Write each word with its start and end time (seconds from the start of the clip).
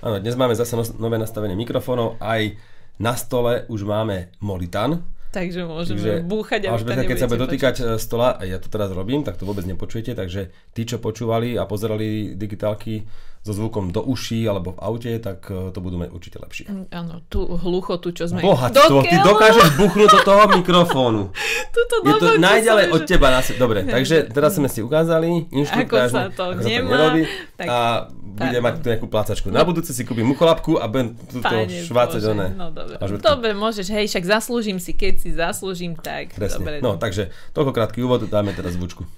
Áno, 0.00 0.16
dnes 0.16 0.32
máme 0.32 0.56
zase 0.56 0.80
nové 0.96 1.20
nastavenie 1.20 1.52
mikrofónov, 1.52 2.16
aj 2.24 2.56
na 2.96 3.12
stole 3.20 3.68
už 3.68 3.84
máme 3.84 4.32
Molitan. 4.40 5.04
Takže 5.28 5.68
môžeme 5.68 6.00
takže, 6.00 6.12
búchať 6.24 6.60
a 6.66 6.74
keď 6.80 7.18
sa 7.20 7.28
bude 7.28 7.44
dotýkať 7.44 7.74
počuť. 7.84 7.94
E, 7.94 8.02
stola, 8.02 8.40
ja 8.40 8.56
to 8.56 8.72
teraz 8.72 8.90
robím, 8.96 9.22
tak 9.22 9.36
to 9.36 9.44
vôbec 9.44 9.62
nepočujete, 9.68 10.16
takže 10.16 10.50
tí, 10.72 10.88
čo 10.88 10.98
počúvali 10.98 11.54
a 11.60 11.68
pozerali 11.68 12.32
digitálky 12.32 13.04
so 13.40 13.56
zvukom 13.56 13.88
do 13.88 14.04
uší 14.04 14.44
alebo 14.44 14.76
v 14.76 14.78
aute, 14.84 15.12
tak 15.16 15.48
e, 15.48 15.72
to 15.72 15.80
budú 15.80 15.96
mať 15.96 16.12
určite 16.12 16.36
lepšie. 16.36 16.68
Mm, 16.68 16.86
áno, 16.92 17.14
tú 17.32 17.48
hluchotu, 17.48 18.12
čo 18.12 18.28
sme... 18.28 18.44
Bohatstvo, 18.44 19.00
ty 19.00 19.16
dokážeš 19.16 19.80
buchnúť 19.80 20.12
do 20.12 20.20
toho 20.20 20.44
mikrofónu. 20.60 21.22
Tuto 21.76 21.94
Je 22.04 22.12
to 22.20 22.28
najďalej 22.36 22.92
od 22.92 23.00
teba. 23.08 23.32
Na... 23.32 23.40
Dobre, 23.40 23.88
takže 23.96 24.28
teraz 24.28 24.60
sme 24.60 24.68
si 24.68 24.84
ukázali 24.84 25.48
ako 25.48 25.96
sa 26.12 26.28
to, 26.28 26.42
ako 26.52 26.60
nemá, 26.60 26.60
sa 26.60 26.68
to 26.68 26.92
nerobí 26.92 27.22
tak, 27.56 27.66
a 27.66 27.76
bude 28.12 28.58
mať 28.60 28.72
tu 28.76 28.86
nejakú 28.92 29.08
plácačku. 29.08 29.48
Na 29.48 29.64
budúce 29.64 29.96
si 29.96 30.02
kúpim 30.04 30.28
mucholapku 30.28 30.76
a 30.76 30.84
budem 30.84 31.16
túto 31.28 31.54
švácať 31.88 32.20
do 32.20 32.32
No 32.36 32.68
dobre. 32.68 33.00
dobre, 33.24 33.50
môžeš, 33.56 33.88
hej, 33.88 34.04
však 34.04 34.24
zaslúžim 34.36 34.76
si, 34.76 34.92
keď 34.92 35.14
si 35.16 35.32
zaslúžim, 35.32 35.96
tak 35.96 36.36
Presne. 36.36 36.60
dobre. 36.60 36.74
No, 36.84 37.00
takže 37.00 37.32
toľko 37.56 37.72
krátky 37.72 38.04
úvod, 38.04 38.28
dáme 38.28 38.52
teraz 38.52 38.76
zvučku. 38.76 39.08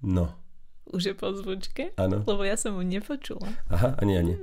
No. 0.00 0.32
Už 0.90 1.12
je 1.12 1.14
po 1.14 1.30
zvučke? 1.30 1.94
Áno. 2.00 2.26
Lebo 2.26 2.42
ja 2.42 2.58
som 2.58 2.74
mu 2.74 2.82
nepočula. 2.82 3.46
Aha, 3.70 3.94
ani, 4.02 4.18
ani. 4.18 4.34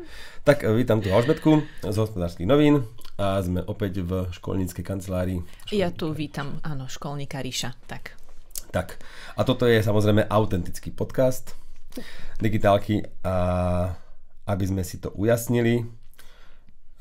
Tak 0.47 0.63
e, 0.63 0.71
vítam 0.71 1.03
tu 1.03 1.11
Alžbetku 1.11 1.65
z 1.83 1.97
hospodárskych 1.97 2.47
novín 2.47 2.87
a 3.19 3.41
sme 3.43 3.65
opäť 3.67 4.05
v 4.05 4.31
školníckej 4.31 4.85
kancelárii. 4.85 5.43
Školníka. 5.43 5.75
Ja 5.75 5.89
tu 5.91 6.13
vítam, 6.15 6.63
áno, 6.63 6.87
školníka 6.87 7.43
Ríša. 7.43 7.75
Tak. 7.89 8.15
Tak. 8.71 8.95
A 9.35 9.41
toto 9.43 9.67
je 9.67 9.81
samozrejme 9.83 10.29
autentický 10.29 10.93
podcast 10.93 11.57
digitálky 12.37 13.03
a 13.25 13.35
aby 14.47 14.63
sme 14.63 14.85
si 14.85 15.01
to 15.01 15.11
ujasnili, 15.17 15.83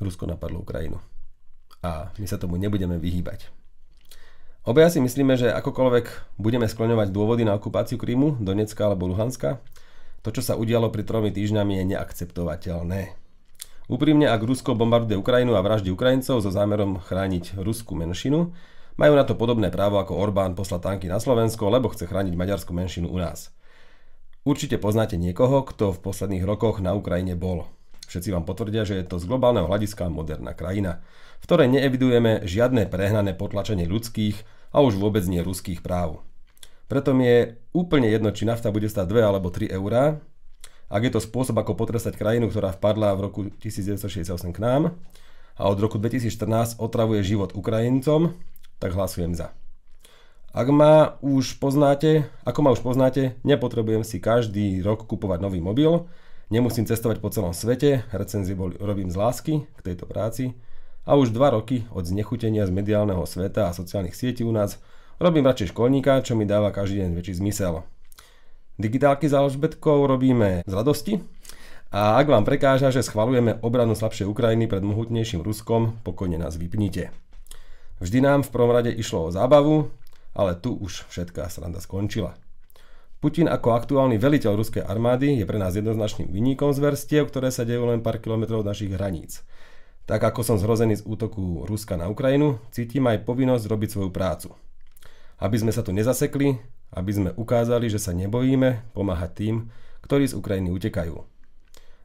Rusko 0.01 0.27
napadlo 0.27 0.65
Ukrajinu. 0.65 0.99
A 1.85 2.11
my 2.19 2.25
sa 2.27 2.41
tomu 2.41 2.59
nebudeme 2.59 2.99
vyhýbať. 2.99 3.56
Obaja 4.67 4.91
si 4.91 4.99
myslíme, 4.99 5.39
že 5.39 5.47
akokoľvek 5.47 6.35
budeme 6.43 6.67
skloňovať 6.67 7.15
dôvody 7.15 7.47
na 7.47 7.55
okupáciu 7.55 7.95
Krímu, 7.95 8.35
Donecka 8.43 8.83
alebo 8.83 9.07
Luhanska, 9.07 9.63
to, 10.27 10.35
čo 10.35 10.43
sa 10.43 10.59
udialo 10.59 10.91
pri 10.91 11.07
tromi 11.07 11.31
týždňami, 11.31 11.79
je 11.79 11.95
neakceptovateľné. 11.95 13.15
Úprimne, 13.87 14.27
ak 14.27 14.43
Rusko 14.43 14.75
bombarduje 14.75 15.15
Ukrajinu 15.15 15.55
a 15.55 15.63
vraždí 15.63 15.87
Ukrajincov 15.87 16.43
so 16.43 16.51
zámerom 16.51 16.99
chrániť 16.99 17.55
ruskú 17.63 17.95
menšinu, 17.95 18.51
majú 18.99 19.13
na 19.15 19.23
to 19.23 19.39
podobné 19.39 19.71
právo 19.71 20.03
ako 20.03 20.19
Orbán 20.19 20.51
poslať 20.51 20.83
tanky 20.83 21.07
na 21.07 21.23
Slovensko, 21.23 21.71
lebo 21.71 21.87
chce 21.87 22.03
chrániť 22.03 22.35
maďarskú 22.35 22.75
menšinu 22.75 23.07
u 23.07 23.23
nás. 23.23 23.55
Určite 24.43 24.75
poznáte 24.83 25.15
niekoho, 25.15 25.63
kto 25.63 25.95
v 25.95 26.03
posledných 26.03 26.43
rokoch 26.43 26.83
na 26.83 26.91
Ukrajine 26.91 27.39
bol. 27.39 27.71
Všetci 28.11 28.35
vám 28.35 28.43
potvrdia, 28.43 28.83
že 28.83 28.99
je 28.99 29.07
to 29.07 29.15
z 29.15 29.31
globálneho 29.31 29.71
hľadiska 29.71 30.11
moderná 30.11 30.51
krajina, 30.51 30.99
v 31.39 31.43
ktorej 31.47 31.71
neevidujeme 31.71 32.43
žiadne 32.43 32.91
prehnané 32.91 33.31
potlačenie 33.31 33.87
ľudských, 33.87 34.56
a 34.71 34.83
už 34.83 34.99
vôbec 34.99 35.23
nie 35.25 35.39
ruských 35.43 35.79
práv. 35.83 36.21
Preto 36.87 37.11
mi 37.11 37.27
je 37.27 37.39
úplne 37.75 38.07
jedno, 38.07 38.31
či 38.31 38.47
nafta 38.47 38.71
bude 38.71 38.87
stať 38.87 39.11
2 39.11 39.19
alebo 39.23 39.51
3 39.51 39.71
eurá, 39.75 40.23
ak 40.87 41.03
je 41.03 41.11
to 41.11 41.19
spôsob, 41.19 41.59
ako 41.59 41.75
potrestať 41.75 42.15
krajinu, 42.15 42.47
ktorá 42.47 42.71
vpadla 42.71 43.11
v 43.19 43.23
roku 43.27 43.39
1968 43.59 44.55
k 44.55 44.59
nám 44.63 44.95
a 45.59 45.67
od 45.67 45.77
roku 45.83 45.99
2014 45.99 46.79
otravuje 46.79 47.27
život 47.27 47.51
Ukrajincom, 47.51 48.31
tak 48.79 48.95
hlasujem 48.95 49.35
za. 49.35 49.51
Ak 50.55 50.71
ma 50.71 51.19
už 51.19 51.59
poznáte, 51.59 52.31
ako 52.47 52.59
ma 52.63 52.69
už 52.71 52.79
poznáte, 52.79 53.35
nepotrebujem 53.43 54.07
si 54.07 54.23
každý 54.23 54.79
rok 54.79 55.03
kupovať 55.03 55.43
nový 55.43 55.59
mobil, 55.59 56.07
nemusím 56.47 56.87
cestovať 56.87 57.19
po 57.19 57.29
celom 57.35 57.51
svete, 57.51 58.07
recenzie 58.15 58.55
robím 58.79 59.11
z 59.11 59.19
lásky 59.19 59.53
k 59.67 59.79
tejto 59.91 60.07
práci 60.07 60.55
a 61.07 61.15
už 61.15 61.31
dva 61.31 61.55
roky 61.55 61.87
od 61.95 62.03
znechutenia 62.03 62.67
z 62.67 62.75
mediálneho 62.75 63.23
sveta 63.23 63.71
a 63.71 63.75
sociálnych 63.75 64.11
sietí 64.11 64.43
u 64.43 64.51
nás 64.51 64.75
robím 65.23 65.47
radšej 65.47 65.71
školníka, 65.71 66.19
čo 66.19 66.35
mi 66.35 66.43
dáva 66.43 66.75
každý 66.75 67.07
deň 67.07 67.11
väčší 67.15 67.39
zmysel. 67.39 67.87
Digitálky 68.75 69.31
za 69.31 69.39
Alžbetkou 69.39 70.03
robíme 70.03 70.67
z 70.67 70.73
radosti 70.75 71.23
a 71.89 72.19
ak 72.19 72.27
vám 72.27 72.43
prekáža, 72.43 72.91
že 72.91 73.07
schvalujeme 73.07 73.63
obranu 73.63 73.95
slabšej 73.95 74.27
Ukrajiny 74.27 74.67
pred 74.67 74.83
mohutnejším 74.83 75.39
Ruskom, 75.41 75.95
pokojne 76.03 76.35
nás 76.35 76.59
vypnite. 76.59 77.15
Vždy 78.03 78.19
nám 78.21 78.43
v 78.43 78.51
prvom 78.53 78.75
rade 78.75 78.91
išlo 78.91 79.25
o 79.25 79.33
zábavu, 79.33 79.89
ale 80.37 80.59
tu 80.59 80.75
už 80.75 81.07
všetká 81.09 81.47
sranda 81.49 81.81
skončila. 81.81 82.35
Putin 83.17 83.49
ako 83.49 83.73
aktuálny 83.73 84.21
veliteľ 84.21 84.53
ruskej 84.53 84.85
armády 84.85 85.41
je 85.41 85.45
pre 85.49 85.57
nás 85.57 85.73
jednoznačným 85.73 86.29
vyníkom 86.29 86.69
verstiev, 86.77 87.33
ktoré 87.33 87.49
sa 87.49 87.65
dejú 87.65 87.89
len 87.89 88.05
pár 88.05 88.21
kilometrov 88.21 88.61
od 88.61 88.69
našich 88.69 88.93
hraníc. 88.93 89.41
Tak 90.07 90.23
ako 90.23 90.39
som 90.39 90.55
zhrozený 90.55 91.03
z 91.03 91.05
útoku 91.05 91.67
Ruska 91.67 91.99
na 91.99 92.07
Ukrajinu, 92.07 92.63
cítim 92.71 93.03
aj 93.11 93.27
povinnosť 93.27 93.67
robiť 93.67 93.89
svoju 93.91 94.09
prácu. 94.15 94.55
Aby 95.35 95.59
sme 95.59 95.75
sa 95.75 95.83
tu 95.83 95.91
nezasekli, 95.91 96.63
aby 96.95 97.11
sme 97.11 97.29
ukázali, 97.35 97.91
že 97.91 97.99
sa 97.99 98.15
nebojíme 98.15 98.95
pomáhať 98.95 99.31
tým, 99.35 99.55
ktorí 100.07 100.31
z 100.31 100.39
Ukrajiny 100.39 100.71
utekajú. 100.71 101.27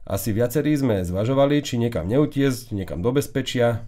Asi 0.03 0.35
viacerí 0.35 0.75
sme 0.75 1.07
zvažovali, 1.07 1.63
či 1.63 1.79
niekam 1.79 2.03
neutiesť, 2.11 2.75
niekam 2.75 2.99
do 2.99 3.15
bezpečia, 3.15 3.87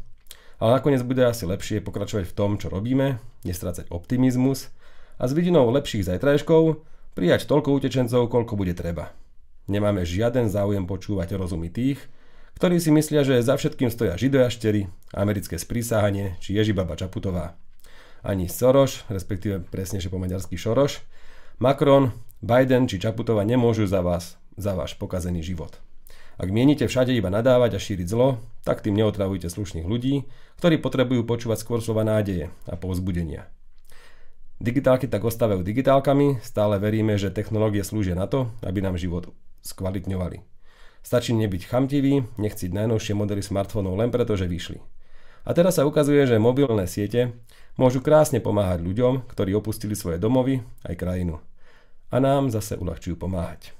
ale 0.64 0.80
nakoniec 0.80 1.04
bude 1.04 1.28
asi 1.28 1.44
lepšie 1.44 1.84
pokračovať 1.84 2.32
v 2.32 2.36
tom, 2.40 2.56
čo 2.56 2.72
robíme, 2.72 3.20
nestrácať 3.44 3.92
optimizmus 3.92 4.72
a 5.20 5.28
s 5.28 5.36
vidinou 5.36 5.68
lepších 5.76 6.08
zajtrajškov 6.08 6.88
prijať 7.20 7.52
toľko 7.52 7.76
utečencov, 7.84 8.32
koľko 8.32 8.56
bude 8.56 8.72
treba. 8.72 9.12
Nemáme 9.68 10.08
žiaden 10.08 10.48
záujem 10.48 10.88
počúvať 10.88 11.36
rozumy 11.36 11.68
tých, 11.68 12.00
ktorí 12.56 12.80
si 12.80 12.90
myslia, 12.96 13.28
že 13.28 13.44
za 13.44 13.60
všetkým 13.60 13.92
stoja 13.92 14.16
židojaštery, 14.16 14.88
americké 15.12 15.60
sprísahanie 15.60 16.40
či 16.40 16.56
Ježibaba 16.56 16.96
Čaputová. 16.96 17.60
Ani 18.26 18.48
Soros, 18.48 19.04
respektíve 19.12 19.62
presnejšie 19.68 20.10
po 20.10 20.18
maďarsky 20.18 20.56
Šoroš, 20.56 21.04
Macron, 21.60 22.16
Biden 22.40 22.88
či 22.88 22.98
Čaputová 22.98 23.44
nemôžu 23.44 23.86
za 23.86 24.00
vás, 24.00 24.40
za 24.56 24.74
váš 24.74 24.96
pokazený 24.96 25.44
život. 25.44 25.78
Ak 26.36 26.52
mienite 26.52 26.88
všade 26.88 27.16
iba 27.16 27.32
nadávať 27.32 27.76
a 27.76 27.80
šíriť 27.80 28.08
zlo, 28.12 28.44
tak 28.68 28.84
tým 28.84 28.96
neotravujte 29.00 29.48
slušných 29.48 29.88
ľudí, 29.88 30.28
ktorí 30.60 30.84
potrebujú 30.84 31.24
počúvať 31.24 31.64
skôr 31.64 31.80
slova 31.80 32.04
nádeje 32.04 32.52
a 32.68 32.76
povzbudenia. 32.76 33.48
Digitálky 34.60 35.12
tak 35.12 35.24
ostávajú 35.24 35.64
digitálkami, 35.64 36.40
stále 36.40 36.80
veríme, 36.80 37.20
že 37.20 37.32
technológie 37.32 37.84
slúžia 37.84 38.16
na 38.16 38.28
to, 38.28 38.52
aby 38.64 38.80
nám 38.80 38.96
život 38.96 39.32
skvalitňovali. 39.64 40.55
Stačí 41.06 41.38
nebyť 41.38 41.70
chamtivý, 41.70 42.26
nechciť 42.42 42.74
najnovšie 42.74 43.14
modely 43.14 43.46
smartfónov 43.46 43.94
len 43.94 44.10
preto, 44.10 44.34
že 44.34 44.50
vyšli. 44.50 44.82
A 45.46 45.54
teraz 45.54 45.78
sa 45.78 45.86
ukazuje, 45.86 46.26
že 46.26 46.42
mobilné 46.42 46.90
siete 46.90 47.38
môžu 47.78 48.02
krásne 48.02 48.42
pomáhať 48.42 48.82
ľuďom, 48.82 49.30
ktorí 49.30 49.54
opustili 49.54 49.94
svoje 49.94 50.18
domovy 50.18 50.66
aj 50.82 50.98
krajinu. 50.98 51.38
A 52.10 52.18
nám 52.18 52.50
zase 52.50 52.74
uľahčujú 52.82 53.22
pomáhať. 53.22 53.78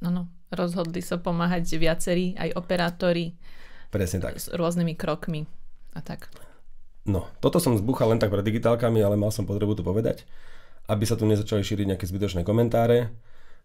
Áno, 0.00 0.32
rozhodli 0.48 1.04
sa 1.04 1.20
pomáhať 1.20 1.68
viacerí, 1.76 2.32
aj 2.40 2.56
operátori. 2.56 3.36
Presne 3.92 4.24
tak. 4.24 4.40
S 4.40 4.48
rôznymi 4.48 4.96
krokmi 4.96 5.44
a 5.92 6.00
tak. 6.00 6.32
No, 7.04 7.28
toto 7.44 7.60
som 7.60 7.76
zbuchal 7.76 8.16
len 8.16 8.20
tak 8.24 8.32
pred 8.32 8.40
digitálkami, 8.40 9.04
ale 9.04 9.20
mal 9.20 9.28
som 9.28 9.44
potrebu 9.44 9.76
to 9.76 9.84
povedať, 9.84 10.24
aby 10.88 11.04
sa 11.04 11.20
tu 11.20 11.28
nezačali 11.28 11.60
šíriť 11.60 11.92
nejaké 11.92 12.08
zbytočné 12.08 12.40
komentáre 12.40 13.12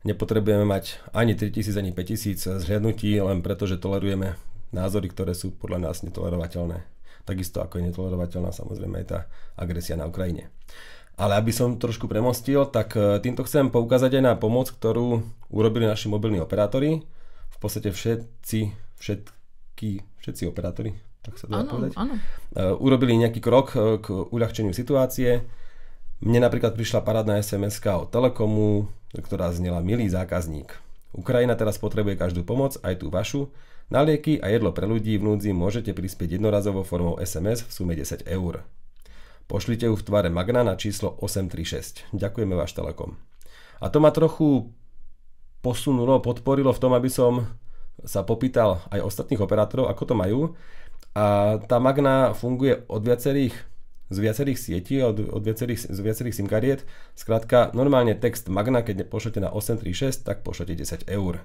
nepotrebujeme 0.03 0.65
mať 0.65 1.01
ani 1.13 1.37
3000, 1.37 1.77
ani 1.77 1.91
5000 1.93 2.61
zhliadnutí, 2.61 3.21
len 3.21 3.45
preto, 3.45 3.69
že 3.69 3.81
tolerujeme 3.81 4.37
názory, 4.73 5.11
ktoré 5.11 5.35
sú 5.37 5.53
podľa 5.53 5.91
nás 5.91 6.01
netolerovateľné. 6.01 6.83
Takisto 7.21 7.61
ako 7.61 7.77
je 7.77 7.93
netolerovateľná 7.93 8.49
samozrejme 8.49 9.05
aj 9.05 9.07
tá 9.07 9.19
agresia 9.53 9.93
na 9.93 10.09
Ukrajine. 10.09 10.49
Ale 11.21 11.37
aby 11.37 11.53
som 11.53 11.77
trošku 11.77 12.09
premostil, 12.09 12.65
tak 12.65 12.97
e, 12.97 13.21
týmto 13.21 13.45
chcem 13.45 13.69
poukázať 13.69 14.17
aj 14.17 14.23
na 14.25 14.33
pomoc, 14.33 14.73
ktorú 14.73 15.21
urobili 15.53 15.85
naši 15.85 16.09
mobilní 16.09 16.41
operátori. 16.41 17.05
V 17.53 17.57
podstate 17.61 17.93
všetci, 17.93 18.73
všetky, 18.97 20.01
všetci 20.17 20.43
operátori, 20.49 20.97
tak 21.21 21.37
sa 21.37 21.45
dá 21.45 21.61
povedať, 21.61 21.93
áno. 21.93 22.17
E, 22.17 22.73
urobili 22.81 23.13
nejaký 23.21 23.37
krok 23.37 23.77
e, 23.77 24.01
k 24.01 24.07
uľahčeniu 24.33 24.73
situácie. 24.73 25.45
Mne 26.21 26.37
napríklad 26.45 26.77
prišla 26.77 27.01
parádna 27.01 27.41
sms 27.41 27.81
od 27.81 28.13
Telekomu, 28.13 28.93
ktorá 29.09 29.49
znela 29.57 29.81
Milý 29.81 30.05
zákazník. 30.05 30.69
Ukrajina 31.17 31.57
teraz 31.57 31.81
potrebuje 31.81 32.13
každú 32.13 32.45
pomoc, 32.45 32.77
aj 32.85 33.01
tú 33.01 33.09
vašu. 33.09 33.49
Na 33.89 34.05
lieky 34.05 34.37
a 34.37 34.53
jedlo 34.53 34.69
pre 34.69 34.85
ľudí 34.85 35.17
v 35.17 35.25
núdzi 35.25 35.49
môžete 35.49 35.97
prispieť 35.97 36.37
jednorazovo 36.37 36.85
formou 36.85 37.17
SMS 37.17 37.65
v 37.65 37.71
sume 37.73 37.93
10 37.97 38.29
eur. 38.29 38.61
Pošlite 39.49 39.89
ju 39.89 39.97
v 39.97 40.05
tvare 40.05 40.29
Magna 40.29 40.61
na 40.61 40.77
číslo 40.77 41.17
836. 41.25 42.13
Ďakujeme 42.13 42.53
váš 42.53 42.77
Telekom. 42.77 43.17
A 43.81 43.89
to 43.89 43.97
ma 43.97 44.13
trochu 44.13 44.69
posunulo, 45.65 46.21
podporilo 46.21 46.69
v 46.69 46.81
tom, 46.85 46.93
aby 46.93 47.09
som 47.09 47.49
sa 48.05 48.21
popýtal 48.21 48.85
aj 48.93 49.09
ostatných 49.09 49.41
operátorov, 49.41 49.89
ako 49.89 50.03
to 50.05 50.13
majú. 50.13 50.53
A 51.17 51.57
tá 51.65 51.81
Magna 51.81 52.37
funguje 52.37 52.85
od 52.85 53.01
viacerých 53.01 53.70
z 54.11 54.17
viacerých 54.19 54.59
sietí, 54.59 54.99
od, 54.99 55.17
od 55.31 55.41
viacerých, 55.41 55.87
z 55.87 55.99
viacerých 56.03 56.35
SIM 56.35 56.47
kariet. 56.51 56.83
Skrátka, 57.15 57.71
normálne 57.71 58.11
text 58.19 58.51
Magna, 58.51 58.83
keď 58.83 59.07
pošlete 59.07 59.39
na 59.39 59.47
836, 59.49 60.27
tak 60.27 60.43
pošlete 60.43 60.75
10 60.75 61.07
eur. 61.07 61.39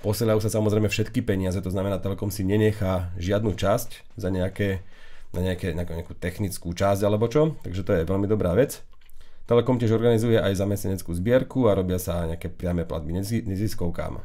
Posielajú 0.00 0.40
sa 0.40 0.48
samozrejme 0.48 0.88
všetky 0.88 1.20
peniaze, 1.20 1.60
to 1.60 1.68
znamená, 1.68 2.00
Telekom 2.00 2.32
si 2.32 2.46
nenechá 2.46 3.12
žiadnu 3.20 3.52
časť 3.52 4.16
za 4.16 4.28
nejaké, 4.32 4.80
na 5.36 5.44
nejaké, 5.44 5.76
nejakú, 5.76 5.92
nejakú 5.92 6.14
technickú 6.16 6.72
časť 6.72 7.04
alebo 7.04 7.28
čo, 7.28 7.58
takže 7.60 7.84
to 7.84 7.90
je 7.92 8.08
veľmi 8.08 8.24
dobrá 8.24 8.56
vec. 8.56 8.80
Telekom 9.44 9.82
tiež 9.82 9.92
organizuje 9.92 10.38
aj 10.38 10.62
zamestnaneckú 10.62 11.10
zbierku 11.10 11.66
a 11.66 11.74
robia 11.74 11.98
sa 11.98 12.22
nejaké 12.22 12.48
priame 12.48 12.86
platby 12.86 13.18
neziskovkám. 13.44 14.22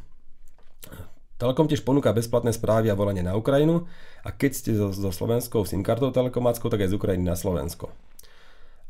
Telekom 1.35 1.67
tiež 1.67 1.83
ponúka 1.83 2.15
bezplatné 2.15 2.55
správy 2.55 2.87
a 2.87 2.95
volanie 2.95 3.19
na 3.19 3.35
Ukrajinu 3.35 3.91
a 4.23 4.31
keď 4.31 4.51
ste 4.55 4.71
so, 4.71 4.95
so 4.95 5.11
slovenskou 5.11 5.67
SIM 5.67 5.83
kartou 5.83 6.07
telekomáckou, 6.15 6.71
tak 6.71 6.87
aj 6.87 6.95
z 6.95 6.97
Ukrajiny 6.97 7.27
na 7.27 7.35
Slovensko. 7.35 7.91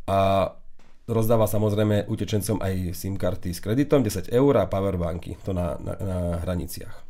A 0.06 0.54
rozdáva 1.10 1.50
samozrejme 1.50 2.06
utečencom 2.06 2.62
aj 2.62 2.94
SIM 2.94 3.18
karty 3.18 3.50
s 3.50 3.62
kreditom 3.62 4.06
10 4.06 4.30
eur 4.30 4.54
a 4.62 4.70
powerbanky, 4.70 5.42
to 5.42 5.58
na, 5.58 5.78
na, 5.82 5.94
na 5.98 6.18
hraniciach. 6.46 7.06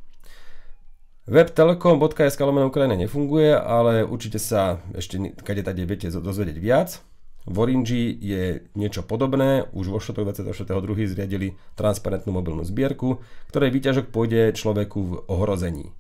Web 1.26 1.58
telekom.sk 1.58 2.40
Ukrajina 2.40 2.96
nefunguje, 2.96 3.58
ale 3.58 4.06
určite 4.06 4.38
sa 4.38 4.78
ešte 4.94 5.34
kade 5.42 5.66
tady 5.66 5.82
viete 5.84 6.08
dozvedieť 6.14 6.58
viac. 6.62 7.02
V 7.46 7.56
Orange 7.62 8.18
je 8.18 8.66
niečo 8.74 9.06
podobné, 9.06 9.70
už 9.70 9.94
vo 9.94 10.02
štvrtok 10.02 10.34
24.2. 10.34 11.06
zriadili 11.06 11.54
transparentnú 11.78 12.34
mobilnú 12.34 12.66
zbierku, 12.66 13.22
ktorej 13.54 13.70
výťažok 13.70 14.10
pôjde 14.10 14.58
človeku 14.58 15.00
v 15.02 15.14
ohrození. 15.30 15.94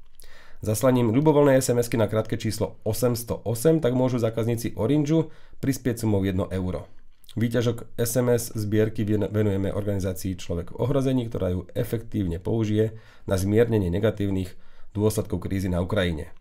Zaslaním 0.66 1.14
ľubovoľnej 1.14 1.62
sms 1.62 1.94
na 2.02 2.10
krátke 2.10 2.42
číslo 2.42 2.82
808 2.90 3.86
tak 3.86 3.94
môžu 3.94 4.18
zákazníci 4.18 4.74
Orange 4.74 5.30
prispieť 5.62 6.02
sumou 6.02 6.26
1 6.26 6.50
euro. 6.50 6.90
Výťažok 7.38 8.00
SMS 8.00 8.56
zbierky 8.56 9.06
venujeme 9.06 9.70
organizácii 9.70 10.40
Človek 10.40 10.74
v 10.74 10.80
ohrození, 10.82 11.28
ktorá 11.30 11.52
ju 11.52 11.68
efektívne 11.76 12.42
použije 12.42 12.98
na 13.30 13.36
zmiernenie 13.38 13.92
negatívnych 13.94 14.56
dôsledkov 14.96 15.44
krízy 15.44 15.68
na 15.68 15.84
Ukrajine. 15.84 16.32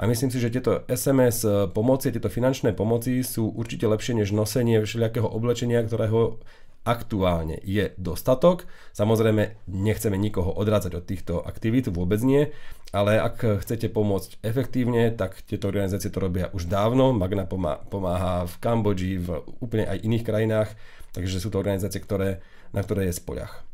A 0.00 0.08
myslím 0.08 0.32
si, 0.32 0.40
že 0.40 0.48
tieto 0.48 0.80
SMS 0.88 1.44
eh, 1.44 1.68
pomoci, 1.68 2.08
tieto 2.08 2.32
finančné 2.32 2.72
pomoci 2.72 3.20
sú 3.20 3.52
určite 3.52 3.84
lepšie 3.84 4.16
než 4.16 4.32
nosenie 4.32 4.80
všelijakého 4.80 5.28
oblečenia, 5.28 5.84
ktorého 5.84 6.40
aktuálne 6.88 7.60
je 7.60 7.92
dostatok. 8.00 8.64
Samozrejme, 8.96 9.68
nechceme 9.68 10.16
nikoho 10.16 10.48
odrádzať 10.56 10.92
od 10.96 11.04
týchto 11.04 11.34
aktivít, 11.44 11.92
vôbec 11.92 12.24
nie, 12.24 12.48
ale 12.90 13.20
ak 13.20 13.60
chcete 13.60 13.92
pomôcť 13.92 14.40
efektívne, 14.40 15.12
tak 15.12 15.44
tieto 15.44 15.68
organizácie 15.68 16.08
to 16.08 16.24
robia 16.24 16.48
už 16.56 16.72
dávno. 16.72 17.12
Magna 17.12 17.44
pomáha 17.84 18.48
v 18.48 18.54
Kambodži, 18.64 19.20
v 19.20 19.44
úplne 19.60 19.92
aj 19.92 20.00
iných 20.00 20.24
krajinách, 20.24 20.72
takže 21.12 21.36
sú 21.36 21.52
to 21.52 21.60
organizácie, 21.60 22.00
ktoré, 22.00 22.40
na 22.72 22.80
ktoré 22.80 23.12
je 23.12 23.20
spoľah. 23.20 23.69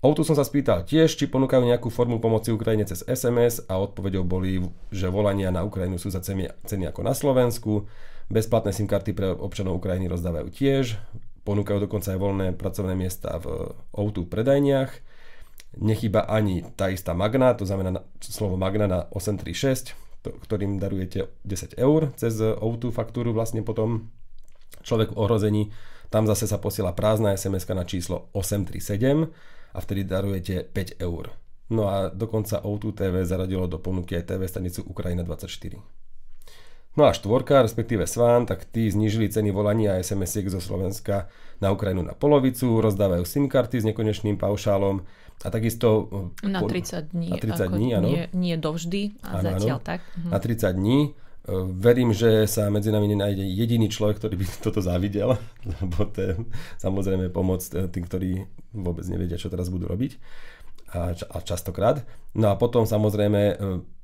Outu 0.00 0.24
som 0.24 0.32
sa 0.32 0.48
spýtal 0.48 0.88
tiež, 0.88 1.12
či 1.12 1.28
ponúkajú 1.28 1.60
nejakú 1.60 1.92
formu 1.92 2.24
pomoci 2.24 2.48
Ukrajine 2.48 2.88
cez 2.88 3.04
SMS 3.04 3.68
a 3.68 3.76
odpovedou 3.76 4.24
boli, 4.24 4.64
že 4.88 5.12
volania 5.12 5.52
na 5.52 5.60
Ukrajinu 5.60 6.00
sú 6.00 6.08
za 6.08 6.24
ceny, 6.24 6.48
ako 6.88 7.04
na 7.04 7.12
Slovensku. 7.12 7.84
Bezplatné 8.32 8.72
SIM 8.72 8.88
karty 8.88 9.12
pre 9.12 9.28
občanov 9.36 9.76
Ukrajiny 9.76 10.08
rozdávajú 10.08 10.48
tiež. 10.56 10.96
Ponúkajú 11.44 11.84
dokonca 11.84 12.16
aj 12.16 12.18
voľné 12.20 12.46
pracovné 12.56 12.96
miesta 12.96 13.36
v 13.44 13.76
Outu 13.92 14.24
predajniach. 14.24 14.88
Nechýba 15.76 16.24
ani 16.24 16.64
tá 16.80 16.88
istá 16.88 17.12
Magna, 17.12 17.52
to 17.52 17.68
znamená 17.68 18.00
slovo 18.24 18.56
Magna 18.56 18.88
na 18.88 19.04
836, 19.12 19.92
ktorým 20.24 20.80
darujete 20.80 21.28
10 21.44 21.76
eur 21.76 22.08
cez 22.16 22.40
Outu 22.40 22.88
faktúru 22.88 23.36
vlastne 23.36 23.60
potom 23.60 24.08
človek 24.80 25.12
v 25.12 25.18
ohrození. 25.20 25.62
Tam 26.08 26.24
zase 26.24 26.48
sa 26.48 26.56
posiela 26.56 26.96
prázdna 26.96 27.36
SMS 27.36 27.68
na 27.68 27.84
číslo 27.84 28.32
837 28.32 29.59
a 29.74 29.78
vtedy 29.80 30.04
darujete 30.04 30.66
5 30.66 31.00
eur. 31.00 31.30
No 31.70 31.86
a 31.86 32.10
dokonca 32.10 32.58
O2 32.66 32.94
TV 32.94 33.22
zaradilo 33.22 33.70
do 33.70 33.78
ponuky 33.78 34.18
aj 34.18 34.34
TV 34.34 34.42
stanicu 34.50 34.82
Ukrajina 34.82 35.22
24. 35.22 35.78
No 36.98 37.06
a 37.06 37.14
štvorka, 37.14 37.62
respektíve 37.62 38.02
Svan, 38.10 38.50
tak 38.50 38.66
tí 38.66 38.90
znížili 38.90 39.30
ceny 39.30 39.54
volania 39.54 39.94
a 39.94 40.02
SMS-iek 40.02 40.50
zo 40.50 40.58
Slovenska 40.58 41.30
na 41.62 41.70
Ukrajinu 41.70 42.02
na 42.02 42.18
polovicu, 42.18 42.82
rozdávajú 42.82 43.22
SIM 43.22 43.46
karty 43.46 43.78
s 43.78 43.86
nekonečným 43.86 44.34
paušálom 44.34 45.06
a 45.40 45.48
takisto... 45.54 46.10
Na 46.42 46.66
30 46.66 47.14
dní. 47.14 47.30
Na 47.30 47.38
30 47.38 47.70
dní, 47.70 47.88
áno. 47.94 48.10
Nie, 48.10 48.26
nie 48.34 48.58
dovždy, 48.58 49.22
a 49.22 49.38
áno, 49.38 49.44
zatiaľ 49.54 49.78
áno. 49.78 49.86
tak. 49.86 50.00
Mhm. 50.18 50.30
Na 50.34 50.38
30 50.42 50.74
dní. 50.74 50.98
Verím, 51.80 52.12
že 52.12 52.44
sa 52.44 52.68
medzi 52.68 52.92
nami 52.92 53.16
nenájde 53.16 53.40
jediný 53.42 53.88
človek, 53.88 54.20
ktorý 54.20 54.34
by 54.36 54.46
toto 54.66 54.84
závidel, 54.84 55.40
lebo 55.80 56.04
to 56.12 56.18
je 56.20 56.32
samozrejme 56.76 57.32
pomoc 57.32 57.64
tým, 57.64 58.04
ktorí 58.04 58.44
vôbec 58.76 59.08
nevedia, 59.08 59.40
čo 59.40 59.48
teraz 59.48 59.72
budú 59.72 59.88
robiť 59.88 60.20
a, 60.94 61.14
a 61.14 61.38
častokrát. 61.40 62.02
No 62.36 62.52
a 62.52 62.58
potom 62.58 62.84
samozrejme 62.84 63.40
e, 63.40 63.54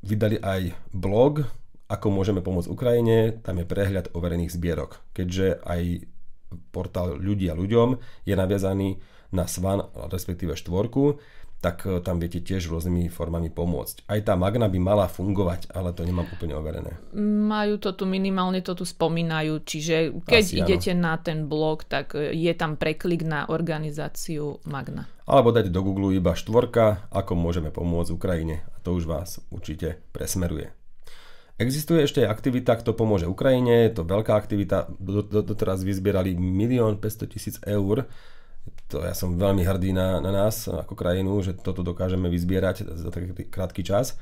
vydali 0.06 0.38
aj 0.40 0.74
blog, 0.94 1.44
ako 1.86 2.06
môžeme 2.10 2.42
pomôcť 2.42 2.70
Ukrajine, 2.70 3.38
tam 3.42 3.62
je 3.62 3.66
prehľad 3.68 4.10
overených 4.14 4.54
zbierok, 4.54 4.98
keďže 5.14 5.62
aj 5.62 6.08
portál 6.74 7.14
ľudia 7.18 7.54
ľuďom 7.54 7.98
je 8.26 8.34
naviazaný 8.34 8.98
na 9.34 9.50
SVAN, 9.50 9.86
respektíve 10.10 10.54
štvorku, 10.54 11.18
tak 11.60 11.88
e, 11.88 11.98
tam 12.04 12.20
viete 12.20 12.44
tiež 12.44 12.68
rôznymi 12.68 13.08
formami 13.08 13.48
pomôcť. 13.48 14.06
Aj 14.06 14.20
tá 14.22 14.36
Magna 14.36 14.68
by 14.68 14.78
mala 14.78 15.06
fungovať, 15.08 15.72
ale 15.72 15.96
to 15.96 16.04
nemám 16.04 16.28
úplne 16.28 16.54
overené. 16.54 16.94
Majú 17.16 17.80
to 17.80 17.96
tu, 17.96 18.04
minimálne 18.04 18.60
to 18.60 18.76
tu 18.76 18.84
spomínajú, 18.84 19.64
čiže 19.64 20.22
keď 20.24 20.44
Asi, 20.44 20.56
idete 20.60 20.90
áno. 20.92 21.02
na 21.10 21.14
ten 21.16 21.48
blog, 21.48 21.88
tak 21.88 22.14
e, 22.14 22.32
je 22.36 22.52
tam 22.52 22.76
preklik 22.76 23.24
na 23.24 23.48
organizáciu 23.48 24.60
Magna. 24.68 25.08
Alebo 25.26 25.50
dať 25.50 25.74
do 25.74 25.82
Google 25.82 26.14
iba 26.14 26.38
štvorka, 26.38 27.10
ako 27.10 27.34
môžeme 27.34 27.74
pomôcť 27.74 28.14
Ukrajine. 28.14 28.62
A 28.76 28.78
to 28.78 28.94
už 28.94 29.10
vás 29.10 29.42
určite 29.50 29.98
presmeruje. 30.14 30.70
Existuje 31.56 32.04
ešte 32.04 32.20
aj 32.20 32.36
aktivita, 32.36 32.76
kto 32.76 32.92
pomôže 32.92 33.24
Ukrajine, 33.24 33.88
je 33.88 33.96
to 33.96 34.02
veľká 34.04 34.36
aktivita, 34.36 34.92
doteraz 35.00 35.88
vyzbierali 35.88 36.36
1 36.36 37.00
500 37.00 37.64
000 37.64 37.80
eur 37.80 38.04
to 38.86 39.02
ja 39.02 39.14
som 39.14 39.34
veľmi 39.34 39.66
hrdý 39.66 39.90
na, 39.90 40.22
na 40.22 40.30
nás 40.30 40.70
ako 40.70 40.94
krajinu, 40.94 41.42
že 41.42 41.58
toto 41.58 41.82
dokážeme 41.82 42.30
vyzbierať 42.30 42.86
za 42.86 43.10
taký 43.10 43.34
krátky 43.50 43.82
čas. 43.82 44.14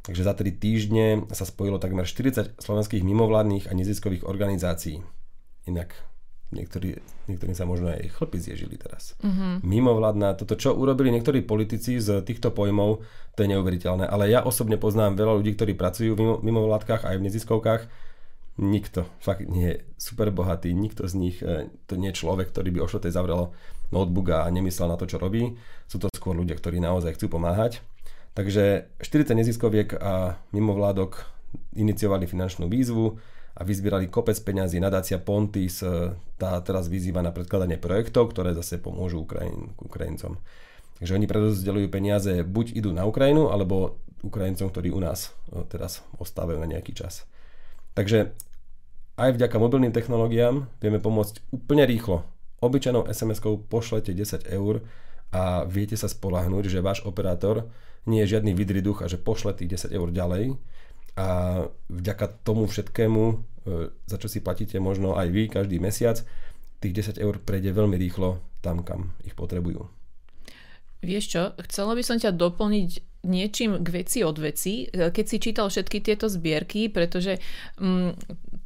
Takže 0.00 0.24
za 0.24 0.32
3 0.32 0.48
týždne 0.56 1.06
sa 1.28 1.44
spojilo 1.44 1.76
takmer 1.76 2.08
40 2.08 2.56
slovenských 2.56 3.04
mimovládnych 3.04 3.68
a 3.68 3.76
neziskových 3.76 4.24
organizácií. 4.24 5.04
Inak 5.68 5.92
niektorí, 6.50 6.98
niektorí 7.30 7.52
sa 7.54 7.68
možno 7.68 7.92
aj 7.92 8.10
chlpy 8.16 8.38
zježili 8.40 8.74
teraz. 8.80 9.14
Mm-hmm. 9.22 9.62
Mimovládna, 9.62 10.34
toto 10.34 10.58
čo 10.58 10.74
urobili 10.74 11.14
niektorí 11.14 11.46
politici 11.46 12.02
z 12.02 12.24
týchto 12.26 12.50
pojmov, 12.50 13.04
to 13.38 13.46
je 13.46 13.52
neuveriteľné. 13.54 14.08
Ale 14.08 14.32
ja 14.32 14.42
osobne 14.42 14.80
poznám 14.80 15.20
veľa 15.20 15.36
ľudí, 15.40 15.54
ktorí 15.54 15.78
pracujú 15.78 16.16
v 16.16 16.42
mimovládkach 16.42 17.06
aj 17.06 17.14
v 17.20 17.24
neziskovkách. 17.30 17.82
Nikto, 18.60 19.08
fakt 19.22 19.46
nie 19.46 19.72
je 19.72 19.76
super 19.96 20.28
bohatý, 20.34 20.74
nikto 20.76 21.08
z 21.08 21.14
nich, 21.16 21.40
e, 21.40 21.70
to 21.88 21.96
nie 21.96 22.12
je 22.12 22.20
človek, 22.20 22.52
ktorý 22.52 22.68
by 22.76 22.80
o 22.84 22.88
tej 22.88 23.14
zavrelo 23.14 23.56
notebook 23.90 24.30
a 24.34 24.46
nemyslel 24.50 24.90
na 24.90 24.98
to, 24.98 25.06
čo 25.06 25.18
robí. 25.18 25.54
Sú 25.90 25.98
to 25.98 26.10
skôr 26.14 26.34
ľudia, 26.34 26.54
ktorí 26.58 26.78
naozaj 26.78 27.18
chcú 27.18 27.38
pomáhať. 27.38 27.82
Takže 28.34 28.86
40 29.02 29.34
neziskoviek 29.34 29.98
a 29.98 30.38
mimovládok 30.54 31.26
iniciovali 31.74 32.30
finančnú 32.30 32.70
výzvu 32.70 33.18
a 33.58 33.66
vyzbierali 33.66 34.06
kopec 34.06 34.38
peňazí. 34.38 34.78
Nadácia 34.78 35.18
Pontis 35.18 35.82
tá 36.38 36.50
teraz 36.62 36.86
vyzýva 36.86 37.26
na 37.26 37.34
predkladanie 37.34 37.76
projektov, 37.76 38.30
ktoré 38.30 38.54
zase 38.54 38.78
pomôžu 38.78 39.26
Ukrajin, 39.26 39.74
Ukrajincom. 39.82 40.38
Takže 41.02 41.16
oni 41.18 41.26
predozdelujú 41.26 41.90
peniaze, 41.90 42.46
buď 42.46 42.78
idú 42.78 42.94
na 42.94 43.02
Ukrajinu, 43.08 43.50
alebo 43.50 43.98
Ukrajincom, 44.22 44.70
ktorí 44.70 44.94
u 44.94 45.02
nás 45.02 45.34
teraz 45.72 46.06
ostávajú 46.20 46.62
na 46.62 46.70
nejaký 46.70 46.94
čas. 46.94 47.26
Takže 47.98 48.30
aj 49.18 49.36
vďaka 49.36 49.56
mobilným 49.58 49.90
technológiám 49.90 50.70
vieme 50.78 51.02
pomôcť 51.02 51.50
úplne 51.50 51.84
rýchlo 51.84 52.22
obyčajnou 52.60 53.08
SMS-kou 53.08 53.66
pošlete 53.68 54.12
10 54.12 54.48
eur 54.52 54.84
a 55.32 55.64
viete 55.64 55.96
sa 55.96 56.06
spolahnúť, 56.06 56.68
že 56.68 56.84
váš 56.84 57.04
operátor 57.08 57.68
nie 58.08 58.24
je 58.24 58.36
žiadny 58.36 58.56
vidriduch 58.56 59.04
a 59.04 59.10
že 59.10 59.20
pošle 59.20 59.56
tých 59.56 59.88
10 59.88 59.96
eur 59.96 60.08
ďalej 60.08 60.56
a 61.16 61.26
vďaka 61.90 62.44
tomu 62.46 62.64
všetkému, 62.64 63.22
e, 63.28 63.34
za 64.08 64.16
čo 64.16 64.28
si 64.30 64.40
platíte 64.40 64.80
možno 64.80 65.18
aj 65.18 65.28
vy 65.28 65.42
každý 65.52 65.76
mesiac, 65.82 66.22
tých 66.80 67.12
10 67.12 67.20
eur 67.20 67.36
prejde 67.44 67.76
veľmi 67.76 67.96
rýchlo 68.00 68.40
tam, 68.64 68.80
kam 68.80 69.12
ich 69.24 69.36
potrebujú. 69.36 69.88
Vieš 71.00 71.24
čo, 71.32 71.42
chcela 71.68 71.96
by 71.96 72.02
som 72.04 72.16
ťa 72.20 72.36
doplniť 72.36 73.09
niečím 73.24 73.80
k 73.84 73.88
veci 74.02 74.24
od 74.24 74.36
veci, 74.40 74.88
e, 74.88 75.12
keď 75.12 75.24
si 75.26 75.36
čítal 75.42 75.66
všetky 75.68 75.98
tieto 76.00 76.26
zbierky, 76.28 76.88
pretože 76.88 77.36
mm, 77.76 78.16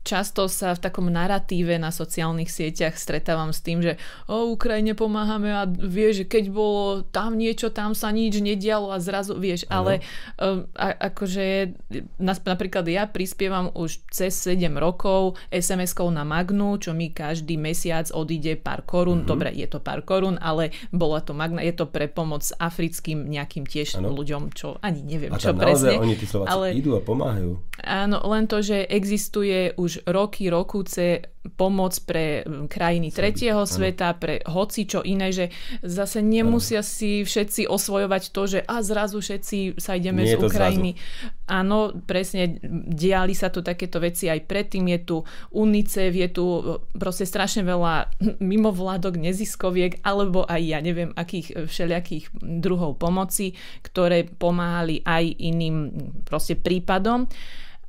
často 0.05 0.47
sa 0.53 0.77
v 0.77 0.83
takom 0.85 1.09
narratíve 1.09 1.81
na 1.81 1.89
sociálnych 1.89 2.53
sieťach 2.53 2.95
stretávam 3.01 3.57
s 3.57 3.65
tým, 3.65 3.81
že 3.81 3.97
o 4.29 4.53
Ukrajine 4.53 4.93
pomáhame 4.93 5.51
a 5.51 5.65
vieš, 5.65 6.29
keď 6.29 6.53
bolo 6.53 7.03
tam 7.09 7.41
niečo, 7.41 7.73
tam 7.73 7.97
sa 7.97 8.13
nič 8.13 8.39
nedialo 8.39 8.93
a 8.93 9.01
zrazu, 9.01 9.41
vieš, 9.41 9.65
ano. 9.73 9.73
ale 9.73 9.93
um, 10.37 10.69
a, 10.77 11.09
akože 11.09 11.73
napríklad 12.21 12.85
ja 12.85 13.09
prispievam 13.09 13.73
už 13.73 14.05
cez 14.13 14.37
7 14.45 14.77
rokov 14.77 15.41
SMS-kou 15.49 16.13
na 16.13 16.23
Magnu, 16.23 16.77
čo 16.77 16.93
mi 16.93 17.09
každý 17.09 17.57
mesiac 17.57 18.13
odíde 18.13 18.61
pár 18.61 18.85
korún, 18.85 19.25
mm-hmm. 19.25 19.33
dobre, 19.33 19.51
je 19.57 19.65
to 19.65 19.81
pár 19.81 20.05
korún, 20.05 20.37
ale 20.37 20.69
bola 20.93 21.25
to 21.25 21.33
Magna, 21.33 21.65
je 21.65 21.73
to 21.73 21.89
pre 21.89 22.13
pomoc 22.13 22.45
africkým 22.61 23.25
nejakým 23.25 23.65
tiež 23.65 24.05
ano. 24.05 24.13
ľuďom, 24.13 24.44
čo 24.51 24.77
ani 24.83 25.01
neviem, 25.07 25.33
a 25.33 25.39
čo 25.39 25.55
presne. 25.55 25.97
oni 25.97 26.19
tí 26.19 26.27
ale 26.45 26.75
idú 26.75 26.99
a 26.99 27.01
pomáhajú. 27.01 27.57
Áno, 27.85 28.19
len 28.29 28.45
to, 28.49 28.65
že 28.65 28.85
existuje 28.89 29.73
už 29.77 30.05
roky, 30.09 30.49
rokúce 30.49 31.35
pomoc 31.45 31.93
pre 32.09 32.41
krajiny 32.73 33.13
tretieho 33.13 33.69
sveta, 33.69 34.17
pre 34.17 34.41
hoci 34.49 34.89
čo 34.89 35.05
iné, 35.05 35.29
že 35.29 35.53
zase 35.85 36.25
nemusia 36.25 36.81
ano. 36.81 36.89
si 36.89 37.21
všetci 37.21 37.69
osvojovať 37.69 38.23
to, 38.33 38.43
že 38.49 38.59
a 38.65 38.81
zrazu 38.81 39.21
všetci 39.21 39.77
sa 39.77 39.93
ideme 39.93 40.25
Nie 40.25 40.41
z 40.41 40.41
Ukrajiny. 40.41 40.97
Áno, 41.45 41.93
presne, 42.09 42.57
diali 42.89 43.37
sa 43.37 43.53
tu 43.53 43.61
takéto 43.61 44.01
veci 44.01 44.33
aj 44.33 44.49
predtým. 44.49 44.89
Je 44.97 45.01
tu 45.05 45.17
UNICEF, 45.53 46.13
je 46.17 46.29
tu 46.33 46.45
proste 46.97 47.29
strašne 47.29 47.61
veľa 47.69 48.09
mimovládok, 48.53 49.21
neziskoviek, 49.21 50.01
alebo 50.01 50.49
aj 50.49 50.61
ja 50.65 50.81
neviem, 50.81 51.13
akých 51.13 51.69
všelijakých 51.69 52.33
druhov 52.41 52.97
pomoci, 52.97 53.53
ktoré 53.85 54.25
pomáhali 54.25 55.05
aj 55.05 55.25
iným 55.37 55.77
proste 56.25 56.57
prípadom. 56.57 57.29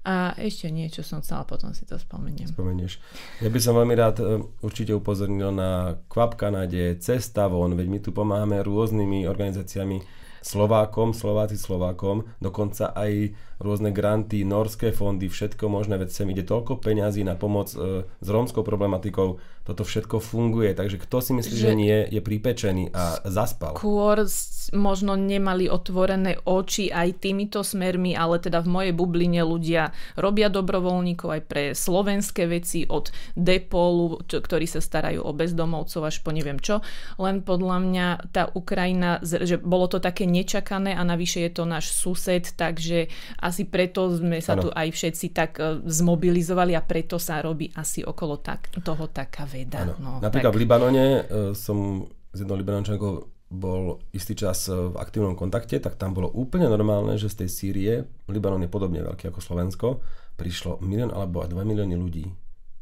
A 0.06 0.38
ešte 0.38 0.70
niečo 0.70 1.02
som 1.02 1.26
chcela, 1.26 1.50
potom 1.50 1.74
si 1.74 1.82
to 1.82 1.98
spomeniem. 1.98 2.46
Spomenieš. 2.46 3.02
Ja 3.42 3.50
by 3.50 3.58
som 3.58 3.74
veľmi 3.74 3.96
rád 3.98 4.22
e, 4.22 4.38
určite 4.62 4.94
upozornil 4.94 5.50
na 5.50 5.98
Kvap 6.06 6.38
Kanade, 6.38 7.02
Cesta 7.02 7.50
von, 7.50 7.74
veď 7.74 7.88
my 7.90 8.00
tu 8.06 8.14
pomáhame 8.14 8.62
rôznymi 8.62 9.26
organizáciami 9.26 9.98
Slovákom, 10.46 11.10
Slováci 11.10 11.58
Slovákom, 11.58 12.22
dokonca 12.38 12.94
aj 12.94 13.34
rôzne 13.60 13.92
granty, 13.96 14.44
norské 14.44 14.92
fondy, 14.92 15.32
všetko 15.32 15.72
možné, 15.72 15.96
veď 15.96 16.10
sem 16.12 16.28
ide 16.32 16.44
toľko 16.44 16.84
peňazí 16.84 17.24
na 17.24 17.40
pomoc 17.40 17.72
e, 17.74 18.04
s 18.06 18.28
rómskou 18.28 18.62
problematikou, 18.62 19.40
toto 19.66 19.82
všetko 19.82 20.22
funguje, 20.22 20.78
takže 20.78 21.02
kto 21.02 21.18
si 21.26 21.32
myslí, 21.34 21.56
že, 21.58 21.70
že 21.74 21.74
nie, 21.74 21.98
je 22.14 22.22
pripečený 22.22 22.94
a 22.94 23.26
zaspal. 23.26 23.74
Skôr 23.74 24.30
možno 24.78 25.18
nemali 25.18 25.66
otvorené 25.66 26.38
oči 26.46 26.94
aj 26.94 27.18
týmito 27.18 27.66
smermi, 27.66 28.14
ale 28.14 28.38
teda 28.38 28.62
v 28.62 28.70
mojej 28.70 28.94
bubline 28.94 29.42
ľudia 29.42 29.90
robia 30.22 30.54
dobrovoľníkov 30.54 31.30
aj 31.34 31.42
pre 31.50 31.64
slovenské 31.74 32.46
veci 32.46 32.86
od 32.86 33.10
Depolu, 33.34 34.22
čo, 34.30 34.38
ktorí 34.38 34.70
sa 34.70 34.86
starajú 34.86 35.26
o 35.26 35.34
bezdomovcov 35.34 36.02
až 36.06 36.22
po 36.22 36.30
neviem 36.30 36.62
čo, 36.62 36.86
len 37.18 37.42
podľa 37.42 37.78
mňa 37.82 38.08
tá 38.30 38.54
Ukrajina, 38.54 39.18
že 39.26 39.58
bolo 39.58 39.90
to 39.90 39.98
také 39.98 40.30
nečakané 40.30 40.94
a 40.94 41.02
navyše 41.02 41.42
je 41.42 41.52
to 41.58 41.64
náš 41.66 41.90
sused, 41.90 42.54
takže 42.54 43.10
asi 43.46 43.70
preto 43.70 44.10
sme 44.10 44.42
sa 44.42 44.58
ano. 44.58 44.68
tu 44.68 44.70
aj 44.74 44.90
všetci 44.90 45.28
tak 45.30 45.62
e, 45.62 45.86
zmobilizovali 45.86 46.74
a 46.74 46.82
preto 46.82 47.22
sa 47.22 47.38
robí 47.46 47.70
asi 47.78 48.02
okolo 48.02 48.42
tak, 48.42 48.74
toho 48.82 49.06
taká 49.14 49.46
veda. 49.46 49.86
No, 49.86 50.18
Napríklad 50.18 50.50
tak... 50.50 50.58
v 50.58 50.62
Libanone 50.66 51.06
uh, 51.06 51.54
som 51.54 52.10
s 52.34 52.38
jednou 52.42 52.58
Libanončankou 52.58 53.36
bol 53.46 54.02
istý 54.12 54.34
čas 54.34 54.66
e, 54.68 54.74
v 54.74 54.98
aktívnom 54.98 55.38
kontakte, 55.38 55.78
tak 55.78 56.02
tam 56.02 56.18
bolo 56.18 56.34
úplne 56.34 56.66
normálne, 56.66 57.16
že 57.16 57.30
z 57.30 57.46
tej 57.46 57.50
Sýrie, 57.50 57.94
Libanon 58.26 58.66
je 58.66 58.74
podobne 58.74 59.06
veľký 59.06 59.30
ako 59.30 59.40
Slovensko, 59.40 59.88
prišlo 60.36 60.82
milión 60.82 61.14
alebo 61.14 61.46
aj 61.46 61.54
2 61.54 61.62
milióny 61.62 61.96
ľudí. 61.96 62.26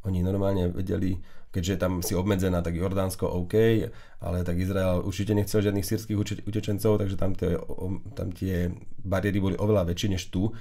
Oni 0.03 0.19
normálne 0.19 0.67
vedeli, 0.67 1.15
keďže 1.53 1.79
tam 1.79 2.03
si 2.03 2.12
obmedzená, 2.12 2.60
tak 2.60 2.75
Jordánsko 2.75 3.24
OK, 3.24 3.55
ale 4.19 4.43
tak 4.43 4.60
Izrael 4.60 5.00
určite 5.00 5.31
nechcel 5.31 5.63
žiadnych 5.63 5.88
sírskych 5.88 6.43
utečencov, 6.43 7.00
takže 7.00 7.15
tam 7.15 7.31
tie, 7.31 7.55
tam 8.12 8.36
tie 8.36 8.67
bariéry 9.00 9.39
boli 9.39 9.55
oveľa 9.55 9.88
väčšie 9.88 10.10
než 10.12 10.27
tu, 10.27 10.51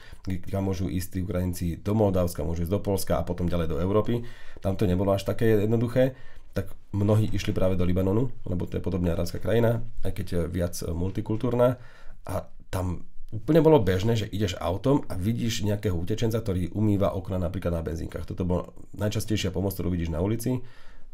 kam 0.46 0.70
môžu 0.70 0.86
ísť 0.86 1.08
tí 1.10 1.18
Ukrajinci 1.26 1.66
do 1.82 1.92
Moldavska, 1.98 2.46
môžu 2.46 2.62
ísť 2.62 2.74
do 2.74 2.82
Polska 2.82 3.18
a 3.18 3.26
potom 3.26 3.50
ďalej 3.50 3.74
do 3.74 3.80
Európy. 3.82 4.22
Tam 4.62 4.78
to 4.78 4.86
nebolo 4.86 5.10
až 5.10 5.26
také 5.26 5.58
jednoduché, 5.58 6.14
tak 6.52 6.70
mnohí 6.92 7.32
išli 7.32 7.50
práve 7.56 7.74
do 7.74 7.82
Libanonu, 7.82 8.30
lebo 8.44 8.68
to 8.68 8.76
je 8.78 8.84
podobne 8.84 9.10
arabská 9.10 9.40
krajina, 9.40 9.82
aj 10.04 10.12
keď 10.12 10.26
je 10.28 10.40
viac 10.52 10.74
multikultúrna 10.86 11.80
a 12.28 12.46
tam 12.68 13.08
úplne 13.32 13.64
bolo 13.64 13.80
bežné, 13.80 14.14
že 14.14 14.28
ideš 14.28 14.60
autom 14.60 15.08
a 15.08 15.16
vidíš 15.16 15.64
nejakého 15.64 15.96
utečenca, 15.96 16.38
ktorý 16.38 16.70
umýva 16.76 17.16
okna 17.16 17.40
napríklad 17.40 17.72
na 17.72 17.82
benzínkach. 17.82 18.28
Toto 18.28 18.44
bola 18.44 18.68
najčastejšia 18.92 19.48
pomoc, 19.48 19.72
ktorú 19.72 19.88
vidíš 19.88 20.12
na 20.12 20.20
ulici, 20.20 20.60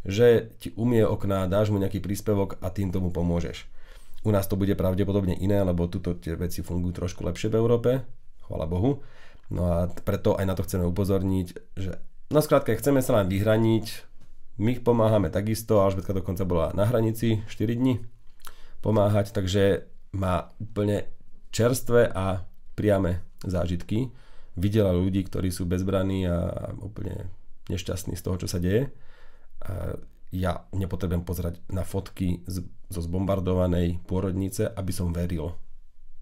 že 0.03 0.51
ti 0.59 0.75
umie 0.75 1.07
okná, 1.07 1.47
dáš 1.47 1.71
mu 1.71 1.79
nejaký 1.79 2.03
príspevok 2.03 2.59
a 2.59 2.75
tým 2.75 2.91
tomu 2.91 3.15
pomôžeš. 3.15 3.71
U 4.27 4.35
nás 4.35 4.51
to 4.51 4.59
bude 4.59 4.75
pravdepodobne 4.75 5.39
iné, 5.39 5.63
lebo 5.63 5.87
tuto 5.87 6.19
tie 6.19 6.35
veci 6.35 6.67
fungujú 6.67 7.07
trošku 7.07 7.23
lepšie 7.23 7.55
v 7.55 7.59
Európe, 7.63 7.91
chvala 8.43 8.67
Bohu. 8.67 8.99
No 9.49 9.63
a 9.71 9.79
preto 9.89 10.35
aj 10.35 10.45
na 10.45 10.55
to 10.59 10.67
chceme 10.67 10.85
upozorniť, 10.91 11.47
že 11.79 12.03
no 12.35 12.43
skrátka, 12.43 12.75
chceme 12.75 12.99
sa 12.99 13.23
len 13.23 13.31
vyhraniť, 13.31 13.87
my 14.59 14.83
pomáhame 14.83 15.31
takisto, 15.31 15.79
Alžbetka 15.79 16.11
dokonca 16.11 16.43
bola 16.43 16.75
na 16.75 16.83
hranici 16.83 17.47
4 17.47 17.79
dní 17.79 18.03
pomáhať, 18.83 19.31
takže 19.31 19.87
má 20.15 20.51
úplne 20.59 21.07
čerstvé 21.51 22.13
a 22.13 22.45
priame 22.79 23.25
zážitky. 23.43 24.13
Videla 24.59 24.91
ľudí, 24.91 25.23
ktorí 25.23 25.55
sú 25.55 25.67
bezbraní 25.67 26.27
a 26.27 26.71
úplne 26.83 27.31
nešťastní 27.71 28.19
z 28.19 28.23
toho, 28.25 28.37
čo 28.43 28.49
sa 28.51 28.59
deje. 28.59 28.91
Ja 30.35 30.67
nepotrebujem 30.75 31.25
pozerať 31.25 31.63
na 31.73 31.87
fotky 31.87 32.45
z, 32.45 32.67
zo 32.91 33.01
zbombardovanej 33.01 34.03
pôrodnice, 34.05 34.69
aby 34.69 34.93
som 34.93 35.15
veril. 35.15 35.57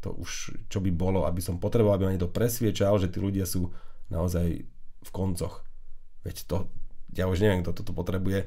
To 0.05 0.15
už, 0.15 0.55
čo 0.71 0.79
by 0.79 0.91
bolo, 0.95 1.27
aby 1.27 1.43
som 1.43 1.59
potreboval, 1.59 1.99
aby 1.99 2.05
ma 2.07 2.13
niekto 2.15 2.31
presviečal, 2.31 3.01
že 3.03 3.11
tí 3.11 3.19
ľudia 3.19 3.49
sú 3.49 3.73
naozaj 4.13 4.63
v 5.03 5.11
koncoch. 5.11 5.67
Veď 6.23 6.37
to, 6.47 6.57
ja 7.17 7.27
už 7.27 7.43
neviem, 7.43 7.67
kto 7.67 7.83
toto 7.83 7.91
potrebuje 7.97 8.47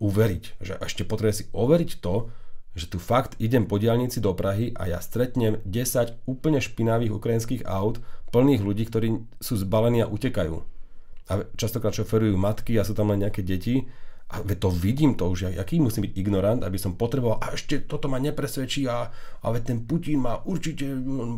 uveriť. 0.00 0.44
Že 0.60 0.72
ešte 0.84 1.02
potrebuje 1.08 1.34
si 1.36 1.44
overiť 1.54 1.90
to, 2.04 2.28
že 2.74 2.86
tu 2.86 3.02
fakt 3.02 3.34
idem 3.42 3.66
po 3.66 3.82
diálnici 3.82 4.22
do 4.22 4.30
Prahy 4.30 4.70
a 4.78 4.86
ja 4.86 4.98
stretnem 5.02 5.58
10 5.66 6.26
úplne 6.30 6.62
špinavých 6.62 7.10
ukrajinských 7.10 7.62
aut 7.66 7.98
plných 8.30 8.62
ľudí, 8.62 8.86
ktorí 8.86 9.26
sú 9.42 9.58
zbalení 9.58 10.06
a 10.06 10.10
utekajú. 10.10 10.62
A 11.30 11.32
častokrát 11.58 11.94
šoferujú 11.94 12.38
matky 12.38 12.78
a 12.78 12.86
sú 12.86 12.94
tam 12.94 13.10
len 13.10 13.26
nejaké 13.26 13.42
deti 13.42 13.90
a 14.30 14.46
to 14.46 14.70
vidím 14.70 15.18
to 15.18 15.26
už, 15.26 15.58
aký 15.58 15.82
musím 15.82 16.06
byť 16.06 16.14
ignorant, 16.14 16.62
aby 16.62 16.78
som 16.78 16.94
potreboval 16.94 17.42
a 17.42 17.50
ešte 17.58 17.82
toto 17.82 18.06
ma 18.06 18.22
nepresvedčí 18.22 18.86
a, 18.86 19.10
a 19.42 19.46
ten 19.58 19.82
Putin 19.82 20.22
má 20.22 20.38
určite 20.46 20.86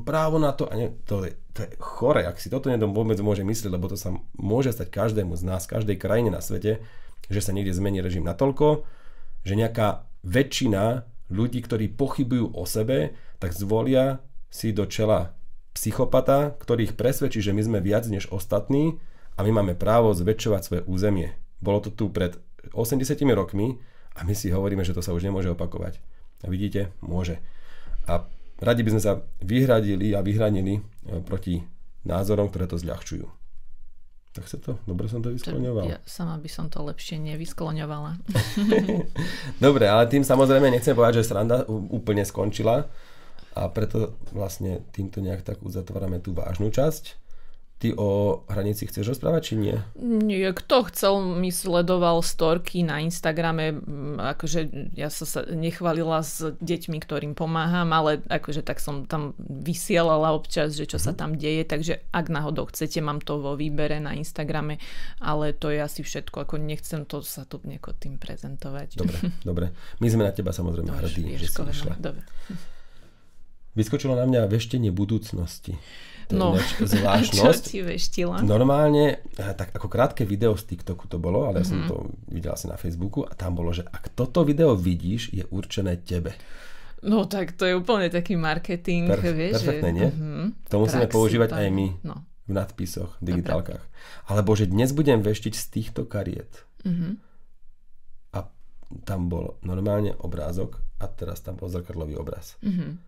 právo 0.05 0.37
na 0.37 0.53
to. 0.53 0.69
A 0.69 0.77
nie, 0.77 0.93
to, 1.09 1.25
je, 1.25 1.33
to 1.57 1.65
je 1.65 1.73
chore, 1.81 2.21
ak 2.21 2.37
si 2.37 2.53
toto 2.53 2.69
nedom 2.69 2.93
vôbec 2.93 3.17
môže 3.25 3.49
myslieť, 3.49 3.73
lebo 3.73 3.89
to 3.89 3.97
sa 3.97 4.13
môže 4.37 4.77
stať 4.77 4.93
každému 4.93 5.33
z 5.41 5.43
nás, 5.49 5.65
každej 5.65 5.97
krajine 5.97 6.29
na 6.29 6.45
svete, 6.45 6.85
že 7.33 7.41
sa 7.41 7.57
niekde 7.57 7.73
zmení 7.73 8.05
režim 8.05 8.29
natoľko, 8.29 8.85
že 9.49 9.57
nejaká 9.57 10.05
väčšina 10.21 11.09
ľudí, 11.33 11.65
ktorí 11.65 11.89
pochybujú 11.97 12.53
o 12.53 12.69
sebe, 12.69 13.17
tak 13.41 13.57
zvolia 13.57 14.21
si 14.53 14.71
do 14.77 14.85
čela 14.85 15.33
psychopata, 15.73 16.53
ktorý 16.61 16.93
ich 16.93 16.95
presvedčí, 16.95 17.41
že 17.41 17.57
my 17.57 17.63
sme 17.65 17.79
viac 17.81 18.05
než 18.07 18.29
ostatní 18.29 19.01
a 19.35 19.41
my 19.41 19.51
máme 19.65 19.75
právo 19.75 20.13
zväčšovať 20.13 20.61
svoje 20.61 20.83
územie. 20.85 21.33
Bolo 21.65 21.81
to 21.81 21.91
tu 21.91 22.13
pred 22.13 22.37
80 22.77 23.01
rokmi 23.33 23.81
a 24.13 24.29
my 24.29 24.37
si 24.37 24.53
hovoríme, 24.53 24.85
že 24.85 24.93
to 24.93 25.01
sa 25.01 25.17
už 25.17 25.25
nemôže 25.25 25.49
opakovať. 25.49 25.99
A 26.45 26.53
vidíte, 26.53 26.93
môže. 27.01 27.41
A 28.05 28.29
radi 28.61 28.85
by 28.85 28.93
sme 28.99 29.03
sa 29.03 29.13
vyhradili 29.41 30.13
a 30.13 30.21
vyhranili 30.21 30.79
e, 30.79 30.83
proti 31.25 31.63
názorom, 32.05 32.51
ktoré 32.51 32.69
to 32.69 32.77
zľahčujú. 32.77 33.42
Tak 34.33 34.49
sa 34.49 34.57
to, 34.57 34.81
dobre 34.89 35.13
som 35.13 35.21
to 35.21 35.29
vyskloňoval. 35.29 35.85
Ja 35.93 36.01
sama 36.09 36.41
by 36.41 36.49
som 36.49 36.73
to 36.73 36.81
lepšie 36.81 37.21
nevyskloňovala. 37.21 38.17
dobre, 39.65 39.85
ale 39.85 40.09
tým 40.09 40.25
samozrejme 40.25 40.73
nechcem 40.73 40.97
povedať, 40.97 41.21
že 41.21 41.29
sranda 41.29 41.69
úplne 41.69 42.25
skončila 42.25 42.89
a 43.53 43.63
preto 43.69 44.17
vlastne 44.33 44.81
týmto 44.97 45.21
nejak 45.21 45.45
tak 45.45 45.61
uzatvárame 45.61 46.17
tú 46.25 46.33
vážnu 46.33 46.73
časť. 46.73 47.22
Ty 47.83 47.99
o 47.99 48.47
hranici 48.47 48.87
chceš 48.87 49.19
rozprávať, 49.19 49.43
či 49.43 49.55
nie? 49.59 49.75
Nie, 49.99 50.55
kto 50.55 50.87
chcel, 50.87 51.19
mi 51.19 51.51
sledoval 51.51 52.23
storky 52.23 52.87
na 52.87 53.03
Instagrame, 53.03 53.75
akože 54.23 54.95
ja 54.95 55.11
som 55.11 55.27
sa 55.27 55.43
nechvalila 55.51 56.23
s 56.23 56.55
deťmi, 56.63 57.03
ktorým 57.03 57.35
pomáham, 57.35 57.91
ale 57.91 58.23
akože 58.31 58.63
tak 58.63 58.79
som 58.79 59.03
tam 59.11 59.35
vysielala 59.43 60.31
občas, 60.31 60.79
že 60.79 60.87
čo 60.87 61.03
mm-hmm. 61.03 61.11
sa 61.11 61.11
mhm. 61.11 61.19
tam 61.19 61.31
deje, 61.35 61.63
takže 61.67 61.95
ak 62.15 62.27
náhodou 62.31 62.71
chcete, 62.71 63.03
mám 63.03 63.19
to 63.19 63.43
vo 63.43 63.59
výbere 63.59 63.99
na 63.99 64.15
Instagrame, 64.15 64.79
ale 65.19 65.51
to 65.51 65.75
je 65.75 65.83
asi 65.83 66.07
všetko, 66.07 66.47
ako 66.47 66.63
nechcem 66.63 67.03
to 67.03 67.19
sa 67.27 67.43
tu 67.51 67.59
nieko 67.67 67.99
tým 67.99 68.15
prezentovať. 68.15 68.95
Dobre, 68.95 69.19
dobre. 69.51 69.67
My 69.99 70.07
sme 70.07 70.23
na 70.23 70.31
teba 70.31 70.55
samozrejme 70.55 70.87
hrdí, 70.87 71.35
že 71.35 71.51
si 71.51 71.59
išla. 71.59 71.99
Dobre. 71.99 72.23
Vyskočilo 73.75 74.15
na 74.15 74.29
mňa 74.31 74.47
veštenie 74.47 74.95
budúcnosti. 74.95 75.75
To 76.25 76.35
No, 76.35 76.47
je 76.53 76.61
ináč 76.61 76.71
čo 76.79 76.85
zvláštnosť. 76.89 77.63
ti 77.65 77.79
veštila? 77.81 78.37
Normálne, 78.41 79.21
tak 79.35 79.73
ako 79.73 79.87
krátke 79.87 80.23
video 80.23 80.53
z 80.53 80.65
TikToku 80.67 81.07
to 81.07 81.17
bolo, 81.17 81.45
ale 81.45 81.59
ja 81.59 81.65
Mhm. 81.65 81.69
som 81.69 81.81
to 81.85 81.97
videl 82.27 82.53
asi 82.53 82.67
na 82.67 82.75
Facebooku 82.75 83.23
a 83.23 83.33
tam 83.33 83.53
bolo, 83.53 83.71
že 83.71 83.83
ak 83.83 84.13
toto 84.13 84.43
video 84.43 84.73
vidíš, 84.73 85.31
je 85.31 85.45
určené 85.47 85.97
tebe. 85.99 86.35
No 87.03 87.25
tak 87.25 87.53
to 87.53 87.65
je 87.65 87.75
úplne 87.75 88.07
taký 88.09 88.35
marketing, 88.35 89.09
Perf- 89.09 89.27
vieš. 89.29 89.59
perfektné, 89.59 89.89
že, 89.89 89.95
nie? 89.95 90.09
Mhm, 90.09 90.45
To 90.69 90.77
musíme 90.79 91.05
praxi 91.05 91.15
používať 91.15 91.49
to 91.49 91.57
aj 91.57 91.69
my. 91.69 91.89
No. 92.03 92.17
v 92.43 92.53
nadpisoch, 92.53 93.11
v 93.17 93.25
digitálkach. 93.29 93.83
Alebo 94.27 94.53
že 94.53 94.67
dnes 94.67 94.91
budem 94.91 95.19
veštiť 95.19 95.53
z 95.53 95.65
týchto 95.69 96.05
kariet. 96.05 96.67
Mhm. 96.83 97.19
A 98.33 98.39
tam 99.01 99.27
bol 99.27 99.55
normálne 99.61 100.15
obrázok 100.17 100.79
a 100.99 101.07
teraz 101.07 101.39
tam 101.39 101.55
bol 101.55 101.67
zrkadlový 101.67 102.15
obraz. 102.15 102.59
Mhm. 102.61 102.99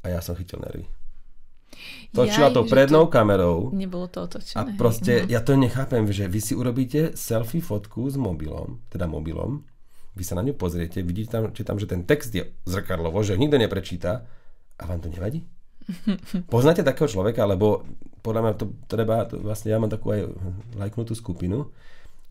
A 0.00 0.08
ja 0.08 0.18
som 0.18 0.34
chytil 0.34 0.58
nervy. 0.58 0.90
Točila 2.10 2.50
Jaj, 2.50 2.56
to 2.58 2.60
prednou 2.66 3.06
kamerou 3.06 3.70
Nebolo 3.70 4.10
to 4.10 4.22
a 4.22 4.26
otočené. 4.26 4.74
proste 4.74 5.22
hej. 5.22 5.30
ja 5.30 5.40
to 5.40 5.54
nechápem, 5.54 6.02
že 6.10 6.26
vy 6.26 6.40
si 6.42 6.52
urobíte 6.58 7.14
selfie 7.14 7.62
fotku 7.62 8.10
s 8.10 8.18
mobilom, 8.18 8.82
teda 8.90 9.06
mobilom, 9.06 9.62
vy 10.18 10.22
sa 10.26 10.34
na 10.34 10.42
ňu 10.42 10.58
pozriete, 10.58 11.00
vidíte 11.06 11.38
tam, 11.38 11.42
či 11.54 11.62
tam, 11.62 11.78
že 11.78 11.86
ten 11.86 12.02
text 12.02 12.34
je 12.34 12.50
zrkadlovo, 12.66 13.22
že 13.22 13.38
nikto 13.38 13.56
neprečíta 13.56 14.26
a 14.76 14.82
vám 14.84 15.00
to 15.00 15.08
nevadí? 15.08 15.46
Poznáte 16.52 16.82
takého 16.82 17.06
človeka, 17.06 17.46
lebo 17.46 17.86
podľa 18.20 18.40
mňa 18.42 18.54
to 18.58 18.64
treba, 18.90 19.24
to 19.24 19.38
vlastne 19.40 19.70
ja 19.70 19.78
mám 19.78 19.88
takú 19.88 20.12
aj 20.12 20.28
lajknutú 20.76 21.14
skupinu, 21.14 21.70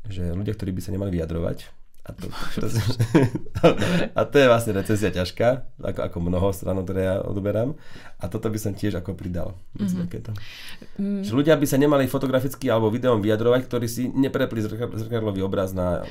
že 0.06 0.36
ľudia, 0.36 0.54
ktorí 0.54 0.76
by 0.76 0.82
sa 0.84 0.92
nemali 0.92 1.16
vyjadrovať, 1.16 1.79
a 2.10 2.12
to, 2.18 2.26
a 4.20 4.22
to 4.26 4.36
je 4.42 4.48
vlastne 4.50 4.74
recenzia 4.74 5.14
ťažká, 5.14 5.78
ako, 5.86 6.00
ako 6.10 6.18
mnoho 6.18 6.50
stran, 6.50 6.82
ktoré 6.82 7.06
ja 7.06 7.16
odoberám. 7.22 7.78
A 8.18 8.26
toto 8.28 8.50
by 8.50 8.58
som 8.58 8.74
tiež 8.74 8.98
ako 8.98 9.14
pridal. 9.14 9.54
Mm-hmm. 9.78 10.00
Takéto. 10.10 10.32
Mm. 10.98 11.22
Že 11.22 11.32
ľudia 11.38 11.56
by 11.56 11.66
sa 11.70 11.78
nemali 11.78 12.10
fotograficky 12.10 12.68
alebo 12.68 12.90
videom 12.90 13.22
vyjadrovať, 13.22 13.62
ktorí 13.70 13.88
si 13.88 14.10
neprepli 14.10 14.66
zrka- 14.66 14.92
zrkadlový 14.92 15.46
obraz 15.46 15.72
na, 15.72 16.04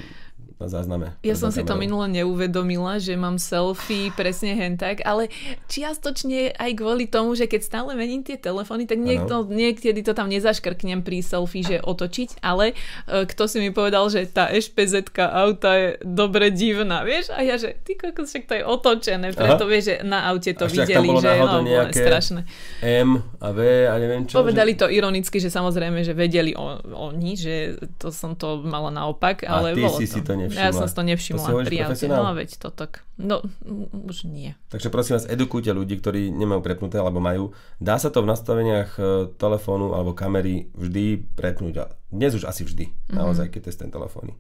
na 0.59 0.67
zázname. 0.67 1.15
Ja 1.23 1.39
som 1.39 1.55
si 1.55 1.63
to 1.63 1.79
minule 1.79 2.11
neuvedomila, 2.11 2.99
že 2.99 3.15
mám 3.15 3.39
selfie 3.39 4.11
presne 4.11 4.59
hen 4.59 4.75
tak, 4.75 5.07
ale 5.07 5.31
čiastočne 5.71 6.51
aj 6.59 6.71
kvôli 6.75 7.07
tomu, 7.07 7.39
že 7.39 7.47
keď 7.47 7.61
stále 7.63 7.91
mením 7.95 8.27
tie 8.27 8.35
telefóny, 8.35 8.83
tak 8.83 8.99
niekto, 8.99 9.47
niekedy 9.47 10.03
to 10.03 10.19
tam 10.19 10.27
nezaškrknem 10.27 11.07
pri 11.07 11.23
selfie, 11.23 11.63
že 11.63 11.77
otočiť, 11.79 12.43
ale 12.43 12.75
e, 13.07 13.23
kto 13.23 13.47
si 13.47 13.63
mi 13.63 13.71
povedal, 13.71 14.11
že 14.11 14.27
tá 14.27 14.51
špz 14.51 15.15
auta 15.15 15.71
je 15.79 15.89
dobre 16.03 16.51
divná, 16.51 17.07
vieš? 17.07 17.31
A 17.31 17.47
ja, 17.47 17.55
že 17.55 17.79
ty 17.87 17.95
kokos, 17.95 18.27
však 18.27 18.51
to 18.51 18.55
je 18.59 18.63
otočené, 18.67 19.31
preto 19.31 19.63
Aha. 19.63 19.71
vieš, 19.71 19.85
že 19.89 19.97
na 20.03 20.27
aute 20.27 20.51
to 20.59 20.67
A 20.67 20.69
tam 20.69 20.75
videli, 20.75 21.09
že 21.15 21.29
náhodou 21.29 21.63
no, 21.63 21.71
nejaké- 21.71 22.03
strašné. 22.03 22.41
M 22.83 23.23
a 23.39 23.49
V 23.55 23.59
a 23.87 23.95
neviem 23.95 24.27
čo. 24.27 24.43
Povedali 24.43 24.75
to 24.75 24.91
ironicky, 24.91 25.39
že 25.39 25.55
samozrejme, 25.55 26.03
že 26.03 26.19
vedeli 26.19 26.51
o, 26.59 26.83
oni, 27.13 27.39
že 27.39 27.55
to 27.95 28.11
som 28.11 28.35
to 28.35 28.59
mala 28.67 28.91
naopak, 28.91 29.47
A 29.47 29.63
ale 29.63 29.79
ty 29.79 29.87
bolo 29.87 29.95
si 29.95 30.11
to. 30.11 30.13
si 30.19 30.21
to 30.27 30.33
nevšimla. 30.49 30.65
Ja 30.65 30.73
som 30.73 30.87
si 30.89 30.97
to 30.97 31.05
nevšimla 31.05 31.39
To 31.39 31.45
si 31.45 31.53
hovoríš 31.53 31.69
pri 31.69 31.79
aute. 31.85 32.07
No 32.09 32.33
veď 32.33 32.51
to 32.57 32.69
tak. 32.73 32.93
No, 33.21 33.37
mm, 33.45 34.09
už 34.09 34.25
nie. 34.25 34.57
Takže 34.73 34.89
prosím 34.89 35.21
vás, 35.21 35.29
edukujte 35.29 35.71
ľudí, 35.71 36.01
ktorí 36.01 36.33
nemajú 36.33 36.61
prepnuté 36.65 36.97
alebo 36.99 37.21
majú. 37.21 37.53
Dá 37.79 38.01
sa 38.01 38.09
to 38.09 38.25
v 38.25 38.31
nastaveniach 38.33 38.91
e, 38.97 39.03
telefónu 39.37 39.93
alebo 39.93 40.17
kamery 40.17 40.73
vždy 40.73 41.29
prepnúť. 41.37 41.75
A 41.79 41.85
dnes 42.09 42.33
už 42.33 42.49
asi 42.49 42.65
vždy. 42.65 42.89
Mhm. 43.13 43.17
Naozaj, 43.17 43.47
keď 43.53 43.69
je 43.69 43.73
ten 43.77 43.93
telefóny. 43.93 44.35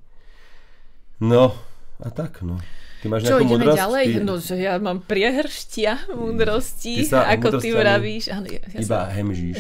No, 1.19 1.53
a 1.99 2.09
tak, 2.15 2.47
no. 2.47 2.62
Ty 2.99 3.07
máš 3.11 3.31
Čo, 3.31 3.38
ideme 3.38 3.62
múdrosť? 3.62 3.79
ďalej? 3.79 4.05
Ty 4.07 4.21
No, 4.27 4.35
že 4.43 4.57
ja 4.59 4.75
mám 4.83 4.99
priehrštia 5.07 5.93
múdrosti, 6.15 7.03
Ty 7.03 7.05
sa 7.07 7.21
ako 7.31 7.62
ty 7.62 7.71
vravíš. 7.71 8.31
Áno, 8.35 8.47
ja, 8.50 8.59
ja 8.59 8.79
iba 8.83 8.99
sa, 9.07 9.11
hemžíš. 9.15 9.55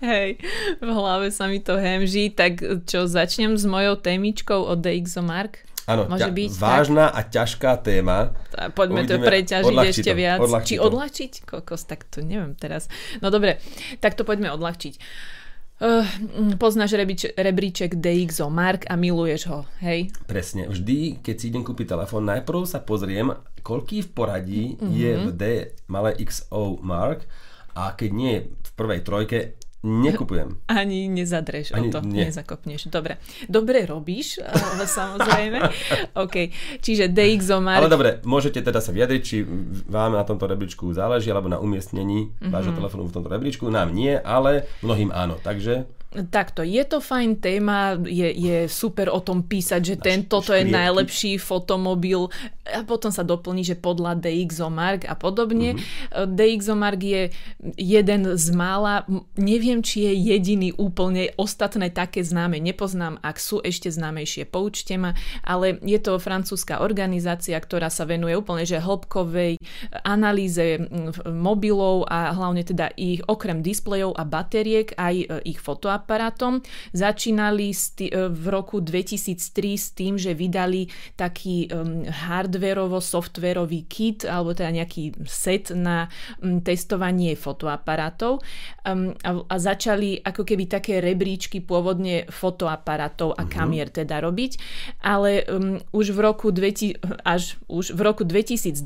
hej, 0.00 0.38
v 0.76 0.88
hlave 0.88 1.28
sa 1.28 1.46
mi 1.46 1.58
to 1.58 1.74
hemží. 1.74 2.28
Tak 2.28 2.58
čo, 2.84 3.04
začnem 3.04 3.54
s 3.54 3.64
mojou 3.64 3.96
témičkou 3.96 4.60
od 4.60 4.78
DxOMark? 4.78 5.62
Áno, 5.84 6.08
Môže 6.08 6.24
ťa, 6.24 6.32
byť, 6.32 6.50
vážna 6.56 7.04
a 7.06 7.20
ťažká 7.20 7.76
téma. 7.78 8.32
A 8.50 8.68
poďme 8.68 9.04
to 9.04 9.14
Uvidíme. 9.14 9.28
preťažiť 9.28 9.68
Odľahči 9.68 9.92
ešte 9.92 10.08
to, 10.08 10.16
viac. 10.16 10.38
odľahči 10.40 10.64
Či 10.66 10.74
to. 10.74 10.82
odľahčiť? 10.82 11.32
Kokos, 11.44 11.82
tak 11.84 12.00
to 12.06 12.18
neviem 12.20 12.52
teraz. 12.54 12.88
No 13.20 13.28
dobre, 13.28 13.60
tak 14.00 14.14
to 14.14 14.22
poďme 14.22 14.48
odľahčiť. 14.50 14.94
Uh, 15.76 16.06
poznáš 16.56 16.94
rebríček, 16.94 17.34
rebríček 17.34 17.98
DxOMark 17.98 18.86
a 18.86 18.94
miluješ 18.94 19.42
ho, 19.44 19.60
hej? 19.78 20.08
Presne. 20.24 20.64
Vždy, 20.66 21.20
keď 21.20 21.34
si 21.36 21.50
idem 21.50 21.60
kúpiť 21.60 21.90
telefón, 21.90 22.24
najprv 22.24 22.62
sa 22.62 22.78
pozriem, 22.78 23.34
koľký 23.60 24.00
v 24.00 24.10
poradí 24.10 24.64
Mhm. 24.74 24.88
je 24.88 25.10
v 25.12 25.28
D 25.30 25.42
malé 25.84 26.16
XO 26.16 26.80
Mark 26.80 27.28
a 27.74 27.92
keď 27.92 28.10
nie 28.10 28.30
je 28.32 28.40
v 28.46 28.70
prvej 28.72 29.00
trojke, 29.00 29.38
nekupujem. 29.82 30.64
Ani 30.72 31.06
nezadreš 31.06 31.70
Ani 31.70 31.88
o 31.88 31.92
to, 31.92 32.00
nie. 32.02 32.24
nezakopneš. 32.24 32.88
Dobre. 32.88 33.20
Dobre 33.46 33.84
robíš, 33.84 34.40
ale 34.40 34.88
samozrejme. 34.98 35.60
OK, 36.16 36.48
čiže 36.80 37.06
DxOMark. 37.06 37.80
Ale 37.80 37.92
dobre, 37.92 38.10
môžete 38.22 38.58
teda 38.60 38.78
sa 38.78 38.90
vyjadriť, 38.90 39.20
či 39.20 39.44
vám 39.84 40.14
na 40.14 40.22
tomto 40.22 40.46
rebríčku 40.46 40.88
záleží, 40.90 41.28
alebo 41.28 41.46
na 41.46 41.58
umiestnení 41.58 42.32
Mhm. 42.38 42.48
vášho 42.48 42.72
telefónu 42.72 43.04
v 43.04 43.14
tomto 43.14 43.28
rebríčku. 43.28 43.68
Nám 43.68 43.92
nie, 43.92 44.16
ale 44.16 44.64
mnohým 44.80 45.10
áno. 45.10 45.36
Takže 45.36 45.84
Takto, 46.14 46.62
je 46.62 46.84
to 46.86 47.02
fajn 47.02 47.42
téma, 47.42 47.98
je, 48.06 48.30
je 48.30 48.58
super 48.70 49.10
o 49.10 49.18
tom 49.18 49.42
písať, 49.42 49.80
že 49.82 49.96
ten, 49.98 50.18
toto 50.30 50.54
je 50.54 50.62
najlepší 50.62 51.42
fotomobil 51.42 52.30
a 52.64 52.80
potom 52.86 53.12
sa 53.12 53.26
doplní, 53.26 53.66
že 53.66 53.76
podľa 53.76 54.16
DxOMark 54.22 55.04
a 55.04 55.14
podobne. 55.18 55.76
Mm-hmm. 55.76 56.32
DxOMark 56.38 57.00
je 57.02 57.22
jeden 57.76 58.20
z 58.38 58.46
mála, 58.56 59.04
neviem, 59.36 59.84
či 59.84 60.08
je 60.08 60.12
jediný 60.32 60.72
úplne, 60.78 61.34
ostatné 61.36 61.92
také 61.92 62.24
známe 62.24 62.56
nepoznám, 62.62 63.20
ak 63.20 63.36
sú 63.36 63.60
ešte 63.60 63.92
známejšie, 63.92 64.48
poučte 64.48 64.96
ma, 64.96 65.12
ale 65.44 65.76
je 65.84 65.98
to 66.00 66.16
francúzska 66.16 66.80
organizácia, 66.80 67.58
ktorá 67.58 67.92
sa 67.92 68.08
venuje 68.08 68.32
úplne, 68.38 68.64
že 68.64 68.80
hĺbkovej 68.80 69.60
analýze 70.06 70.80
mm, 70.80 71.10
v- 71.10 71.20
mobilov 71.34 72.08
a 72.08 72.32
hlavne 72.32 72.64
teda 72.64 72.96
ich 72.96 73.20
okrem 73.28 73.60
displejov 73.60 74.16
a 74.16 74.24
batériek 74.24 74.96
aj 74.96 75.14
e, 75.20 75.26
ich 75.44 75.60
fotoaparátom. 76.04 76.60
Začínali 76.92 77.72
e, 77.72 77.76
v 78.28 78.44
roku 78.52 78.84
2003 78.84 79.80
s 79.80 79.86
tým, 79.96 80.20
že 80.20 80.36
vydali 80.36 80.92
taký 81.16 81.72
hardwareovo-softwarový 82.28 83.88
kit 83.88 84.28
alebo 84.28 84.52
teda 84.52 84.70
nejaký 84.70 85.24
set 85.24 85.72
na 85.72 86.12
testovanie 86.62 87.32
fotoaparátov. 87.34 88.44
A, 88.84 89.56
začali 89.56 90.20
ako 90.20 90.44
keby 90.44 90.68
také 90.68 91.00
rebríčky 91.00 91.64
pôvodne 91.64 92.28
fotoaparátov 92.28 93.32
a 93.38 93.48
kamier 93.48 93.88
teda 93.88 94.20
robiť, 94.20 94.60
ale 95.00 95.46
už 95.94 96.12
v 96.12 96.18
roku 96.20 96.50
2000, 96.52 97.00
až 97.24 97.56
už 97.70 97.96
v 97.96 98.00
roku 98.04 98.26
2012 98.26 98.76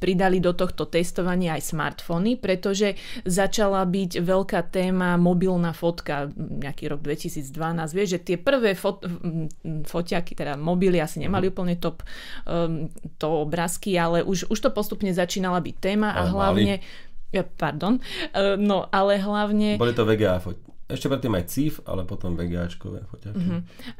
pridali 0.00 0.42
do 0.42 0.56
tohto 0.56 0.88
testovania 0.88 1.54
aj 1.54 1.70
smartfóny, 1.70 2.40
pretože 2.40 2.98
začala 3.22 3.84
byť 3.84 4.18
veľká 4.18 4.60
téma 4.72 5.20
mobilná 5.20 5.76
fotka, 5.76 6.32
nejaký 6.48 6.88
rok 6.88 7.04
2012, 7.04 7.52
vieš, 7.92 8.08
že 8.16 8.20
tie 8.24 8.36
prvé 8.40 8.72
fot, 8.72 9.04
foťaky, 9.84 10.32
teda 10.32 10.56
mobily 10.56 10.98
asi 10.98 11.20
nemali 11.20 11.52
úplne 11.52 11.76
top 11.76 12.00
um, 12.48 12.88
to 13.20 13.28
obrázky, 13.44 14.00
ale 14.00 14.24
už, 14.24 14.48
už 14.48 14.58
to 14.58 14.70
postupne 14.72 15.12
začínala 15.12 15.60
byť 15.60 15.76
téma 15.76 16.16
a 16.16 16.24
Ale 16.24 16.32
hlavne 16.32 16.74
Ja, 17.28 17.44
pardon. 17.44 18.00
Uh, 18.32 18.56
no, 18.56 18.88
ale 18.88 19.20
hlavne... 19.20 19.76
boli 19.76 19.92
to 19.92 20.08
VGA 20.08 20.40
foť. 20.40 20.56
Ešte 20.88 21.12
predtým 21.12 21.36
aj 21.36 21.44
CIF, 21.52 21.84
ale 21.84 22.08
potom 22.08 22.32
VGAčkové 22.32 23.04
foťaky. 23.04 23.44
Mhm. 23.44 23.58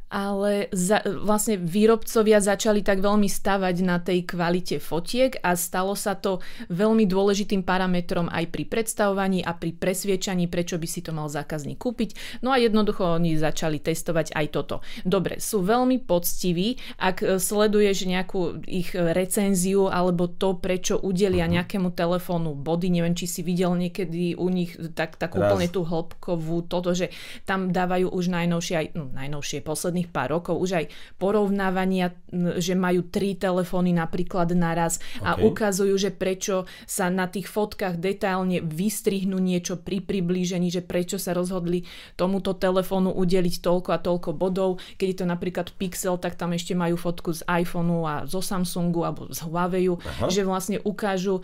Ale 0.08 0.72
za, 0.72 1.04
vlastne 1.04 1.60
výrobcovia 1.60 2.40
začali 2.40 2.80
tak 2.80 3.04
veľmi 3.04 3.28
stavať 3.28 3.76
na 3.84 4.00
tej 4.00 4.24
kvalite 4.24 4.80
fotiek 4.80 5.36
a 5.44 5.54
stalo 5.54 5.92
sa 5.92 6.16
to 6.16 6.40
veľmi 6.72 7.04
dôležitým 7.04 7.64
parametrom 7.64 8.28
aj 8.32 8.48
pri 8.48 8.64
predstavovaní 8.68 9.44
a 9.44 9.52
pri 9.56 9.76
presviečaní, 9.76 10.48
prečo 10.48 10.80
by 10.80 10.88
si 10.88 11.00
to 11.04 11.12
mal 11.12 11.28
zákazník 11.28 11.76
kúpiť. 11.78 12.40
No 12.40 12.52
a 12.52 12.60
jednoducho 12.60 13.20
oni 13.20 13.36
začali 13.36 13.80
testovať 13.80 14.32
aj 14.32 14.46
toto. 14.52 14.80
Dobre, 15.04 15.38
sú 15.38 15.60
veľmi 15.62 16.00
poctiví, 16.02 16.80
ak 16.98 17.16
e, 17.20 17.26
sleduješ 17.36 18.08
nejakú 18.08 18.64
ich 18.64 18.92
recenziu 18.96 19.92
alebo 19.92 20.26
to, 20.28 20.56
prečo 20.56 20.96
udelia 20.98 21.46
nejakému 21.46 21.92
telefónu 21.92 22.56
body, 22.56 22.88
neviem, 22.92 23.14
či 23.14 23.28
si 23.28 23.40
videl 23.44 23.76
niekedy 23.76 24.34
u 24.34 24.48
nich 24.48 24.74
tak, 24.96 25.20
takú 25.20 25.40
Raz. 25.40 25.52
úplne 25.52 25.68
tú 25.68 25.84
hĺbkovú 25.84 26.66
toto, 26.66 26.92
že 26.96 27.12
tam 27.44 27.70
dávajú 27.70 28.10
už 28.10 28.24
najnovšie, 28.32 28.74
aj, 28.74 28.86
no, 28.96 29.04
najnovšie, 29.12 29.64
posledný 29.64 29.97
posledných 29.98 30.14
pár 30.14 30.38
rokov 30.38 30.54
už 30.62 30.70
aj 30.78 30.84
porovnávania, 31.18 32.14
že 32.58 32.78
majú 32.78 33.10
tri 33.10 33.34
telefóny 33.34 33.90
napríklad 33.96 34.54
naraz 34.54 35.02
okay. 35.18 35.26
a 35.26 35.30
ukazujú, 35.42 35.94
že 35.98 36.10
prečo 36.14 36.70
sa 36.86 37.10
na 37.10 37.26
tých 37.26 37.50
fotkách 37.50 37.98
detailne 37.98 38.62
vystrihnú 38.62 39.38
niečo 39.42 39.80
pri 39.80 39.98
priblížení, 39.98 40.70
že 40.70 40.84
prečo 40.84 41.18
sa 41.18 41.34
rozhodli 41.34 41.82
tomuto 42.14 42.54
telefónu 42.54 43.10
udeliť 43.10 43.54
toľko 43.58 43.90
a 43.90 43.98
toľko 43.98 44.30
bodov. 44.36 44.78
Keď 45.00 45.06
je 45.08 45.18
to 45.18 45.26
napríklad 45.26 45.66
Pixel, 45.74 46.20
tak 46.20 46.38
tam 46.38 46.54
ešte 46.54 46.78
majú 46.78 46.94
fotku 46.94 47.34
z 47.34 47.42
iPhoneu 47.48 48.06
a 48.06 48.14
zo 48.28 48.38
Samsungu 48.38 49.02
alebo 49.02 49.26
z 49.32 49.40
Huawei, 49.42 49.90
že 50.30 50.44
vlastne 50.44 50.78
ukážu, 50.84 51.40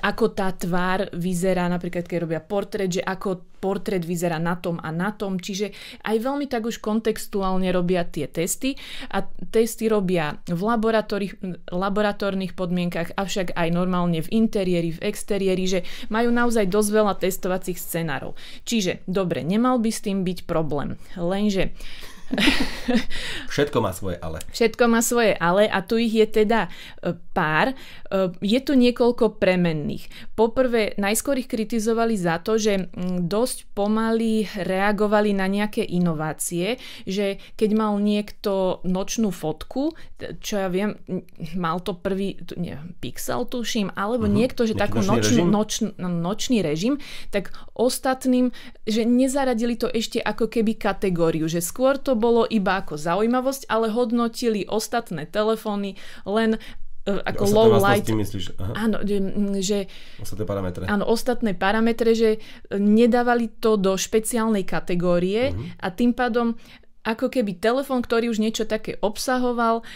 ako 0.00 0.24
tá 0.32 0.54
tvár 0.54 1.10
vyzerá, 1.12 1.66
napríklad 1.66 2.06
keď 2.06 2.18
robia 2.24 2.40
portrét, 2.40 3.00
že 3.00 3.02
ako 3.02 3.57
portrét 3.58 4.06
vyzerá 4.06 4.38
na 4.38 4.56
tom 4.56 4.78
a 4.80 4.94
na 4.94 5.10
tom, 5.12 5.36
čiže 5.36 5.74
aj 6.06 6.16
veľmi 6.22 6.46
tak 6.46 6.64
už 6.64 6.78
kontextuálne 6.78 7.68
robia 7.74 8.06
tie 8.06 8.30
testy. 8.30 8.78
A 9.12 9.26
testy 9.50 9.90
robia 9.90 10.38
v 10.46 10.60
laboratórnych 11.68 12.54
podmienkach, 12.54 13.18
avšak 13.18 13.58
aj 13.58 13.68
normálne 13.74 14.22
v 14.22 14.32
interiéri, 14.32 14.94
v 14.94 15.02
exteriéri, 15.04 15.64
že 15.66 15.80
majú 16.08 16.30
naozaj 16.30 16.70
dosť 16.70 16.90
veľa 16.94 17.14
testovacích 17.18 17.78
scenárov. 17.78 18.38
Čiže, 18.64 19.04
dobre, 19.04 19.42
nemal 19.42 19.82
by 19.82 19.90
s 19.90 20.04
tým 20.06 20.22
byť 20.22 20.46
problém, 20.46 20.96
lenže 21.18 21.74
Všetko 23.52 23.80
má 23.80 23.96
svoje 23.96 24.20
ale. 24.20 24.44
Všetko 24.52 24.84
má 24.84 25.00
svoje 25.00 25.32
ale 25.32 25.64
a 25.64 25.80
tu 25.80 25.96
ich 25.96 26.12
je 26.12 26.28
teda 26.28 26.68
e, 27.00 27.16
pár. 27.32 27.72
E, 27.72 27.74
je 28.44 28.60
tu 28.60 28.76
niekoľko 28.76 29.40
premenných. 29.40 30.36
Poprvé, 30.36 30.92
najskôr 31.00 31.40
ich 31.40 31.48
kritizovali 31.48 32.20
za 32.20 32.36
to, 32.44 32.60
že 32.60 32.92
dosť 33.24 33.72
pomaly 33.72 34.44
reagovali 34.60 35.32
na 35.32 35.48
nejaké 35.48 35.80
inovácie, 35.88 36.76
že 37.08 37.40
keď 37.56 37.70
mal 37.72 37.96
niekto 37.96 38.84
nočnú 38.84 39.32
fotku, 39.32 39.96
čo 40.44 40.54
ja 40.60 40.68
viem, 40.68 41.00
mal 41.56 41.80
to 41.80 41.96
prvý, 41.96 42.36
nie, 42.60 42.76
Pixel 43.00 43.48
tuším, 43.48 43.94
alebo 43.96 44.28
uh-huh. 44.28 44.36
niekto, 44.36 44.68
že 44.68 44.76
takú 44.76 45.00
nočnú, 45.00 45.48
noč, 45.48 45.80
nočný 45.96 46.60
režim, 46.60 47.00
tak 47.32 47.54
ostatným, 47.72 48.52
že 48.84 49.06
nezaradili 49.06 49.78
to 49.78 49.88
ešte 49.88 50.20
ako 50.20 50.50
keby 50.50 50.76
kategóriu, 50.76 51.46
že 51.48 51.64
skôr 51.64 51.96
to 51.96 52.17
bolo 52.18 52.44
iba 52.50 52.82
ako 52.82 52.98
zaujímavosť, 52.98 53.70
ale 53.70 53.94
hodnotili 53.94 54.66
ostatné 54.66 55.24
telefóny 55.30 55.94
len 56.26 56.58
e, 57.06 57.14
ako 57.22 57.44
ostatné 57.46 57.56
low 57.56 57.70
light. 57.78 58.06
Myslíš? 58.10 58.44
Aha. 58.58 58.72
Áno, 58.74 58.96
že... 59.62 59.86
Ostatné 60.20 60.44
parametre. 60.44 60.84
Áno, 60.90 61.06
ostatné 61.06 61.54
parametre, 61.54 62.12
že 62.12 62.42
nedávali 62.74 63.62
to 63.62 63.78
do 63.78 63.94
špeciálnej 63.94 64.66
kategórie 64.66 65.54
uh-huh. 65.54 65.80
a 65.80 65.88
tým 65.94 66.12
pádom 66.12 66.58
ako 67.06 67.30
keby 67.32 67.56
telefón, 67.56 68.02
ktorý 68.04 68.28
už 68.28 68.42
niečo 68.42 68.68
také 68.68 68.98
obsahoval, 69.00 69.86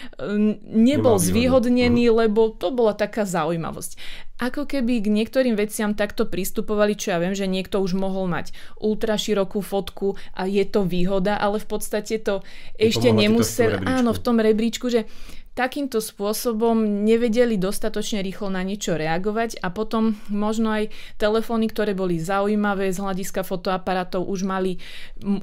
nebol 0.64 1.18
zvýhodnený, 1.18 2.08
uh-huh. 2.08 2.18
lebo 2.26 2.54
to 2.54 2.72
bola 2.72 2.96
taká 2.96 3.26
zaujímavosť. 3.28 3.98
Ako 4.42 4.66
keby 4.66 5.06
k 5.06 5.12
niektorým 5.12 5.54
veciam 5.54 5.94
takto 5.94 6.26
pristupovali, 6.26 6.98
čo 6.98 7.14
ja 7.14 7.22
viem, 7.22 7.36
že 7.36 7.46
niekto 7.46 7.78
už 7.78 7.94
mohol 7.94 8.26
mať 8.26 8.50
ultra 8.82 9.14
širokú 9.14 9.62
fotku 9.62 10.18
a 10.34 10.50
je 10.50 10.66
to 10.66 10.82
výhoda, 10.82 11.38
ale 11.38 11.62
v 11.62 11.68
podstate 11.68 12.18
to 12.18 12.42
ešte 12.74 13.14
nemusel... 13.14 13.78
Áno, 13.86 14.10
v 14.10 14.20
tom 14.22 14.42
rebríčku, 14.42 14.90
že 14.90 15.06
takýmto 15.52 16.00
spôsobom 16.00 17.04
nevedeli 17.04 17.60
dostatočne 17.60 18.24
rýchlo 18.24 18.48
na 18.48 18.64
niečo 18.64 18.96
reagovať 18.96 19.60
a 19.60 19.68
potom 19.68 20.16
možno 20.32 20.72
aj 20.72 20.88
telefóny, 21.20 21.68
ktoré 21.68 21.92
boli 21.92 22.16
zaujímavé 22.16 22.88
z 22.88 23.04
hľadiska 23.04 23.44
fotoaparátov 23.44 24.24
už 24.24 24.48
mali, 24.48 24.80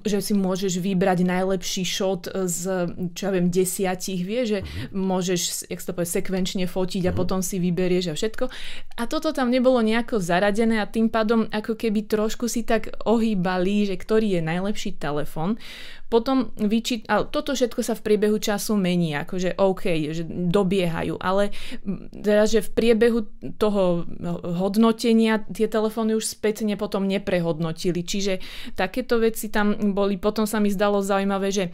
že 0.01 0.17
si 0.25 0.33
môžeš 0.33 0.81
vybrať 0.81 1.21
najlepší 1.29 1.83
shot 1.85 2.25
z, 2.25 2.89
čo 3.13 3.21
ja 3.29 3.31
viem, 3.31 3.53
desiatich, 3.53 4.25
vie, 4.25 4.41
že 4.49 4.59
uh-huh. 4.65 4.97
môžeš, 4.97 5.69
jak 5.69 5.81
to 5.85 5.93
povie, 5.93 6.09
sekvenčne 6.09 6.65
fotiť 6.65 7.03
a 7.05 7.13
uh-huh. 7.13 7.19
potom 7.19 7.39
si 7.45 7.61
vyberieš 7.61 8.09
a 8.09 8.17
všetko. 8.17 8.45
A 8.97 9.03
toto 9.05 9.29
tam 9.29 9.53
nebolo 9.53 9.85
nejako 9.85 10.17
zaradené 10.17 10.81
a 10.81 10.89
tým 10.89 11.13
pádom 11.13 11.45
ako 11.53 11.77
keby 11.77 12.09
trošku 12.09 12.49
si 12.49 12.65
tak 12.65 12.89
ohýbali, 13.05 13.93
že 13.93 13.95
ktorý 13.95 14.37
je 14.37 14.41
najlepší 14.41 14.97
telefón. 14.97 15.61
Potom 16.09 16.49
vyčít, 16.57 17.05
ale 17.05 17.29
toto 17.29 17.53
všetko 17.53 17.85
sa 17.85 17.93
v 17.93 18.01
priebehu 18.01 18.41
času 18.41 18.73
mení, 18.73 19.13
akože 19.13 19.61
OK, 19.61 20.09
že 20.09 20.25
dobiehajú, 20.25 21.21
ale 21.21 21.53
teda, 22.11 22.49
že 22.49 22.65
v 22.65 22.69
priebehu 22.73 23.19
toho 23.61 24.09
hodnotenia 24.41 25.45
tie 25.53 25.69
telefóny 25.69 26.17
už 26.17 26.25
spätne 26.25 26.73
potom 26.81 27.05
neprehodnotili. 27.05 28.01
Čiže 28.01 28.41
takéto 28.73 29.21
veci 29.21 29.53
tam 29.53 29.93
boli, 29.93 30.17
potom 30.17 30.49
sa 30.49 30.57
mi 30.57 30.73
zdalo 30.73 31.05
zaujímavé, 31.05 31.53
že 31.53 31.65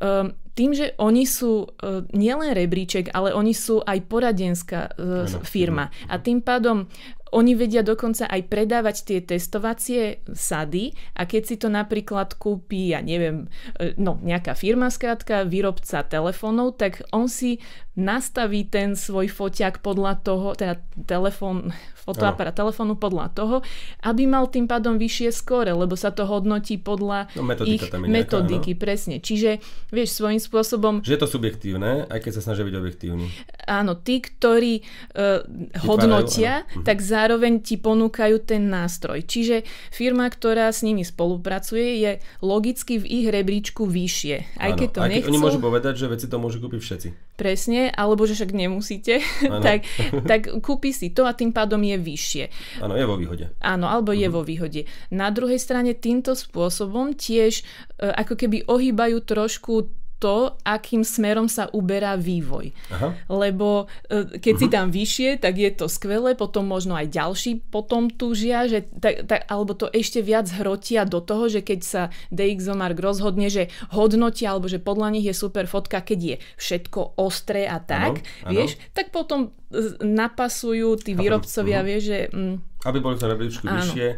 um, 0.00 0.32
tým, 0.52 0.72
že 0.72 0.96
oni 0.96 1.24
sú 1.24 1.64
uh, 1.64 2.04
nielen 2.12 2.56
rebríček, 2.56 3.12
ale 3.12 3.36
oni 3.36 3.52
sú 3.52 3.80
aj 3.84 3.98
poradenská 4.08 4.80
uh, 4.92 5.28
firma. 5.44 5.92
A 6.08 6.20
tým 6.20 6.40
pádom 6.40 6.88
oni 7.32 7.56
vedia 7.56 7.80
dokonca 7.80 8.28
aj 8.28 8.52
predávať 8.52 8.96
tie 9.08 9.18
testovacie 9.24 10.20
sady 10.28 10.92
a 11.16 11.24
keď 11.24 11.42
si 11.48 11.56
to 11.56 11.72
napríklad 11.72 12.36
kúpi, 12.36 12.92
ja 12.92 13.00
neviem, 13.00 13.48
e, 13.80 13.96
no 13.96 14.20
nejaká 14.20 14.52
firma 14.52 14.92
skrátka, 14.92 15.48
výrobca 15.48 16.04
telefónov, 16.04 16.76
tak 16.76 17.00
on 17.10 17.32
si 17.32 17.58
nastaví 17.96 18.68
ten 18.68 18.92
svoj 18.92 19.32
foťák 19.32 19.80
podľa 19.80 20.20
toho, 20.20 20.52
teda 20.52 20.76
telefón, 21.08 21.72
fotoaparát 21.96 22.52
telefónu 22.52 23.00
podľa 23.00 23.32
toho, 23.32 23.56
aby 24.04 24.28
mal 24.28 24.52
tým 24.52 24.68
pádom 24.68 25.00
vyššie 25.00 25.32
skóre, 25.32 25.72
lebo 25.72 25.96
sa 25.96 26.12
to 26.12 26.28
hodnotí 26.28 26.76
podľa 26.76 27.32
no, 27.32 27.48
ich 27.64 27.80
metodiky, 27.96 28.76
nejaká, 28.76 28.82
presne. 28.84 29.16
Čiže, 29.24 29.64
vieš, 29.88 30.20
svojím 30.20 30.40
spôsobom... 30.40 30.94
Že 31.00 31.16
je 31.16 31.20
to 31.20 31.28
subjektívne, 31.30 32.04
aj 32.12 32.18
keď 32.20 32.32
sa 32.36 32.52
snažia 32.52 32.68
byť 32.68 32.76
objektívni. 32.76 33.26
Áno, 33.64 33.96
tí, 33.96 34.20
ktorí 34.20 34.82
uh, 35.16 35.44
hodnotia, 35.86 36.68
áno. 36.68 36.84
tak 36.84 37.00
za 37.00 37.22
zároveň 37.22 37.62
ti 37.62 37.78
ponúkajú 37.78 38.42
ten 38.42 38.66
nástroj. 38.66 39.22
Čiže 39.22 39.62
firma, 39.94 40.26
ktorá 40.26 40.74
s 40.74 40.82
nimi 40.82 41.06
spolupracuje, 41.06 42.02
je 42.02 42.10
logicky 42.42 42.98
v 42.98 43.06
ich 43.06 43.26
rebríčku 43.30 43.86
vyššie. 43.86 44.58
Aj 44.58 44.74
keď 44.74 44.88
to 44.90 45.00
aj 45.06 45.10
nechcú, 45.14 45.30
oni 45.30 45.38
môžu 45.38 45.58
povedať, 45.62 46.02
že 46.02 46.10
veci 46.10 46.26
to 46.26 46.42
môžu 46.42 46.58
kúpiť 46.58 46.80
všetci. 46.82 47.08
Presne, 47.32 47.88
alebo 47.88 48.28
že 48.28 48.36
však 48.36 48.52
nemusíte, 48.52 49.24
tak, 49.66 49.88
tak 50.28 50.52
kúpi 50.60 50.92
si 50.92 51.10
to 51.16 51.24
a 51.24 51.32
tým 51.32 51.50
pádom 51.50 51.80
je 51.80 51.96
vyššie. 51.96 52.44
Áno, 52.84 52.92
je 52.92 53.04
vo 53.08 53.16
výhode. 53.16 53.56
Áno, 53.64 53.88
alebo 53.88 54.12
uh-huh. 54.12 54.22
je 54.22 54.28
mhm. 54.28 54.34
vo 54.36 54.42
výhode. 54.44 54.80
Na 55.08 55.32
druhej 55.32 55.56
strane 55.56 55.96
týmto 55.96 56.36
spôsobom 56.36 57.16
tiež 57.16 57.62
e, 57.62 58.12
ako 58.12 58.36
keby 58.36 58.68
ohýbajú 58.68 59.24
trošku 59.24 60.01
to, 60.22 60.54
akým 60.62 61.02
smerom 61.02 61.50
sa 61.50 61.66
uberá 61.74 62.14
vývoj. 62.14 62.70
Aha. 62.94 63.18
Lebo 63.26 63.90
e, 64.06 64.38
keď 64.38 64.54
uh-huh. 64.54 64.62
si 64.62 64.66
mhm. 64.70 64.74
tam 64.78 64.86
vyššie, 64.94 65.30
tak 65.42 65.58
je 65.58 65.70
to 65.74 65.90
skvelé, 65.90 66.38
potom 66.38 66.70
možno 66.70 66.94
aj 66.94 67.10
ďalší 67.10 67.58
potom 67.74 68.06
túžia, 68.06 68.70
že 68.70 68.86
tak, 69.02 69.26
tak, 69.26 69.42
alebo 69.50 69.74
to 69.74 69.90
ešte 69.90 70.22
viac 70.22 70.46
hrotia 70.54 71.02
do 71.02 71.18
toho, 71.18 71.50
že 71.50 71.66
keď 71.66 71.80
sa 71.82 72.02
DxOMark 72.30 72.94
rozhodne, 73.02 73.50
že 73.50 73.66
hodnotia, 73.90 74.54
alebo 74.54 74.70
že 74.70 74.78
podľa 74.78 75.18
nich 75.18 75.26
je 75.26 75.34
super 75.34 75.66
fotka, 75.66 75.98
keď 75.98 76.20
je 76.22 76.36
všetko 76.62 77.18
ostré 77.18 77.66
a 77.66 77.82
tak, 77.82 78.22
ano, 78.46 78.50
vieš, 78.54 78.78
ano. 78.78 78.94
tak 78.94 79.10
potom 79.10 79.50
napasujú 79.98 81.00
tí 81.02 81.18
výrobcovia, 81.18 81.82
uh-huh. 81.82 81.88
vieš, 81.90 82.02
že... 82.06 82.18
Mm, 82.30 82.56
Aby 82.86 82.98
boli 83.02 83.16
to 83.18 83.26
rebríčku 83.26 83.64
vyššie, 83.64 84.08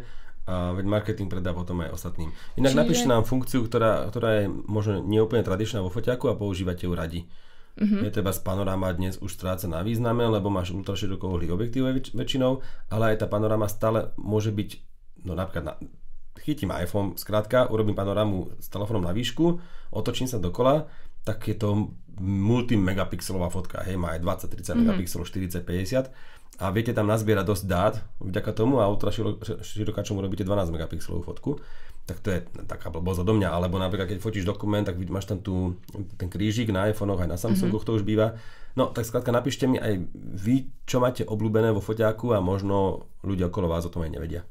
a 0.44 0.76
veď 0.76 0.84
marketing 0.84 1.28
predá 1.32 1.56
potom 1.56 1.80
aj 1.80 1.96
ostatným. 1.96 2.28
Inak 2.60 2.76
Čiže... 2.76 2.80
napíšte 2.84 3.06
nám 3.08 3.24
funkciu, 3.24 3.64
ktorá, 3.64 4.04
ktorá 4.12 4.44
je 4.44 4.52
možno 4.68 5.00
neúplne 5.00 5.40
tradičná 5.40 5.80
vo 5.80 5.88
foťaku 5.88 6.28
a 6.28 6.36
používate 6.36 6.84
ju 6.84 6.92
radi. 6.92 7.20
Uh-huh. 7.74 8.06
Je 8.06 8.10
teda 8.12 8.30
z 8.30 8.40
panoráma 8.44 8.94
dnes 8.94 9.18
už 9.18 9.34
stráca 9.34 9.66
na 9.66 9.82
význame, 9.82 10.22
lebo 10.28 10.46
máš 10.52 10.70
ultraširokouhlý 10.70 11.50
objektív 11.50 11.90
väč- 11.90 12.14
väčšinou, 12.14 12.62
ale 12.92 13.16
aj 13.16 13.24
tá 13.24 13.26
panoráma 13.26 13.66
stále 13.66 14.14
môže 14.14 14.54
byť, 14.54 14.70
no 15.26 15.34
napríklad 15.34 15.64
na, 15.64 15.74
chytím 16.38 16.70
iPhone, 16.70 17.18
skrátka, 17.18 17.66
urobím 17.72 17.98
panorámu 17.98 18.54
s 18.62 18.70
telefónom 18.70 19.02
na 19.02 19.10
výšku, 19.10 19.58
otočím 19.90 20.30
sa 20.30 20.38
dokola, 20.38 20.86
tak 21.26 21.50
je 21.50 21.56
to 21.56 21.90
multimegapixelová 22.20 23.50
fotka, 23.50 23.82
hej, 23.82 23.98
má 23.98 24.14
aj 24.14 24.22
20, 24.22 24.54
30 24.54 24.54
mm-hmm. 24.54 24.78
megapixelov, 24.86 25.26
40, 25.26 25.66
50 25.66 26.14
a 26.62 26.70
viete 26.70 26.94
tam 26.94 27.10
nazbierať 27.10 27.46
dosť 27.50 27.64
dát 27.66 27.94
vďaka 28.22 28.50
tomu 28.54 28.78
a 28.78 28.86
ultra 28.86 29.10
širokáčom 29.10 30.18
robíte 30.22 30.46
12 30.46 30.70
megapixelovú 30.70 31.26
fotku, 31.26 31.58
tak 32.06 32.20
to 32.20 32.30
je 32.30 32.44
taká 32.68 32.92
blbosť 32.94 33.26
do 33.26 33.34
mňa. 33.34 33.48
Alebo 33.50 33.80
napríklad, 33.80 34.06
keď 34.06 34.18
fotíš 34.22 34.46
dokument, 34.46 34.84
tak 34.84 34.94
máš 35.08 35.26
tam 35.26 35.40
tu 35.40 35.74
ten 36.20 36.30
krížik 36.30 36.70
na 36.70 36.86
iPhone 36.86 37.16
aj 37.16 37.26
na 37.26 37.40
Samsungoch 37.40 37.82
mm-hmm. 37.82 37.96
to 37.96 37.98
už 37.98 38.04
býva. 38.06 38.38
No, 38.74 38.90
tak 38.90 39.06
skrátka 39.06 39.30
napíšte 39.30 39.66
mi 39.66 39.78
aj 39.78 40.02
vy, 40.14 40.70
čo 40.84 40.98
máte 40.98 41.22
obľúbené 41.26 41.70
vo 41.70 41.82
foťáku 41.82 42.34
a 42.34 42.42
možno 42.42 43.06
ľudia 43.22 43.48
okolo 43.50 43.70
vás 43.70 43.86
o 43.86 43.90
tom 43.90 44.02
aj 44.06 44.14
nevedia. 44.14 44.42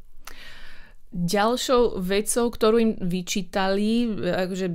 Ďalšou 1.13 2.01
vecou, 2.01 2.45
ktorú 2.49 2.75
im 2.81 2.91
vyčítali, 2.97 4.09
akože, 4.17 4.67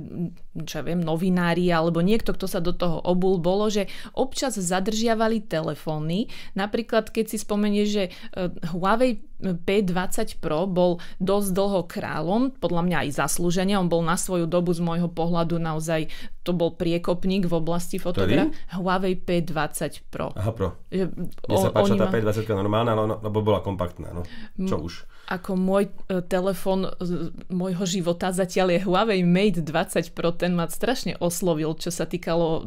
čo 0.63 0.73
ja 0.79 0.83
viem, 0.87 1.03
novinári 1.03 1.67
alebo 1.67 1.99
niekto, 1.99 2.31
kto 2.31 2.47
sa 2.47 2.63
do 2.63 2.71
toho 2.71 3.03
obul, 3.03 3.43
bolo, 3.43 3.67
že 3.67 3.91
občas 4.15 4.55
zadržiavali 4.55 5.43
telefóny. 5.43 6.31
Napríklad, 6.55 7.11
keď 7.11 7.35
si 7.35 7.37
spomenie, 7.43 7.83
že 7.83 8.07
e, 8.07 8.55
Huawei 8.71 9.19
P20 9.39 10.39
Pro 10.39 10.63
bol 10.67 11.03
dosť 11.19 11.49
dlho 11.51 11.81
kráľom, 11.87 12.55
podľa 12.55 12.81
mňa 12.87 12.97
aj 13.03 13.09
zaslúženie, 13.19 13.75
on 13.75 13.91
bol 13.91 13.99
na 13.99 14.15
svoju 14.15 14.47
dobu 14.47 14.71
z 14.71 14.79
môjho 14.79 15.11
pohľadu 15.11 15.59
naozaj, 15.59 16.07
to 16.43 16.55
bol 16.55 16.75
priekopník 16.75 17.47
v 17.47 17.53
oblasti 17.55 17.99
fotografie. 17.99 18.51
Huawei 18.79 19.19
P20 19.19 20.07
Pro. 20.07 20.31
Aha, 20.39 20.51
Pro. 20.55 20.87
Že, 20.87 21.11
Mne 21.19 21.57
sa 21.59 21.71
páčila 21.71 22.07
tá 22.07 22.07
ma... 22.07 22.15
P20 22.15 22.47
normálna, 22.51 22.91
no, 22.95 23.19
lebo 23.19 23.43
bola 23.43 23.63
kompaktná, 23.63 24.11
no. 24.15 24.23
Čo 24.55 24.79
už? 24.83 25.18
Ako 25.29 25.51
môj 25.53 25.93
e, 26.09 26.25
telefon 26.25 26.89
z 26.97 27.29
môjho 27.53 27.85
života 27.85 28.33
zatiaľ 28.33 28.73
je 28.73 28.79
Huawei 28.89 29.21
Mate 29.21 29.61
20 29.61 30.17
Pro, 30.17 30.33
ten 30.33 30.57
ma 30.57 30.65
strašne 30.65 31.13
oslovil, 31.21 31.77
čo 31.77 31.93
sa 31.93 32.09
týkalo 32.09 32.65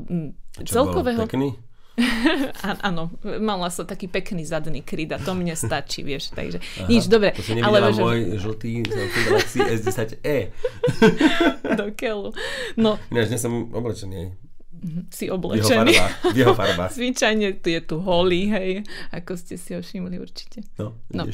čo, 0.62 0.70
celkového... 0.70 1.26
Bol 1.26 1.30
pekný? 1.34 1.50
Áno, 2.88 3.12
mala 3.20 3.68
som 3.68 3.84
taký 3.84 4.08
pekný 4.08 4.48
zadný 4.48 4.80
kryt 4.80 5.12
a 5.12 5.20
to 5.20 5.36
mne 5.36 5.52
stačí, 5.52 6.00
vieš, 6.08 6.32
takže 6.32 6.62
Aha, 6.62 6.88
nič, 6.88 7.04
dobre. 7.10 7.36
To 7.36 7.44
si 7.44 7.58
ale 7.60 7.92
že... 7.92 8.00
môj 8.00 8.18
žltý 8.40 8.80
Galaxy 8.86 9.58
S10e. 9.60 10.36
Do 11.78 11.92
keľu. 11.92 12.32
No. 12.80 12.96
Ináč, 13.12 13.28
dnes 13.28 13.42
som 13.44 13.68
oblečený 13.74 14.32
si 15.14 15.30
oblečený. 15.30 15.94
V 16.34 16.36
jeho 16.36 16.54
farbách. 16.58 16.90
Zvyčajne 16.98 17.62
tu 17.62 17.70
je 17.70 17.80
tu 17.82 18.02
holý, 18.02 18.50
hej, 18.50 18.70
ako 19.14 19.38
ste 19.38 19.54
si 19.54 19.78
ho 19.78 19.80
všimli 19.80 20.18
určite. 20.18 20.66
No, 20.74 20.98
no. 21.14 21.30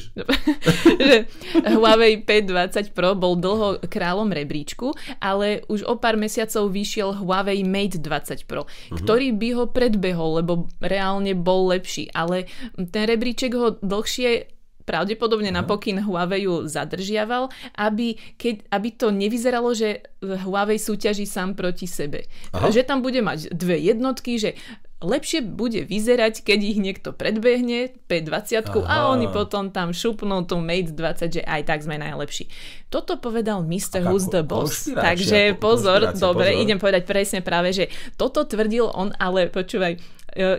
že 1.09 1.25
Huawei 1.65 2.21
P20 2.21 2.93
Pro 2.93 3.17
bol 3.17 3.41
dlho 3.41 3.81
kráľom 3.89 4.29
rebríčku, 4.29 4.93
ale 5.17 5.65
už 5.65 5.85
o 5.89 5.97
pár 5.97 6.15
mesiacov 6.15 6.69
vyšiel 6.69 7.25
Huawei 7.25 7.65
Mate 7.65 7.97
20 7.97 8.45
Pro, 8.45 8.69
uh-huh. 8.69 8.97
ktorý 9.01 9.33
by 9.33 9.49
ho 9.57 9.65
predbehol, 9.69 10.45
lebo 10.45 10.69
reálne 10.83 11.33
bol 11.33 11.73
lepší, 11.73 12.13
ale 12.13 12.45
ten 12.77 13.09
rebríček 13.09 13.51
ho 13.57 13.75
dlhšie 13.81 14.58
pravdepodobne 14.89 15.53
na 15.53 15.61
pokyn 15.61 16.01
Huawei 16.01 16.49
zadržiaval, 16.65 17.53
aby, 17.77 18.17
keď, 18.41 18.65
aby 18.73 18.89
to 18.97 19.13
nevyzeralo, 19.13 19.77
že 19.77 20.01
Huawei 20.25 20.81
súťaží 20.81 21.29
sám 21.29 21.53
proti 21.53 21.85
sebe. 21.85 22.25
Aha. 22.57 22.73
Že 22.73 22.89
tam 22.89 23.05
bude 23.05 23.21
mať 23.21 23.53
dve 23.53 23.77
jednotky, 23.77 24.41
že 24.41 24.57
lepšie 24.99 25.39
bude 25.47 25.87
vyzerať, 25.87 26.43
keď 26.43 26.59
ich 26.59 26.79
niekto 26.79 27.15
predbehne 27.15 27.95
P20 28.11 28.67
a 28.83 29.07
oni 29.15 29.31
potom 29.31 29.71
tam 29.71 29.95
šupnú 29.95 30.43
tú 30.43 30.59
Mate 30.59 30.91
20, 30.91 31.39
že 31.39 31.41
aj 31.43 31.61
tak 31.71 31.79
sme 31.87 31.95
najlepší. 31.95 32.51
Toto 32.91 33.15
povedal 33.15 33.63
Mr. 33.63 34.03
Who's 34.03 34.27
the 34.27 34.43
Boss. 34.43 34.91
Takže 34.91 35.55
pozor, 35.55 36.11
dobre, 36.11 36.51
pozor. 36.51 36.63
idem 36.63 36.79
povedať 36.81 37.07
presne 37.07 37.39
práve, 37.39 37.71
že 37.71 37.87
toto 38.19 38.43
tvrdil 38.43 38.91
on, 38.91 39.15
ale 39.15 39.47
počúvaj, 39.47 39.95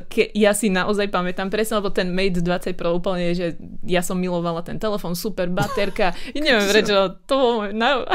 ke, 0.09 0.33
ja 0.35 0.57
si 0.57 0.73
naozaj 0.73 1.13
pamätám 1.13 1.53
presne, 1.53 1.79
lebo 1.79 1.93
ten 1.93 2.11
Mate 2.11 2.43
20 2.43 2.75
Pro 2.75 2.97
úplne, 2.97 3.37
že 3.37 3.61
ja 3.85 4.01
som 4.01 4.19
milovala 4.19 4.65
ten 4.65 4.81
telefon, 4.81 5.13
super 5.13 5.53
baterka. 5.53 6.17
Neviem 6.35 6.65
prečo, 6.65 7.21
to 7.29 7.35
bol 7.37 7.53
môj... 7.69 8.09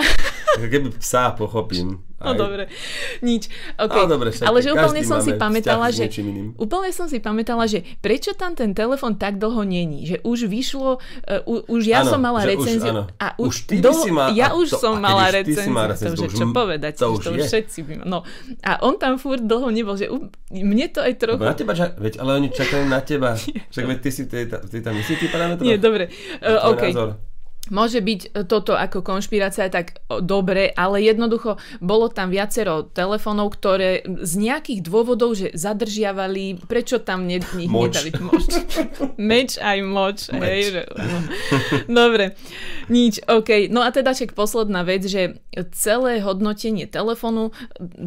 Keby 0.56 0.90
psa 1.00 1.36
pochopím. 1.36 2.05
No 2.15 2.32
aj. 2.32 2.39
dobre, 2.39 2.63
nič. 3.19 3.51
Okay. 3.75 4.08
No, 4.08 4.15
dobre, 4.15 4.32
však, 4.32 4.47
Ale 4.47 4.63
že 4.63 4.71
úplne 4.71 5.04
som 5.04 5.19
si 5.19 5.36
pamätala, 5.36 5.91
že 5.91 6.08
úplne 6.56 6.91
som 6.95 7.12
si 7.12 7.19
pamätala, 7.19 7.67
že 7.67 7.84
prečo 7.99 8.32
tam 8.32 8.56
ten 8.56 8.71
telefon 8.71 9.19
tak 9.19 9.36
dlho 9.36 9.67
není. 9.67 10.08
Že 10.08 10.23
už 10.23 10.39
vyšlo, 10.47 11.04
uh, 11.04 11.67
už 11.67 11.82
ja 11.84 12.08
ano, 12.08 12.15
som 12.15 12.19
mala 12.23 12.47
recenziu. 12.47 13.04
Už, 13.04 13.19
a 13.19 13.28
už, 13.36 13.47
už 13.51 13.56
ty 13.67 13.75
dlho, 13.84 13.99
si 13.99 14.12
ma, 14.15 14.32
ja 14.32 14.56
už 14.56 14.67
to, 14.71 14.78
som 14.80 14.95
mala 15.04 15.28
recenziu. 15.28 15.75
recenziu. 15.75 16.15
To, 16.15 16.23
že 16.23 16.28
čo 16.39 16.45
povedať, 16.56 16.93
to, 16.95 17.08
už, 17.12 17.19
to 17.19 17.30
už 17.36 17.39
všetci 17.51 17.80
by 17.84 17.93
No. 18.08 18.23
A 18.63 18.80
on 18.80 18.95
tam 18.95 19.19
furt 19.19 19.43
dlho 19.43 19.67
nebol, 19.75 19.99
že 19.99 20.08
u, 20.08 20.32
mne 20.56 20.88
to 20.88 21.04
aj 21.04 21.19
trochu... 21.19 21.43
na 21.43 21.51
teba, 21.51 21.75
veď, 21.75 22.23
ale 22.23 22.32
oni 22.39 22.47
čakajú 22.47 22.84
na 22.88 23.04
teba. 23.04 23.36
Však 23.75 23.84
veď 23.84 23.97
ty 23.99 24.10
si 24.15 24.23
ty 24.32 24.78
tam 24.80 24.95
myslí 24.95 25.15
ty 25.19 25.28
parametre? 25.28 25.67
Nie, 25.67 25.75
dobre. 25.75 26.08
Uh, 26.39 26.71
okay. 26.71 26.95
Názor. 26.95 27.35
Môže 27.73 27.97
byť 27.97 28.21
e, 28.30 28.45
toto 28.45 28.78
ako 28.78 29.01
konšpirácia 29.01 29.73
tak 29.73 29.97
dobre, 30.21 30.69
ale 30.78 31.01
jednoducho 31.01 31.58
bolo 31.82 32.13
tam 32.13 32.30
viacero 32.30 32.86
telefónov, 32.86 33.58
ktoré 33.58 34.06
z 34.06 34.34
nejakých 34.38 34.86
dôvodov, 34.86 35.34
že 35.34 35.49
zadržiavali, 35.58 36.62
prečo 36.69 37.01
tam 37.01 37.25
ne, 37.25 37.41
ne, 37.41 37.65
moč. 37.65 37.97
nedali 37.97 38.12
moč. 38.21 38.45
Meč 39.32 39.58
aj 39.58 39.78
moč. 39.82 40.17
Meč. 40.30 40.45
Hej, 40.45 40.63
že, 40.69 40.82
no. 40.93 41.17
Dobre, 42.06 42.38
nič, 42.93 43.25
OK. 43.25 43.73
No 43.73 43.82
a 43.82 43.89
teda 43.89 44.13
však 44.13 44.38
posledná 44.38 44.86
vec, 44.86 45.01
že 45.10 45.41
celé 45.73 46.21
hodnotenie 46.21 46.86
telefónu 46.86 47.49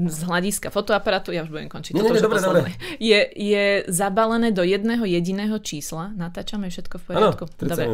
z 0.07 0.19
hľadiska 0.23 0.71
fotoaparátu, 0.71 1.35
ja 1.35 1.43
už 1.43 1.51
budem 1.51 1.67
končiť, 1.67 1.93
nie, 1.99 2.03
toto, 2.07 2.15
nie, 2.15 2.23
dobre, 2.23 2.39
dobre. 2.39 2.71
Je, 3.03 3.21
je 3.35 3.67
zabalené 3.91 4.55
do 4.55 4.63
jedného 4.63 5.03
jediného 5.03 5.59
čísla. 5.59 6.15
Natáčame 6.15 6.71
všetko 6.71 7.03
v 7.03 7.05
poriadku? 7.11 7.45
Ano, 7.51 7.67
dobre. 7.75 7.85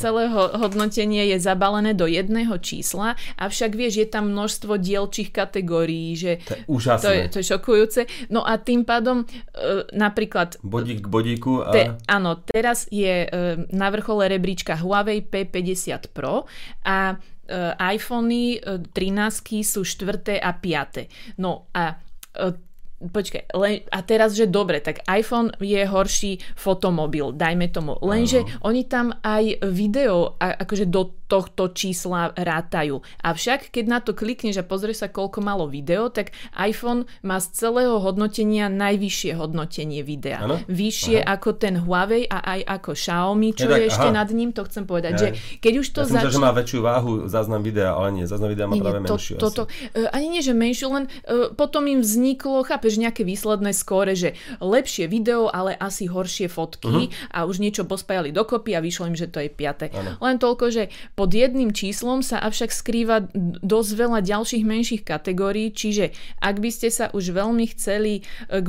Celé 0.00 0.22
hodnotenie 0.32 0.93
hodnotenie 0.94 1.34
je 1.34 1.38
zabalené 1.42 1.90
do 1.98 2.06
jedného 2.06 2.54
čísla, 2.62 3.18
avšak 3.34 3.74
vieš, 3.74 4.06
je 4.06 4.06
tam 4.06 4.30
množstvo 4.30 4.78
dielčích 4.78 5.34
kategórií, 5.34 6.14
že 6.14 6.38
to 6.46 6.54
je 6.54 6.62
úžasné. 6.70 7.02
To 7.02 7.10
je, 7.10 7.22
to 7.26 7.36
je 7.42 7.46
šokujúce. 7.50 8.00
No 8.30 8.46
a 8.46 8.54
tým 8.62 8.86
pádom 8.86 9.26
e, 9.26 9.90
napríklad... 9.90 10.62
Bodík 10.62 11.02
k 11.02 11.08
bodíku 11.10 11.66
a... 11.66 11.74
Te, 11.74 11.82
áno, 12.06 12.38
teraz 12.46 12.86
je 12.94 13.26
e, 13.26 13.28
na 13.74 13.90
vrchole 13.90 14.30
rebríčka 14.30 14.78
Huawei 14.78 15.26
P50 15.26 16.14
Pro 16.14 16.46
a 16.86 16.98
e, 17.10 17.58
iPhony 17.98 18.62
13 18.62 18.94
e, 18.94 19.66
sú 19.66 19.82
4. 19.82 20.38
a 20.38 20.50
5. 20.54 21.42
No 21.42 21.66
a 21.74 21.98
e, 22.38 22.73
Počkaj, 23.04 23.52
len, 23.60 23.84
a 23.92 24.00
teraz, 24.00 24.32
že 24.32 24.48
dobre, 24.48 24.80
tak 24.80 25.04
iPhone 25.12 25.52
je 25.60 25.84
horší 25.84 26.40
fotomobil, 26.56 27.36
dajme 27.36 27.68
tomu. 27.68 28.00
Lenže 28.00 28.40
uh-huh. 28.40 28.64
oni 28.64 28.88
tam 28.88 29.12
aj 29.20 29.60
video 29.68 30.40
a, 30.40 30.56
akože 30.64 30.88
do 30.88 31.12
tohto 31.26 31.72
čísla 31.72 32.36
rátajú. 32.36 33.00
Avšak, 33.24 33.72
keď 33.72 33.84
na 33.88 33.98
to 34.04 34.12
klikneš 34.12 34.60
a 34.60 34.64
pozrieš 34.64 35.04
sa, 35.04 35.08
koľko 35.08 35.40
malo 35.40 35.64
video, 35.64 36.12
tak 36.12 36.36
iPhone 36.56 37.08
má 37.24 37.40
z 37.40 37.50
celého 37.56 37.96
hodnotenia 38.00 38.68
najvyššie 38.68 39.32
hodnotenie 39.36 40.04
videa. 40.04 40.44
Ano? 40.44 40.60
Vyššie 40.68 41.24
aha. 41.24 41.40
ako 41.40 41.48
ten 41.56 41.80
Huawei 41.80 42.28
a 42.28 42.44
aj 42.58 42.60
ako 42.80 42.90
Xiaomi, 42.92 43.50
čo 43.56 43.66
je, 43.66 43.72
tak, 43.72 43.80
je 43.80 43.86
ešte 43.88 44.08
aha. 44.12 44.18
nad 44.20 44.28
ním, 44.30 44.50
to 44.52 44.62
chcem 44.68 44.84
povedať. 44.84 45.12
Že 45.16 45.28
keď 45.64 45.74
už 45.80 45.86
to 45.90 46.00
ja 46.04 46.12
začne... 46.20 46.34
že 46.36 46.44
má 46.44 46.52
väčšiu 46.52 46.80
váhu 46.84 47.12
záznam 47.26 47.62
videa, 47.64 47.96
ale 47.96 48.08
nie, 48.12 48.24
záznam 48.28 48.52
videa 48.52 48.68
má 48.68 48.76
nie, 48.76 48.84
práve 48.84 48.98
to, 49.08 49.16
menšiu. 49.16 49.36
Toto, 49.40 49.62
uh, 49.66 50.08
ani 50.12 50.26
nie, 50.28 50.42
že 50.44 50.52
menšiu, 50.52 50.92
len 50.92 51.04
uh, 51.08 51.50
potom 51.56 51.88
im 51.88 52.04
vzniklo, 52.04 52.64
chápeš, 52.68 53.00
nejaké 53.00 53.24
výsledné 53.24 53.72
skóre, 53.72 54.12
že 54.12 54.36
lepšie 54.60 55.08
video, 55.08 55.48
ale 55.48 55.72
asi 55.74 56.06
horšie 56.06 56.52
fotky 56.52 57.08
uh-huh. 57.08 57.32
a 57.32 57.48
už 57.48 57.58
niečo 57.58 57.88
pospájali 57.88 58.30
dokopy 58.30 58.76
a 58.76 58.80
vyšlo 58.84 59.08
im, 59.08 59.16
že 59.16 59.32
to 59.32 59.40
je 59.40 59.48
piate. 59.48 59.88
Ano. 59.94 60.20
Len 60.20 60.36
toľko, 60.36 60.64
že 60.70 60.92
pod 61.14 61.30
jedným 61.30 61.70
číslom 61.70 62.20
sa 62.20 62.42
avšak 62.42 62.74
skrýva 62.74 63.30
dosť 63.62 63.90
veľa 63.94 64.20
ďalších 64.22 64.64
menších 64.66 65.02
kategórií, 65.06 65.70
čiže 65.70 66.10
ak 66.42 66.58
by 66.58 66.70
ste 66.74 66.90
sa 66.90 67.10
už 67.14 67.30
veľmi 67.30 67.70
chceli 67.74 68.20
e, 68.20 68.22
e, 68.58 68.62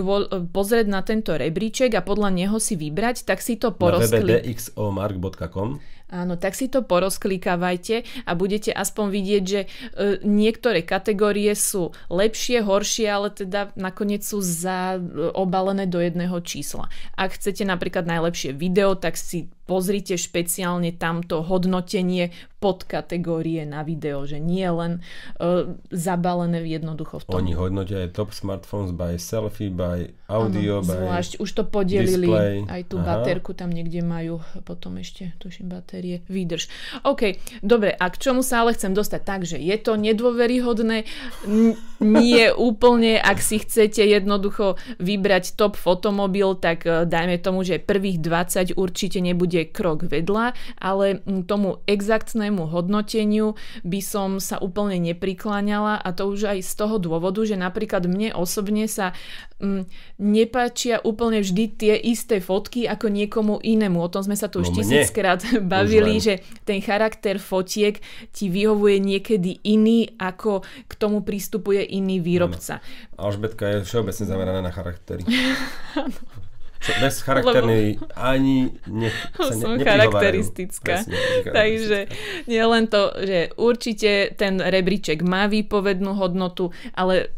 pozrieť 0.50 0.88
na 0.88 1.02
tento 1.02 1.34
rebríček 1.34 1.98
a 1.98 2.06
podľa 2.06 2.30
neho 2.34 2.58
si 2.62 2.78
vybrať, 2.78 3.26
tak 3.26 3.42
si 3.42 3.58
to 3.58 3.74
porozkli... 3.74 4.22
Áno, 6.06 6.38
tak 6.38 6.54
si 6.54 6.70
to 6.70 6.86
porozklikávajte 6.86 8.06
a 8.30 8.32
budete 8.38 8.70
aspoň 8.70 9.06
vidieť, 9.10 9.44
že 9.44 9.62
e, 9.66 9.68
niektoré 10.22 10.86
kategórie 10.86 11.50
sú 11.58 11.98
lepšie, 12.14 12.62
horšie, 12.62 13.10
ale 13.10 13.34
teda 13.34 13.74
nakoniec 13.74 14.22
sú 14.22 14.38
za, 14.38 15.02
obalené 15.34 15.90
do 15.90 15.98
jedného 15.98 16.38
čísla. 16.46 16.94
Ak 17.18 17.42
chcete 17.42 17.66
napríklad 17.66 18.06
najlepšie 18.06 18.54
video, 18.54 18.94
tak 18.94 19.18
si 19.18 19.50
pozrite 19.66 20.16
špeciálne 20.16 20.94
tamto 20.94 21.42
hodnotenie 21.42 22.30
podkategórie 22.66 23.62
na 23.62 23.86
video, 23.86 24.26
že 24.26 24.42
nie 24.42 24.66
len 24.66 25.06
uh, 25.38 25.70
zabalené 25.94 26.66
jednoducho 26.66 27.22
v 27.22 27.24
tom. 27.30 27.38
Oni 27.38 27.54
hodnotia 27.54 28.10
aj 28.10 28.18
top 28.18 28.34
smartphones 28.34 28.90
by 28.90 29.22
selfie, 29.22 29.70
by 29.70 30.10
audio, 30.26 30.82
ano, 30.82 30.90
by 30.90 30.94
zvlášť. 30.98 31.32
Už 31.38 31.50
to 31.54 31.64
podelili, 31.70 32.26
display. 32.26 32.56
aj 32.66 32.82
tú 32.90 32.98
Aha. 32.98 33.06
baterku 33.22 33.54
tam 33.54 33.70
niekde 33.70 34.02
majú, 34.02 34.42
potom 34.66 34.98
ešte, 34.98 35.38
tuším, 35.38 35.70
batérie, 35.70 36.26
výdrž. 36.26 36.66
OK, 37.06 37.38
dobre, 37.62 37.94
a 37.94 38.06
k 38.10 38.18
čomu 38.18 38.42
sa 38.42 38.66
ale 38.66 38.74
chcem 38.74 38.98
dostať? 38.98 39.22
Takže 39.22 39.58
je 39.62 39.78
to 39.78 39.94
nedôveryhodné, 39.94 41.06
n- 41.46 41.78
nie 42.02 42.50
úplne, 42.50 43.22
ak 43.22 43.46
si 43.46 43.62
chcete 43.62 44.02
jednoducho 44.02 44.82
vybrať 44.98 45.54
top 45.54 45.78
fotomobil, 45.78 46.58
tak 46.58 46.82
uh, 46.90 47.06
dajme 47.06 47.38
tomu, 47.38 47.62
že 47.62 47.78
prvých 47.78 48.18
20 48.26 48.74
určite 48.74 49.22
nebude 49.22 49.55
ide 49.56 49.72
krok 49.72 50.04
vedľa, 50.04 50.52
ale 50.84 51.24
tomu 51.48 51.80
exaktnému 51.88 52.68
hodnoteniu 52.68 53.56
by 53.88 54.04
som 54.04 54.44
sa 54.44 54.60
úplne 54.60 55.00
neprikláňala 55.00 55.96
a 55.96 56.10
to 56.12 56.28
už 56.28 56.52
aj 56.52 56.60
z 56.60 56.74
toho 56.76 57.00
dôvodu, 57.00 57.40
že 57.48 57.56
napríklad 57.56 58.04
mne 58.12 58.36
osobne 58.36 58.92
sa 58.92 59.16
mm, 59.64 59.88
nepáčia 60.20 61.00
úplne 61.00 61.40
vždy 61.40 61.64
tie 61.72 61.96
isté 61.96 62.44
fotky 62.44 62.84
ako 62.84 63.08
niekomu 63.08 63.64
inému. 63.64 64.04
O 64.04 64.12
tom 64.12 64.28
sme 64.28 64.36
sa 64.36 64.52
tu 64.52 64.60
už 64.60 64.76
no 64.76 64.84
tisíckrát 64.84 65.40
bavili, 65.64 66.20
že 66.20 66.44
ten 66.68 66.84
charakter 66.84 67.40
fotiek 67.40 68.04
ti 68.36 68.52
vyhovuje 68.52 69.00
niekedy 69.00 69.64
iný, 69.64 70.12
ako 70.20 70.68
k 70.92 70.94
tomu 71.00 71.24
pristupuje 71.24 71.80
iný 71.96 72.20
výrobca. 72.20 72.84
Alžbetka 73.16 73.80
je 73.80 73.88
všeobecne 73.88 74.26
zameraná 74.28 74.60
na 74.60 74.76
charaktery. 74.76 75.24
bez 77.02 77.16
charakternej 77.22 77.86
Lebo... 77.98 78.06
ani 78.16 78.72
nech 78.88 79.16
sa 79.38 79.54
ne, 79.54 79.62
Som 79.62 79.74
charakteristická. 79.82 81.04
Presne, 81.04 81.18
Takže 81.50 81.98
nie 82.46 82.64
len 82.64 82.86
to, 82.88 83.14
že 83.22 83.40
určite 83.58 84.36
ten 84.38 84.62
rebríček 84.62 85.26
má 85.26 85.50
výpovednú 85.50 86.14
hodnotu, 86.16 86.70
ale 86.94 87.34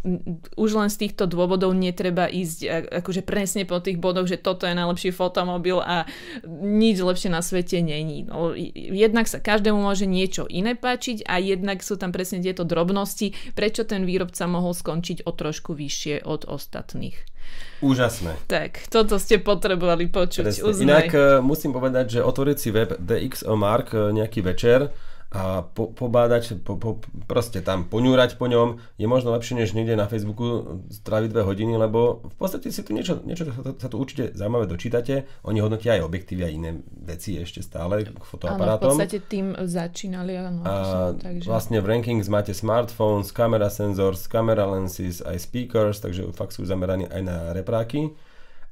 už 0.60 0.70
len 0.76 0.90
z 0.92 1.08
týchto 1.08 1.26
dôvodov 1.30 1.72
netreba 1.72 2.28
ísť 2.28 2.92
akože 3.02 3.22
presne 3.24 3.64
po 3.64 3.80
tých 3.80 3.98
bodoch, 4.02 4.28
že 4.28 4.40
toto 4.40 4.68
je 4.68 4.76
najlepší 4.76 5.12
fotomobil 5.16 5.80
a 5.80 6.08
nič 6.48 7.00
lepšie 7.00 7.32
na 7.32 7.40
svete 7.40 7.80
není. 7.80 8.28
No, 8.28 8.52
jednak 8.76 9.32
sa 9.32 9.40
každému 9.40 9.80
môže 9.80 10.10
niečo 10.10 10.44
iné 10.50 10.76
páčiť 10.76 11.24
a 11.28 11.40
jednak 11.40 11.82
sú 11.82 11.96
tam 11.96 12.12
presne 12.12 12.44
tieto 12.44 12.68
drobnosti, 12.68 13.34
prečo 13.56 13.88
ten 13.88 14.04
výrobca 14.04 14.44
mohol 14.50 14.76
skončiť 14.76 15.24
o 15.24 15.32
trošku 15.32 15.74
vyššie 15.78 16.26
od 16.28 16.48
ostatných. 16.50 17.37
Úžasné. 17.78 18.34
Tak, 18.50 18.90
toto 18.90 19.22
ste 19.22 19.38
potrebovali 19.38 20.10
počuť. 20.10 20.50
Inak 20.82 21.14
uh, 21.14 21.22
musím 21.46 21.78
povedať, 21.78 22.18
že 22.18 22.26
otvoriť 22.26 22.58
si 22.58 22.70
web 22.74 22.98
DXO 22.98 23.54
Mark 23.54 23.94
uh, 23.94 24.10
nejaký 24.10 24.42
večer 24.42 24.90
a 25.28 25.60
po, 25.60 25.92
pobádať, 25.92 26.64
po, 26.64 26.80
po, 26.80 27.04
proste 27.28 27.60
tam 27.60 27.84
poňúrať 27.84 28.40
po 28.40 28.48
ňom 28.48 28.80
je 28.96 29.08
možno 29.12 29.36
lepšie, 29.36 29.60
než 29.60 29.76
niekde 29.76 30.00
na 30.00 30.08
Facebooku 30.08 30.80
stráviť 30.88 31.36
dve 31.36 31.44
hodiny, 31.44 31.76
lebo 31.76 32.24
v 32.24 32.36
podstate 32.40 32.72
si 32.72 32.80
tu 32.80 32.96
niečo, 32.96 33.20
niečo 33.28 33.44
sa, 33.52 33.76
sa 33.76 33.88
tu 33.92 34.00
určite 34.00 34.32
zaujímavé 34.32 34.72
dočítate. 34.72 35.28
Oni 35.44 35.60
hodnotia 35.60 36.00
aj 36.00 36.08
objektívy 36.08 36.42
a 36.48 36.50
iné 36.50 36.80
veci 36.88 37.36
ešte 37.36 37.60
stále 37.60 38.08
k 38.08 38.16
fotoaparátom. 38.24 38.96
Áno, 38.96 38.96
v 38.96 39.04
podstate 39.04 39.20
tým 39.28 39.52
začínali. 39.52 40.32
Áno, 40.40 40.64
a 40.64 41.12
takže... 41.20 41.52
vlastne 41.52 41.84
v 41.84 41.88
rankings 41.92 42.32
máte 42.32 42.56
smartphones, 42.56 43.36
camera 43.36 43.68
sensors, 43.68 44.32
camera 44.32 44.64
lenses, 44.64 45.20
aj 45.20 45.44
speakers, 45.44 46.00
takže 46.00 46.32
fakt 46.32 46.56
sú 46.56 46.64
zameraní 46.64 47.04
aj 47.04 47.22
na 47.28 47.38
repráky. 47.52 48.16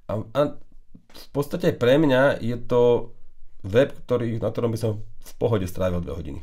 A, 0.08 0.24
a 0.24 0.42
v 1.16 1.28
podstate 1.36 1.76
pre 1.76 2.00
mňa 2.00 2.40
je 2.40 2.56
to 2.64 3.12
web, 3.68 3.92
ktorý, 3.92 4.40
na 4.40 4.48
ktorom 4.56 4.72
by 4.72 4.80
som 4.80 5.04
v 5.26 5.34
pohode 5.34 5.68
strávil 5.68 6.02
dve 6.02 6.14
hodiny. 6.14 6.42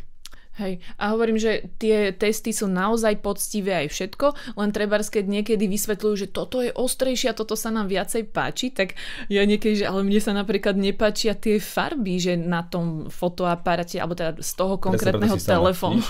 Hej, 0.61 0.85
a 1.01 1.17
hovorím, 1.17 1.41
že 1.41 1.73
tie 1.81 2.13
testy 2.13 2.53
sú 2.53 2.69
naozaj 2.69 3.25
poctivé 3.25 3.85
aj 3.85 3.89
všetko, 3.89 4.27
len 4.61 4.69
treba, 4.69 5.01
keď 5.01 5.25
niekedy 5.25 5.65
vysvetľujú, 5.65 6.15
že 6.15 6.29
toto 6.29 6.61
je 6.61 6.69
ostrejšie 6.69 7.33
a 7.33 7.39
toto 7.39 7.57
sa 7.57 7.73
nám 7.73 7.89
viacej 7.89 8.29
páči, 8.29 8.69
tak 8.69 8.93
ja 9.33 9.49
niekedy, 9.49 9.81
že 9.81 9.89
ale 9.89 10.05
mne 10.05 10.21
sa 10.21 10.37
napríklad 10.37 10.77
nepáčia 10.77 11.33
tie 11.33 11.57
farby, 11.57 12.21
že 12.21 12.37
na 12.37 12.61
tom 12.69 13.09
fotoaparáte, 13.09 13.97
alebo 13.97 14.13
teda 14.13 14.45
z 14.45 14.53
toho 14.53 14.77
konkrétneho 14.77 15.41
telefónu. 15.41 16.05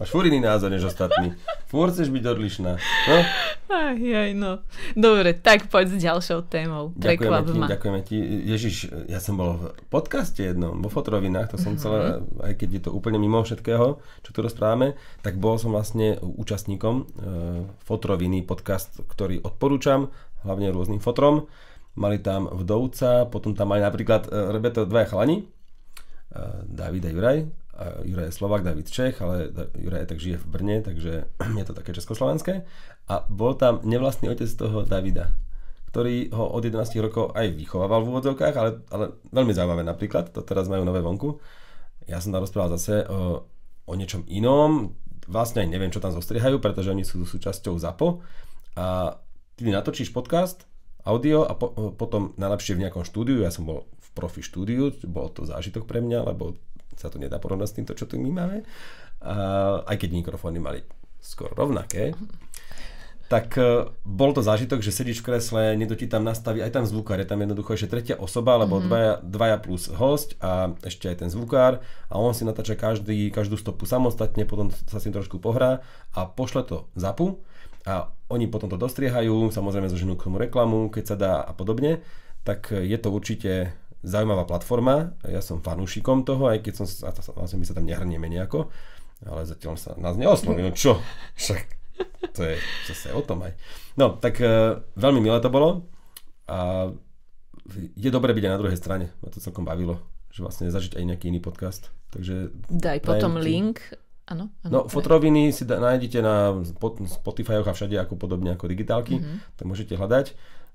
Máš 0.00 0.08
furt 0.08 0.24
iný 0.24 0.40
názor 0.40 0.72
než 0.72 0.88
ostatní. 0.88 1.36
Fúr 1.68 1.92
chceš 1.92 2.08
byť 2.08 2.24
odlišná. 2.24 2.72
No? 2.80 3.16
Aj, 3.74 3.98
aj, 3.98 4.30
no. 4.32 4.64
Dobre, 4.96 5.36
tak 5.36 5.68
poď 5.68 5.92
s 5.92 5.98
ďalšou 6.00 6.46
témou. 6.48 6.96
Ďakujeme 6.96 7.40
ti, 7.44 7.58
ma. 7.58 7.66
ďakujeme 7.66 8.00
ti. 8.06 8.16
Ježiš, 8.46 8.74
ja 9.10 9.18
som 9.18 9.36
bol 9.36 9.58
v 9.58 9.64
podcaste 9.90 10.38
jednom, 10.38 10.78
vo 10.80 10.88
fotrovinách, 10.88 11.52
to 11.52 11.58
som 11.58 11.74
uh-huh. 11.74 11.82
celé, 11.82 11.98
aj 12.40 12.54
keď 12.56 12.68
je 12.70 12.80
to 12.86 12.90
úplne 12.94 13.18
mimo 13.18 13.33
mimo 13.34 13.42
všetkého, 13.42 13.98
čo 14.22 14.30
tu 14.30 14.38
rozprávame, 14.38 14.94
tak 15.26 15.42
bol 15.42 15.58
som 15.58 15.74
vlastne 15.74 16.22
účastníkom 16.22 16.94
e, 16.94 17.04
Fotroviny, 17.82 18.46
podcast, 18.46 19.02
ktorý 19.10 19.42
odporúčam, 19.42 20.14
hlavne 20.46 20.70
rôznym 20.70 21.02
fotrom. 21.02 21.50
Mali 21.98 22.22
tam 22.22 22.46
vdovca, 22.46 23.26
potom 23.26 23.58
tam 23.58 23.74
mali 23.74 23.82
napríklad, 23.82 24.30
e, 24.30 24.54
robia 24.54 24.70
to 24.70 24.86
dvaja 24.86 25.10
chalani, 25.10 25.42
e, 25.42 25.44
David 26.70 27.10
a 27.10 27.10
Juraj. 27.10 27.38
Juraj 28.06 28.30
je 28.30 28.38
Slovak, 28.38 28.62
David 28.62 28.86
Čech, 28.86 29.18
ale 29.18 29.50
Juraj 29.74 30.06
tak 30.06 30.22
žije 30.22 30.38
v 30.38 30.46
Brne, 30.46 30.76
takže 30.86 31.26
je 31.58 31.64
to 31.66 31.74
také 31.74 31.90
československé. 31.90 32.62
A 33.10 33.26
bol 33.26 33.58
tam 33.58 33.82
nevlastný 33.82 34.30
otec 34.30 34.46
toho 34.46 34.86
Davida, 34.86 35.34
ktorý 35.90 36.30
ho 36.30 36.54
od 36.54 36.62
11 36.62 37.02
rokov 37.02 37.34
aj 37.34 37.50
vychovával 37.50 38.06
v 38.06 38.10
úvodzovkách, 38.14 38.54
ale, 38.54 38.70
ale 38.94 39.18
veľmi 39.34 39.50
zaujímavé 39.50 39.82
napríklad, 39.82 40.30
to 40.30 40.46
teraz 40.46 40.70
majú 40.70 40.86
nové 40.86 41.02
vonku 41.02 41.42
ja 42.08 42.18
som 42.20 42.30
tam 42.32 42.44
rozprával 42.44 42.76
zase 42.76 43.04
o, 43.08 43.44
o 43.84 43.92
niečom 43.94 44.24
inom, 44.28 44.94
vlastne 45.28 45.64
aj 45.64 45.68
neviem, 45.68 45.92
čo 45.92 46.02
tam 46.02 46.12
zostriehajú, 46.12 46.60
pretože 46.60 46.92
oni 46.92 47.04
sú 47.04 47.24
súčasťou 47.24 47.74
ZAPO. 47.80 48.20
A 48.76 49.16
ty 49.56 49.70
natočíš 49.70 50.12
podcast, 50.12 50.68
audio 51.04 51.44
a 51.44 51.52
po, 51.56 51.94
potom 51.94 52.36
najlepšie 52.36 52.76
v 52.76 52.82
nejakom 52.88 53.04
štúdiu, 53.04 53.44
ja 53.44 53.52
som 53.52 53.68
bol 53.68 53.88
v 53.88 54.08
profi 54.16 54.40
štúdiu, 54.40 54.92
bol 55.08 55.30
to 55.32 55.44
zážitok 55.44 55.84
pre 55.84 56.00
mňa, 56.00 56.28
lebo 56.34 56.56
sa 56.96 57.10
to 57.10 57.20
nedá 57.20 57.40
porovnať 57.40 57.68
s 57.70 57.76
týmto, 57.76 57.92
čo 57.96 58.08
tu 58.08 58.16
my 58.20 58.30
máme, 58.30 58.58
a, 59.24 59.84
aj 59.84 59.96
keď 60.00 60.10
mikrofóny 60.12 60.58
mali 60.60 60.80
skoro 61.24 61.56
rovnaké 61.56 62.12
tak 63.28 63.56
uh, 63.56 63.88
bol 64.04 64.36
to 64.36 64.44
zážitok, 64.44 64.84
že 64.84 64.92
sedíš 64.92 65.24
v 65.24 65.32
kresle, 65.32 65.74
niekto 65.74 65.96
ti 65.96 66.04
tam 66.04 66.28
nastaví, 66.28 66.60
aj 66.60 66.76
tam 66.76 66.84
zvukár, 66.84 67.16
je 67.20 67.28
tam 67.28 67.40
jednoducho 67.40 67.72
ešte 67.72 67.88
tretia 67.88 68.16
osoba, 68.20 68.60
alebo 68.60 68.78
mm-hmm. 68.78 68.88
dvaja, 68.90 69.12
dvaja 69.24 69.56
plus 69.64 69.88
host 69.88 70.36
a 70.44 70.76
ešte 70.84 71.08
aj 71.08 71.24
ten 71.24 71.30
zvukár. 71.32 71.80
A 72.12 72.14
on 72.20 72.36
si 72.36 72.44
natáča 72.44 72.76
každý, 72.76 73.32
každú 73.32 73.56
stopu 73.56 73.88
samostatne, 73.88 74.44
potom 74.44 74.68
sa 74.70 75.00
s 75.00 75.04
tým 75.08 75.16
trošku 75.16 75.40
pohrá 75.40 75.80
a 76.12 76.28
pošle 76.28 76.68
to 76.68 76.76
zapu. 76.94 77.40
A 77.84 78.08
oni 78.32 78.48
potom 78.48 78.72
to 78.72 78.80
dostriehajú, 78.80 79.52
samozrejme 79.52 79.92
zoženú 79.92 80.16
k 80.16 80.28
tomu 80.28 80.40
reklamu, 80.40 80.88
keď 80.88 81.04
sa 81.04 81.16
dá 81.20 81.34
a 81.44 81.52
podobne, 81.52 82.00
tak 82.40 82.72
je 82.72 82.96
to 82.96 83.12
určite 83.12 83.76
zaujímavá 84.04 84.44
platforma, 84.44 85.16
ja 85.24 85.40
som 85.40 85.64
fanúšikom 85.64 86.28
toho, 86.28 86.52
aj 86.52 86.60
keď 86.60 86.84
som, 86.84 86.86
vlastne 87.36 87.56
my 87.60 87.64
sa 87.64 87.76
tam 87.76 87.88
nehrnieme 87.88 88.28
nejako, 88.28 88.68
ale 89.24 89.48
zatiaľ 89.48 89.80
sa 89.80 89.96
nás 89.96 90.16
neosloví, 90.20 90.60
no 90.60 90.72
čo, 90.76 91.00
však 91.40 91.83
to 92.34 92.42
je 92.42 92.58
zase 92.90 93.14
o 93.14 93.22
tom 93.22 93.46
aj. 93.46 93.54
No, 93.94 94.18
tak 94.18 94.42
uh, 94.42 94.82
veľmi 94.98 95.22
milé 95.22 95.38
to 95.38 95.48
bolo 95.48 95.86
a 96.50 96.90
je 97.96 98.10
dobré 98.12 98.36
byť 98.36 98.44
aj 98.44 98.52
na 98.52 98.60
druhej 98.60 98.78
strane. 98.78 99.06
Ma 99.24 99.32
to 99.32 99.40
celkom 99.40 99.64
bavilo, 99.64 99.96
že 100.28 100.44
vlastne 100.44 100.68
zažiť 100.68 101.00
aj 101.00 101.04
nejaký 101.14 101.32
iný 101.32 101.40
podcast. 101.40 101.88
Takže 102.12 102.52
Daj 102.68 103.00
potom 103.00 103.40
ti... 103.40 103.44
link. 103.48 103.80
Ano, 104.24 104.48
ano, 104.64 104.72
no, 104.72 104.80
fotroviny 104.88 105.52
si 105.52 105.68
da, 105.68 105.76
nájdete 105.76 106.24
na 106.24 106.56
Spotify 107.12 107.60
a 107.60 107.76
všade 107.76 107.92
ako 108.00 108.16
podobne 108.16 108.56
ako 108.56 108.72
digitálky, 108.72 109.20
mm-hmm. 109.20 109.60
tak 109.60 109.64
môžete 109.68 110.00
hľadať. 110.00 110.32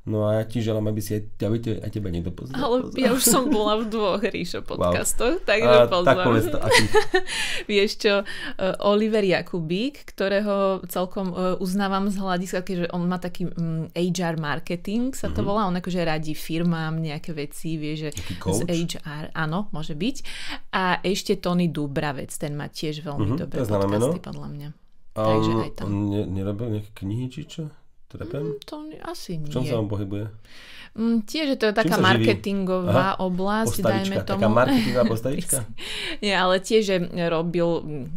No 0.10 0.26
a 0.26 0.42
ja 0.42 0.44
ti 0.50 0.58
želám, 0.58 0.90
aby 0.90 1.06
si 1.06 1.22
aj, 1.22 1.22
aby 1.46 1.58
te, 1.62 1.72
aj 1.78 1.92
teba 1.94 2.10
niekto 2.10 2.34
poznal. 2.34 2.58
Ale 2.58 2.76
ja 2.98 3.14
už 3.14 3.22
som 3.22 3.46
bola 3.46 3.78
v 3.78 3.94
dvoch 3.94 4.18
Ríšo 4.18 4.66
podcastoch, 4.66 5.38
wow. 5.38 5.46
takže 5.46 5.76
poznám. 5.86 6.10
Tak 6.10 6.26
povedz 6.26 6.46
to, 6.50 6.58
aký. 6.58 6.84
Vieš 7.70 7.92
čo, 8.02 8.14
uh, 8.26 8.90
Oliver 8.90 9.22
Jakubík, 9.22 10.10
ktorého 10.10 10.82
celkom 10.90 11.30
uh, 11.30 11.62
uznávam 11.62 12.10
z 12.10 12.18
hľadiska, 12.18 12.66
že 12.66 12.90
on 12.90 13.06
má 13.06 13.22
taký 13.22 13.54
mm, 13.54 13.94
HR 13.94 14.42
marketing, 14.42 15.14
sa 15.14 15.30
to 15.30 15.40
mm-hmm. 15.40 15.46
volá, 15.46 15.70
on 15.70 15.78
akože 15.78 16.02
radí 16.02 16.34
firmám 16.34 16.98
nejaké 16.98 17.30
veci, 17.38 17.78
vie, 17.78 17.94
že 17.94 18.10
z 18.42 18.60
HR, 18.66 19.30
áno, 19.38 19.70
môže 19.70 19.94
byť. 19.94 20.16
A 20.74 21.06
ešte 21.06 21.38
Tony 21.38 21.70
Dubravec, 21.70 22.34
ten 22.34 22.58
má 22.58 22.66
tiež 22.66 23.06
veľmi 23.06 23.38
mm-hmm, 23.38 23.42
dobré 23.46 23.62
podcasty, 23.62 24.18
podľa 24.26 24.50
mňa. 24.50 24.70
Um, 25.14 25.26
Takže 25.26 25.52
aj 25.54 25.72
tam. 25.78 25.86
On 25.86 25.94
ne, 26.10 26.22
nerobil 26.26 26.82
nejaké 26.82 26.92
knihy, 26.98 27.30
či 27.30 27.46
čo? 27.46 27.70
Trepem? 28.10 28.42
Mm, 28.42 28.60
to 28.66 28.76
asi 29.06 29.38
nie. 29.38 29.46
V 29.46 29.54
čom 29.54 29.64
sa 29.70 29.78
on 29.78 29.86
pohybuje? 29.86 30.34
Mm, 30.98 31.22
tiež 31.30 31.46
je 31.54 31.58
to 31.62 31.70
taká 31.78 32.02
marketingová 32.02 33.14
Aha, 33.14 33.22
oblasť, 33.22 33.86
postavička, 33.86 33.94
dajme 33.94 34.18
tomu. 34.26 34.42
Taká 34.42 34.50
marketingová 34.50 35.06
postavička? 35.06 35.58
Nie, 36.26 36.34
ale 36.42 36.58
tiež 36.58 36.82
že 36.82 36.98
robil 37.30 37.70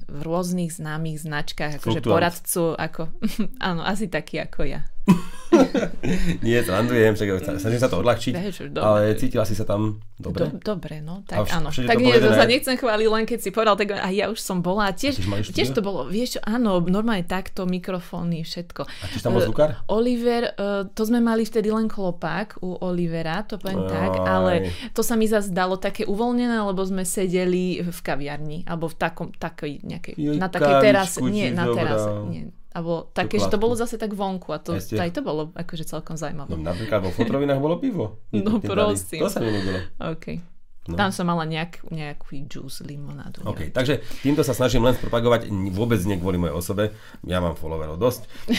v 0.09 0.21
rôznych 0.25 0.73
známych 0.73 1.21
značkách, 1.21 1.85
akože 1.85 2.01
poradcu, 2.01 2.73
ako, 2.73 3.13
áno, 3.69 3.85
asi 3.85 4.09
taký 4.09 4.41
ako 4.41 4.65
ja. 4.65 4.89
Nie, 6.47 6.65
randujem, 6.65 7.13
však 7.15 7.61
snažím 7.61 7.81
sa 7.81 7.91
to 7.91 8.01
odľahčiť, 8.01 8.35
ale 8.79 9.15
cítila 9.19 9.45
si 9.45 9.53
sa 9.53 9.69
tam 9.69 10.01
dobre? 10.17 10.49
Do, 10.49 10.75
dobre, 10.75 11.05
no, 11.05 11.23
tak 11.29 11.51
áno. 11.53 11.69
Tak 11.69 11.99
nie, 12.01 12.15
to 12.17 12.33
sa 12.33 12.49
nechcem 12.49 12.77
chváliť, 12.79 13.09
len 13.11 13.25
keď 13.29 13.39
si 13.43 13.51
povedal, 13.53 13.77
tak 13.77 13.99
a 13.99 14.09
ja 14.09 14.33
už 14.33 14.41
som 14.41 14.65
bola. 14.65 14.91
Tiež, 14.95 15.21
tiež 15.53 15.77
to 15.77 15.85
bolo, 15.85 16.09
vieš 16.09 16.41
áno, 16.43 16.81
normálne 16.81 17.27
takto, 17.27 17.69
mikrofóny, 17.69 18.47
všetko. 18.47 18.83
A 18.87 19.05
tiež 19.13 19.23
tam 19.23 19.37
bol 19.37 19.45
zvukár? 19.45 19.83
Oliver, 19.93 20.57
uh, 20.57 20.89
to 20.89 21.03
sme 21.05 21.21
mali 21.21 21.45
vtedy 21.45 21.69
len 21.69 21.91
klopák 21.91 22.63
u 22.65 22.79
Olivera, 22.83 23.45
to 23.45 23.61
poviem 23.61 23.85
Aj. 23.87 23.91
tak, 23.91 24.13
ale 24.23 24.53
to 24.97 25.05
sa 25.05 25.19
mi 25.19 25.29
zase 25.29 25.53
také 25.83 26.07
uvoľnené, 26.07 26.63
lebo 26.63 26.81
sme 26.87 27.05
sedeli 27.05 27.83
v 27.83 27.99
kaviarni, 28.01 28.65
alebo 28.65 28.89
v 28.89 28.97
takom, 28.97 29.29
takej 29.35 29.85
nejakej, 29.85 30.15
na 30.39 30.49
takej 30.49 30.75
terase, 30.81 31.19
nie, 31.27 31.51
na 31.51 31.67
terase, 31.69 32.11
nie, 32.31 32.43
alebo 32.73 33.13
také, 33.13 33.37
že 33.37 33.53
to 33.53 33.61
bolo 33.61 33.77
zase 33.77 34.01
tak 34.01 34.17
vonku 34.17 34.49
a 34.53 34.59
to, 34.59 34.81
aj 34.81 35.11
to 35.13 35.21
bolo 35.21 35.53
akože 35.53 35.85
celkom 35.85 36.17
zaujímavé. 36.17 36.57
No 36.57 36.61
napríklad 36.61 37.05
vo 37.05 37.13
fotrovinách 37.13 37.61
bolo 37.61 37.77
pivo. 37.77 38.25
No 38.33 38.59
prosím. 38.59 39.21
To 39.21 39.29
sa 39.29 39.45
mi 39.45 39.53
ľúbilo. 39.53 39.79
OK. 40.01 40.41
No. 40.83 40.99
Tam 40.99 41.15
som 41.15 41.31
mala 41.31 41.47
nejak, 41.47 41.87
nejaký 41.95 42.43
juice, 42.51 42.83
limonádu. 42.83 43.47
OK, 43.47 43.71
takže 43.71 44.03
týmto 44.19 44.43
sa 44.43 44.51
snažím 44.51 44.83
len 44.83 44.99
propagovať, 44.99 45.47
vôbec 45.71 46.03
nie 46.03 46.19
kvôli 46.19 46.43
mojej 46.43 46.59
osobe. 46.59 46.91
Ja 47.23 47.39
mám 47.39 47.55
followerov 47.55 48.03
dosť. 48.03 48.27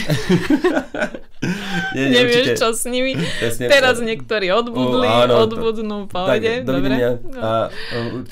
nie, 1.92 2.16
Nevieš, 2.16 2.24
určite, 2.24 2.52
čo 2.56 2.72
s 2.72 2.88
nimi. 2.88 3.12
Presne, 3.20 3.68
Teraz 3.68 4.00
to, 4.00 4.08
niektorí 4.08 4.48
odbudli, 4.56 5.04
uh, 5.04 5.28
áno, 5.28 5.44
odbudnú, 5.44 6.08
povede. 6.08 6.64
Tak, 6.64 6.64
dobre. 6.64 6.96
No. 7.28 7.40
A 7.44 7.50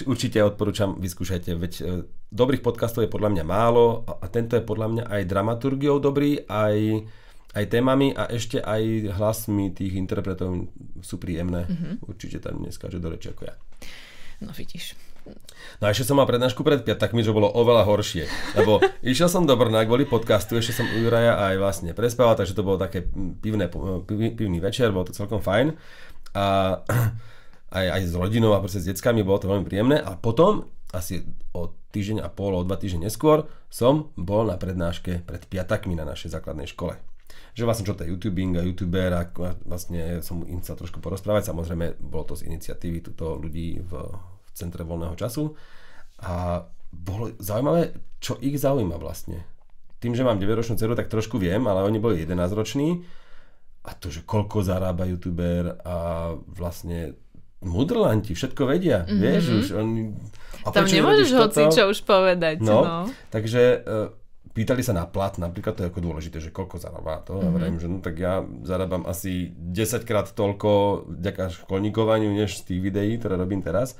určite 0.08 0.40
odporúčam, 0.40 0.96
vyskúšajte, 0.96 1.52
veď 1.52 1.72
e, 1.84 2.08
dobrých 2.32 2.64
podcastov 2.64 3.04
je 3.04 3.12
podľa 3.12 3.36
mňa 3.36 3.44
málo 3.44 4.08
a, 4.08 4.24
a 4.24 4.26
tento 4.32 4.56
je 4.56 4.64
podľa 4.64 4.88
mňa 4.88 5.04
aj 5.12 5.22
dramaturgiou 5.28 6.00
dobrý, 6.00 6.40
aj 6.48 7.04
aj 7.52 7.68
témami 7.68 8.16
a 8.16 8.32
ešte 8.32 8.64
aj 8.64 9.12
hlasmi 9.20 9.76
tých 9.76 10.00
interpretov 10.00 10.72
sú 11.04 11.20
príjemné. 11.20 11.68
Mm-hmm. 11.68 12.08
Určite 12.08 12.40
tam 12.40 12.64
neskáže 12.64 12.96
do 12.96 13.12
reči 13.12 13.28
ako 13.28 13.44
ja. 13.44 13.54
No 14.40 14.56
vidíš. 14.56 14.96
No 15.78 15.86
a 15.86 15.92
ešte 15.92 16.08
som 16.08 16.18
mal 16.18 16.24
prednášku 16.24 16.64
pred 16.64 16.80
piatakmi, 16.80 17.20
že 17.20 17.30
bolo 17.30 17.52
oveľa 17.52 17.84
horšie. 17.84 18.24
Lebo 18.56 18.80
išiel 19.04 19.28
som 19.28 19.44
do 19.44 19.52
Brna 19.54 19.84
kvôli 19.84 20.08
podcastu, 20.08 20.56
ešte 20.56 20.80
som 20.80 20.88
u 20.88 20.98
Juraja 21.04 21.38
aj 21.52 21.54
vlastne 21.60 21.90
prespával, 21.92 22.40
takže 22.40 22.56
to 22.56 22.64
bolo 22.64 22.80
také 22.80 23.04
pivné, 23.44 23.68
pivný 24.08 24.58
večer, 24.58 24.88
bolo 24.88 25.12
to 25.12 25.14
celkom 25.14 25.44
fajn. 25.44 25.76
A 26.32 26.80
aj, 27.72 27.86
aj 27.92 28.02
s 28.08 28.16
rodinou 28.16 28.56
a 28.56 28.60
proste 28.64 28.80
s 28.80 28.88
deckami, 28.88 29.20
bolo 29.20 29.36
to 29.36 29.52
veľmi 29.52 29.68
príjemné. 29.68 30.00
A 30.00 30.16
potom, 30.16 30.64
asi 30.96 31.20
o 31.52 31.81
týždeň 31.92 32.24
a 32.24 32.28
pol, 32.32 32.56
o 32.56 32.64
dva 32.64 32.80
týždne 32.80 33.06
neskôr, 33.06 33.44
som 33.68 34.10
bol 34.16 34.48
na 34.48 34.56
prednáške 34.56 35.22
pred 35.28 35.42
piatakmi 35.46 35.92
na 35.92 36.08
našej 36.08 36.32
základnej 36.32 36.66
škole 36.66 36.96
že 37.52 37.68
vlastne 37.68 37.84
čo 37.84 37.96
to 37.96 38.04
je 38.04 38.12
YouTubing 38.12 38.56
a 38.56 38.64
YouTuber 38.64 39.10
a 39.12 39.28
vlastne 39.68 40.24
som 40.24 40.40
im 40.48 40.64
chcel 40.64 40.76
trošku 40.80 41.04
porozprávať. 41.04 41.52
Samozrejme, 41.52 42.00
bolo 42.00 42.32
to 42.32 42.34
z 42.36 42.48
iniciatívy 42.48 43.04
túto 43.04 43.36
ľudí 43.36 43.80
v, 43.84 43.92
v 44.16 44.50
centre 44.56 44.84
voľného 44.84 45.16
času 45.16 45.52
a 46.24 46.64
bolo 46.92 47.32
zaujímavé, 47.40 47.96
čo 48.20 48.40
ich 48.40 48.56
zaujíma 48.56 48.96
vlastne. 48.96 49.44
Tým, 50.00 50.16
že 50.16 50.26
mám 50.26 50.40
9-ročnú 50.40 50.76
dceru, 50.76 50.96
tak 50.96 51.12
trošku 51.12 51.38
viem, 51.38 51.62
ale 51.68 51.84
oni 51.84 51.98
boli 52.00 52.24
11-roční 52.24 53.04
a 53.82 53.90
to, 53.96 54.08
že 54.08 54.24
koľko 54.24 54.64
zarába 54.64 55.08
YouTuber 55.08 55.82
a 55.82 55.96
vlastne 56.36 57.16
mudrlanti, 57.62 58.34
všetko 58.34 58.62
vedia, 58.68 59.06
mm-hmm. 59.06 59.20
vieš, 59.22 59.44
už 59.48 59.66
oni... 59.78 60.00
A 60.62 60.70
Tam 60.70 60.86
nemôžeš 60.86 61.30
hoci 61.34 61.62
čo 61.74 61.90
už 61.90 62.06
povedať. 62.06 62.62
No, 62.62 62.86
no. 62.86 62.98
takže 63.34 63.82
uh, 63.82 64.14
pýtali 64.54 64.84
sa 64.84 64.94
na 64.94 65.10
plat, 65.10 65.34
napríklad 65.40 65.74
to 65.74 65.82
je 65.82 65.90
ako 65.90 66.00
dôležité, 66.04 66.38
že 66.38 66.54
koľko 66.54 66.78
zarába 66.78 67.18
to. 67.24 67.34
Mm-hmm. 67.34 67.46
Ja 67.46 67.56
vrajím, 67.56 67.78
že 67.82 67.88
no 67.90 67.98
tak 67.98 68.14
ja 68.20 68.46
zarábam 68.62 69.02
asi 69.08 69.50
10 69.58 70.06
krát 70.06 70.30
toľko 70.30 70.70
vďaka 71.18 71.66
školníkovaniu, 71.66 72.30
než 72.30 72.62
z 72.62 72.74
tých 72.74 72.80
videí, 72.84 73.18
ktoré 73.18 73.34
robím 73.34 73.64
teraz. 73.64 73.98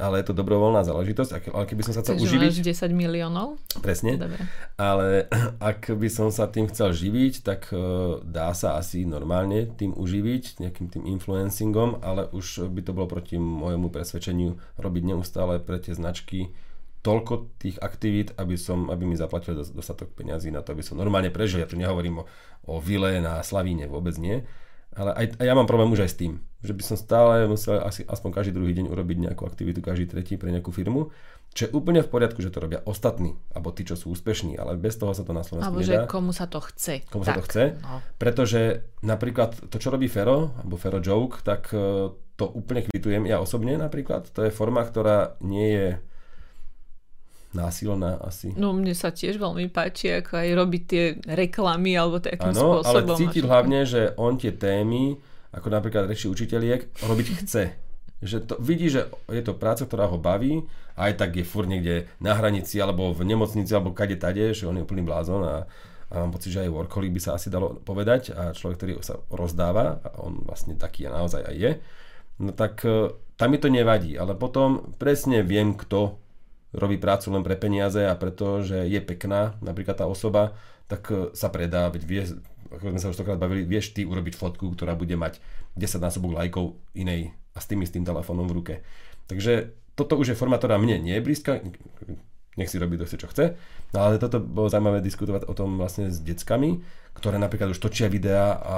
Ale 0.00 0.24
je 0.24 0.32
to 0.32 0.34
dobrovoľná 0.34 0.80
záležitosť. 0.82 1.52
Ale 1.52 1.64
keby 1.68 1.82
som 1.84 1.92
sa 1.92 2.00
chcel 2.00 2.16
Čiže 2.16 2.40
uživiť... 2.40 2.72
10 2.72 2.96
miliónov? 2.96 3.60
Presne. 3.84 4.16
Dobre. 4.16 4.40
Ale 4.80 5.28
ak 5.70 5.92
by 5.92 6.08
som 6.08 6.32
sa 6.32 6.48
tým 6.48 6.72
chcel 6.72 6.96
živiť, 6.96 7.44
tak 7.44 7.68
uh, 7.70 8.18
dá 8.24 8.50
sa 8.56 8.80
asi 8.80 9.04
normálne 9.04 9.68
tým 9.76 9.92
uživiť, 9.92 10.64
nejakým 10.64 10.88
tým 10.88 11.04
influencingom, 11.04 12.00
ale 12.00 12.32
už 12.32 12.72
by 12.72 12.80
to 12.80 12.96
bolo 12.96 13.06
proti 13.06 13.36
môjmu 13.36 13.92
presvedčeniu 13.92 14.56
robiť 14.80 15.02
neustále 15.04 15.60
pre 15.60 15.76
tie 15.76 15.92
značky 15.92 16.50
toľko 17.00 17.56
tých 17.56 17.80
aktivít, 17.80 18.36
aby, 18.36 18.60
som, 18.60 18.92
aby 18.92 19.08
mi 19.08 19.16
zaplatili 19.16 19.56
dostatok 19.56 20.12
peňazí 20.12 20.52
na 20.52 20.60
to, 20.60 20.76
aby 20.76 20.84
som 20.84 21.00
normálne 21.00 21.32
prežil. 21.32 21.64
Ja 21.64 21.68
tu 21.68 21.80
nehovorím 21.80 22.24
o, 22.24 22.24
o 22.68 22.76
vile 22.76 23.24
na 23.24 23.40
Slavíne, 23.40 23.88
vôbec 23.88 24.16
nie. 24.20 24.44
Ale 24.92 25.16
aj, 25.16 25.40
aj 25.40 25.46
ja 25.48 25.54
mám 25.56 25.70
problém 25.70 25.88
už 25.88 26.04
aj 26.04 26.10
s 26.12 26.20
tým, 26.20 26.32
že 26.60 26.72
by 26.76 26.82
som 26.84 26.96
stále 26.96 27.48
musel 27.48 27.80
asi 27.80 28.04
aspoň 28.04 28.30
každý 28.30 28.52
druhý 28.52 28.76
deň 28.76 28.92
urobiť 28.92 29.16
nejakú 29.28 29.48
aktivitu, 29.48 29.80
každý 29.80 30.06
tretí 30.12 30.36
pre 30.36 30.52
nejakú 30.52 30.68
firmu, 30.72 31.08
čo 31.50 31.66
je 31.66 31.70
úplne 31.74 31.98
v 31.98 32.06
poriadku, 32.06 32.38
že 32.38 32.54
to 32.54 32.62
robia 32.62 32.78
ostatní, 32.86 33.34
alebo 33.50 33.74
tí, 33.74 33.82
čo 33.82 33.98
sú 33.98 34.14
úspešní, 34.14 34.54
ale 34.54 34.78
bez 34.78 34.94
toho 34.94 35.10
sa 35.10 35.26
to 35.26 35.34
na 35.34 35.42
Slovensku 35.42 35.66
alebo 35.66 35.82
nedá. 35.82 36.06
že 36.06 36.10
komu 36.10 36.30
sa 36.30 36.46
to 36.46 36.62
chce. 36.62 37.02
Komu 37.10 37.26
tak, 37.26 37.34
sa 37.34 37.38
to 37.42 37.44
chce, 37.50 37.64
no. 37.82 37.98
pretože 38.22 38.86
napríklad 39.02 39.58
to, 39.66 39.76
čo 39.82 39.90
robí 39.90 40.06
Fero, 40.06 40.54
alebo 40.62 40.78
Fero 40.78 41.02
Joke, 41.02 41.42
tak 41.42 41.74
e, 41.74 42.14
to 42.38 42.44
úplne 42.46 42.86
kvitujem 42.86 43.26
ja 43.26 43.42
osobne 43.42 43.74
napríklad. 43.74 44.30
To 44.30 44.46
je 44.46 44.54
forma, 44.54 44.86
ktorá 44.86 45.34
nie 45.42 45.68
je 45.74 45.88
násilná 47.50 48.22
asi. 48.22 48.54
No 48.54 48.70
mne 48.70 48.94
sa 48.94 49.10
tiež 49.10 49.42
veľmi 49.42 49.74
páči, 49.74 50.22
ako 50.22 50.38
aj 50.38 50.48
robiť 50.54 50.82
tie 50.86 51.04
reklamy 51.34 51.98
alebo 51.98 52.22
takým 52.22 52.54
ano, 52.54 52.78
spôsobom. 52.78 53.10
ale 53.10 53.18
cítiť 53.18 53.42
hlavne, 53.42 53.80
že 53.82 54.14
on 54.14 54.38
tie 54.38 54.54
témy, 54.54 55.18
ako 55.50 55.68
napríklad 55.68 56.06
reči 56.06 56.30
učiteľiek, 56.30 57.02
robiť 57.02 57.28
chce. 57.42 57.64
Že 58.20 58.36
to, 58.44 58.54
vidí, 58.60 58.92
že 58.92 59.08
je 59.32 59.42
to 59.42 59.56
práca, 59.56 59.88
ktorá 59.88 60.06
ho 60.06 60.20
baví 60.20 60.68
aj 61.00 61.12
tak 61.16 61.30
je 61.40 61.44
fur 61.48 61.64
niekde 61.64 62.12
na 62.20 62.36
hranici 62.36 62.76
alebo 62.76 63.16
v 63.16 63.24
nemocnici 63.24 63.72
alebo 63.72 63.96
kade 63.96 64.20
tade, 64.20 64.52
že 64.52 64.68
on 64.68 64.76
je 64.76 64.84
úplný 64.84 65.00
blázon 65.00 65.40
a, 65.48 65.56
a 66.12 66.14
mám 66.20 66.36
pocit, 66.36 66.52
že 66.52 66.68
aj 66.68 66.74
workoholik 66.76 67.16
by 67.16 67.20
sa 67.24 67.40
asi 67.40 67.48
dalo 67.48 67.80
povedať 67.80 68.36
a 68.36 68.52
človek, 68.52 68.76
ktorý 68.76 68.92
sa 69.00 69.16
rozdáva 69.32 70.04
a 70.04 70.08
on 70.20 70.44
vlastne 70.44 70.76
taký 70.76 71.08
naozaj 71.08 71.48
aj 71.48 71.56
je, 71.56 71.70
no 72.44 72.52
tak 72.52 72.84
e, 72.84 73.16
tam 73.40 73.48
mi 73.48 73.56
to 73.56 73.72
nevadí, 73.72 74.20
ale 74.20 74.36
potom 74.36 74.92
presne 75.00 75.40
viem, 75.40 75.72
kto 75.72 76.20
robí 76.76 77.00
prácu 77.00 77.32
len 77.32 77.42
pre 77.42 77.56
peniaze 77.56 78.04
a 78.04 78.14
preto, 78.14 78.60
že 78.60 78.84
je 78.84 79.00
pekná 79.00 79.56
napríklad 79.64 79.96
tá 79.96 80.04
osoba, 80.04 80.52
tak 80.84 81.08
e, 81.08 81.32
sa 81.32 81.48
predá, 81.48 81.88
veď 81.88 82.02
vie, 82.04 82.22
ako 82.70 82.94
sme 82.94 83.00
sa 83.02 83.10
už 83.10 83.18
tokrát 83.18 83.38
bavili, 83.38 83.66
vieš 83.66 83.92
ty 83.92 84.06
urobiť 84.06 84.34
fotku, 84.38 84.70
ktorá 84.72 84.94
bude 84.94 85.14
mať 85.18 85.42
10 85.74 86.00
násobok 86.00 86.38
lajkov 86.38 86.78
inej 86.94 87.34
a 87.54 87.58
s 87.58 87.66
tým 87.66 87.82
istým 87.82 88.06
telefónom 88.06 88.46
v 88.46 88.56
ruke. 88.56 88.74
Takže 89.26 89.74
toto 89.98 90.16
už 90.16 90.34
je 90.34 90.38
forma, 90.38 90.56
ktorá 90.56 90.78
mne 90.78 91.02
nie 91.02 91.14
je 91.18 91.24
blízka, 91.24 91.60
nech 92.58 92.70
si 92.70 92.82
robí 92.82 92.98
to 92.98 93.06
čo 93.06 93.30
chce, 93.30 93.54
no 93.94 93.98
ale 94.02 94.18
toto 94.18 94.42
bolo 94.42 94.66
zaujímavé 94.66 95.00
diskutovať 95.02 95.46
o 95.46 95.54
tom 95.54 95.78
vlastne 95.78 96.10
s 96.10 96.18
deckami, 96.18 96.82
ktoré 97.14 97.38
napríklad 97.38 97.70
už 97.74 97.78
točia 97.78 98.10
videá 98.10 98.58
a 98.58 98.76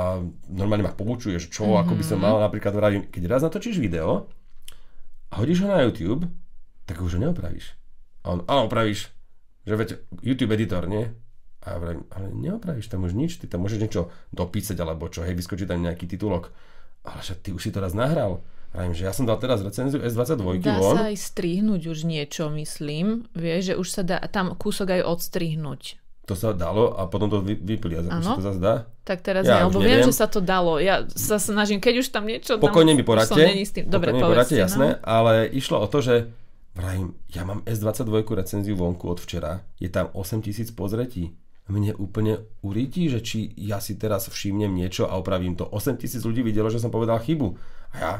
normálne 0.49 0.85
ma 0.85 0.93
poučuje, 0.93 1.41
že 1.41 1.49
čo, 1.49 1.69
mm-hmm. 1.69 1.83
ako 1.87 1.93
by 1.97 2.05
som 2.05 2.19
mhm. 2.21 2.25
mal 2.25 2.37
napríklad 2.41 2.73
vravím, 2.77 3.03
keď 3.09 3.23
raz 3.29 3.41
natočíš 3.45 3.81
video 3.81 4.29
a 5.33 5.35
hodíš 5.41 5.65
ho 5.65 5.69
na 5.73 5.85
YouTube, 5.85 6.29
tak 6.85 7.01
už 7.01 7.17
ho 7.17 7.21
neopravíš. 7.25 7.73
A 8.23 8.37
on, 8.37 8.41
áno, 8.47 8.69
opravíš, 8.69 9.09
že 9.65 9.75
veď 9.75 9.89
YouTube 10.21 10.55
editor, 10.55 10.85
nie? 10.91 11.11
A 11.63 11.79
vravím, 11.79 12.03
ale 12.11 12.27
neopravíš 12.35 12.91
tam 12.91 13.07
už 13.07 13.15
nič, 13.15 13.39
ty 13.39 13.47
tam 13.47 13.63
môžeš 13.63 13.79
niečo 13.79 14.11
dopísať 14.35 14.75
alebo 14.83 15.07
čo, 15.07 15.23
hej, 15.23 15.39
vyskočí 15.39 15.63
tam 15.63 15.79
nejaký 15.79 16.11
titulok. 16.11 16.51
Ale 17.07 17.23
že 17.23 17.39
ty 17.39 17.55
už 17.55 17.63
si 17.63 17.71
to 17.71 17.79
raz 17.79 17.95
nahral. 17.95 18.43
Vravím, 18.73 18.97
že 18.97 19.05
ja 19.05 19.13
som 19.13 19.29
dal 19.29 19.37
teraz 19.37 19.61
recenziu 19.61 20.01
S22 20.01 20.65
Dá 20.65 20.81
von. 20.81 20.97
sa 20.97 21.13
aj 21.13 21.17
strihnúť 21.19 21.93
už 21.93 22.09
niečo, 22.09 22.49
myslím. 22.57 23.29
Vieš, 23.37 23.61
že 23.63 23.75
už 23.77 23.89
sa 23.91 24.03
dá 24.03 24.19
tam 24.33 24.57
kúsok 24.57 24.97
aj 24.97 25.03
odstrihnúť. 25.07 26.01
To 26.31 26.35
sa 26.39 26.55
dalo 26.55 26.95
a 26.95 27.05
potom 27.11 27.29
to 27.29 27.43
vy, 27.43 27.59
vypili. 27.59 27.99
A 27.99 28.07
sa 28.07 28.39
to 28.39 28.43
zase 28.43 28.63
dá? 28.63 28.87
Tak 29.03 29.27
teraz 29.27 29.43
ja, 29.45 29.61
nie, 29.61 29.69
lebo 29.69 29.83
viem, 29.83 30.07
že 30.07 30.15
sa 30.15 30.31
to 30.31 30.39
dalo. 30.39 30.79
Ja 30.79 31.05
sa 31.11 31.37
snažím, 31.37 31.83
keď 31.83 31.95
už 32.01 32.09
tam 32.15 32.25
niečo... 32.25 32.63
Pokojne 32.63 32.95
mi 32.95 33.03
poradte. 33.03 33.43
Dobre, 33.85 34.15
mi 34.15 34.23
poradte, 34.23 34.55
jasné. 34.55 34.97
No. 34.97 35.05
Ale 35.05 35.51
išlo 35.51 35.83
o 35.83 35.87
to, 35.91 35.99
že 36.01 36.15
Vrajím, 36.73 37.13
ja 37.29 37.45
mám 37.45 37.61
S22 37.69 38.25
recenziu 38.33 38.73
vonku 38.73 39.05
od 39.05 39.21
včera, 39.21 39.61
je 39.77 39.93
tam 39.93 40.09
8000 40.17 40.73
pozretí. 40.73 41.37
Mne 41.71 41.95
úplne 41.95 42.43
uríti, 42.61 43.07
že 43.07 43.23
či 43.23 43.55
ja 43.55 43.79
si 43.79 43.95
teraz 43.95 44.27
všimnem 44.27 44.75
niečo 44.75 45.07
a 45.07 45.15
opravím 45.15 45.55
to. 45.55 45.63
8000 45.69 46.23
ľudí 46.27 46.43
videlo, 46.43 46.67
že 46.69 46.83
som 46.83 46.91
povedal 46.91 47.23
chybu. 47.23 47.55
A 47.95 47.97
ja 47.97 48.13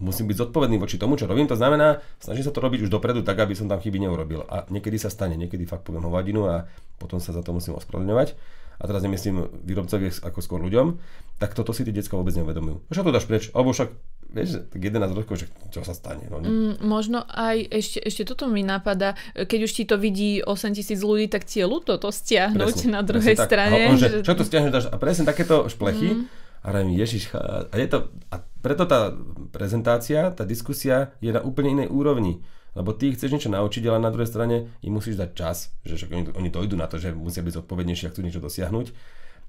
musím 0.00 0.28
byť 0.28 0.48
zodpovedný 0.48 0.76
voči 0.76 1.00
tomu, 1.00 1.16
čo 1.16 1.24
robím. 1.24 1.48
To 1.48 1.56
znamená, 1.56 2.04
snažím 2.20 2.44
sa 2.44 2.52
to 2.52 2.60
robiť 2.60 2.88
už 2.88 2.92
dopredu 2.92 3.24
tak, 3.24 3.40
aby 3.40 3.56
som 3.56 3.68
tam 3.68 3.80
chyby 3.80 4.04
neurobil. 4.04 4.44
A 4.48 4.68
niekedy 4.68 5.00
sa 5.00 5.08
stane, 5.08 5.36
niekedy 5.36 5.64
fakt 5.64 5.84
poviem 5.88 6.04
hovadinu 6.04 6.44
a 6.48 6.68
potom 7.00 7.20
sa 7.20 7.32
za 7.32 7.40
to 7.40 7.56
musím 7.56 7.76
ospravedlňovať 7.80 8.36
a 8.80 8.88
teraz 8.88 9.04
nemyslím 9.04 9.60
výrobcovi 9.60 10.08
ako 10.24 10.40
skôr 10.40 10.60
ľuďom, 10.64 10.96
tak 11.36 11.52
toto 11.52 11.76
si 11.76 11.84
tí 11.84 11.92
detská 11.92 12.16
vôbec 12.16 12.32
neuvedomujú. 12.32 12.88
Čo 12.88 13.04
to 13.04 13.12
dáš 13.12 13.28
preč? 13.28 13.52
Alebo 13.52 13.76
však, 13.76 13.92
vieš, 14.30 14.64
tak 14.70 14.80
11 14.80 15.18
rokov, 15.18 15.42
že 15.42 15.46
čo 15.74 15.82
sa 15.82 15.94
stane? 15.94 16.26
No, 16.30 16.40
mm, 16.40 16.82
možno 16.86 17.26
aj 17.26 17.66
ešte, 17.70 17.98
ešte 18.02 18.22
toto 18.26 18.46
mi 18.46 18.62
napadá, 18.62 19.18
keď 19.34 19.60
už 19.66 19.72
ti 19.74 19.84
to 19.84 19.98
vidí 19.98 20.40
8 20.40 20.74
tisíc 20.74 21.02
ľudí, 21.02 21.26
tak 21.26 21.44
cieľu 21.44 21.82
to 21.82 21.98
stiahnuť 21.98 22.74
presne, 22.80 22.90
na 22.94 23.02
druhej 23.02 23.36
presne 23.36 23.48
strane. 23.50 23.78
Tak. 23.78 23.98
Že, 23.98 24.08
čo 24.22 24.34
to 24.38 24.44
stiahneš? 24.46 24.84
A 24.90 24.96
presne 24.96 25.24
takéto 25.26 25.66
šplechy. 25.66 26.22
Mm. 26.22 26.22
A 26.60 26.66
rajím, 26.76 26.92
ježiš, 26.92 27.32
a, 27.32 27.66
je 27.72 27.88
to, 27.88 28.12
a 28.28 28.44
preto 28.60 28.84
tá 28.84 29.16
prezentácia, 29.48 30.28
tá 30.30 30.44
diskusia 30.44 31.16
je 31.24 31.32
na 31.32 31.40
úplne 31.40 31.72
inej 31.72 31.88
úrovni. 31.88 32.44
Lebo 32.76 32.94
ty 32.94 33.10
chceš 33.10 33.34
niečo 33.34 33.50
naučiť, 33.50 33.82
ale 33.90 33.98
na 33.98 34.14
druhej 34.14 34.30
strane 34.30 34.70
im 34.84 34.94
musíš 34.94 35.18
dať 35.18 35.30
čas, 35.34 35.74
že 35.82 36.06
oni, 36.06 36.30
oni 36.30 36.48
dojdú 36.54 36.78
na 36.78 36.86
to, 36.86 37.02
že 37.02 37.10
musia 37.10 37.42
byť 37.42 37.64
zodpovednejší, 37.64 38.06
ak 38.06 38.12
chcú 38.14 38.22
niečo 38.22 38.44
dosiahnuť. 38.44 38.86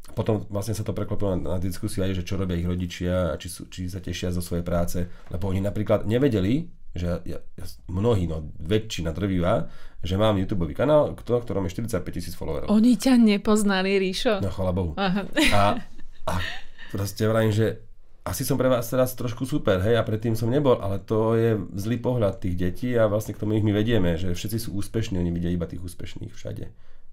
A 0.10 0.12
potom 0.18 0.44
vlastne 0.50 0.74
sa 0.74 0.82
to 0.82 0.98
preklopilo 0.98 1.38
na, 1.38 1.56
na 1.56 1.58
diskusiu 1.62 2.04
aj, 2.04 2.18
že 2.18 2.28
čo 2.28 2.36
robia 2.36 2.58
ich 2.58 2.68
rodičia, 2.68 3.38
či, 3.38 3.48
sú, 3.48 3.70
či 3.70 3.86
sa 3.88 4.02
tešia 4.02 4.34
zo 4.34 4.42
svojej 4.42 4.66
práce. 4.66 5.06
Lebo 5.30 5.48
oni 5.48 5.62
napríklad 5.62 6.10
nevedeli, 6.10 6.68
že 6.92 7.24
ja, 7.24 7.40
ja, 7.40 7.66
mnohí, 7.88 8.28
no 8.28 8.52
väčšina 8.60 9.16
drvivá, 9.16 9.72
že 10.04 10.20
mám 10.20 10.36
YouTube 10.36 10.68
kanál, 10.76 11.16
kto, 11.16 11.40
ktorom 11.40 11.70
je 11.70 11.78
45 11.80 12.04
tisíc 12.12 12.34
followerov. 12.36 12.68
Oni 12.68 13.00
ťa 13.00 13.16
nepoznali, 13.16 13.96
Ríšo. 14.02 14.44
No 14.44 14.52
chvala 14.52 14.72
Bohu. 14.76 14.92
Aha. 15.00 15.24
A, 15.56 15.62
a 16.28 16.34
proste 16.92 17.24
vrajím, 17.30 17.54
že 17.56 17.80
asi 18.22 18.46
som 18.46 18.60
pre 18.60 18.70
vás 18.70 18.86
teraz 18.86 19.18
trošku 19.18 19.50
super, 19.50 19.82
hej, 19.82 19.98
a 19.98 20.06
predtým 20.06 20.38
som 20.38 20.52
nebol, 20.52 20.78
ale 20.78 21.02
to 21.02 21.34
je 21.34 21.58
zlý 21.74 21.98
pohľad 21.98 22.38
tých 22.38 22.54
detí 22.54 22.90
a 22.94 23.10
vlastne 23.10 23.34
k 23.34 23.42
tomu 23.42 23.58
ich 23.58 23.66
my 23.66 23.74
vedieme, 23.74 24.14
že 24.14 24.38
všetci 24.38 24.58
sú 24.62 24.70
úspešní, 24.78 25.18
oni 25.18 25.34
vidia 25.34 25.50
iba 25.50 25.66
tých 25.66 25.82
úspešných 25.82 26.30
všade. 26.30 26.70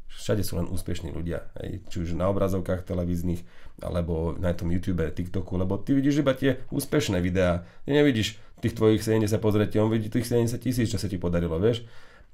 Všade 0.08 0.40
sú 0.40 0.56
len 0.56 0.66
úspešní 0.66 1.12
ľudia, 1.12 1.52
hej, 1.60 1.84
či 1.92 1.96
už 2.02 2.16
na 2.16 2.32
obrazovkách 2.32 2.88
televíznych, 2.88 3.44
alebo 3.84 4.34
na 4.40 4.56
tom 4.56 4.72
YouTube, 4.72 5.04
TikToku, 5.04 5.60
lebo 5.60 5.76
ty 5.76 5.92
vidíš 5.92 6.24
iba 6.24 6.32
tie 6.32 6.64
úspešné 6.72 7.20
videá. 7.20 7.68
Ty 7.84 8.00
nevidíš 8.00 8.40
tých 8.64 8.74
tvojich 8.74 9.04
70 9.04 9.30
pozrieť, 9.38 9.78
on 9.78 9.92
vidí 9.92 10.08
tých 10.08 10.26
70 10.26 10.58
tisíc, 10.58 10.88
čo 10.88 10.98
sa 10.98 11.06
ti 11.06 11.20
podarilo, 11.20 11.60
vieš. 11.60 11.84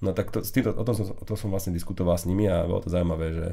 No 0.03 0.15
tak 0.15 0.31
to, 0.31 0.43
s 0.43 0.51
týmto, 0.51 0.75
o, 0.75 0.85
tom 0.87 0.95
som, 0.95 1.07
o 1.15 1.25
tom 1.27 1.37
som 1.39 1.49
vlastne 1.51 1.75
diskutoval 1.75 2.19
s 2.19 2.27
nimi 2.27 2.51
a 2.51 2.67
bolo 2.67 2.83
to 2.83 2.91
zaujímavé, 2.91 3.27
že 3.35 3.47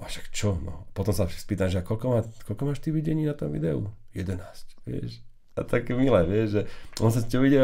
a 0.00 0.08
však 0.08 0.32
čo? 0.32 0.56
No. 0.64 0.88
Potom 0.96 1.12
sa 1.12 1.28
spýtam, 1.28 1.68
že 1.68 1.84
koľko, 1.84 2.06
má, 2.08 2.20
koľko 2.48 2.62
máš 2.64 2.80
ty 2.80 2.88
videní 2.88 3.28
na 3.28 3.36
tom 3.36 3.52
videu? 3.52 3.92
11, 4.16 4.40
vieš. 4.88 5.20
A 5.58 5.66
tak 5.66 5.90
milé, 5.92 6.24
vieš, 6.24 6.48
že 6.56 6.62
on 7.04 7.12
sa 7.12 7.20
ťa 7.20 7.38
vidie 7.42 7.62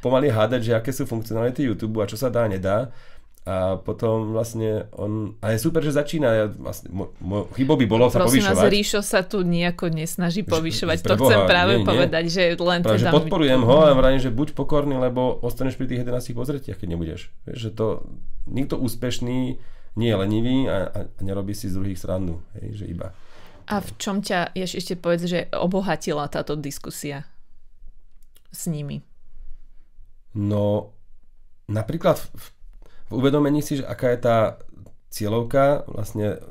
pomaly 0.00 0.32
hádať, 0.32 0.60
že 0.64 0.72
aké 0.72 0.94
sú 0.94 1.04
funkcionality 1.04 1.66
YouTube 1.66 2.00
a 2.00 2.08
čo 2.08 2.16
sa 2.16 2.32
dá, 2.32 2.48
nedá. 2.48 2.94
A 3.44 3.76
potom 3.76 4.32
vlastne 4.32 4.88
on... 4.96 5.36
A 5.44 5.52
je 5.52 5.60
super, 5.60 5.84
že 5.84 5.92
začína. 5.92 6.28
Ja 6.32 6.46
vlastne, 6.48 6.88
mo, 6.88 7.12
mo, 7.20 7.44
chybo 7.52 7.76
by 7.76 7.84
bolo 7.84 8.08
sa 8.08 8.24
Prosím 8.24 8.40
povyšovať. 8.40 8.56
vás, 8.56 8.72
Ríšo 8.72 9.00
sa 9.04 9.20
tu 9.20 9.44
nejako 9.44 9.92
nesnaží 9.92 10.48
povyšovať. 10.48 11.04
To 11.04 11.14
chcem 11.20 11.40
práve 11.44 11.76
nie, 11.76 11.84
nie. 11.84 11.88
povedať, 11.92 12.24
že 12.32 12.42
len 12.56 12.80
práve, 12.80 13.04
teda... 13.04 13.12
Že 13.12 13.16
podporujem 13.20 13.60
ho 13.60 13.78
a 13.84 13.92
vrajím, 13.92 14.20
že 14.24 14.32
buď 14.32 14.56
pokorný, 14.56 14.96
lebo 14.96 15.44
ostaneš 15.44 15.76
pri 15.76 15.92
tých 15.92 16.08
11 16.08 16.32
pozretiach, 16.32 16.80
keď 16.80 16.88
nebudeš. 16.96 17.28
Vieš, 17.44 17.58
že 17.68 17.70
to... 17.76 18.08
Nikto 18.48 18.80
úspešný 18.80 19.60
nie 20.00 20.08
je 20.08 20.16
lenivý 20.16 20.56
a, 20.64 20.88
a 20.88 20.98
nerobí 21.20 21.52
si 21.52 21.68
z 21.68 21.76
druhých 21.76 22.00
srandu. 22.00 22.40
Hej, 22.56 22.80
že 22.80 22.84
iba. 22.88 23.12
A 23.68 23.84
v 23.84 23.90
čom 24.00 24.24
ťa, 24.24 24.56
ješ, 24.56 24.80
ešte 24.80 24.96
povedz, 24.96 25.28
že 25.28 25.52
obohatila 25.52 26.32
táto 26.32 26.56
diskusia 26.56 27.28
s 28.48 28.72
nimi? 28.72 29.04
No, 30.32 30.96
napríklad 31.68 32.20
v 32.20 32.46
uvedomení 33.14 33.62
si, 33.62 33.80
že 33.80 33.84
aká 33.86 34.12
je 34.12 34.20
tá 34.20 34.38
cieľovka 35.14 35.86
vlastne 35.86 36.42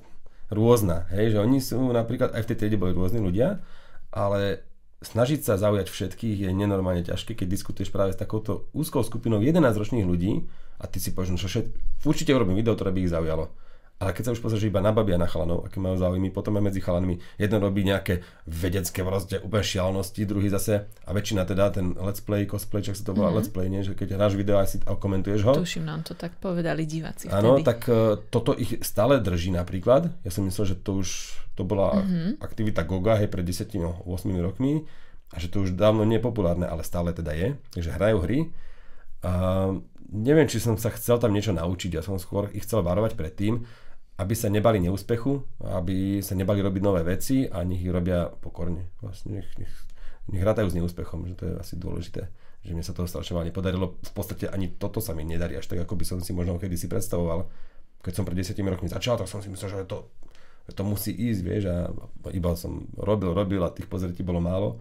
rôzna. 0.47 1.09
Hej, 1.11 1.35
že 1.35 1.39
oni 1.43 1.59
sú 1.59 1.77
napríklad, 1.91 2.31
aj 2.31 2.43
v 2.45 2.49
tej 2.53 2.57
triede 2.57 2.79
boli 2.79 2.95
rôzni 2.95 3.19
ľudia, 3.19 3.59
ale 4.13 4.63
snažiť 5.03 5.43
sa 5.43 5.59
zaujať 5.59 5.91
všetkých 5.91 6.47
je 6.47 6.49
nenormálne 6.55 7.03
ťažké, 7.03 7.35
keď 7.35 7.47
diskutuješ 7.51 7.91
práve 7.91 8.15
s 8.15 8.21
takouto 8.21 8.71
úzkou 8.71 9.03
skupinou 9.03 9.43
11 9.43 9.59
ročných 9.75 10.07
ľudí, 10.07 10.47
a 10.79 10.87
ty 10.87 10.97
si 10.97 11.11
povieš, 11.11 11.31
no 11.35 11.39
všet... 11.39 11.67
určite 12.07 12.31
urobím 12.31 12.59
video, 12.59 12.75
ktoré 12.75 12.91
by 12.95 12.99
ich 13.03 13.11
zaujalo. 13.11 13.51
Ale 14.03 14.11
keď 14.11 14.23
sa 14.27 14.33
už 14.35 14.43
pozrieš 14.43 14.67
iba 14.67 14.83
na 14.83 14.91
babi 14.91 15.15
a 15.15 15.19
na 15.21 15.31
chalanov, 15.31 15.63
aké 15.63 15.79
majú 15.79 15.95
záujmy, 15.95 16.27
potom 16.35 16.59
aj 16.59 16.63
medzi 16.67 16.83
chalanmi. 16.83 17.23
Jeden 17.39 17.59
robí 17.63 17.87
nejaké 17.87 18.19
vedecké 18.43 18.99
proste 18.99 19.39
úplne 19.39 19.63
šialnosti, 19.63 20.27
druhý 20.27 20.51
zase, 20.51 20.91
a 21.07 21.09
väčšina 21.15 21.47
teda 21.47 21.71
ten 21.71 21.95
let's 21.95 22.19
play, 22.19 22.43
cosplay, 22.43 22.83
čo 22.83 22.91
sa 22.91 23.07
to 23.07 23.15
volá 23.15 23.31
mm-hmm. 23.31 23.39
let's 23.39 23.47
play, 23.47 23.71
nie? 23.71 23.79
že 23.79 23.95
keď 23.95 24.19
hráš 24.19 24.35
video 24.35 24.59
a 24.59 24.67
si 24.67 24.83
a 24.83 24.99
komentuješ 24.99 25.47
ho. 25.47 25.55
Tuším, 25.55 25.87
nám 25.87 26.03
to 26.03 26.19
tak 26.19 26.35
povedali 26.43 26.83
diváci 26.83 27.31
Áno, 27.31 27.63
tak 27.63 27.87
uh, 27.87 28.19
toto 28.27 28.51
ich 28.51 28.83
stále 28.83 29.23
drží 29.23 29.55
napríklad. 29.55 30.11
Ja 30.27 30.31
som 30.35 30.43
myslel, 30.43 30.75
že 30.75 30.83
to 30.83 30.99
už 30.99 31.39
to 31.55 31.63
bola 31.63 32.03
mm-hmm. 32.03 32.43
aktivita 32.43 32.83
Goga 32.83 33.15
hej, 33.15 33.31
pred 33.31 33.47
10-8 33.47 34.03
rokmi 34.43 34.83
a 35.31 35.35
že 35.39 35.47
to 35.49 35.65
už 35.65 35.73
dávno 35.73 36.03
nie 36.05 36.19
je 36.19 36.25
populárne, 36.27 36.67
ale 36.67 36.85
stále 36.85 37.09
teda 37.15 37.31
je. 37.33 37.57
Takže 37.73 37.89
hrajú 37.95 38.17
hry. 38.21 38.39
A 39.23 39.31
neviem, 40.13 40.45
či 40.45 40.61
som 40.61 40.77
sa 40.77 40.93
chcel 40.93 41.17
tam 41.17 41.33
niečo 41.33 41.55
naučiť, 41.57 41.89
ja 41.97 42.05
som 42.05 42.21
skôr 42.21 42.53
ich 42.53 42.65
chcel 42.67 42.85
varovať 42.85 43.17
pred 43.17 43.33
tým, 43.33 43.65
aby 44.13 44.33
sa 44.37 44.45
nebali 44.45 44.77
neúspechu, 44.77 45.41
aby 45.73 46.21
sa 46.21 46.37
nebali 46.37 46.61
robiť 46.61 46.81
nové 46.85 47.01
veci 47.01 47.49
a 47.49 47.65
nech 47.65 47.81
ich 47.81 47.89
robia 47.89 48.29
pokorne. 48.29 48.93
Vlastne 49.01 49.41
nech, 49.41 49.49
nech, 49.57 49.73
nech 50.29 50.43
rátajú 50.45 50.69
s 50.69 50.77
neúspechom, 50.77 51.25
že 51.33 51.35
to 51.37 51.43
je 51.49 51.53
asi 51.57 51.73
dôležité. 51.81 52.29
Že 52.61 52.71
mne 52.77 52.85
sa 52.85 52.93
toho 52.93 53.09
strašne 53.09 53.33
veľa 53.33 53.49
nepodarilo. 53.49 53.97
V 53.97 54.13
podstate 54.13 54.45
ani 54.47 54.69
toto 54.69 55.01
sa 55.01 55.17
mi 55.17 55.25
nedarí 55.25 55.57
až 55.57 55.65
tak, 55.65 55.81
ako 55.81 55.97
by 55.97 56.05
som 56.05 56.17
si 56.21 56.31
možno 56.31 56.61
kedy 56.61 56.77
si 56.77 56.85
predstavoval. 56.85 57.49
Keď 58.05 58.13
som 58.13 58.23
pred 58.23 58.37
10 58.37 58.53
rokmi 58.61 58.87
začal, 58.87 59.17
tak 59.17 59.25
som 59.25 59.41
si 59.41 59.49
myslel, 59.49 59.81
že 59.81 59.89
to, 59.89 60.13
to 60.71 60.83
musí 60.85 61.09
ísť, 61.09 61.41
vieš, 61.41 61.63
a 61.73 61.89
iba 62.31 62.53
som 62.53 62.85
robil, 62.95 63.33
robil 63.33 63.59
a 63.65 63.73
tých 63.73 63.89
pozretí 63.89 64.21
bolo 64.21 64.39
málo. 64.39 64.77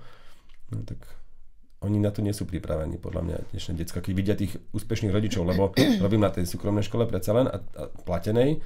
No, 0.70 0.84
tak 0.84 1.00
oni 1.82 1.98
na 1.98 2.14
to 2.14 2.22
nie 2.22 2.30
sú 2.30 2.46
pripravení, 2.46 3.00
podľa 3.02 3.22
mňa, 3.26 3.36
dnešné 3.50 3.72
decka, 3.82 3.98
keď 3.98 4.12
vidia 4.14 4.34
tých 4.38 4.54
úspešných 4.70 5.10
rodičov, 5.10 5.42
lebo 5.42 5.74
robím 6.04 6.22
na 6.22 6.30
tej 6.30 6.46
súkromnej 6.46 6.86
škole 6.86 7.08
predsa 7.10 7.34
len 7.34 7.50
a, 7.50 7.58
a 7.58 7.82
platenej, 8.06 8.62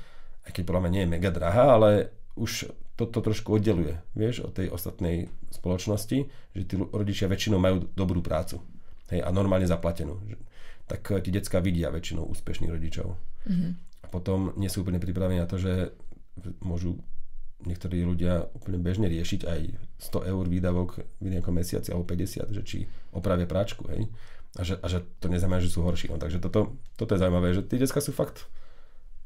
aj 0.46 0.52
keď 0.54 0.62
podľa 0.62 0.82
mňa 0.86 0.92
nie 0.94 1.02
je 1.04 1.12
mega 1.12 1.30
drahá, 1.34 1.74
ale 1.76 2.14
už 2.38 2.70
toto 2.96 3.20
to 3.20 3.28
trošku 3.32 3.60
oddeluje, 3.60 4.00
vieš, 4.16 4.48
od 4.48 4.56
tej 4.56 4.72
ostatnej 4.72 5.28
spoločnosti, 5.52 6.18
že 6.56 6.62
tí 6.64 6.74
rodičia 6.80 7.28
väčšinou 7.28 7.60
majú 7.60 7.84
dobrú 7.92 8.24
prácu 8.24 8.64
hej, 9.12 9.20
a 9.20 9.28
normálne 9.28 9.68
zaplatenú. 9.68 10.16
Tak 10.88 11.20
tí 11.20 11.28
decka 11.28 11.60
vidia 11.60 11.92
väčšinou 11.92 12.24
úspešných 12.32 12.72
rodičov. 12.72 13.12
Mm-hmm. 13.44 13.70
A 14.00 14.06
potom 14.08 14.56
nie 14.56 14.72
sú 14.72 14.80
úplne 14.80 15.02
pripravení 15.02 15.42
na 15.42 15.50
to, 15.50 15.60
že 15.60 15.92
môžu 16.64 16.96
niektorí 17.64 18.04
ľudia 18.04 18.48
úplne 18.52 18.80
bežne 18.80 19.08
riešiť 19.08 19.40
aj 19.44 19.60
100 20.12 20.32
eur 20.32 20.44
výdavok 20.46 21.04
v 21.20 21.26
nejakom 21.36 21.52
mesiaci 21.52 21.92
alebo 21.92 22.08
50, 22.08 22.48
že 22.52 22.62
či 22.64 22.78
opravia 23.12 23.48
práčku, 23.48 23.88
hej. 23.92 24.08
A 24.56 24.64
že, 24.64 24.80
a 24.80 24.86
že 24.88 25.04
to 25.20 25.28
neznamená, 25.28 25.60
že 25.60 25.68
sú 25.68 25.84
horší. 25.84 26.08
No, 26.08 26.16
takže 26.16 26.40
toto, 26.40 26.80
toto 26.96 27.12
je 27.12 27.20
zaujímavé, 27.20 27.52
že 27.52 27.60
tie 27.60 27.76
detská 27.76 28.00
sú 28.00 28.16
fakt 28.16 28.48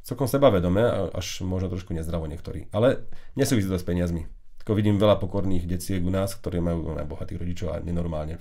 celkom 0.02 0.26
sebavedomé, 0.26 1.10
až 1.12 1.44
možno 1.44 1.68
trošku 1.68 1.92
nezdravo 1.92 2.24
niektorí. 2.26 2.68
Ale 2.72 3.04
nesúvisí 3.36 3.68
to 3.68 3.76
s 3.76 3.86
peniazmi. 3.86 4.26
Tako 4.60 4.76
vidím 4.76 5.00
veľa 5.00 5.16
pokorných 5.16 5.64
deciek 5.64 6.04
u 6.04 6.12
nás, 6.12 6.36
ktorí 6.36 6.60
majú 6.60 6.92
no, 6.92 7.00
bohatých 7.08 7.40
rodičov 7.40 7.68
a 7.72 7.80
nenormálne 7.80 8.36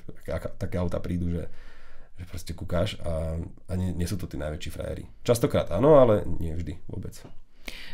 také, 0.59 0.75
auta 0.75 0.99
prídu, 0.99 1.31
že, 1.31 1.43
že 2.19 2.23
proste 2.27 2.51
kúkáš 2.51 2.99
a, 2.99 3.39
a 3.39 3.71
nie, 3.79 3.95
nie 3.95 4.03
sú 4.03 4.19
to 4.19 4.27
tí 4.27 4.35
najväčší 4.35 4.69
frajeri. 4.71 5.07
Častokrát 5.23 5.71
áno, 5.71 5.95
ale 5.95 6.27
nie 6.43 6.51
vždy 6.51 6.75
vôbec. 6.91 7.15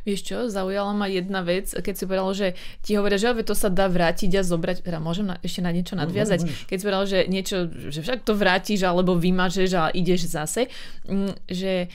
Vieš 0.05 0.22
čo, 0.22 0.38
zaujala 0.47 0.93
ma 0.95 1.09
jedna 1.09 1.41
vec, 1.41 1.70
keď 1.74 1.93
si 1.93 2.03
povedal, 2.05 2.32
že 2.32 2.47
ti 2.86 2.95
hovoria, 2.95 3.20
že 3.20 3.43
to 3.43 3.57
sa 3.57 3.68
dá 3.68 3.89
vrátiť 3.89 4.39
a 4.39 4.41
zobrať, 4.45 4.86
teda 4.86 5.01
môžem 5.01 5.28
na, 5.28 5.36
ešte 5.41 5.61
na 5.66 5.74
niečo 5.74 5.97
nadviazať, 5.97 6.70
keď 6.70 6.78
si 6.78 6.86
povedal, 6.86 7.05
že 7.09 7.20
niečo, 7.28 7.57
že 7.89 7.99
však 8.01 8.24
to 8.24 8.34
vrátiš 8.38 8.86
alebo 8.86 9.18
vymažeš 9.18 9.70
a 9.76 9.84
ideš 9.91 10.30
zase, 10.30 10.72
mm, 11.09 11.49
že 11.49 11.89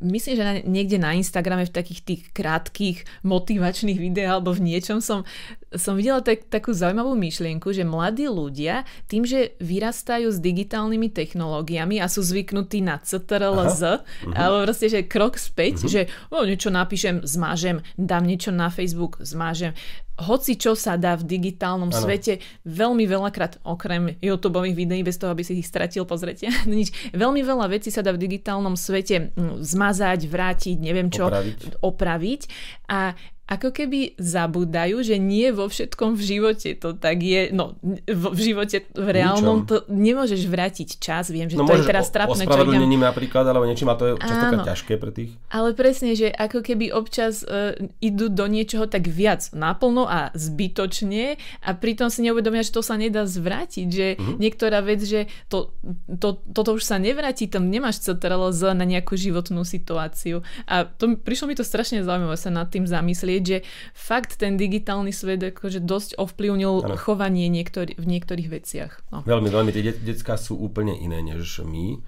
myslím, 0.00 0.34
že 0.36 0.44
niekde 0.68 0.98
na 1.00 1.16
Instagrame 1.16 1.64
v 1.64 1.74
takých 1.74 2.00
tých 2.04 2.22
krátkých 2.36 3.04
motivačných 3.24 3.98
videách 3.98 4.40
alebo 4.40 4.52
v 4.52 4.74
niečom 4.74 5.00
som, 5.00 5.24
som 5.72 5.96
videla 5.96 6.20
tak, 6.20 6.46
takú 6.48 6.70
zaujímavú 6.76 7.16
myšlienku, 7.16 7.72
že 7.72 7.86
mladí 7.86 8.28
ľudia 8.28 8.84
tým, 9.08 9.24
že 9.24 9.56
vyrastajú 9.58 10.30
s 10.30 10.38
digitálnymi 10.38 11.08
technológiami 11.10 11.98
a 11.98 12.06
sú 12.10 12.20
zvyknutí 12.20 12.84
na 12.84 13.00
CTRL-Z, 13.00 13.82
uh-huh. 13.82 14.34
alebo 14.36 14.68
proste, 14.68 14.88
že 14.92 15.08
krok 15.08 15.40
späť, 15.40 15.84
uh-huh. 15.84 15.92
že 15.92 16.00
o, 16.30 16.44
niečo 16.44 16.68
napíšem, 16.68 17.24
zmážem, 17.24 17.80
dám 17.96 18.24
niečo 18.28 18.52
na 18.52 18.68
Facebook, 18.68 19.20
zmážem 19.24 19.74
hoci 20.14 20.54
čo 20.54 20.78
sa 20.78 20.94
dá 20.94 21.18
v 21.18 21.26
digitálnom 21.26 21.90
ano. 21.90 21.98
svete, 21.98 22.38
veľmi 22.62 23.02
veľakrát, 23.02 23.58
okrem 23.66 24.14
YouTube 24.22 24.62
videí, 24.62 25.02
bez 25.02 25.18
toho, 25.18 25.34
aby 25.34 25.42
si 25.42 25.58
ich 25.58 25.66
stratil 25.66 26.06
pozretia, 26.06 26.54
nič, 26.70 26.94
veľmi 27.10 27.42
veľa 27.42 27.66
vecí 27.66 27.90
sa 27.90 28.02
dá 28.02 28.14
v 28.14 28.22
digitálnom 28.22 28.78
svete 28.78 29.34
mm, 29.34 29.58
zmazať, 29.62 30.20
vrátiť, 30.30 30.76
neviem 30.78 31.10
čo, 31.10 31.26
opraviť. 31.26 31.82
opraviť. 31.82 32.40
A 32.94 33.18
ako 33.44 33.76
keby 33.76 34.16
zabúdajú, 34.16 35.04
že 35.04 35.20
nie 35.20 35.52
vo 35.52 35.68
všetkom 35.68 36.16
v 36.16 36.22
živote 36.24 36.68
to 36.80 36.96
tak 36.96 37.20
je, 37.20 37.52
no 37.52 37.76
v 38.08 38.38
živote 38.40 38.88
v 38.96 39.08
reálnom 39.12 39.68
to 39.68 39.84
nemôžeš 39.92 40.48
vrátiť 40.48 40.96
čas, 40.96 41.28
viem, 41.28 41.52
že 41.52 41.60
no, 41.60 41.68
to 41.68 41.76
je 41.76 41.84
teraz 41.84 42.08
trapné. 42.08 42.48
čo 42.48 42.64
idem... 42.64 42.96
napríklad, 42.96 43.44
alebo 43.44 43.68
niečím 43.68 43.92
a 43.92 44.00
to 44.00 44.04
je 44.08 44.12
častokrát 44.16 44.64
ťažké 44.64 44.92
pre 44.96 45.12
tých. 45.12 45.36
Ale 45.52 45.76
presne, 45.76 46.16
že 46.16 46.32
ako 46.32 46.64
keby 46.64 46.88
občas 46.88 47.44
uh, 47.44 47.76
idú 48.00 48.32
do 48.32 48.48
niečoho 48.48 48.88
tak 48.88 49.04
viac 49.12 49.52
naplno 49.52 50.08
a 50.08 50.32
zbytočne 50.32 51.36
a 51.60 51.70
pritom 51.76 52.08
si 52.08 52.24
neuvedomia, 52.24 52.64
že 52.64 52.72
to 52.72 52.80
sa 52.80 52.96
nedá 52.96 53.28
zvrátiť, 53.28 53.86
že 53.92 54.06
uh-huh. 54.16 54.40
niektorá 54.40 54.80
vec, 54.80 55.04
že 55.04 55.28
to, 55.52 55.76
to, 56.16 56.40
toto 56.56 56.80
už 56.80 56.82
sa 56.84 56.96
nevráti, 56.96 57.44
tam 57.44 57.68
nemáš 57.68 58.00
CTRL 58.08 58.56
na 58.72 58.86
nejakú 58.88 59.20
životnú 59.20 59.68
situáciu 59.68 60.40
a 60.64 60.88
to, 60.88 61.20
prišlo 61.20 61.52
mi 61.52 61.54
to 61.58 61.64
strašne 61.66 62.00
zaujímavé 62.00 62.40
sa 62.40 62.48
nad 62.48 62.68
tým 62.72 62.88
zamyslieť 62.88 63.33
vidieť, 63.34 63.44
že 63.44 63.58
fakt 63.90 64.38
ten 64.38 64.54
digitálny 64.54 65.10
svet 65.10 65.42
akože 65.42 65.82
dosť 65.82 66.14
ovplyvnil 66.14 66.86
ano. 66.86 66.94
chovanie 66.94 67.50
niektorý, 67.50 67.98
v 67.98 68.06
niektorých 68.06 68.48
veciach. 68.48 68.92
No. 69.10 69.26
Veľmi, 69.26 69.50
veľmi. 69.50 69.70
Tie 69.74 69.82
de- 69.82 69.98
detská 69.98 70.38
sú 70.38 70.54
úplne 70.54 70.94
iné 70.94 71.18
než 71.18 71.66
my. 71.66 71.98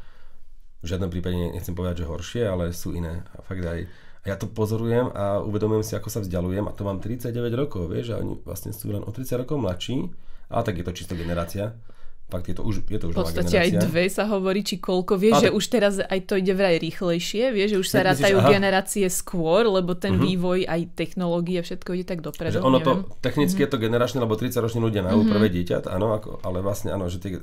V 0.81 0.87
žiadnom 0.87 1.11
prípade 1.11 1.35
nechcem 1.35 1.75
povedať, 1.75 2.07
že 2.07 2.11
horšie, 2.11 2.43
ale 2.47 2.71
sú 2.71 2.95
iné. 2.95 3.27
A 3.35 3.43
fakt 3.43 3.67
aj 3.67 3.91
ja 4.27 4.35
to 4.35 4.51
pozorujem 4.51 5.11
a 5.15 5.39
uvedomujem 5.39 5.87
si, 5.87 5.95
ako 5.95 6.11
sa 6.11 6.19
vzdialujem 6.23 6.67
a 6.67 6.75
to 6.75 6.83
mám 6.83 6.99
39 6.99 7.31
rokov, 7.55 7.87
vieš, 7.87 8.19
a 8.19 8.19
oni 8.19 8.35
vlastne 8.43 8.75
sú 8.75 8.91
len 8.91 9.07
o 9.07 9.11
30 9.15 9.47
rokov 9.47 9.55
mladší, 9.63 10.11
ale 10.51 10.63
tak 10.67 10.75
je 10.79 10.85
to 10.87 10.93
čisto 10.95 11.15
generácia. 11.15 11.79
Fakt 12.27 12.51
je 12.51 12.59
to 12.59 12.67
už, 12.67 12.83
je 12.91 12.99
to 12.99 13.07
už 13.07 13.15
V 13.15 13.19
podstate 13.23 13.55
aj 13.55 13.71
dve 13.87 14.11
sa 14.11 14.27
hovorí, 14.27 14.67
či 14.67 14.83
koľko. 14.83 15.15
Vieš, 15.15 15.47
že 15.47 15.51
už 15.55 15.65
teraz 15.71 16.03
aj 16.03 16.27
to 16.27 16.35
ide 16.35 16.59
vraj 16.59 16.75
rýchlejšie, 16.83 17.55
vieš, 17.55 17.79
že 17.79 17.79
už 17.79 17.87
sa 17.87 17.99
Myslíš, 18.03 18.11
rátajú 18.11 18.37
aha. 18.43 18.51
generácie 18.51 19.07
skôr, 19.07 19.63
lebo 19.71 19.95
ten 19.95 20.19
uh-huh. 20.19 20.27
vývoj, 20.27 20.67
aj 20.67 20.91
technológie, 20.99 21.63
všetko 21.63 21.95
ide 21.95 22.03
tak 22.03 22.27
dopredu. 22.27 22.59
Že 22.59 22.67
ono 22.67 22.83
neviem. 22.83 23.07
to, 23.07 23.23
technicky 23.23 23.63
uh-huh. 23.63 23.71
je 23.71 23.79
to 23.79 23.79
generačné, 23.79 24.19
lebo 24.19 24.35
30 24.35 24.59
roční 24.59 24.81
ľudia 24.83 25.07
majú 25.07 25.23
uh-huh. 25.23 25.33
prvé 25.39 25.55
dieťa, 25.55 25.87
áno, 25.87 26.19
ako, 26.19 26.43
ale 26.43 26.67
vlastne 26.67 26.91
áno, 26.91 27.07
že 27.07 27.23
tie, 27.23 27.39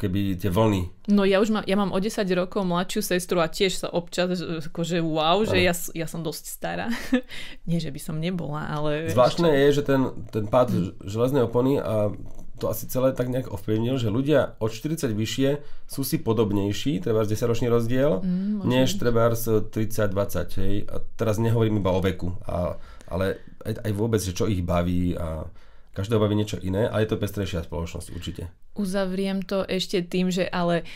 keby 0.00 0.40
tie 0.40 0.48
vlny. 0.48 1.12
No 1.12 1.28
ja 1.28 1.44
už 1.44 1.52
mám, 1.52 1.64
ja 1.68 1.76
mám 1.76 1.92
o 1.92 2.00
10 2.00 2.24
rokov 2.32 2.64
mladšiu 2.64 3.04
sestru 3.04 3.44
a 3.44 3.52
tiež 3.52 3.84
sa 3.84 3.92
občas, 3.92 4.40
akože 4.40 5.04
wow, 5.04 5.44
že 5.44 5.60
ja, 5.60 5.76
ja 5.92 6.08
som 6.08 6.24
dosť 6.24 6.44
stará. 6.48 6.88
Nie, 7.68 7.84
že 7.84 7.92
by 7.92 8.00
som 8.00 8.16
nebola, 8.16 8.64
ale... 8.64 9.12
Zvláštne 9.12 9.52
je, 9.68 9.76
že 9.76 9.82
ten, 9.84 10.24
ten 10.32 10.48
pád 10.48 10.72
uh-huh. 10.72 10.96
železnej 11.04 11.44
opony 11.44 11.76
a 11.76 12.16
to 12.60 12.68
asi 12.68 12.84
celé 12.86 13.16
tak 13.16 13.32
nejak 13.32 13.48
ovplyvnil, 13.48 13.96
že 13.96 14.12
ľudia 14.12 14.60
od 14.60 14.68
40 14.68 15.08
vyššie 15.16 15.50
sú 15.88 16.04
si 16.04 16.20
podobnejší, 16.20 17.00
treba 17.00 17.24
10 17.24 17.32
ročný 17.48 17.72
rozdiel, 17.72 18.20
mm, 18.20 18.68
než 18.68 19.00
treba 19.00 19.32
30-20. 19.32 20.60
Hej. 20.60 20.74
A 20.92 21.00
teraz 21.16 21.40
nehovorím 21.40 21.80
iba 21.80 21.96
o 21.96 22.04
veku, 22.04 22.36
a, 22.44 22.76
ale 23.08 23.40
aj, 23.64 23.80
aj 23.88 23.92
vôbec, 23.96 24.20
že 24.20 24.36
čo 24.36 24.44
ich 24.44 24.60
baví 24.60 25.16
a 25.16 25.48
každého 25.90 26.22
baví 26.22 26.38
niečo 26.38 26.62
iné 26.62 26.86
a 26.86 27.02
je 27.02 27.08
to 27.10 27.18
pestrejšia 27.18 27.66
spoločnosť 27.66 28.08
určite. 28.14 28.42
Uzavriem 28.78 29.42
to 29.42 29.66
ešte 29.66 30.06
tým, 30.06 30.30
že 30.30 30.46
ale 30.46 30.86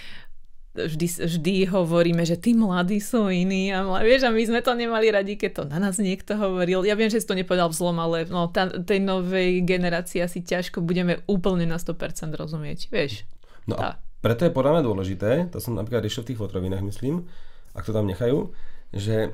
vždy, 0.75 1.07
vždy 1.07 1.55
hovoríme, 1.71 2.27
že 2.27 2.35
tí 2.35 2.53
mladí 2.53 2.99
sú 2.99 3.31
iní 3.31 3.71
a, 3.71 3.87
mladí, 3.87 4.11
vieš, 4.11 4.27
a 4.27 4.35
my 4.35 4.43
sme 4.43 4.61
to 4.61 4.75
nemali 4.75 5.07
radi, 5.09 5.39
keď 5.39 5.51
to 5.55 5.63
na 5.71 5.79
nás 5.79 5.97
niekto 6.03 6.35
hovoril. 6.35 6.83
Ja 6.83 6.99
viem, 6.99 7.09
že 7.09 7.23
si 7.23 7.27
to 7.31 7.39
nepovedal 7.39 7.71
vzlom, 7.71 7.97
ale 8.03 8.27
no, 8.27 8.51
tá, 8.51 8.67
tej 8.69 8.99
novej 8.99 9.63
generácii 9.63 10.21
asi 10.21 10.43
ťažko 10.43 10.83
budeme 10.83 11.23
úplne 11.31 11.65
na 11.65 11.79
100% 11.79 12.35
rozumieť, 12.35 12.91
vieš. 12.91 13.23
No 13.71 13.79
tá. 13.79 13.83
a 13.83 13.89
preto 14.19 14.45
je 14.45 14.57
podľa 14.57 14.81
mňa 14.81 14.83
dôležité, 14.83 15.31
to 15.55 15.63
som 15.63 15.79
napríklad 15.79 16.03
riešil 16.03 16.27
v 16.27 16.35
tých 16.35 16.41
fotrovinách, 16.41 16.83
myslím, 16.83 17.29
ak 17.77 17.87
to 17.87 17.95
tam 17.95 18.11
nechajú, 18.11 18.51
že 18.91 19.31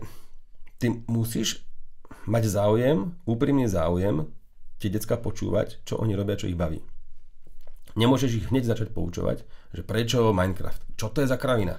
ty 0.76 0.92
musíš 1.08 1.64
mať 2.28 2.44
záujem, 2.50 3.16
úprimný 3.24 3.70
záujem, 3.70 4.28
tie 4.80 4.92
decka 4.92 5.20
počúvať, 5.20 5.84
čo 5.84 6.00
oni 6.00 6.16
robia, 6.16 6.40
čo 6.40 6.48
ich 6.48 6.56
baví. 6.56 6.80
Nemôžeš 7.94 8.30
ich 8.38 8.48
hneď 8.48 8.70
začať 8.70 8.90
poučovať, 8.96 9.44
že 9.70 9.82
prečo 9.86 10.34
Minecraft, 10.34 10.98
čo 10.98 11.10
to 11.10 11.22
je 11.22 11.30
za 11.30 11.38
kravina. 11.38 11.78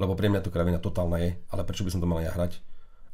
Lebo 0.00 0.16
pre 0.16 0.32
mňa 0.32 0.40
to 0.40 0.54
kravina 0.54 0.80
totálna 0.80 1.20
je, 1.20 1.30
ale 1.52 1.62
prečo 1.68 1.84
by 1.84 1.92
som 1.92 2.00
to 2.00 2.08
mal 2.08 2.24
ja 2.24 2.32
hrať. 2.32 2.60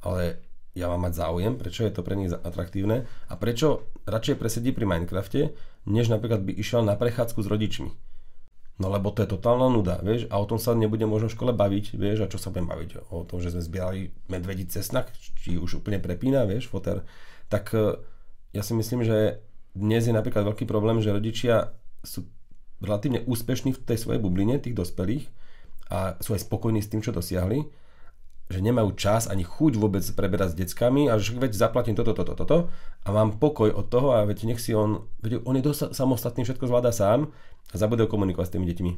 Ale 0.06 0.38
ja 0.76 0.92
mám 0.92 1.08
mať 1.08 1.18
záujem, 1.18 1.56
prečo 1.56 1.82
je 1.82 1.92
to 1.94 2.04
pre 2.04 2.14
nich 2.14 2.30
atraktívne 2.30 3.08
a 3.26 3.34
prečo 3.34 3.88
radšej 4.04 4.36
presedí 4.36 4.70
pri 4.76 4.84
Minecrafte, 4.84 5.56
než 5.88 6.12
napríklad 6.12 6.44
by 6.44 6.52
išiel 6.52 6.84
na 6.84 6.94
prechádzku 6.94 7.40
s 7.42 7.48
rodičmi. 7.48 7.90
No 8.76 8.92
lebo 8.92 9.08
to 9.08 9.24
je 9.24 9.32
totálna 9.32 9.72
nuda, 9.72 10.04
vieš, 10.04 10.28
a 10.28 10.36
o 10.36 10.44
tom 10.44 10.60
sa 10.60 10.76
nebude 10.76 11.08
možno 11.08 11.32
v 11.32 11.36
škole 11.40 11.52
baviť, 11.56 11.96
vieš, 11.96 12.18
a 12.20 12.30
čo 12.30 12.36
sa 12.36 12.52
budem 12.52 12.68
baviť? 12.68 13.08
O 13.08 13.24
tom, 13.24 13.40
že 13.40 13.48
sme 13.48 13.64
zbierali 13.64 14.12
medvedí 14.28 14.68
cesnak, 14.68 15.08
či 15.16 15.56
už 15.56 15.80
úplne 15.80 15.96
prepína, 15.96 16.44
vieš, 16.44 16.68
foter. 16.68 17.00
Tak 17.48 17.72
e, 17.72 17.96
ja 18.52 18.60
si 18.60 18.76
myslím, 18.76 19.00
že 19.00 19.40
dnes 19.72 20.04
je 20.04 20.12
napríklad 20.12 20.44
veľký 20.44 20.68
problém, 20.68 21.00
že 21.00 21.08
rodičia 21.08 21.72
sú 22.04 22.28
relatívne 22.82 23.24
úspešní 23.24 23.72
v 23.76 23.82
tej 23.82 23.98
svojej 24.00 24.20
bubline, 24.20 24.60
tých 24.60 24.76
dospelých, 24.76 25.26
a 25.86 26.18
sú 26.18 26.34
aj 26.34 26.42
spokojní 26.46 26.82
s 26.82 26.90
tým, 26.90 26.98
čo 26.98 27.14
dosiahli, 27.14 27.62
že 28.46 28.62
nemajú 28.62 28.94
čas 28.94 29.26
ani 29.26 29.42
chuť 29.42 29.74
vôbec 29.74 30.06
preberať 30.14 30.54
s 30.54 30.58
deckami 30.58 31.10
a 31.10 31.18
že 31.18 31.34
veď 31.34 31.50
zaplatím 31.54 31.98
toto, 31.98 32.14
toto, 32.14 32.38
toto 32.38 32.58
a 33.02 33.08
mám 33.10 33.42
pokoj 33.42 33.74
od 33.74 33.90
toho 33.90 34.14
a 34.14 34.22
veď 34.22 34.54
nech 34.54 34.62
si 34.62 34.70
on, 34.70 35.02
veď 35.18 35.42
on 35.42 35.58
je 35.58 35.66
dosť 35.66 35.94
samostatný, 35.94 36.46
všetko 36.46 36.70
zvláda 36.70 36.94
sám 36.94 37.34
a 37.70 37.74
zabudol 37.74 38.06
komunikovať 38.06 38.46
s 38.46 38.54
tými 38.54 38.66
deťmi. 38.70 38.92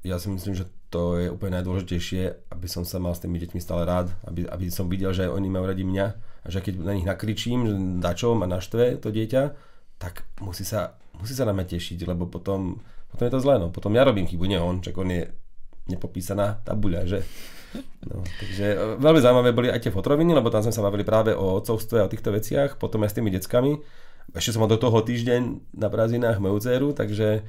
Ja 0.00 0.16
si 0.16 0.32
myslím, 0.32 0.56
že 0.56 0.66
to 0.88 1.20
je 1.20 1.28
úplne 1.28 1.60
najdôležitejšie, 1.60 2.50
aby 2.50 2.66
som 2.66 2.88
sa 2.88 2.98
mal 2.98 3.14
s 3.14 3.22
tými 3.22 3.38
deťmi 3.38 3.60
stále 3.60 3.84
rád, 3.86 4.10
aby, 4.26 4.48
aby 4.48 4.66
som 4.72 4.88
videl, 4.90 5.14
že 5.14 5.28
aj 5.28 5.36
oni 5.36 5.48
majú 5.52 5.70
radi 5.70 5.84
mňa 5.86 6.06
a 6.42 6.46
že 6.48 6.64
keď 6.64 6.80
na 6.82 6.96
nich 6.96 7.06
nakričím, 7.06 7.68
že 7.68 7.74
dačo 8.00 8.34
ma 8.34 8.48
naštve 8.48 8.98
to 8.98 9.12
dieťa, 9.12 9.42
tak 10.00 10.24
musí 10.40 10.64
sa 10.64 10.96
musí 11.20 11.36
sa 11.36 11.44
na 11.46 11.54
mňa 11.54 11.66
tešiť, 11.68 12.08
lebo 12.08 12.26
potom, 12.26 12.80
potom 13.12 13.24
je 13.28 13.32
to 13.32 13.40
zlé, 13.44 13.60
no. 13.60 13.68
Potom 13.68 13.92
ja 13.92 14.02
robím 14.02 14.26
chybu, 14.26 14.44
nie 14.48 14.58
on, 14.58 14.80
čak 14.80 14.96
on 14.96 15.12
je 15.12 15.28
nepopísaná 15.86 16.64
tabuľa, 16.64 17.06
že? 17.06 17.20
No, 18.02 18.26
takže 18.26 18.66
e, 18.74 18.76
veľmi 18.98 19.20
zaujímavé 19.22 19.50
boli 19.54 19.68
aj 19.70 19.86
tie 19.86 19.94
fotroviny, 19.94 20.34
lebo 20.34 20.50
tam 20.50 20.66
sme 20.66 20.74
sa 20.74 20.82
bavili 20.82 21.06
práve 21.06 21.30
o 21.36 21.60
otcovstve 21.60 22.02
a 22.02 22.06
o 22.06 22.12
týchto 22.12 22.34
veciach, 22.34 22.80
potom 22.80 23.06
aj 23.06 23.14
s 23.14 23.16
tými 23.20 23.30
deckami. 23.30 23.78
Ešte 24.34 24.54
som 24.54 24.66
mal 24.66 24.70
do 24.70 24.78
toho 24.78 24.98
týždeň 25.02 25.74
na 25.78 25.90
prázdninách 25.90 26.42
moju 26.42 26.58
dceru, 26.62 26.88
takže 26.94 27.42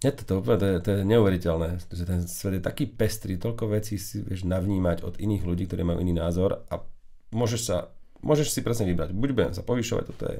je 0.00 0.10
to, 0.16 0.22
to, 0.24 0.34
to, 0.40 0.66
to 0.80 0.88
je 0.96 1.00
neuveriteľné, 1.04 1.76
že 1.92 2.04
ten 2.08 2.24
svet 2.24 2.58
je 2.58 2.62
taký 2.64 2.88
pestrý, 2.88 3.36
toľko 3.36 3.68
vecí 3.76 4.00
si 4.00 4.24
vieš 4.24 4.48
navnímať 4.48 5.04
od 5.04 5.14
iných 5.20 5.44
ľudí, 5.44 5.68
ktorí 5.68 5.84
majú 5.84 6.00
iný 6.00 6.16
názor 6.16 6.64
a 6.72 6.80
môžeš 7.36 7.60
sa, 7.60 7.76
môžeš 8.24 8.48
si 8.48 8.60
presne 8.64 8.88
vybrať. 8.88 9.12
Buď 9.12 9.30
budem 9.36 9.52
sa 9.52 9.60
povyšovať, 9.60 10.04
toto 10.08 10.24
je 10.24 10.38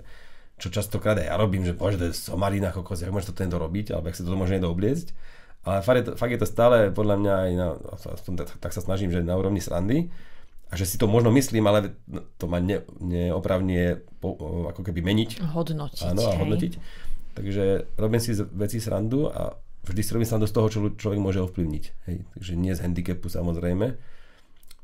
čo 0.61 0.69
častokrát 0.69 1.17
aj 1.17 1.27
ja 1.27 1.35
robím, 1.41 1.65
že 1.65 1.73
bože, 1.73 2.13
somarina 2.13 2.69
kokos, 2.71 3.01
ako 3.01 3.17
môže 3.17 3.33
to 3.33 3.41
tento 3.41 3.57
robiť, 3.57 3.97
alebo 3.97 4.13
ak 4.13 4.17
sa 4.17 4.23
to 4.23 4.37
môže 4.37 4.53
niekto 4.53 4.69
obliecť. 4.69 5.17
Ale 5.65 5.81
fakt 5.81 5.99
je, 5.99 6.05
to, 6.05 6.13
fakt 6.17 6.33
je 6.33 6.41
to 6.41 6.49
stále 6.49 6.93
podľa 6.93 7.17
mňa 7.21 7.35
aj 7.35 7.51
na, 7.57 7.69
tak, 8.45 8.49
tak 8.61 8.73
sa 8.77 8.81
snažím, 8.85 9.13
že 9.13 9.25
na 9.25 9.37
úrovni 9.37 9.61
srandy, 9.61 10.13
a 10.71 10.79
že 10.79 10.87
si 10.87 10.97
to 11.03 11.11
možno 11.11 11.35
myslím, 11.35 11.67
ale 11.67 11.99
to 12.39 12.47
ma 12.47 12.63
ne, 12.63 12.87
neopravnie 13.03 13.99
po, 14.23 14.39
ako 14.71 14.87
keby 14.87 15.03
meniť. 15.03 15.43
Hodnotiť. 15.43 16.07
Áno, 16.15 16.23
a 16.31 16.39
hodnotiť. 16.39 16.73
Hej. 16.79 16.83
Takže 17.35 17.65
robím 17.99 18.23
si 18.23 18.39
veci 18.39 18.79
srandu 18.79 19.27
a 19.27 19.59
vždy 19.83 20.01
si 20.07 20.11
robím 20.15 20.31
srandu 20.31 20.47
z 20.47 20.55
toho, 20.55 20.67
čo 20.71 20.79
človek 20.95 21.19
môže 21.19 21.43
ovplyvniť. 21.43 21.85
Hej. 22.07 22.17
Takže 22.39 22.53
nie 22.55 22.71
z 22.71 22.83
handicapu 22.87 23.27
samozrejme, 23.27 23.99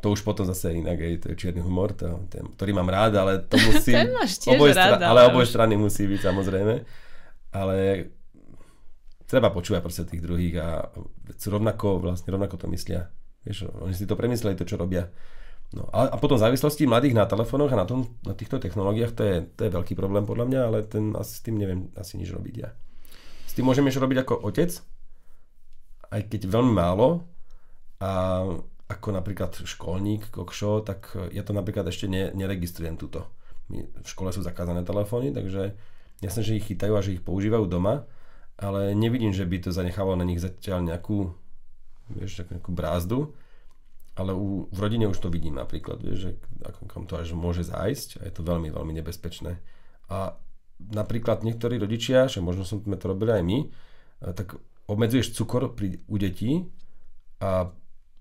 to 0.07 0.15
už 0.15 0.23
potom 0.23 0.47
zase 0.47 0.71
inak, 0.71 1.03
je, 1.03 1.19
to 1.19 1.27
je 1.35 1.37
čierny 1.43 1.59
humor, 1.59 1.91
to, 1.91 2.07
ten, 2.31 2.47
ktorý 2.55 2.79
mám 2.79 2.87
rád, 2.87 3.19
ale 3.19 3.43
to 3.43 3.59
musí... 3.67 3.91
ten 3.91 4.15
máš 4.15 4.39
tiež 4.39 4.55
rád, 4.71 5.03
ale... 5.03 5.27
ale 5.27 5.35
oboje 5.35 5.51
strany 5.51 5.75
musí 5.75 6.07
byť 6.07 6.31
samozrejme. 6.31 6.75
Ale 7.51 7.77
treba 9.27 9.51
počúvať 9.51 9.83
proste 9.83 10.07
tých 10.07 10.23
druhých 10.23 10.63
a 10.63 10.87
rovnako, 11.27 12.07
vlastne 12.07 12.31
rovnako 12.31 12.55
to 12.55 12.71
myslia. 12.71 13.11
Vieš, 13.43 13.67
oni 13.83 13.99
si 13.99 14.07
to 14.07 14.15
premysleli, 14.15 14.55
to, 14.55 14.63
čo 14.63 14.79
robia. 14.79 15.11
No, 15.75 15.91
a, 15.91 16.15
a 16.15 16.17
potom 16.23 16.39
závislosti 16.39 16.87
mladých 16.87 17.19
na 17.19 17.27
telefónoch 17.27 17.75
a 17.75 17.83
na, 17.83 17.87
tom, 17.91 18.07
na 18.23 18.39
týchto 18.39 18.63
technológiách, 18.63 19.11
to 19.11 19.23
je, 19.27 19.37
to 19.59 19.67
je 19.67 19.75
veľký 19.75 19.99
problém 19.99 20.23
podľa 20.23 20.47
mňa, 20.47 20.61
ale 20.63 20.79
ten, 20.87 21.19
asi 21.19 21.35
s 21.35 21.43
tým 21.43 21.59
neviem 21.59 21.91
asi 21.99 22.15
nič 22.15 22.31
robiť 22.31 22.55
ja. 22.55 22.71
S 23.51 23.59
tým 23.59 23.67
môžem 23.67 23.83
ešte 23.91 23.99
robiť 23.99 24.23
ako 24.23 24.47
otec, 24.47 24.71
aj 26.15 26.21
keď 26.31 26.47
veľmi 26.47 26.71
málo. 26.71 27.27
A 27.99 28.47
ako 28.87 29.09
napríklad 29.11 29.67
školník, 29.67 30.31
kokšo, 30.31 30.87
tak 30.87 31.15
ja 31.35 31.43
to 31.43 31.51
napríklad 31.51 31.91
ešte 31.91 32.07
ne, 32.07 32.31
neregistrujem 32.31 32.95
túto. 32.95 33.27
My, 33.67 33.83
v 33.83 34.07
škole 34.07 34.31
sú 34.31 34.47
zakázané 34.47 34.87
telefóny, 34.87 35.35
takže 35.35 35.75
jasné, 36.23 36.41
že 36.47 36.57
ich 36.59 36.71
chytajú 36.71 36.95
a 36.95 37.03
že 37.03 37.19
ich 37.19 37.23
používajú 37.27 37.67
doma, 37.67 38.07
ale 38.55 38.95
nevidím, 38.95 39.35
že 39.35 39.43
by 39.43 39.59
to 39.59 39.75
zanechávalo 39.75 40.15
na 40.15 40.25
nich 40.25 40.39
zatiaľ 40.39 40.87
nejakú, 40.87 41.35
vieš, 42.15 42.47
nejakú 42.47 42.71
brázdu, 42.71 43.35
ale 44.17 44.33
u, 44.33 44.71
v 44.71 44.79
rodine 44.81 45.11
už 45.11 45.19
to 45.19 45.29
vidím 45.29 45.59
napríklad, 45.59 46.01
vieš, 46.01 46.19
že 46.19 46.31
ako, 46.65 46.81
kam 46.89 47.05
to 47.05 47.19
až 47.19 47.35
môže 47.37 47.67
zájsť 47.69 48.23
a 48.23 48.31
je 48.31 48.33
to 48.33 48.47
veľmi, 48.47 48.71
veľmi 48.73 48.93
nebezpečné. 49.03 49.61
A 50.09 50.39
napríklad 50.81 51.43
niektorí 51.45 51.77
rodičia, 51.77 52.31
že 52.31 52.41
možno 52.41 52.65
sme 52.65 52.97
to 52.97 53.13
robili 53.13 53.35
aj 53.35 53.43
my, 53.45 53.59
tak 54.33 54.57
obmedzuješ 54.89 55.37
cukor 55.37 55.75
pri, 55.77 56.01
u 56.07 56.17
detí 56.17 56.65
a 57.43 57.75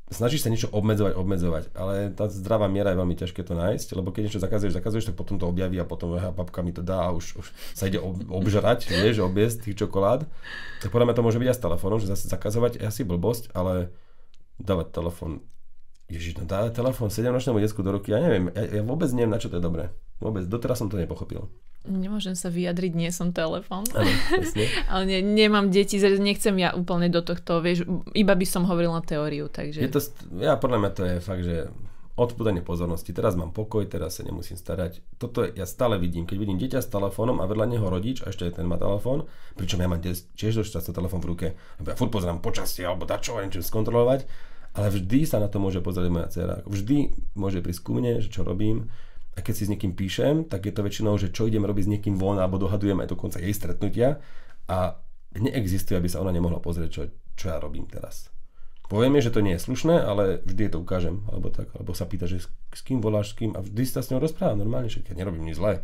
snažíš 0.10 0.46
sa 0.46 0.54
niečo 0.54 0.70
obmedzovať, 0.70 1.18
obmedzovať, 1.18 1.64
ale 1.74 2.14
tá 2.14 2.30
zdravá 2.30 2.70
miera 2.70 2.94
je 2.94 3.02
veľmi 3.02 3.16
ťažké 3.18 3.42
to 3.42 3.58
nájsť, 3.58 3.98
lebo 3.98 4.14
keď 4.14 4.30
niečo 4.30 4.44
zakazuješ, 4.44 4.78
zakazuješ, 4.78 5.06
tak 5.10 5.18
potom 5.18 5.42
to 5.42 5.50
objaví 5.50 5.82
a 5.82 5.86
potom 5.88 6.14
aha, 6.14 6.30
babka 6.30 6.62
mi 6.62 6.70
to 6.70 6.86
dá 6.86 7.10
a 7.10 7.14
už, 7.14 7.42
už 7.42 7.48
sa 7.74 7.90
ide 7.90 7.98
ob, 7.98 8.22
obžrať, 8.30 8.86
vieš, 9.02 9.26
objesť 9.26 9.66
tých 9.66 9.82
čokolád. 9.82 10.30
Tak 10.86 10.94
podľa 10.94 11.10
mňa 11.10 11.18
to 11.18 11.26
môže 11.26 11.42
byť 11.42 11.50
aj 11.50 11.58
s 11.58 11.66
telefónom, 11.66 11.98
že 11.98 12.12
zase 12.12 12.30
zakazovať 12.30 12.78
je 12.78 12.86
asi 12.86 13.02
blbosť, 13.02 13.50
ale 13.58 13.90
dávať 14.62 14.94
telefón 14.94 15.42
Ježiš, 16.06 16.38
no 16.38 16.46
dá 16.46 16.70
telefón 16.70 17.10
7-ročnému 17.10 17.58
decku 17.58 17.82
do 17.82 17.90
ruky, 17.90 18.14
ja 18.14 18.22
neviem, 18.22 18.54
ja, 18.54 18.78
ja 18.78 18.84
vôbec 18.86 19.10
neviem, 19.10 19.34
na 19.34 19.42
čo 19.42 19.50
to 19.50 19.58
je 19.58 19.64
dobré. 19.66 19.90
Vôbec, 20.22 20.46
doteraz 20.46 20.78
som 20.78 20.88
to 20.88 21.02
nepochopil. 21.02 21.50
Nemôžem 21.86 22.34
sa 22.34 22.50
vyjadriť, 22.50 22.92
nie 22.98 23.10
som 23.14 23.30
telefón. 23.32 23.86
Ale 24.92 25.04
ne, 25.06 25.20
nemám 25.22 25.70
deti, 25.70 26.02
nechcem 26.02 26.58
ja 26.58 26.74
úplne 26.74 27.08
do 27.08 27.22
tohto, 27.22 27.62
vieš, 27.62 27.86
iba 28.18 28.34
by 28.34 28.46
som 28.46 28.66
hovorila 28.66 29.06
teóriu, 29.06 29.48
takže... 29.48 29.86
Je 29.86 29.92
to, 29.92 30.02
ja 30.42 30.58
podľa 30.58 30.78
mňa 30.82 30.92
to 30.92 31.02
je 31.06 31.16
fakt, 31.22 31.44
že 31.46 31.58
odpúdanie 32.16 32.64
pozornosti. 32.64 33.12
Teraz 33.12 33.36
mám 33.36 33.52
pokoj, 33.52 33.84
teraz 33.92 34.18
sa 34.20 34.24
nemusím 34.24 34.56
starať. 34.56 35.04
Toto 35.20 35.44
ja 35.44 35.68
stále 35.68 36.00
vidím. 36.00 36.24
Keď 36.24 36.38
vidím 36.40 36.56
dieťa 36.56 36.80
s 36.80 36.88
telefónom 36.88 37.44
a 37.44 37.46
vedľa 37.46 37.76
neho 37.76 37.88
rodič 37.92 38.24
a 38.24 38.32
ešte 38.32 38.48
aj 38.48 38.64
ten 38.64 38.68
má 38.68 38.80
telefón, 38.80 39.28
pričom 39.60 39.84
ja 39.84 39.92
mám 39.92 40.00
tiež 40.00 40.64
dosť 40.64 40.80
často 40.80 40.96
telefón 40.96 41.20
v 41.20 41.30
ruke, 41.36 41.48
lebo 41.80 41.88
ja 41.92 42.00
furt 42.00 42.16
pozerám 42.16 42.40
počasie 42.40 42.88
alebo 42.88 43.04
dačo, 43.04 43.36
niečo 43.44 43.60
skontrolovať, 43.60 44.24
ale 44.80 44.88
vždy 44.96 45.28
sa 45.28 45.44
na 45.44 45.52
to 45.52 45.60
môže 45.60 45.84
pozrieť 45.84 46.12
moja 46.12 46.28
dcera. 46.32 46.56
Vždy 46.64 47.12
môže 47.36 47.60
prísť 47.60 47.84
ku 47.84 47.92
mne, 47.92 48.24
že 48.24 48.32
čo 48.32 48.48
robím. 48.48 48.88
A 49.36 49.44
keď 49.44 49.54
si 49.54 49.64
s 49.68 49.72
niekým 49.72 49.92
píšem, 49.92 50.48
tak 50.48 50.64
je 50.64 50.72
to 50.72 50.80
väčšinou, 50.80 51.20
že 51.20 51.32
čo 51.36 51.52
idem 51.52 51.68
robiť 51.68 51.84
s 51.86 51.92
niekým 51.92 52.16
von, 52.16 52.40
alebo 52.40 52.56
dohadujem 52.56 53.04
aj 53.04 53.12
dokonca 53.12 53.44
jej 53.44 53.52
stretnutia. 53.52 54.24
A 54.72 54.96
neexistuje, 55.36 56.00
aby 56.00 56.08
sa 56.08 56.24
ona 56.24 56.32
nemohla 56.32 56.64
pozrieť, 56.64 56.90
čo, 56.90 57.02
čo 57.36 57.46
ja 57.52 57.60
robím 57.60 57.84
teraz. 57.86 58.32
Poviem 58.86 59.18
že 59.18 59.34
to 59.34 59.42
nie 59.42 59.58
je 59.58 59.66
slušné, 59.66 59.98
ale 59.98 60.46
vždy 60.46 60.70
to 60.70 60.78
ukážem, 60.78 61.26
alebo 61.26 61.50
tak, 61.50 61.74
alebo 61.74 61.98
sa 61.98 62.06
pýta, 62.06 62.30
že 62.30 62.46
s, 62.46 62.82
kým 62.86 63.02
voláš, 63.02 63.34
s 63.34 63.42
kým, 63.42 63.58
a 63.58 63.60
vždy 63.66 63.84
sa 63.84 64.06
s 64.06 64.14
ňou 64.14 64.22
rozprávam 64.22 64.62
normálne, 64.62 64.94
že 64.94 65.02
ja 65.02 65.18
nerobím 65.18 65.50
nič 65.50 65.58
zlé. 65.58 65.82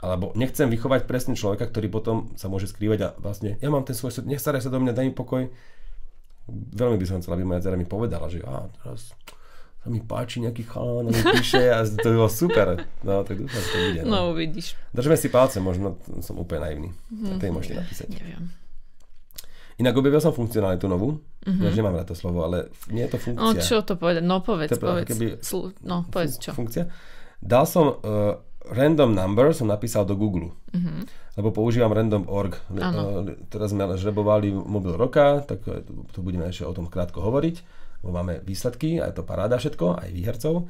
Alebo 0.00 0.34
nechcem 0.34 0.66
vychovať 0.66 1.06
presne 1.06 1.38
človeka, 1.38 1.68
ktorý 1.68 1.92
potom 1.92 2.34
sa 2.34 2.48
môže 2.48 2.66
skrývať 2.72 2.98
a 3.04 3.08
vlastne, 3.20 3.60
ja 3.60 3.68
mám 3.70 3.86
ten 3.86 3.94
svoj 3.94 4.16
svet, 4.16 4.26
nestaraj 4.26 4.64
sa 4.64 4.72
do 4.72 4.80
mňa, 4.80 4.96
daj 4.96 5.06
mi 5.06 5.14
pokoj. 5.14 5.46
Veľmi 6.50 6.98
by 6.98 7.06
som 7.06 7.20
chcela, 7.22 7.38
aby 7.38 7.46
moja 7.46 7.62
dcera 7.62 7.78
mi 7.78 7.86
povedala, 7.86 8.26
že 8.26 8.42
á, 8.42 8.66
teraz 8.80 9.14
sa 9.82 9.90
mi 9.90 9.98
páči 9.98 10.38
nejaký 10.38 10.62
chalán, 10.62 11.10
mi 11.10 11.22
píše 11.42 11.66
a 11.74 11.82
to 11.82 12.06
by 12.14 12.16
bolo 12.22 12.30
super. 12.30 12.86
No, 13.02 13.26
tak 13.26 13.42
dúfam, 13.42 13.58
že 13.58 13.68
to 13.74 13.78
bude. 13.82 14.00
No. 14.06 14.10
no 14.14 14.18
uvidíš. 14.30 14.78
Držme 14.94 15.18
si 15.18 15.26
palce, 15.26 15.58
možno 15.58 15.98
som 16.22 16.38
úplne 16.38 16.70
naivný. 16.70 16.88
Mm-hmm. 17.10 17.38
To 17.42 17.44
môžete 17.50 17.74
napísať. 17.82 18.06
Neviem. 18.14 18.54
Inak 19.82 19.98
objavil 19.98 20.22
som 20.22 20.30
funkcionalitu 20.30 20.86
novú. 20.86 21.18
Mm-hmm. 21.42 21.64
Ja 21.66 21.70
nemám 21.74 21.98
na 21.98 22.06
to 22.06 22.14
slovo, 22.14 22.46
ale 22.46 22.70
nie 22.94 23.02
je 23.10 23.10
to 23.10 23.18
funkcia. 23.18 23.42
No 23.42 23.58
čo 23.58 23.82
to 23.82 23.98
povedať? 23.98 24.22
No 24.22 24.38
povedz, 24.38 24.70
to 24.70 24.78
povedz. 24.78 25.10
Keby, 25.10 25.42
no 25.82 26.06
povedz 26.06 26.38
čo. 26.38 26.54
Funkcia. 26.54 26.86
Dal 27.42 27.66
som 27.66 27.98
uh, 27.98 28.38
random 28.70 29.10
number 29.10 29.50
som 29.50 29.66
napísal 29.66 30.06
do 30.06 30.14
Google. 30.14 30.54
Mm-hmm. 30.70 31.34
Lebo 31.42 31.50
používam 31.50 31.90
random.org. 31.90 32.54
Ano. 32.78 33.26
E, 33.26 33.34
teraz 33.50 33.74
sme 33.74 33.82
žrebovali 33.98 34.54
mobil 34.54 34.94
roka, 34.94 35.42
tak 35.42 35.66
to 36.14 36.18
budeme 36.22 36.46
ešte 36.46 36.62
o 36.62 36.76
tom 36.76 36.86
krátko 36.86 37.18
hovoriť. 37.18 37.81
Lebo 38.02 38.10
máme 38.12 38.42
výsledky, 38.42 38.98
aj 38.98 39.14
to 39.14 39.22
paráda 39.22 39.56
všetko, 39.56 40.02
aj 40.02 40.10
výhercov. 40.10 40.66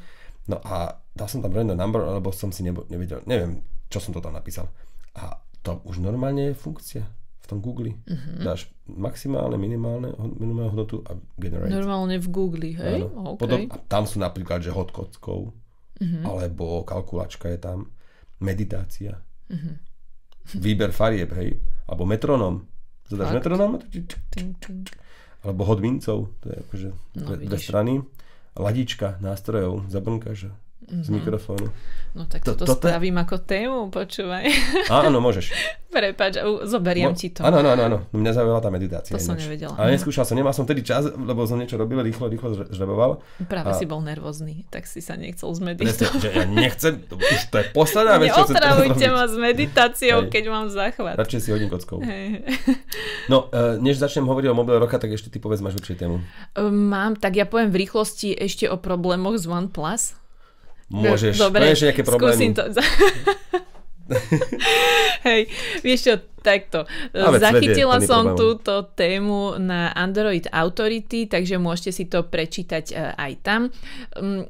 No 0.52 0.56
a 0.62 1.00
dal 1.16 1.28
som 1.28 1.40
tam 1.40 1.56
random 1.56 1.78
number, 1.78 2.04
lebo 2.04 2.28
som 2.34 2.52
si 2.52 2.60
nebo, 2.66 2.84
nevedel, 2.92 3.24
neviem, 3.24 3.64
čo 3.88 3.98
som 4.00 4.12
to 4.12 4.20
tam 4.20 4.36
napísal. 4.36 4.68
A 5.16 5.40
to 5.62 5.80
už 5.88 6.02
normálne 6.02 6.50
je 6.50 6.58
funkcia 6.58 7.04
v 7.42 7.46
tom 7.46 7.58
Google. 7.62 7.94
Mm-hmm. 8.06 8.42
Dáš 8.42 8.70
maximálne, 8.90 9.54
minimálne, 9.54 10.10
minimálne 10.18 10.70
hodnotu 10.74 11.02
a 11.06 11.14
generate. 11.38 11.70
Normálne 11.70 12.18
v 12.18 12.28
Google, 12.30 12.74
hej? 12.74 13.06
Okay. 13.06 13.38
Podob, 13.38 13.60
a 13.70 13.76
tam 13.86 14.04
sú 14.06 14.18
napríklad, 14.18 14.62
že 14.62 14.74
hot 14.74 14.90
kockov, 14.90 15.54
mm-hmm. 16.02 16.22
alebo 16.26 16.82
kalkulačka 16.82 17.50
je 17.50 17.58
tam, 17.62 17.90
meditácia, 18.42 19.22
mm-hmm. 19.46 19.74
výber 20.58 20.90
farieb, 20.90 21.30
hej, 21.38 21.62
alebo 21.86 22.02
metronom. 22.02 22.66
Zadáš 23.06 23.38
metronom? 23.38 23.78
Alebo 25.42 25.66
hod 25.66 25.82
mincov, 25.82 26.30
to 26.38 26.46
je 26.50 26.56
akože 26.56 26.88
no, 27.18 27.26
dve, 27.26 27.34
dve 27.50 27.58
strany. 27.58 27.94
Ladička 28.52 29.18
nástrojov, 29.18 29.88
zabrnkáš 29.88 30.52
mm-hmm. 30.86 31.04
z 31.04 31.08
mhm. 31.08 31.14
mikrofónu. 31.18 31.66
No 32.12 32.28
tak 32.28 32.44
to, 32.44 32.52
toto 32.52 32.76
spravím 32.76 33.16
ako 33.24 33.40
tému, 33.40 33.88
počúvaj. 33.88 34.44
Áno, 34.92 35.16
môžeš. 35.24 35.48
Prepač, 35.88 36.40
zoberiem 36.64 37.12
Mo, 37.12 37.16
ti 37.16 37.32
to. 37.32 37.44
Áno, 37.44 37.60
áno, 37.60 37.76
áno, 37.76 37.98
mňa 38.16 38.32
zaujala 38.32 38.64
tá 38.64 38.72
meditácia. 38.72 39.12
To 39.12 39.20
som 39.20 39.36
nevedela. 39.36 39.76
Ale 39.76 39.92
neskúšal 39.92 40.24
som, 40.24 40.32
nemal 40.40 40.56
som 40.56 40.64
tedy 40.64 40.80
čas, 40.80 41.04
lebo 41.04 41.44
som 41.44 41.60
niečo 41.60 41.76
robil, 41.76 42.00
rýchlo, 42.00 42.32
rýchlo 42.32 42.64
žreboval. 42.72 43.20
Práve 43.44 43.72
a... 43.72 43.76
si 43.76 43.84
bol 43.84 44.00
nervózny, 44.00 44.64
tak 44.72 44.88
si 44.88 45.04
sa 45.04 45.20
nechcel 45.20 45.52
zmeditovať. 45.52 46.16
že 46.16 46.28
ja 46.32 46.48
nechcem, 46.48 46.96
to, 47.04 47.20
už 47.20 47.40
to 47.52 47.56
je 47.60 47.64
posledná 47.76 48.16
vec, 48.16 48.32
čo 48.32 48.48
Neotravujte 48.48 49.06
ma 49.12 49.24
s 49.28 49.36
meditáciou, 49.36 50.18
Hej. 50.24 50.32
keď 50.32 50.44
mám 50.48 50.66
záchvat. 50.72 51.20
Radšej 51.20 51.40
si 51.44 51.48
hodím 51.52 51.68
kockou. 51.68 52.00
Hej. 52.00 52.40
No, 53.30 53.46
uh, 53.54 53.78
než 53.78 54.02
začnem 54.02 54.26
hovoriť 54.26 54.50
o 54.50 54.54
mobile 54.58 54.82
roka, 54.82 54.98
tak 54.98 55.14
ešte 55.14 55.30
ty 55.30 55.38
povedz, 55.38 55.62
máš 55.62 55.78
určite 55.78 56.02
tému. 56.02 56.18
Mám, 56.58 57.22
tak 57.22 57.38
ja 57.38 57.46
poviem 57.46 57.70
v 57.70 57.86
rýchlosti 57.86 58.34
ešte 58.34 58.66
o 58.66 58.74
problémoch 58.82 59.38
z 59.38 59.46
OnePlus. 59.46 60.18
Môžeš, 60.92 61.34
Dobre, 61.40 61.64
konečne 61.66 61.86
nejaké 61.90 62.04
problémy. 62.04 62.36
Skúsim 62.36 62.52
to. 62.52 62.62
Hej, 65.28 65.48
vieš 65.80 66.00
čo, 66.04 66.14
takto. 66.42 66.84
Ale 67.14 67.38
Zachytila 67.38 68.02
som 68.02 68.34
túto 68.34 68.92
tému 68.92 69.56
na 69.56 69.94
Android 69.94 70.44
Authority, 70.50 71.30
takže 71.30 71.56
môžete 71.56 71.90
si 71.94 72.04
to 72.10 72.26
prečítať 72.26 72.84
e, 72.92 72.94
aj 73.14 73.32
tam. 73.40 73.60
Um, 74.18 74.44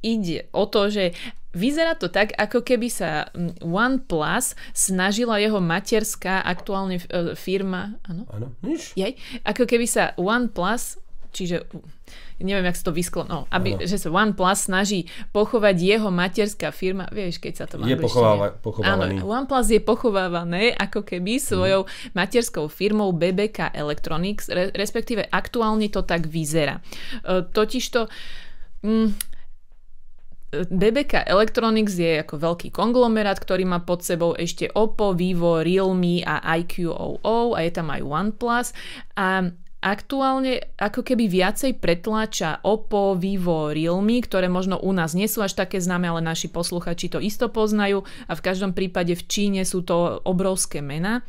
ide 0.00 0.48
o 0.50 0.64
to, 0.66 0.88
že 0.88 1.12
vyzerá 1.56 1.96
to 1.96 2.12
tak, 2.12 2.32
ako 2.36 2.64
keby 2.64 2.88
sa 2.92 3.28
OnePlus 3.64 4.56
snažila 4.76 5.40
jeho 5.40 5.60
materská 5.60 6.44
aktuálne 6.44 7.00
e, 7.00 7.36
firma, 7.36 7.96
áno? 8.04 8.28
Áno, 8.32 8.46
Ako 9.44 9.64
keby 9.64 9.86
sa 9.88 10.12
OnePlus, 10.16 11.00
čiže 11.32 11.68
neviem, 12.40 12.68
jak 12.68 12.76
sa 12.76 12.84
to 12.88 12.92
vysklo, 12.92 13.22
no, 13.24 13.48
aby, 13.48 13.80
že 13.88 13.96
sa 13.96 14.12
OnePlus 14.12 14.68
snaží 14.68 15.08
pochovať 15.32 15.76
jeho 15.80 16.08
materská 16.12 16.68
firma, 16.68 17.08
vieš, 17.08 17.40
keď 17.40 17.52
sa 17.56 17.64
to 17.64 17.80
má 17.80 17.88
Je 17.88 17.96
pochováva, 17.96 18.52
pochovávaný. 18.60 19.24
Áno, 19.24 19.28
OnePlus 19.32 19.68
je 19.72 19.80
pochovávané 19.80 20.62
ako 20.76 21.00
keby 21.00 21.40
svojou 21.40 21.88
mm. 21.88 22.12
materskou 22.12 22.68
firmou 22.68 23.08
BBK 23.16 23.72
Electronics, 23.72 24.52
re, 24.52 24.68
respektíve 24.76 25.24
aktuálne 25.32 25.88
to 25.88 26.04
tak 26.04 26.28
vyzerá. 26.28 26.84
E, 27.24 27.40
totižto 27.48 28.12
mm, 28.84 29.08
BBK 30.56 31.26
Electronics 31.26 31.98
je 31.98 32.22
ako 32.22 32.36
veľký 32.38 32.68
konglomerát, 32.70 33.36
ktorý 33.36 33.64
má 33.66 33.82
pod 33.82 34.04
sebou 34.04 34.36
ešte 34.38 34.70
Oppo, 34.72 35.12
Vivo, 35.16 35.60
Realme 35.64 36.22
a 36.22 36.40
IQOO 36.60 37.56
a 37.56 37.58
je 37.64 37.72
tam 37.72 37.88
aj 37.90 38.00
OnePlus 38.04 38.68
a 39.18 39.50
aktuálne 39.80 40.72
ako 40.80 41.04
keby 41.04 41.28
viacej 41.30 41.78
pretláča 41.78 42.64
Oppo, 42.64 43.14
Vivo, 43.14 43.70
Realme, 43.70 44.18
ktoré 44.18 44.48
možno 44.50 44.80
u 44.80 44.90
nás 44.90 45.12
nie 45.12 45.28
sú 45.28 45.44
až 45.44 45.54
také 45.54 45.78
známe, 45.78 46.08
ale 46.10 46.24
naši 46.24 46.48
posluchači 46.48 47.12
to 47.12 47.22
isto 47.22 47.46
poznajú 47.52 48.02
a 48.26 48.32
v 48.34 48.44
každom 48.44 48.72
prípade 48.72 49.14
v 49.14 49.22
Číne 49.28 49.62
sú 49.62 49.84
to 49.84 50.20
obrovské 50.24 50.80
mená 50.80 51.22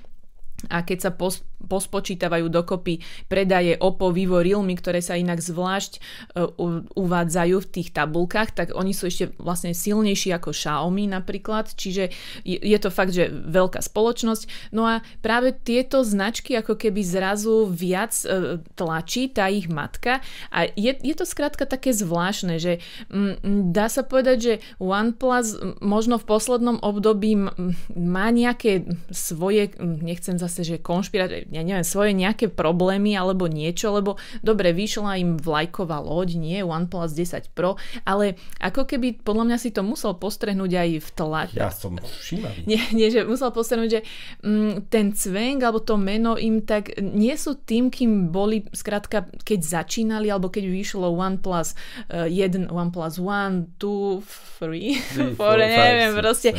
a 0.74 0.82
keď 0.82 0.98
sa 0.98 1.12
pos, 1.14 1.46
pospočítavajú 1.70 2.50
dokopy 2.50 3.02
predaje 3.30 3.78
Oppo, 3.78 4.10
Vivo, 4.10 4.42
Realme, 4.42 4.74
ktoré 4.74 5.06
sa 5.06 5.14
inak 5.14 5.38
zvlášť 5.38 6.02
uh, 6.34 6.50
uvádzajú 6.98 7.58
v 7.62 7.68
tých 7.70 7.90
tabulkách, 7.94 8.58
tak 8.58 8.68
oni 8.74 8.94
sú 8.94 9.06
ešte 9.06 9.34
vlastne 9.38 9.78
silnejší 9.78 10.34
ako 10.34 10.54
Xiaomi 10.54 11.06
napríklad, 11.10 11.78
čiže 11.78 12.10
je, 12.42 12.78
to 12.82 12.90
fakt, 12.90 13.14
že 13.14 13.30
veľká 13.30 13.86
spoločnosť. 13.86 14.74
No 14.74 14.90
a 14.90 15.06
práve 15.22 15.54
tieto 15.54 16.02
značky 16.02 16.58
ako 16.58 16.74
keby 16.74 17.06
zrazu 17.06 17.70
viac 17.70 18.18
uh, 18.26 18.58
tlačí 18.74 19.30
tá 19.30 19.46
ich 19.54 19.70
matka 19.70 20.26
a 20.50 20.66
je, 20.74 20.94
je 20.94 21.14
to 21.14 21.26
skrátka 21.26 21.70
také 21.70 21.94
zvláštne, 21.94 22.58
že 22.58 22.82
m, 23.14 23.38
dá 23.70 23.94
sa 23.94 24.02
povedať, 24.02 24.38
že 24.42 24.54
OnePlus 24.82 25.82
možno 25.86 26.18
v 26.18 26.26
poslednom 26.26 26.78
období 26.82 27.38
m, 27.38 27.78
má 27.94 28.34
nejaké 28.34 28.90
svoje, 29.14 29.74
nechcem 29.78 30.38
zase, 30.48 30.64
že 30.64 30.76
konšpirácie, 30.80 31.52
ja 31.52 31.62
neviem, 31.62 31.84
svoje 31.84 32.16
nejaké 32.16 32.48
problémy 32.48 33.14
alebo 33.20 33.52
niečo, 33.52 33.92
lebo 33.92 34.16
dobre, 34.40 34.72
vyšla 34.72 35.20
im 35.20 35.36
vlajková 35.36 36.00
loď, 36.00 36.40
nie 36.40 36.64
OnePlus 36.64 37.12
10 37.14 37.52
Pro, 37.52 37.76
ale 38.08 38.40
ako 38.64 38.88
keby 38.88 39.20
podľa 39.22 39.44
mňa 39.54 39.58
si 39.60 39.70
to 39.76 39.84
musel 39.84 40.16
postrehnúť 40.16 40.72
aj 40.74 40.90
v 41.04 41.10
tlači. 41.12 41.58
Ja 41.60 41.70
som 41.70 42.00
všímavý. 42.00 42.64
Nie, 42.64 42.82
nie, 42.96 43.12
že 43.12 43.28
musel 43.28 43.52
postrehnúť, 43.52 43.90
že 43.92 44.02
mm, 44.42 44.88
ten 44.88 45.12
cvenk 45.12 45.60
alebo 45.62 45.84
to 45.84 46.00
meno 46.00 46.40
im 46.40 46.64
tak 46.64 46.96
nie 47.00 47.36
sú 47.36 47.60
tým, 47.60 47.92
kým 47.92 48.32
boli, 48.32 48.64
skrátka, 48.72 49.28
keď 49.44 49.60
začínali 49.84 50.32
alebo 50.32 50.48
keď 50.48 50.72
vyšlo 50.72 51.12
OnePlus 51.12 51.76
uh, 52.14 52.28
1, 52.30 52.72
OnePlus 52.72 53.20
1, 53.20 53.76
2, 53.76 54.48
3, 54.64 55.36
4, 55.36 55.78
neviem, 55.78 56.12
proste. 56.16 56.50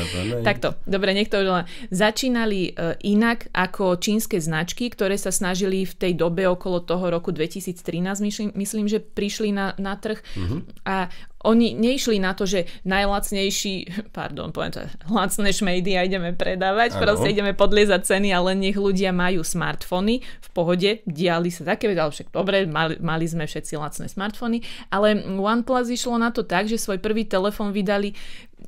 Takto, 0.42 0.78
dobre, 0.84 1.14
niekto 1.16 1.40
už 1.40 1.48
len 1.48 1.64
začínali 1.90 2.72
uh, 2.74 2.94
inak 3.02 3.50
ako 3.54 3.77
ako 3.78 3.94
čínske 3.94 4.42
značky, 4.42 4.90
ktoré 4.90 5.14
sa 5.14 5.30
snažili 5.30 5.86
v 5.86 5.94
tej 5.94 6.18
dobe 6.18 6.42
okolo 6.50 6.82
toho 6.82 7.14
roku 7.14 7.30
2013, 7.30 7.78
myslím, 8.26 8.50
myslím 8.58 8.90
že 8.90 8.98
prišli 8.98 9.54
na, 9.54 9.78
na 9.78 9.94
trh 9.94 10.18
mm-hmm. 10.18 10.82
a 10.82 11.06
oni 11.46 11.78
neišli 11.78 12.18
na 12.18 12.34
to, 12.34 12.50
že 12.50 12.66
najlacnejší, 12.82 13.74
pardon, 14.18 14.50
poviem 14.50 14.74
to, 14.74 14.82
lacné 15.06 15.54
šmejdy 15.54 15.94
a 15.94 16.02
ideme 16.02 16.34
predávať, 16.34 16.98
ano. 16.98 17.02
proste 17.06 17.30
ideme 17.30 17.54
podliezať 17.54 18.02
ceny, 18.02 18.34
ale 18.34 18.58
nech 18.58 18.74
ľudia 18.74 19.14
majú 19.14 19.46
smartfóny 19.46 20.18
v 20.26 20.48
pohode, 20.50 20.90
diali 21.06 21.54
sa 21.54 21.62
také, 21.62 21.94
ale 21.94 22.10
však 22.10 22.34
dobre, 22.34 22.66
mali, 22.66 22.98
mali 22.98 23.30
sme 23.30 23.46
všetci 23.46 23.78
lacné 23.78 24.10
smartfóny, 24.10 24.66
ale 24.90 25.22
OnePlus 25.38 25.94
išlo 25.94 26.18
na 26.18 26.34
to 26.34 26.42
tak, 26.42 26.66
že 26.66 26.74
svoj 26.74 26.98
prvý 26.98 27.22
telefón 27.22 27.70
vydali 27.70 28.18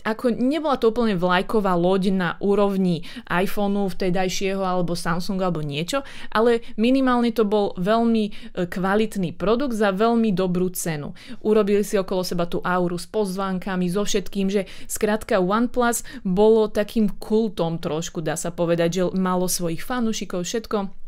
ako 0.05 0.33
nebola 0.33 0.81
to 0.81 0.93
úplne 0.93 1.17
vlajková 1.17 1.77
loď 1.77 2.13
na 2.13 2.31
úrovni 2.41 3.05
iPhoneu 3.29 3.89
vtedajšieho 3.91 4.63
alebo 4.63 4.97
Samsungu 4.97 5.45
alebo 5.45 5.65
niečo, 5.65 6.05
ale 6.33 6.65
minimálne 6.77 7.33
to 7.33 7.45
bol 7.45 7.73
veľmi 7.77 8.25
e, 8.29 8.33
kvalitný 8.69 9.37
produkt 9.37 9.77
za 9.77 9.93
veľmi 9.93 10.33
dobrú 10.33 10.73
cenu. 10.73 11.13
Urobili 11.45 11.85
si 11.85 11.97
okolo 11.97 12.23
seba 12.25 12.45
tú 12.47 12.63
auru 12.65 12.97
s 12.97 13.09
pozvánkami, 13.09 13.89
so 13.89 14.05
všetkým, 14.07 14.49
že 14.53 14.69
skrátka 14.87 15.41
OnePlus 15.41 16.05
bolo 16.23 16.69
takým 16.71 17.11
kultom 17.19 17.81
trošku, 17.81 18.21
dá 18.21 18.37
sa 18.37 18.53
povedať, 18.53 18.89
že 18.91 19.03
malo 19.17 19.49
svojich 19.49 19.83
fanúšikov, 19.83 20.45
všetko 20.47 21.00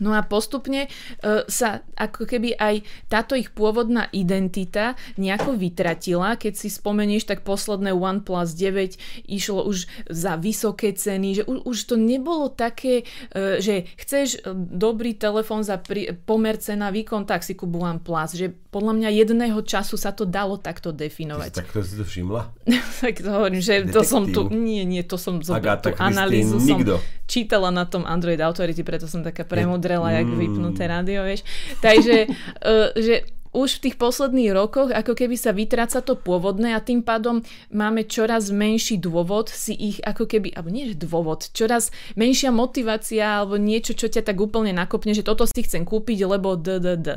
No 0.00 0.12
a 0.12 0.20
postupne 0.20 0.88
uh, 0.88 1.44
sa 1.48 1.80
ako 1.96 2.28
keby 2.28 2.56
aj 2.56 2.84
táto 3.08 3.32
ich 3.32 3.52
pôvodná 3.52 4.12
identita 4.12 4.92
nejako 5.16 5.56
vytratila. 5.56 6.36
Keď 6.36 6.52
si 6.52 6.68
spomenieš, 6.68 7.24
tak 7.24 7.46
posledné 7.46 7.96
OnePlus 7.96 8.52
9 8.52 9.00
išlo 9.28 9.64
už 9.64 9.88
za 10.12 10.36
vysoké 10.36 10.92
ceny, 10.92 11.40
že 11.40 11.42
už, 11.48 11.64
už 11.64 11.78
to 11.88 11.96
nebolo 11.96 12.52
také, 12.52 13.08
uh, 13.32 13.56
že 13.60 13.88
chceš 13.96 14.44
dobrý 14.54 15.16
telefón 15.16 15.64
za 15.64 15.80
pri, 15.80 16.12
pomer 16.12 16.60
cena 16.60 16.92
výkon, 16.92 17.24
tak 17.24 17.40
si 17.40 17.56
kúp 17.56 17.72
OnePlus. 17.72 18.36
Že 18.36 18.52
podľa 18.68 18.92
mňa 19.00 19.10
jedného 19.24 19.60
času 19.64 19.96
sa 19.96 20.12
to 20.12 20.28
dalo 20.28 20.60
takto 20.60 20.92
definovať. 20.92 21.64
Tak 21.64 21.72
to 21.72 21.80
si 21.80 21.96
to 21.96 22.04
všimla? 22.04 22.52
tak 23.04 23.24
to 23.24 23.28
hovorím, 23.32 23.64
že 23.64 23.80
Detektív. 23.80 23.96
to 23.96 24.00
som 24.04 24.22
tu, 24.28 24.40
nie, 24.52 24.84
nie, 24.84 25.00
to 25.00 25.16
som 25.16 25.40
zobral 25.40 25.80
tú 25.80 25.96
analýzu, 25.96 26.60
som 26.60 26.84
čítala 27.26 27.74
na 27.74 27.84
tom 27.88 28.06
Android 28.06 28.38
Authority, 28.38 28.86
preto 28.86 29.10
som 29.10 29.20
taká 29.20 29.42
premodrela, 29.76 30.08
mm. 30.10 30.16
jak 30.16 30.28
vypnuté 30.32 30.82
rádio, 30.88 31.20
vieš. 31.24 31.44
Takže, 31.84 32.16
uh, 32.64 32.90
že 33.06 33.28
už 33.56 33.80
v 33.80 33.82
tých 33.88 33.96
posledných 33.96 34.52
rokoch 34.52 34.92
ako 34.92 35.16
keby 35.16 35.32
sa 35.40 35.48
vytráca 35.48 36.04
to 36.04 36.12
pôvodné 36.12 36.76
a 36.76 36.84
tým 36.84 37.00
pádom 37.00 37.40
máme 37.72 38.04
čoraz 38.04 38.52
menší 38.52 39.00
dôvod 39.00 39.48
si 39.48 39.72
ich 39.72 39.96
ako 40.04 40.28
keby, 40.28 40.52
alebo 40.52 40.68
nie 40.68 40.92
dôvod, 40.92 41.48
čoraz 41.56 41.88
menšia 42.20 42.52
motivácia 42.52 43.40
alebo 43.40 43.56
niečo, 43.56 43.96
čo 43.96 44.12
ťa 44.12 44.28
tak 44.28 44.36
úplne 44.36 44.76
nakopne, 44.76 45.16
že 45.16 45.24
toto 45.24 45.48
si 45.48 45.64
chcem 45.64 45.88
kúpiť, 45.88 46.28
lebo 46.28 46.60
d, 46.60 46.84
d, 46.84 46.88
d. 47.00 47.08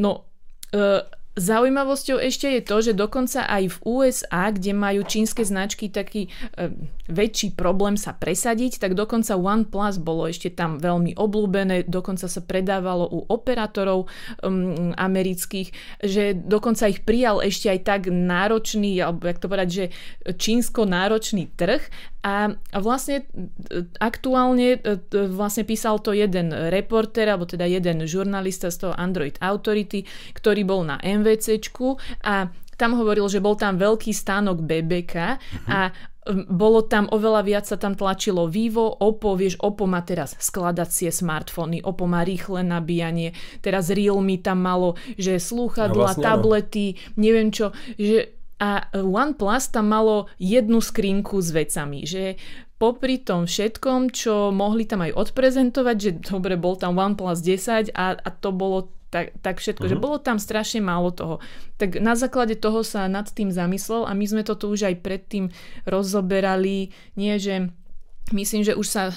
No, 0.00 0.24
uh, 0.72 1.04
Zaujímavosťou 1.36 2.16
ešte 2.16 2.48
je 2.48 2.62
to, 2.64 2.76
že 2.80 2.92
dokonca 2.96 3.44
aj 3.44 3.68
v 3.68 3.76
USA, 3.84 4.48
kde 4.48 4.72
majú 4.72 5.04
čínske 5.04 5.44
značky 5.44 5.92
taký 5.92 6.32
e, 6.56 6.72
väčší 7.12 7.52
problém 7.52 8.00
sa 8.00 8.16
presadiť, 8.16 8.80
tak 8.80 8.96
dokonca 8.96 9.36
OnePlus 9.36 10.00
bolo 10.00 10.32
ešte 10.32 10.48
tam 10.48 10.80
veľmi 10.80 11.12
oblúbené, 11.12 11.84
dokonca 11.84 12.24
sa 12.24 12.40
predávalo 12.40 13.04
u 13.12 13.20
operátorov 13.28 14.08
um, 14.40 14.96
amerických, 14.96 16.00
že 16.00 16.32
dokonca 16.32 16.88
ich 16.88 17.04
prijal 17.04 17.44
ešte 17.44 17.68
aj 17.68 17.80
tak 17.84 18.02
náročný, 18.08 18.96
alebo 19.04 19.28
jak 19.28 19.36
to 19.36 19.52
povedať, 19.52 19.68
že 19.68 19.84
čínsko 20.40 20.88
náročný 20.88 21.52
trh 21.52 21.84
a 22.26 22.50
vlastne 22.82 23.22
e, 23.22 23.86
aktuálne 24.02 24.82
e, 24.82 24.98
vlastne 25.30 25.62
písal 25.62 26.02
to 26.02 26.10
jeden 26.10 26.50
reporter, 26.50 27.30
alebo 27.30 27.46
teda 27.46 27.70
jeden 27.70 28.02
žurnalista 28.02 28.74
z 28.74 28.82
toho 28.82 28.94
Android 28.98 29.38
Authority, 29.38 30.02
ktorý 30.34 30.66
bol 30.66 30.82
na 30.82 30.98
MVCčku 30.98 31.94
a 32.26 32.50
tam 32.74 32.98
hovoril, 32.98 33.30
že 33.30 33.38
bol 33.38 33.54
tam 33.54 33.78
veľký 33.78 34.10
stánok 34.10 34.60
BBK 34.60 35.14
uh-huh. 35.16 35.70
a 35.70 35.80
bolo 36.50 36.82
tam 36.82 37.06
oveľa 37.06 37.42
viac 37.46 37.64
sa 37.70 37.78
tam 37.78 37.94
tlačilo 37.94 38.50
Vivo, 38.50 38.90
Oppo, 38.90 39.38
vieš, 39.38 39.62
Oppo 39.62 39.86
má 39.86 40.02
teraz 40.02 40.34
skladacie 40.42 41.14
smartfóny, 41.14 41.86
Oppo 41.86 42.10
má 42.10 42.26
rýchle 42.26 42.66
nabíjanie, 42.66 43.30
teraz 43.62 43.94
Realme 43.94 44.42
tam 44.42 44.58
malo, 44.58 44.98
že 45.14 45.38
slúchadla, 45.38 46.18
vlastne, 46.18 46.26
tablety, 46.26 46.86
neviem 47.14 47.54
čo, 47.54 47.70
že 47.94 48.35
a 48.56 48.88
OnePlus 48.96 49.68
tam 49.68 49.92
malo 49.92 50.32
jednu 50.40 50.80
skrinku 50.80 51.36
s 51.44 51.52
vecami, 51.52 52.08
že 52.08 52.40
popri 52.80 53.20
tom 53.20 53.44
všetkom, 53.44 54.12
čo 54.12 54.52
mohli 54.52 54.88
tam 54.88 55.04
aj 55.04 55.12
odprezentovať, 55.16 55.96
že 55.96 56.10
dobre, 56.24 56.56
bol 56.56 56.76
tam 56.76 56.96
OnePlus 56.96 57.44
10 57.44 57.92
a, 57.92 58.16
a 58.16 58.28
to 58.32 58.52
bolo 58.52 58.92
tak, 59.12 59.32
tak 59.40 59.62
všetko, 59.62 59.86
uh-huh. 59.86 59.92
že 59.92 60.00
mhm. 60.00 60.04
bolo 60.04 60.16
tam 60.20 60.36
strašne 60.36 60.82
málo 60.84 61.14
toho. 61.14 61.38
Tak 61.80 62.00
na 62.00 62.18
základe 62.18 62.58
toho 62.58 62.84
sa 62.84 63.06
nad 63.08 63.28
tým 63.30 63.52
zamyslel 63.52 64.04
a 64.04 64.12
my 64.12 64.24
sme 64.28 64.42
to 64.44 64.58
tu 64.58 64.72
už 64.72 64.88
aj 64.92 64.96
predtým 65.00 65.52
rozoberali, 65.88 66.92
nie 67.16 67.36
že 67.40 67.72
Myslím, 68.34 68.66
že 68.66 68.74
už 68.74 68.90
sa 68.90 69.14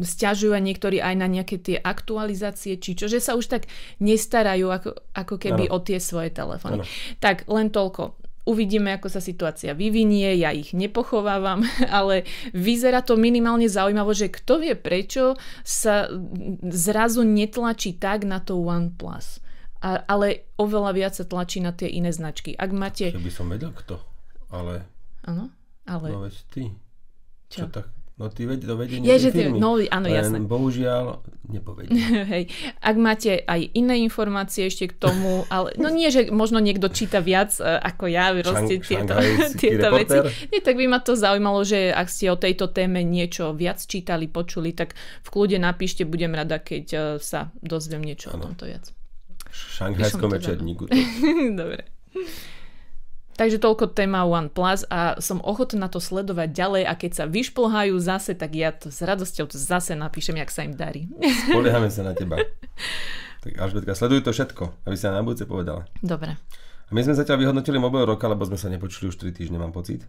stiažujú 0.00 0.56
aj 0.56 0.64
niektorí 0.64 1.04
aj 1.04 1.20
na 1.20 1.28
nejaké 1.28 1.60
tie 1.60 1.76
aktualizácie, 1.76 2.80
či 2.80 2.96
čo, 2.96 3.04
že 3.04 3.20
sa 3.20 3.36
už 3.36 3.44
tak 3.44 3.68
nestarajú 4.00 4.72
ako, 4.72 4.96
ako 5.12 5.36
keby 5.36 5.68
ano. 5.68 5.76
o 5.76 5.78
tie 5.84 6.00
svoje 6.00 6.32
telefóny. 6.32 6.80
Ano. 6.80 6.88
Tak 7.20 7.44
len 7.44 7.68
toľko. 7.68 8.16
Uvidíme, 8.42 8.98
ako 8.98 9.06
sa 9.06 9.22
situácia 9.22 9.70
vyvinie, 9.70 10.34
ja 10.34 10.50
ich 10.50 10.74
nepochovávam, 10.74 11.62
ale 11.98 12.26
vyzerá 12.50 13.06
to 13.06 13.14
minimálne 13.14 13.70
zaujímavo, 13.70 14.10
že 14.10 14.34
kto 14.34 14.58
vie 14.58 14.74
prečo 14.74 15.38
sa 15.62 16.10
zrazu 16.66 17.22
netlačí 17.22 17.94
tak 17.96 18.26
na 18.26 18.42
to 18.42 18.58
OnePlus. 18.58 19.38
A, 19.82 20.02
ale 20.06 20.54
oveľa 20.58 20.90
viac 20.94 21.12
sa 21.14 21.26
tlačí 21.26 21.58
na 21.58 21.74
tie 21.74 21.90
iné 21.90 22.14
značky. 22.14 22.54
Ak 22.54 22.70
máte... 22.70 23.10
Že 23.10 23.22
by 23.22 23.32
som 23.34 23.46
vedel 23.50 23.74
kto, 23.74 23.98
ale... 24.50 24.86
Áno, 25.26 25.50
ale... 25.86 26.06
No 26.10 26.22
veď 26.22 26.34
ty. 26.50 26.62
Čo? 27.50 27.66
Čo 27.66 27.82
tak 27.82 28.01
No 28.22 28.30
ty 28.30 28.46
ved, 28.46 28.62
to 28.62 28.78
vedenie 28.78 29.02
je, 29.02 29.18
že 29.18 29.30
ty, 29.34 29.50
no, 29.50 29.82
áno, 29.82 30.06
Len 30.06 30.14
jasné. 30.14 30.38
bohužiaľ 30.46 31.26
nepovedie. 31.50 31.98
Hej. 32.38 32.44
Ak 32.78 32.94
máte 32.94 33.42
aj 33.42 33.66
iné 33.74 33.98
informácie 33.98 34.70
ešte 34.70 34.86
k 34.86 34.94
tomu, 34.94 35.42
ale 35.50 35.74
no 35.74 35.90
nie, 35.90 36.06
že 36.06 36.30
možno 36.30 36.62
niekto 36.62 36.86
číta 36.86 37.18
viac 37.18 37.50
uh, 37.58 37.82
ako 37.82 38.06
ja, 38.06 38.30
proste 38.38 38.78
Šang, 38.78 38.86
tieto, 38.86 39.14
tieto 39.66 39.88
veci. 39.90 40.18
Nie, 40.54 40.62
tak 40.62 40.78
by 40.78 40.86
ma 40.86 41.02
to 41.02 41.18
zaujímalo, 41.18 41.66
že 41.66 41.90
ak 41.90 42.06
ste 42.06 42.30
o 42.30 42.38
tejto 42.38 42.70
téme 42.70 43.02
niečo 43.02 43.50
viac 43.58 43.82
čítali, 43.82 44.30
počuli, 44.30 44.70
tak 44.70 44.94
v 45.26 45.28
kľude 45.28 45.58
napíšte, 45.58 46.06
budem 46.06 46.30
rada, 46.38 46.62
keď 46.62 46.84
uh, 46.94 47.02
sa 47.18 47.50
dozviem 47.58 48.06
niečo 48.06 48.30
ano. 48.30 48.38
o 48.38 48.54
tomto 48.54 48.70
viac. 48.70 48.94
V 49.50 49.56
šanghajskom 49.82 50.30
večerníku. 50.30 50.86
Dobre. 51.60 51.90
Takže 53.32 53.56
toľko 53.56 53.96
téma 53.96 54.28
OnePlus 54.28 54.84
a 54.92 55.16
som 55.16 55.40
ochotná 55.40 55.88
to 55.88 56.04
sledovať 56.04 56.52
ďalej 56.52 56.82
a 56.84 56.92
keď 56.92 57.12
sa 57.16 57.24
vyšplhajú 57.24 57.96
zase, 57.96 58.36
tak 58.36 58.52
ja 58.52 58.76
to 58.76 58.92
s 58.92 59.00
radosťou 59.00 59.48
to 59.48 59.56
zase 59.56 59.96
napíšem, 59.96 60.36
jak 60.36 60.52
sa 60.52 60.68
im 60.68 60.76
darí. 60.76 61.08
Spoliehame 61.48 61.88
sa 61.88 62.04
na 62.04 62.12
teba. 62.12 62.36
Tak 63.40 63.56
Alžbetka, 63.56 63.96
sleduj 63.96 64.22
to 64.22 64.36
všetko, 64.36 64.84
aby 64.84 64.96
sa 65.00 65.16
na 65.16 65.24
budúce 65.24 65.48
povedala. 65.48 65.88
Dobre. 66.04 66.36
A 66.86 66.90
my 66.92 67.00
sme 67.00 67.16
zatiaľ 67.16 67.40
vyhodnotili 67.40 67.80
mobil 67.80 68.04
roka, 68.04 68.28
lebo 68.28 68.44
sme 68.44 68.60
sa 68.60 68.68
nepočuli 68.68 69.08
už 69.08 69.16
3 69.16 69.32
týždne, 69.32 69.56
mám 69.56 69.72
pocit. 69.72 70.04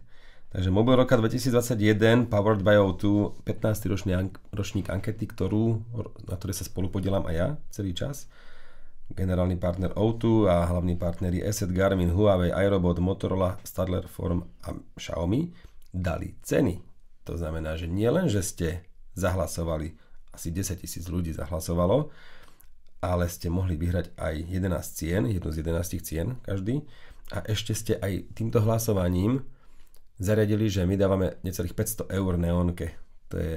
Takže 0.54 0.70
mobil 0.70 0.94
roka 0.94 1.18
2021, 1.18 2.30
Powered 2.30 2.62
by 2.62 2.78
O2, 2.78 3.42
15. 3.42 3.90
ročný 3.90 4.12
ročník 4.54 4.86
ankety, 4.86 5.26
ktorú, 5.26 5.82
na 6.30 6.36
ktorej 6.38 6.60
sa 6.60 6.68
spolu 6.68 6.92
podielam 6.92 7.26
aj 7.26 7.34
ja 7.34 7.48
celý 7.74 7.90
čas 7.90 8.30
generálny 9.12 9.60
partner 9.60 9.92
O2 9.92 10.48
a 10.48 10.64
hlavní 10.64 10.96
partneri 10.96 11.44
Asset, 11.44 11.70
Garmin, 11.70 12.10
Huawei, 12.10 12.50
iRobot, 12.50 12.98
Motorola, 12.98 13.60
Stadler, 13.64 14.06
Form 14.08 14.42
a 14.64 14.72
Xiaomi 14.96 15.52
dali 15.92 16.34
ceny. 16.42 16.80
To 17.24 17.36
znamená, 17.36 17.76
že 17.76 17.88
nie 17.88 18.08
len, 18.08 18.28
že 18.28 18.40
ste 18.40 18.68
zahlasovali, 19.14 19.94
asi 20.34 20.50
10 20.50 20.82
tisíc 20.82 21.06
ľudí 21.06 21.30
zahlasovalo, 21.30 22.10
ale 23.04 23.28
ste 23.28 23.52
mohli 23.52 23.76
vyhrať 23.76 24.16
aj 24.16 24.34
11 24.48 24.98
cien, 24.98 25.22
jednu 25.28 25.50
z 25.52 25.56
11 25.60 26.00
cien 26.00 26.26
každý 26.42 26.82
a 27.32 27.40
ešte 27.48 27.72
ste 27.72 27.94
aj 28.00 28.36
týmto 28.36 28.60
hlasovaním 28.60 29.44
zariadili, 30.20 30.68
že 30.68 30.84
my 30.84 30.96
dávame 30.96 31.40
necelých 31.40 31.76
500 31.76 32.12
eur 32.12 32.32
neonke. 32.36 32.96
To 33.32 33.36
je 33.40 33.54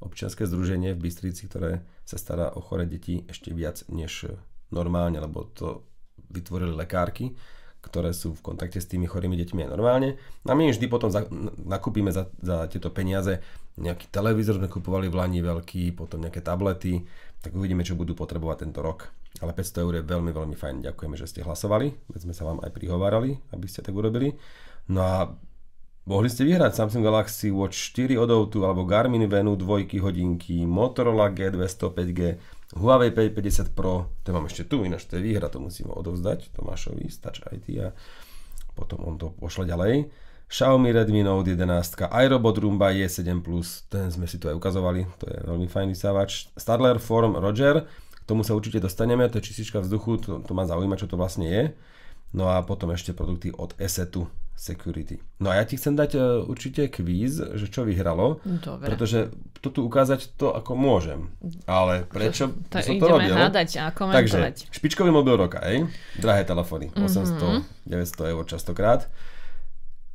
občianske 0.00 0.44
združenie 0.48 0.96
v 0.96 1.02
Bystrici, 1.08 1.48
ktoré 1.48 1.84
sa 2.04 2.16
stará 2.16 2.52
o 2.56 2.60
chore 2.60 2.88
deti 2.88 3.24
ešte 3.28 3.52
viac 3.52 3.84
než 3.88 4.32
normálne, 4.72 5.18
lebo 5.18 5.50
to 5.54 5.86
vytvorili 6.30 6.74
lekárky, 6.74 7.34
ktoré 7.80 8.12
sú 8.12 8.36
v 8.36 8.44
kontakte 8.52 8.76
s 8.76 8.86
tými 8.86 9.08
chorými 9.08 9.34
deťmi 9.40 9.64
aj 9.64 9.70
normálne. 9.72 10.20
A 10.44 10.52
my 10.52 10.68
vždy 10.68 10.86
potom 10.86 11.08
za, 11.08 11.24
nakúpime 11.64 12.12
za, 12.12 12.28
za 12.38 12.68
tieto 12.68 12.92
peniaze 12.92 13.40
nejaký 13.80 14.12
televízor, 14.12 14.60
sme 14.60 14.68
kupovali 14.68 15.08
v 15.08 15.16
Lani 15.16 15.40
veľký, 15.40 15.96
potom 15.96 16.20
nejaké 16.20 16.44
tablety, 16.44 17.00
tak 17.40 17.56
uvidíme, 17.56 17.80
čo 17.80 17.96
budú 17.96 18.12
potrebovať 18.12 18.68
tento 18.68 18.84
rok. 18.84 19.08
Ale 19.40 19.56
500 19.56 19.84
eur 19.86 19.92
je 19.96 20.04
veľmi, 20.04 20.30
veľmi 20.36 20.56
fajn. 20.58 20.84
Ďakujeme, 20.92 21.16
že 21.16 21.30
ste 21.30 21.40
hlasovali, 21.40 21.88
veď 22.12 22.20
sme 22.28 22.34
sa 22.36 22.44
vám 22.44 22.60
aj 22.60 22.70
prihovárali, 22.76 23.40
aby 23.56 23.66
ste 23.70 23.80
tak 23.80 23.96
urobili. 23.96 24.36
No 24.90 25.00
a 25.00 25.16
mohli 26.04 26.28
ste 26.28 26.44
vyhrať 26.44 26.76
Samsung 26.76 27.06
Galaxy 27.06 27.48
Watch 27.48 27.96
4 27.96 28.20
od 28.20 28.28
Outu, 28.28 28.66
alebo 28.68 28.84
Garmin 28.84 29.24
Venu 29.24 29.56
2 29.56 29.88
hodinky, 30.04 30.68
Motorola 30.68 31.32
G200 31.32 31.80
5G, 31.94 32.20
Huawei 32.70 33.10
P50 33.10 33.74
Pro, 33.74 34.14
to 34.22 34.30
mám 34.30 34.46
ešte 34.46 34.70
tu, 34.70 34.86
ináč 34.86 35.10
to 35.10 35.18
je 35.18 35.26
výhra, 35.26 35.50
to 35.50 35.58
musíme 35.58 35.90
odovzdať 35.90 36.54
Tomášovi 36.54 37.10
z 37.10 37.16
Touch 37.18 37.42
IT 37.50 37.66
a 37.82 37.90
potom 38.78 39.02
on 39.02 39.18
to 39.18 39.34
pošle 39.42 39.66
ďalej. 39.66 40.06
Xiaomi 40.50 40.90
Redmi 40.90 41.22
Note 41.22 41.54
11, 41.54 42.10
iRobot 42.10 42.58
Roomba 42.58 42.90
E7+, 42.90 43.42
ten 43.86 44.10
sme 44.10 44.26
si 44.26 44.38
tu 44.38 44.50
aj 44.50 44.58
ukazovali, 44.58 45.06
to 45.18 45.30
je 45.30 45.38
veľmi 45.46 45.66
fajn 45.70 45.94
vysávač. 45.94 46.50
Stadler 46.58 46.98
Form 46.98 47.38
Roger, 47.38 47.86
k 47.90 48.22
tomu 48.26 48.42
sa 48.42 48.58
určite 48.58 48.82
dostaneme, 48.82 49.26
to 49.30 49.38
je 49.38 49.46
čistička 49.50 49.78
vzduchu, 49.82 50.18
to, 50.18 50.30
to 50.42 50.52
ma 50.54 50.66
zaujíma, 50.66 50.98
čo 50.98 51.06
to 51.06 51.14
vlastne 51.14 51.46
je. 51.46 51.74
No 52.34 52.50
a 52.50 52.62
potom 52.62 52.90
ešte 52.94 53.14
produkty 53.14 53.54
od 53.54 53.74
Esetu, 53.78 54.30
security. 54.60 55.16
No 55.40 55.48
a 55.48 55.56
ja 55.56 55.64
ti 55.64 55.80
chcem 55.80 55.96
dať 55.96 56.10
uh, 56.20 56.44
určite 56.44 56.92
kvíz, 56.92 57.40
že 57.40 57.66
čo 57.72 57.88
vyhralo, 57.88 58.44
Dobre. 58.44 58.92
pretože 58.92 59.32
to 59.64 59.72
tu 59.72 59.80
ukázať 59.88 60.36
to 60.36 60.52
ako 60.52 60.76
môžem. 60.76 61.32
Ale 61.64 62.04
prečo 62.04 62.52
to, 62.68 62.76
to 62.76 62.84
som 62.84 63.00
to 63.00 63.08
robil? 63.08 63.32
hádať 63.32 63.80
a 63.80 63.88
komentovať. 63.88 64.68
Takže 64.68 64.76
špičkový 64.76 65.08
mobil 65.08 65.40
roka, 65.40 65.64
ej? 65.64 65.88
Drahé 66.20 66.44
telefóny, 66.44 66.92
mm-hmm. 66.92 67.64
800, 67.88 67.88
900 67.88 68.32
eur 68.36 68.44
častokrát. 68.44 69.08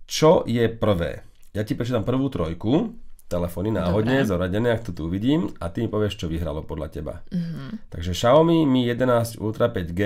Čo 0.05 0.45
je 0.45 0.69
prvé? 0.69 1.25
Ja 1.57 1.65
ti 1.65 1.73
prečítam 1.73 2.05
prvú 2.05 2.29
trojku 2.29 2.93
telefóny 3.25 3.73
náhodne, 3.73 4.21
Dobre. 4.21 4.29
zoradené, 4.29 4.69
ak 4.77 4.85
to 4.85 4.91
tu 4.93 5.09
uvidím 5.09 5.49
a 5.57 5.73
ty 5.73 5.81
mi 5.81 5.89
povieš, 5.89 6.21
čo 6.21 6.29
vyhralo 6.29 6.61
podľa 6.61 6.93
teba. 6.93 7.25
Mhm. 7.33 7.89
Takže 7.89 8.13
Xiaomi 8.13 8.69
Mi 8.69 8.85
11 8.85 9.41
Ultra 9.41 9.73
5G 9.73 10.01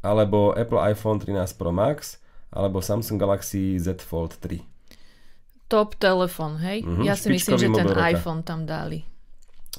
alebo 0.00 0.56
Apple 0.56 0.80
iPhone 0.88 1.20
13 1.20 1.60
Pro 1.60 1.68
Max 1.68 2.16
alebo 2.50 2.80
Samsung 2.80 3.16
Galaxy 3.16 3.76
Z 3.76 4.00
Fold 4.00 4.36
3. 4.40 4.64
Top 5.68 5.94
telefon, 5.96 6.56
hej? 6.58 6.80
Mhm, 6.80 7.04
Ja 7.04 7.12
si 7.12 7.28
myslím, 7.28 7.56
že 7.56 7.68
ten 7.68 7.84
roka. 7.86 8.08
iPhone 8.08 8.40
tam 8.40 8.64
dali. 8.64 9.04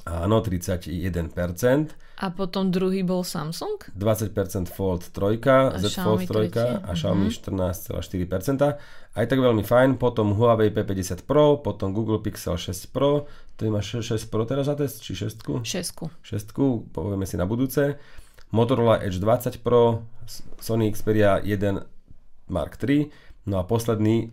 Áno, 0.06 0.40
31%, 0.40 1.92
A 2.16 2.30
potom 2.30 2.68
druhý 2.70 3.02
bol 3.02 3.20
Samsung? 3.20 3.90
20% 3.92 4.68
Fold 4.70 5.08
3, 5.12 5.76
Z 5.76 5.92
Fold 5.98 6.24
Xiaomi 6.24 6.24
3 6.24 6.30
tretie, 6.30 6.68
a 6.80 6.90
Xiaomi 6.94 7.28
14,4%. 7.28 8.76
Aj 9.10 9.24
tak 9.26 9.38
veľmi 9.40 9.60
fajn, 9.60 9.98
potom 9.98 10.36
Huawei 10.38 10.70
P50 10.70 11.26
Pro, 11.26 11.58
potom 11.58 11.90
Google 11.90 12.22
Pixel 12.22 12.54
6 12.54 12.94
Pro, 12.94 13.26
to 13.56 13.66
máš 13.68 13.98
6 14.00 14.30
Pro 14.30 14.46
teraz 14.46 14.70
za 14.70 14.78
test, 14.78 15.02
či 15.02 15.12
6? 15.12 15.64
Šesku. 15.66 16.08
6, 16.22 16.54
povieme 16.94 17.26
si 17.26 17.34
na 17.34 17.44
budúce. 17.44 17.98
Motorola 18.50 19.02
Edge 19.02 19.18
20 19.18 19.60
Pro, 19.60 20.06
Sony 20.60 20.88
Xperia 20.88 21.38
1 21.42 21.99
Mark 22.50 22.76
3, 22.76 23.06
no 23.46 23.56
a 23.56 23.64
posledný 23.64 24.30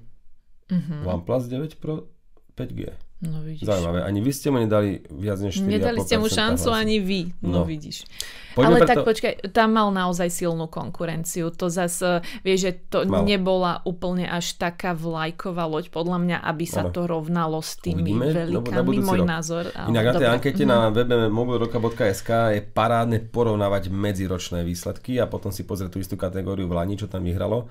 Mhm. 0.67 1.07
OnePlus 1.07 1.43
9 1.45 1.75
Pro 1.75 2.11
5G. 2.51 2.91
No 3.19 3.41
vidíš. 3.41 3.65
Zaujímavé. 3.65 4.03
Ani 4.03 4.19
vy 4.19 4.29
ste 4.29 4.51
mu 4.51 4.59
nedali 4.59 5.01
viac 5.09 5.39
než 5.39 5.57
4,5% 5.57 5.65
Nedali 5.71 5.99
ste 5.99 6.15
mu 6.15 6.27
šancu 6.27 6.69
hlasov. 6.69 6.73
ani 6.75 6.97
vy, 6.99 7.21
no, 7.39 7.49
No. 7.49 7.61
vidíš. 7.63 8.05
Poďme 8.53 8.67
Ale 8.67 8.77
preto- 8.79 8.89
tak 8.91 8.97
počkaj, 9.05 9.33
tam 9.49 9.69
mal 9.71 9.89
naozaj 9.89 10.29
silnú 10.29 10.65
konkurenciu. 10.67 11.49
To 11.51 11.65
zase, 11.67 12.09
vieš, 12.43 12.59
že 12.59 12.71
to 12.87 12.97
Mal. 13.03 13.23
nebola 13.23 13.81
úplne 13.83 14.21
až 14.23 14.53
taká 14.55 14.93
vlajková 14.93 15.65
loď, 15.65 15.89
podľa 15.89 16.17
mňa, 16.19 16.37
aby 16.43 16.65
sa 16.67 16.81
Áno. 16.83 16.89
to 16.91 17.05
rovnalo 17.05 17.57
s 17.57 17.77
tými 17.79 18.13
Uvidíme, 18.13 18.53
no, 18.53 18.61
Môj 18.99 19.17
rok. 19.17 19.25
názor. 19.27 19.63
Ale 19.71 19.87
Inak 19.87 20.03
na 20.03 20.11
tej 20.11 20.21
dobre. 20.21 20.35
ankete 20.35 20.63
Mhm. 20.63 20.67
na 20.67 20.77
webe 20.91 21.15
mobilroka.sk 21.27 22.29
je 22.51 22.61
parádne 22.61 23.17
porovnávať 23.23 23.89
medziročné 23.89 24.61
výsledky 24.61 25.17
a 25.17 25.25
potom 25.25 25.49
si 25.49 25.63
pozrieť 25.63 25.89
tú 25.89 25.97
istú 25.97 26.13
kategóriu 26.15 26.65
v 26.65 26.75
Lani, 26.75 26.93
čo 26.95 27.07
tam 27.07 27.23
vyhralo. 27.23 27.65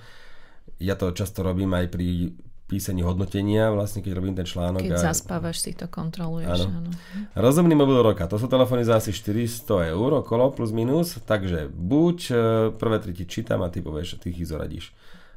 Ja 0.76 0.94
to 0.94 1.12
často 1.12 1.40
robím 1.40 1.72
aj 1.72 1.86
pri 1.88 2.36
písaní 2.66 3.06
hodnotenia, 3.06 3.70
vlastne 3.70 4.02
keď 4.02 4.12
robím 4.18 4.34
ten 4.34 4.42
článok. 4.42 4.82
Keď 4.82 4.98
a... 4.98 5.14
zaspávaš, 5.14 5.62
si 5.62 5.72
to 5.72 5.86
kontroluješ. 5.86 6.66
Áno. 6.66 6.82
Áno. 6.82 6.90
Rozumný 7.38 7.78
mobil 7.78 8.02
roka, 8.02 8.26
to 8.26 8.42
sú 8.42 8.50
telefóny 8.50 8.82
za 8.82 8.98
asi 8.98 9.14
400 9.14 9.94
eur 9.94 10.10
okolo 10.26 10.50
plus 10.50 10.74
minus, 10.74 11.14
takže 11.22 11.70
buď 11.70 12.18
e, 12.26 12.34
prvé 12.74 12.98
tri 12.98 13.14
ti 13.14 13.24
čítam 13.24 13.62
a 13.62 13.70
ty 13.70 13.78
povieš, 13.78 14.18
ty 14.18 14.34
ich 14.34 14.42
zoradíš. 14.42 14.90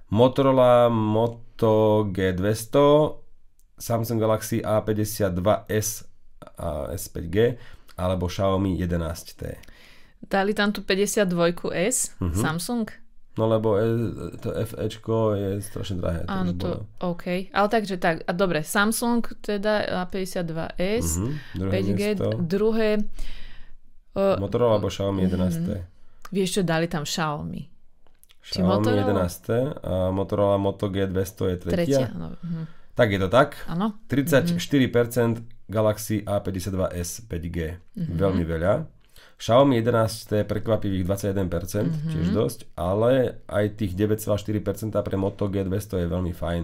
Motorola 0.09 0.89
Moto 0.89 2.09
G200, 2.09 2.73
Samsung 3.77 4.17
Galaxy 4.17 4.65
A52s 4.65 6.09
a 6.57 6.89
S5G 6.89 7.61
alebo 7.93 8.25
Xiaomi 8.25 8.73
11T. 8.73 9.41
Dali 10.19 10.51
tam 10.57 10.73
tu 10.73 10.81
52S, 10.81 12.17
Mhm. 12.19 12.35
Samsung? 12.35 12.85
No 13.35 13.47
lebo 13.47 13.77
e, 13.77 13.83
to 14.37 14.51
FEčko 14.51 15.31
je 15.33 15.49
strašne 15.61 16.01
drahé. 16.01 16.27
Áno, 16.27 16.51
to, 16.53 16.67
bolo. 16.67 17.15
OK. 17.15 17.47
Ale 17.49 17.67
takže 17.67 17.95
tak, 17.95 18.25
a 18.25 18.31
dobre, 18.33 18.61
Samsung 18.61 19.23
teda 19.39 20.03
A52S, 20.03 21.07
Mhm, 21.15 21.29
druhé 21.55 21.71
5G, 21.71 22.01
miesto. 22.19 22.27
druhé, 22.35 22.89
uh, 24.13 24.35
Motorola 24.37 24.75
alebo 24.75 24.89
Xiaomi 24.89 25.23
11T. 25.23 25.69
vieš 26.29 26.49
čo, 26.59 26.61
dali 26.65 26.91
tam 26.91 27.07
Xiaomi. 27.07 27.63
Xiaomi 28.43 28.67
Motorola? 28.67 29.03
11T 29.07 29.47
a 29.77 29.93
Motorola 30.11 30.57
Moto 30.57 30.89
G200 30.89 31.39
je 31.47 31.57
tretia. 31.57 31.85
Tretia. 31.85 32.07
No, 32.11 32.35
mhm. 32.43 32.63
Tak 32.91 33.07
je 33.07 33.19
to 33.23 33.29
tak. 33.31 33.55
Áno. 33.71 33.95
34% 34.11 34.59
Galaxy 35.71 36.19
A52s 36.27 37.23
5G. 37.23 37.57
Veľmi 37.95 38.43
veľa. 38.43 38.83
Xiaomi 39.39 39.79
11 39.79 40.43
je 40.43 40.43
prekvapivých 40.43 41.07
21%, 41.07 42.11
tiež 42.11 42.27
dosť, 42.35 42.59
ale 42.75 43.39
aj 43.47 43.79
tých 43.79 43.95
9,4% 43.95 44.91
pre 44.99 45.15
Moto 45.15 45.47
G200 45.47 46.03
je 46.03 46.07
veľmi 46.11 46.35
fajn. 46.35 46.63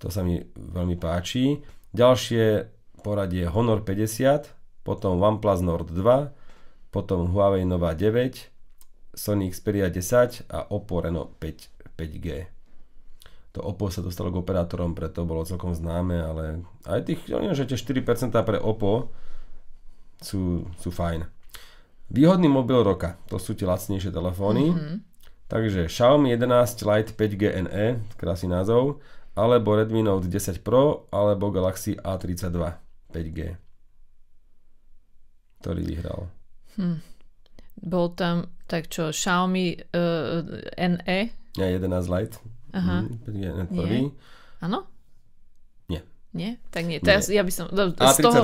To 0.00 0.08
sa 0.08 0.24
mi 0.24 0.40
veľmi 0.56 0.96
páči. 0.96 1.60
Ďalšie 1.92 2.72
poradie 3.04 3.44
Honor 3.44 3.84
50, 3.84 4.48
potom 4.80 5.20
OnePlus 5.20 5.60
Nord 5.60 5.92
2, 5.92 6.88
potom 6.88 7.28
Huawei 7.28 7.68
Nova 7.68 7.92
9, 7.92 9.12
Sony 9.12 9.52
Xperia 9.52 9.92
10 9.92 10.48
a 10.48 10.64
Oppo 10.72 11.04
Reno 11.04 11.36
5 11.36 11.74
5G 11.94 12.54
to 13.54 13.62
Oppo 13.62 13.86
sa 13.86 14.02
dostalo 14.02 14.34
k 14.34 14.42
operátorom, 14.42 14.98
preto 14.98 15.22
bolo 15.22 15.46
celkom 15.46 15.78
známe, 15.78 16.18
ale 16.18 16.66
aj 16.90 17.06
tých, 17.06 17.30
ja 17.30 17.38
neviem, 17.38 17.54
že 17.54 17.70
tie 17.70 17.78
4% 17.78 18.34
pre 18.42 18.58
Oppo 18.58 19.14
sú, 20.18 20.66
sú 20.82 20.90
fajn. 20.90 21.22
Výhodný 22.10 22.48
mobil 22.48 22.84
roka, 22.84 23.16
to 23.26 23.40
sú 23.40 23.56
tie 23.56 23.64
lacnejšie 23.64 24.12
telefóny. 24.12 24.70
Mm-hmm. 24.70 24.96
Takže 25.44 25.86
Xiaomi 25.92 26.32
11 26.32 26.82
Lite 26.88 27.12
5G 27.16 27.42
NE, 27.68 28.00
krásny 28.16 28.48
názov, 28.48 29.00
alebo 29.36 29.76
Redmi 29.76 30.00
Note 30.00 30.28
10 30.28 30.64
Pro, 30.64 31.06
alebo 31.12 31.52
Galaxy 31.52 31.96
A32 32.00 32.58
5G. 33.12 33.40
Ktorý 35.60 35.82
vyhral? 35.84 36.20
Bol 37.80 38.06
tam, 38.16 38.48
tak 38.68 38.88
čo, 38.88 39.12
Xiaomi 39.12 39.76
uh, 39.92 40.40
NE, 40.76 41.18
Ja 41.54 41.66
11 41.70 42.08
Lite. 42.10 42.36
Aha. 42.74 43.06
Mm, 43.06 43.14
5G 43.22 43.42
NE 43.54 43.64
prvý. 43.70 44.00
áno? 44.64 44.93
Nie. 46.34 46.44
Nie? 46.44 46.50
Tak 46.74 46.82
nie. 46.90 46.98
Teraz 46.98 47.30
ja 47.30 47.46
by 47.46 47.52
som... 47.54 47.70
Do, 47.70 47.94
z 47.94 48.18
A32, 48.18 48.22
toho, 48.26 48.42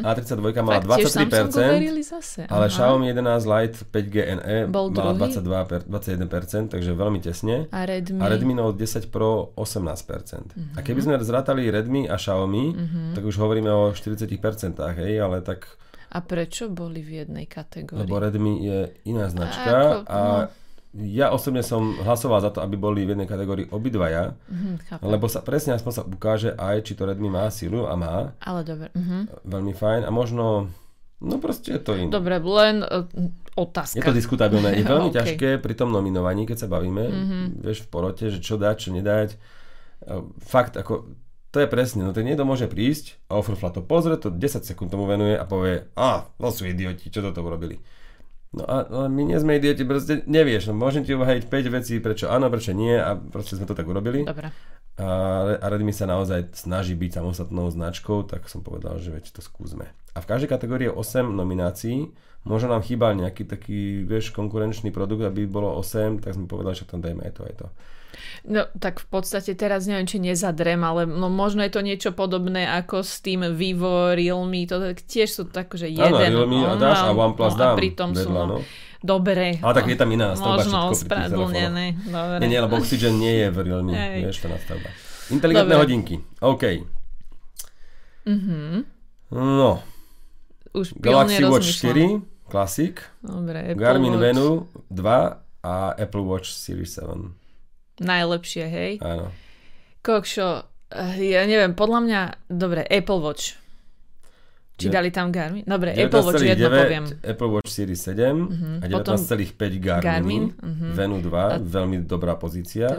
A32 0.00 0.46
mala 0.64 0.80
fakt, 0.80 1.04
tiež 1.04 1.12
Samsungu 1.12 1.52
23%. 1.52 1.76
verili 1.76 2.02
zase. 2.02 2.40
Ale 2.48 2.66
Aha. 2.66 2.72
Xiaomi 2.72 3.04
11 3.12 3.44
Lite 3.44 3.76
5G 3.92 4.16
NE 4.40 4.56
Bol 4.72 4.88
mala 4.96 5.12
druhý? 5.12 5.36
22 5.36 5.68
per, 5.68 5.80
21%, 5.84 6.72
takže 6.72 6.90
veľmi 6.96 7.20
tesne. 7.20 7.68
A 7.68 7.84
Redmi. 7.84 8.16
A 8.16 8.32
Redmi 8.32 8.56
Note 8.56 8.80
10 8.80 9.12
Pro 9.12 9.52
18%. 9.60 10.56
A 10.72 10.80
keby 10.80 11.00
sme 11.04 11.12
zrátali 11.20 11.68
Redmi 11.68 12.08
a 12.08 12.16
Xiaomi, 12.16 12.64
tak 13.12 13.22
už 13.28 13.36
hovoríme 13.36 13.68
o 13.68 13.92
40%, 13.92 14.32
hej, 14.96 15.20
ale 15.20 15.44
tak, 15.44 15.68
A 16.12 16.20
prečo 16.24 16.72
boli 16.72 17.04
v 17.04 17.24
jednej 17.24 17.44
kategórii? 17.44 18.08
lebo 18.08 18.20
Redmi 18.20 18.64
je 18.64 18.78
iná 19.04 19.28
Ako, 19.28 19.34
značka 19.36 19.76
a 20.08 20.20
ja 20.94 21.28
osobne 21.28 21.60
som 21.60 21.80
hlasoval 21.96 22.38
za 22.38 22.50
to, 22.50 22.60
aby 22.60 22.74
boli 22.74 23.02
v 23.02 23.12
jednej 23.12 23.24
kategórii 23.24 23.64
obidvaja, 23.66 24.36
Mhm, 24.44 24.72
chápem. 24.84 25.04
lebo 25.06 25.24
sa 25.24 25.40
presne 25.40 25.72
aspoň 25.72 25.88
sa 25.90 26.02
ukáže 26.02 26.50
aj, 26.52 26.76
či 26.82 26.92
to 26.92 27.02
Redmi 27.02 27.26
má 27.26 27.48
silu 27.48 27.84
a 27.84 27.94
má, 27.94 28.36
Ale 28.38 28.60
dobre. 28.62 28.88
Mhm. 28.90 29.42
veľmi 29.42 29.72
fajn 29.72 30.02
a 30.02 30.10
možno, 30.10 30.68
no 31.18 31.34
proste 31.36 31.72
je 31.72 31.80
to 31.80 31.92
iné. 31.94 32.08
Dobre, 32.08 32.36
len 32.36 32.82
uh, 32.82 33.08
otázka. 33.54 33.96
Je 33.96 34.04
to 34.04 34.12
diskutabilné. 34.14 34.74
Je 34.74 34.84
veľmi 34.88 35.08
Ok. 35.08 35.16
ťažké 35.16 35.48
pri 35.58 35.74
tom 35.74 35.88
nominovaní, 35.88 36.44
keď 36.44 36.58
sa 36.58 36.68
bavíme, 36.68 37.02
Mhm. 37.02 37.12
mm-hmm. 37.14 37.44
vieš, 37.62 37.78
v 37.80 37.88
porote, 37.88 38.24
že 38.26 38.38
čo 38.38 38.54
dať, 38.54 38.76
čo 38.78 38.90
nedať. 38.90 39.30
E, 39.32 39.36
Fakt, 40.42 40.74
ako, 40.74 41.08
to 41.48 41.58
je 41.58 41.66
presne, 41.66 42.00
no 42.00 42.10
to 42.10 42.20
niekto 42.20 42.42
môže 42.42 42.64
prísť 42.64 43.22
a 43.26 43.36
Offerfla 43.36 43.70
to 43.70 43.80
pozrie, 43.80 44.16
to 44.16 44.28
10 44.28 44.60
sekúnd 44.62 44.88
tomu 44.88 45.04
venuje 45.04 45.32
a 45.32 45.44
povie, 45.44 45.88
a, 45.94 46.28
to 46.34 46.48
sú 46.48 46.64
idioti, 46.64 47.06
čo 47.06 47.20
toto 47.20 47.40
urobili. 47.40 47.76
No 48.52 48.68
a 48.68 48.84
no, 48.84 49.08
my 49.08 49.22
nie 49.24 49.38
sme 49.40 49.56
idioti, 49.56 49.88
proste 49.88 50.20
nevieš, 50.28 50.68
no 50.68 50.76
môžem 50.76 51.08
ti 51.08 51.16
uvajiť 51.16 51.48
5 51.48 51.76
vecí, 51.80 51.96
prečo 52.04 52.28
áno, 52.28 52.52
prečo 52.52 52.76
nie 52.76 52.92
a 52.92 53.16
proste 53.16 53.56
sme 53.56 53.64
to 53.64 53.72
tak 53.72 53.88
urobili. 53.88 54.28
Dobre. 54.28 54.52
A, 55.00 55.08
a 55.56 55.66
Redmi 55.72 55.96
sa 55.96 56.04
naozaj 56.04 56.52
snaží 56.52 56.92
byť 56.92 57.16
samostatnou 57.16 57.72
značkou, 57.72 58.28
tak 58.28 58.52
som 58.52 58.60
povedal, 58.60 59.00
že 59.00 59.08
veď 59.08 59.32
to 59.32 59.40
skúsme. 59.40 59.88
A 60.12 60.18
v 60.20 60.28
každej 60.28 60.52
kategórii 60.52 60.92
je 60.92 60.94
8 60.94 61.32
nominácií. 61.32 62.12
Možno 62.44 62.76
nám 62.76 62.84
chýbal 62.84 63.16
nejaký 63.16 63.48
taký, 63.48 64.04
vieš, 64.04 64.36
konkurenčný 64.36 64.92
produkt, 64.92 65.24
aby 65.24 65.48
bolo 65.48 65.72
8, 65.80 66.20
tak 66.20 66.36
sme 66.36 66.44
povedali, 66.44 66.76
že 66.76 66.84
tam 66.84 67.00
dajme 67.00 67.24
aj 67.24 67.32
to, 67.32 67.42
aj 67.48 67.54
to. 67.56 67.66
No 68.44 68.66
tak 68.76 69.00
v 69.00 69.06
podstate 69.08 69.54
teraz 69.54 69.86
neviem, 69.86 70.04
či 70.04 70.18
nezadrem, 70.18 70.80
ale 70.82 71.06
no, 71.08 71.30
možno 71.32 71.62
je 71.62 71.72
to 71.72 71.80
niečo 71.80 72.10
podobné 72.12 72.66
ako 72.66 73.02
s 73.02 73.20
tým 73.20 73.54
Vivo, 73.54 74.12
Realme, 74.12 74.64
to 74.66 74.82
tak 74.82 75.02
tiež 75.02 75.28
sú 75.30 75.42
tak, 75.48 75.72
že 75.74 75.88
jeden. 75.88 76.12
Áno, 76.12 76.46
Realme 76.46 76.58
a 76.66 76.74
dáš 76.76 77.06
a 77.06 77.12
OnePlus 77.12 77.54
no, 77.54 77.60
dám 77.60 77.74
A 77.74 77.78
pritom 77.78 78.08
sú, 78.12 78.28
vedľa, 78.28 78.42
no, 78.44 78.56
no. 78.56 78.56
dobre. 79.02 79.58
Ale 79.62 79.72
tak 79.74 79.86
je 79.88 79.96
tam 79.96 80.10
iná 80.10 80.26
nastavba 80.34 80.62
Možno 80.62 80.68
všetko 80.68 80.78
pri 80.78 80.86
tých 80.86 80.98
ospravedlnené. 80.98 81.86
Dobre. 82.06 82.38
Nie, 82.42 82.48
nie, 82.48 82.60
lebo 82.60 82.74
Oxygen 82.78 83.14
nie 83.18 83.34
je 83.42 83.46
v 83.50 83.58
Realme, 83.62 83.92
Hej. 83.94 84.18
vieš, 84.26 84.36
tá 84.42 84.48
nastavba. 84.50 84.88
Inteligentné 85.30 85.74
Dobre. 85.74 85.84
hodinky, 85.86 86.14
OK. 86.40 86.64
Mhm. 88.26 88.84
No, 89.32 89.80
Už 90.76 90.92
Galaxy 91.00 91.42
Watch 91.44 91.68
rozmýšľam. 91.68 92.20
4, 92.28 92.52
Classic, 92.52 92.94
Dobre, 93.24 93.58
Apple 93.72 93.80
Garmin 93.80 94.12
Watch. 94.12 94.24
Venu 94.28 94.46
2 94.92 95.64
a 95.64 95.74
Apple 95.96 96.24
Watch 96.24 96.52
Series 96.52 96.92
7. 97.00 97.32
Najlepšie, 98.02 98.64
hej. 98.66 98.92
Áno. 99.00 99.30
Kokšo, 100.02 100.48
eh, 100.90 101.38
ja 101.38 101.46
neviem, 101.46 101.72
podľa 101.78 102.00
mňa, 102.02 102.20
dobre, 102.50 102.82
Apple 102.84 103.22
Watch. 103.22 103.62
Či 104.82 104.88
dali 104.90 105.14
tam 105.14 105.30
Garmin? 105.30 105.62
Dobre, 105.62 105.94
Apple 105.94 106.22
Watch 106.26 106.42
jedno 106.42 106.68
poviem. 106.72 107.04
Apple 107.22 107.50
Watch 107.54 107.70
Series 107.70 108.02
7 108.02 108.18
uh-huh. 108.18 108.82
a 108.82 108.86
19,5 108.90 109.78
Garmin. 109.78 110.02
Garmin 110.02 110.44
uh-huh. 110.50 110.90
Venu 110.96 111.16
2, 111.22 111.30
a 111.30 111.56
veľmi 111.62 112.02
dobrá 112.02 112.34
pozícia. 112.34 112.90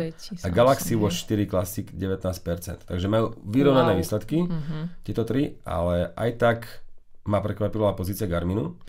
A 0.46 0.48
Galaxy 0.48 0.96
Watch 0.96 1.28
4 1.28 1.44
Classic 1.50 1.86
19%. 1.92 2.88
Takže 2.88 3.08
majú 3.12 3.36
vyrovnané 3.44 3.98
wow. 3.98 4.00
výsledky, 4.00 4.48
uh-huh. 4.48 5.04
tieto 5.04 5.28
tri, 5.28 5.60
ale 5.68 6.16
aj 6.16 6.30
tak 6.40 6.58
ma 7.28 7.44
prekvapila 7.44 7.98
pozícia 7.98 8.30
Garminu. 8.30 8.80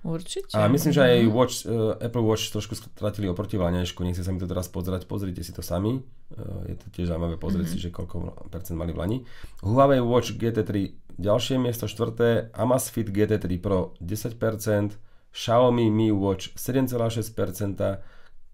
Určite. 0.00 0.56
A 0.56 0.64
myslím, 0.72 0.96
že 0.96 1.04
aj 1.04 1.28
Watch, 1.28 1.54
uh, 1.68 1.92
Apple 2.00 2.24
Watch 2.24 2.48
trošku 2.48 2.72
stratili 2.72 3.28
oproti 3.28 3.60
Vlaňašku. 3.60 4.00
Nechce 4.00 4.24
sa 4.24 4.32
mi 4.32 4.40
to 4.40 4.48
teraz 4.48 4.64
pozerať, 4.72 5.04
pozrite 5.04 5.44
si 5.44 5.52
to 5.52 5.60
sami. 5.60 6.00
Uh, 6.32 6.64
je 6.72 6.76
to 6.80 6.86
tiež 6.88 7.12
zaujímavé 7.12 7.36
pozrieť 7.36 7.68
mm-hmm. 7.68 7.84
si, 7.84 7.88
že 7.88 7.92
koľko 7.92 8.48
percent 8.48 8.80
mali 8.80 8.96
v 8.96 8.98
Lani. 8.98 9.18
Huawei 9.60 10.00
Watch 10.00 10.40
GT3 10.40 11.00
ďalšie 11.20 11.60
miesto, 11.60 11.84
štvrté. 11.84 12.48
Amazfit 12.56 13.12
GT3 13.12 13.44
Pro 13.60 13.92
10%, 14.00 14.96
Xiaomi 15.30 15.92
Mi 15.92 16.08
Watch 16.08 16.56
7,6%, 16.56 18.00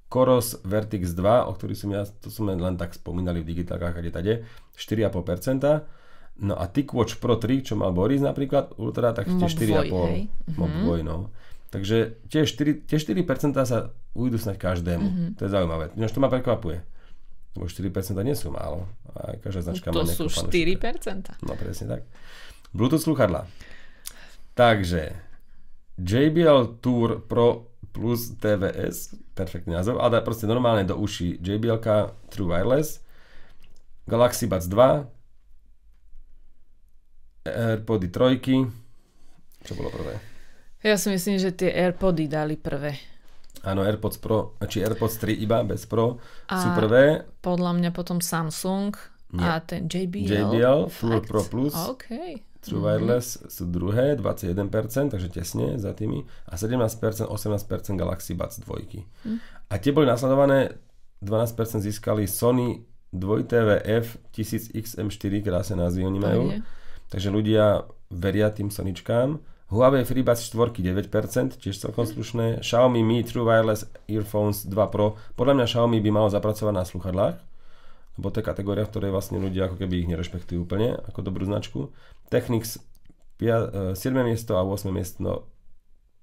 Coros 0.07 0.59
Vertix 0.67 1.15
2, 1.15 1.47
o 1.47 1.53
ktorých 1.55 1.79
som 1.79 1.91
ja, 1.95 2.03
to 2.07 2.31
sme 2.31 2.59
len 2.59 2.75
tak 2.75 2.95
spomínali 2.95 3.43
v 3.43 3.55
digitálkach 3.55 3.95
a 3.99 4.03
tade, 4.11 4.47
4,5%. 4.75 5.96
No 6.37 6.53
a 6.61 6.69
TicWatch 6.69 7.17
Pro 7.17 7.41
3, 7.41 7.73
čo 7.73 7.75
mal 7.81 7.97
Boris 7.97 8.21
napríklad, 8.21 8.77
Ultra, 8.77 9.17
tak 9.17 9.25
tie 9.25 9.49
4,5. 9.49 10.57
Mob 10.61 10.73
Boy, 10.85 11.01
no. 11.01 11.33
Takže 11.73 12.21
tie 12.29 12.45
4%, 12.45 12.85
tie 12.85 12.99
4% 13.01 13.57
sa 13.65 13.91
ujdu 14.13 14.37
snať 14.37 14.57
každému. 14.61 15.07
Mm-hmm. 15.07 15.31
To 15.37 15.41
je 15.45 15.51
zaujímavé. 15.51 15.85
Nož 15.97 16.13
to 16.13 16.21
ma 16.21 16.29
prekvapuje. 16.29 16.85
Lebo 17.57 17.65
4% 17.65 18.21
nie 18.21 18.37
sú 18.37 18.53
málo. 18.53 18.85
A 19.17 19.41
každá 19.41 19.73
značka 19.73 19.89
to 19.89 20.05
má 20.05 20.09
sú 20.09 20.29
4%. 20.29 20.53
Fanúšika. 20.53 21.41
No 21.41 21.57
presne 21.57 21.87
tak. 21.89 22.03
Bluetooth 22.77 23.01
sluchadla. 23.01 23.49
Takže 24.53 25.17
JBL 25.97 26.81
Tour 26.85 27.25
Pro 27.25 27.73
plus 27.97 28.37
TVS, 28.37 29.17
perfektný 29.33 29.73
názov, 29.73 30.05
ale 30.05 30.21
proste 30.21 30.45
normálne 30.45 30.85
do 30.85 31.01
uší 31.01 31.41
JBL 31.41 31.81
True 32.29 32.49
Wireless, 32.53 33.01
Galaxy 34.05 34.45
Buds 34.45 34.69
2, 34.69 35.16
Airpody 37.47 38.09
trojky. 38.11 38.67
Čo 39.63 39.73
bolo 39.75 39.91
prvé? 39.91 40.19
Ja 40.87 40.95
si 40.95 41.11
myslím, 41.11 41.43
že 41.43 41.51
tie 41.51 41.73
Airpody 41.73 42.31
dali 42.31 42.55
prvé. 42.55 42.95
Áno, 43.67 43.83
AirPods 43.83 44.23
Pro, 44.23 44.55
či 44.71 44.79
AirPods 44.79 45.19
3 45.19 45.43
iba 45.43 45.59
bez 45.67 45.91
Pro 45.91 46.23
a 46.47 46.55
sú 46.63 46.69
prvé. 46.79 47.27
podľa 47.43 47.73
mňa 47.75 47.91
potom 47.91 48.23
Samsung 48.23 48.95
Nie. 49.35 49.43
a 49.43 49.59
ten 49.59 49.91
JBL. 49.91 50.31
JBL 50.31 50.81
Tour 50.95 51.21
Pro 51.27 51.43
Plus. 51.43 51.75
OK. 51.75 52.07
True 52.63 52.79
mm-hmm. 52.79 52.87
Wireless 52.87 53.43
sú 53.51 53.67
druhé, 53.67 54.15
21%, 54.15 55.11
takže 55.11 55.29
tesne 55.31 55.79
za 55.83 55.91
tými. 55.95 56.23
A 56.47 56.55
17%, 56.55 57.27
18% 57.27 57.99
Galaxy 57.99 58.39
Buds 58.39 58.63
2. 58.63 59.03
Mm. 59.27 59.39
A 59.71 59.75
tie 59.83 59.91
boli 59.91 60.07
nasledované, 60.07 60.79
12% 61.23 61.83
získali 61.83 62.31
Sony 62.31 62.87
2TVF 63.15 64.19
1000XM4, 64.31 65.33
krásne 65.43 65.75
názvy 65.83 66.07
oni 66.07 66.21
majú. 66.23 66.43
Aj, 66.55 66.63
Takže 67.11 67.29
ľudia 67.31 67.87
veria 68.11 68.51
tým 68.51 68.71
Soničkám. 68.71 69.39
Huawei 69.67 70.07
FreeBuds 70.07 70.47
4 70.47 70.79
9%, 70.79 71.59
tiež 71.59 71.75
celkom 71.75 72.07
slušné. 72.07 72.63
Xiaomi 72.63 73.03
Mi 73.03 73.27
True 73.27 73.43
Wireless 73.43 73.91
Earphones 74.07 74.63
2 74.63 74.95
Pro. 74.95 75.19
Podľa 75.35 75.55
mňa 75.59 75.67
Xiaomi 75.67 75.99
by 75.99 76.11
malo 76.15 76.31
zapracovať 76.31 76.75
na 76.75 76.87
sluchadlách, 76.87 77.37
lebo 78.15 78.27
to 78.31 78.39
je 78.39 78.45
kategória, 78.47 78.87
v 78.87 78.91
ktorej 78.95 79.11
vlastne 79.11 79.43
ľudia 79.43 79.67
ako 79.67 79.83
keby 79.83 80.07
ich 80.07 80.11
nerešpektujú 80.11 80.63
úplne, 80.63 80.95
ako 81.11 81.19
dobrú 81.27 81.43
značku. 81.51 81.91
Technics 82.31 82.79
7. 83.43 83.99
E, 83.99 84.23
miesto 84.23 84.55
a 84.55 84.63
8. 84.63 84.87
miesto 84.95 85.19
no, 85.19 85.35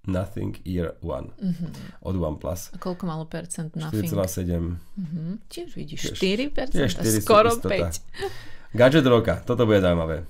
Nothing 0.07 0.63
Ear 0.63 0.95
One 1.03 1.35
mm-hmm. 1.35 2.03
od 2.03 2.15
OnePlus. 2.15 2.75
A 2.75 2.77
koľko 2.79 3.03
malo 3.07 3.27
percent 3.27 3.75
Nothing? 3.75 4.07
4,7. 4.07 4.79
Mm-hmm. 4.99 5.29
Tiež 5.47 5.69
vidíš, 5.75 6.15
4%, 6.15 6.79
tiež 6.79 6.91
4 6.95 7.23
skoro 7.23 7.55
5. 7.59 8.73
Gadget 8.73 9.05
roka, 9.05 9.43
toto 9.43 9.67
bude 9.67 9.83
zaujímavé. 9.83 10.25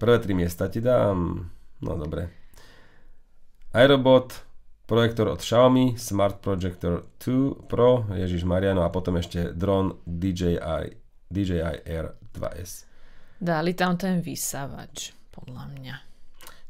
Prvé 0.00 0.16
tri 0.16 0.32
miesta 0.32 0.72
ti 0.72 0.80
dám. 0.80 1.44
No 1.84 1.92
dobre. 2.00 2.32
Aerobot, 3.76 4.32
projektor 4.88 5.28
od 5.28 5.44
Xiaomi, 5.44 6.00
Smart 6.00 6.40
Projector 6.40 7.04
2 7.20 7.68
Pro, 7.68 8.08
Ježiš 8.16 8.48
Mariano 8.48 8.80
a 8.80 8.88
potom 8.88 9.20
ešte 9.20 9.52
dron 9.52 10.00
DJI, 10.08 10.96
DJI 11.28 11.84
Air 11.84 12.16
2S. 12.32 12.88
Dali 13.40 13.76
tam 13.76 14.00
ten 14.00 14.24
vysávač, 14.24 15.12
podľa 15.28 15.68
mňa. 15.68 15.94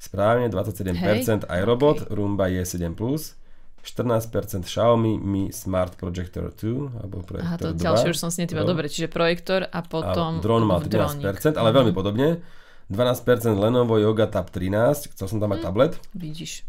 Správne, 0.00 0.50
27% 0.50 0.98
Hej, 0.98 1.46
iRobot, 1.46 2.04
okay. 2.04 2.12
Roomba 2.12 2.50
je 2.50 2.66
7+, 2.66 2.98
14% 2.98 4.66
Xiaomi 4.66 5.22
Mi 5.22 5.54
Smart 5.54 5.94
Projector 5.94 6.50
2, 6.50 6.98
alebo 6.98 7.22
projektor 7.22 7.46
Aha, 7.46 7.62
to 7.62 7.78
2. 7.78 7.80
ďalšie 7.80 8.08
už 8.10 8.18
som 8.18 8.28
si 8.34 8.42
netýval. 8.42 8.66
Dobre, 8.66 8.90
čiže 8.90 9.06
projektor 9.06 9.70
a 9.70 9.80
potom 9.86 10.38
a 10.38 10.42
dron 10.42 10.66
mal 10.66 10.82
13%, 10.82 11.54
ale 11.54 11.70
veľmi 11.70 11.94
podobne. 11.94 12.42
12% 12.90 13.54
Lenovo 13.54 13.94
Yoga 14.02 14.26
Tab 14.26 14.50
13, 14.50 15.14
chcel 15.14 15.26
som 15.30 15.38
tam 15.38 15.54
mať 15.54 15.62
hm, 15.62 15.66
tablet. 15.70 15.92
Vidíš. 16.10 16.66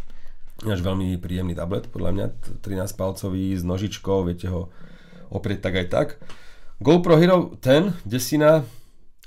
Až 0.61 0.85
veľmi 0.85 1.17
príjemný 1.17 1.57
tablet, 1.57 1.89
podľa 1.89 2.11
mňa, 2.13 2.25
13 2.61 2.93
palcový 2.93 3.57
s 3.57 3.65
nožičkou, 3.65 4.21
viete 4.29 4.45
ho 4.45 4.69
oprieť 5.33 5.65
tak 5.65 5.73
aj 5.81 5.87
tak. 5.89 6.07
GoPro 6.77 7.17
Hero 7.17 7.57
10, 7.57 8.05
desina, 8.05 8.61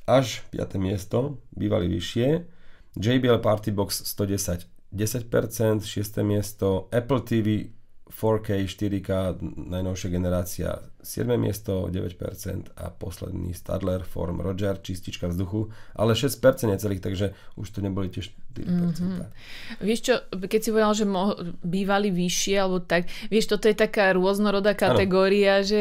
až 0.07 0.47
5. 0.55 0.79
miesto, 0.79 1.43
bývali 1.51 1.91
vyššie. 1.91 2.47
JBL 2.95 3.43
Party 3.43 3.75
Box 3.75 4.07
110, 4.07 4.71
10%, 4.95 5.83
6. 5.83 6.23
miesto. 6.23 6.87
Apple 6.95 7.27
TV 7.27 7.74
4K, 8.11 8.69
4K, 8.69 9.41
najnovšia 9.57 10.09
generácia 10.13 10.69
7. 11.03 11.41
miesto, 11.41 11.89
9% 11.89 12.77
a 12.77 12.93
posledný 12.93 13.57
Stadler 13.57 14.05
Form 14.05 14.41
Roger, 14.41 14.77
čistička 14.77 15.29
vzduchu, 15.33 15.73
ale 15.97 16.13
6% 16.13 16.69
necelých, 16.69 17.01
takže 17.01 17.33
už 17.57 17.71
to 17.71 17.81
neboli 17.81 18.13
tie 18.13 18.23
4%. 18.23 18.44
Mm-hmm. 18.55 19.83
Vieš 19.83 20.01
čo, 20.07 20.15
keď 20.31 20.61
si 20.63 20.69
povedal, 20.71 20.95
že 20.95 21.07
mo- 21.11 21.35
bývali 21.67 22.15
vyššie, 22.15 22.55
alebo 22.55 22.79
tak, 22.79 23.11
vieš, 23.27 23.51
toto 23.51 23.67
je 23.67 23.75
taká 23.75 24.15
rôznorodá 24.15 24.79
kategória, 24.79 25.59
ano. 25.59 25.67
že 25.67 25.81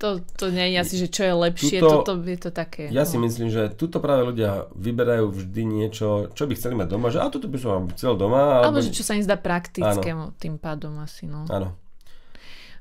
to, 0.00 0.24
to 0.40 0.48
nie 0.48 0.72
je 0.72 0.76
asi, 0.80 0.94
že 0.96 1.08
čo 1.12 1.22
je 1.28 1.34
lepšie, 1.36 1.78
tuto, 1.84 2.00
toto 2.00 2.12
je 2.24 2.38
to 2.40 2.50
také. 2.50 2.88
Ja 2.88 3.04
no. 3.04 3.10
si 3.12 3.16
myslím, 3.20 3.52
že 3.52 3.68
tuto 3.76 4.00
práve 4.00 4.24
ľudia 4.24 4.72
vyberajú 4.72 5.36
vždy 5.36 5.62
niečo, 5.68 6.32
čo 6.32 6.48
by 6.48 6.56
chceli 6.56 6.74
mať 6.80 6.88
doma, 6.96 7.12
že 7.12 7.20
a 7.20 7.28
toto 7.28 7.44
by 7.44 7.58
som 7.60 7.92
chcel 7.92 8.16
doma. 8.16 8.64
Alebo, 8.64 8.80
alebo 8.80 8.80
že 8.80 8.96
čo 8.96 9.04
sa 9.04 9.12
im 9.12 9.24
zdá 9.24 9.36
praktickému 9.36 10.40
tým 10.40 10.56
pádom 10.56 10.96
asi, 11.04 11.28
no. 11.28 11.44
Áno. 11.52 11.76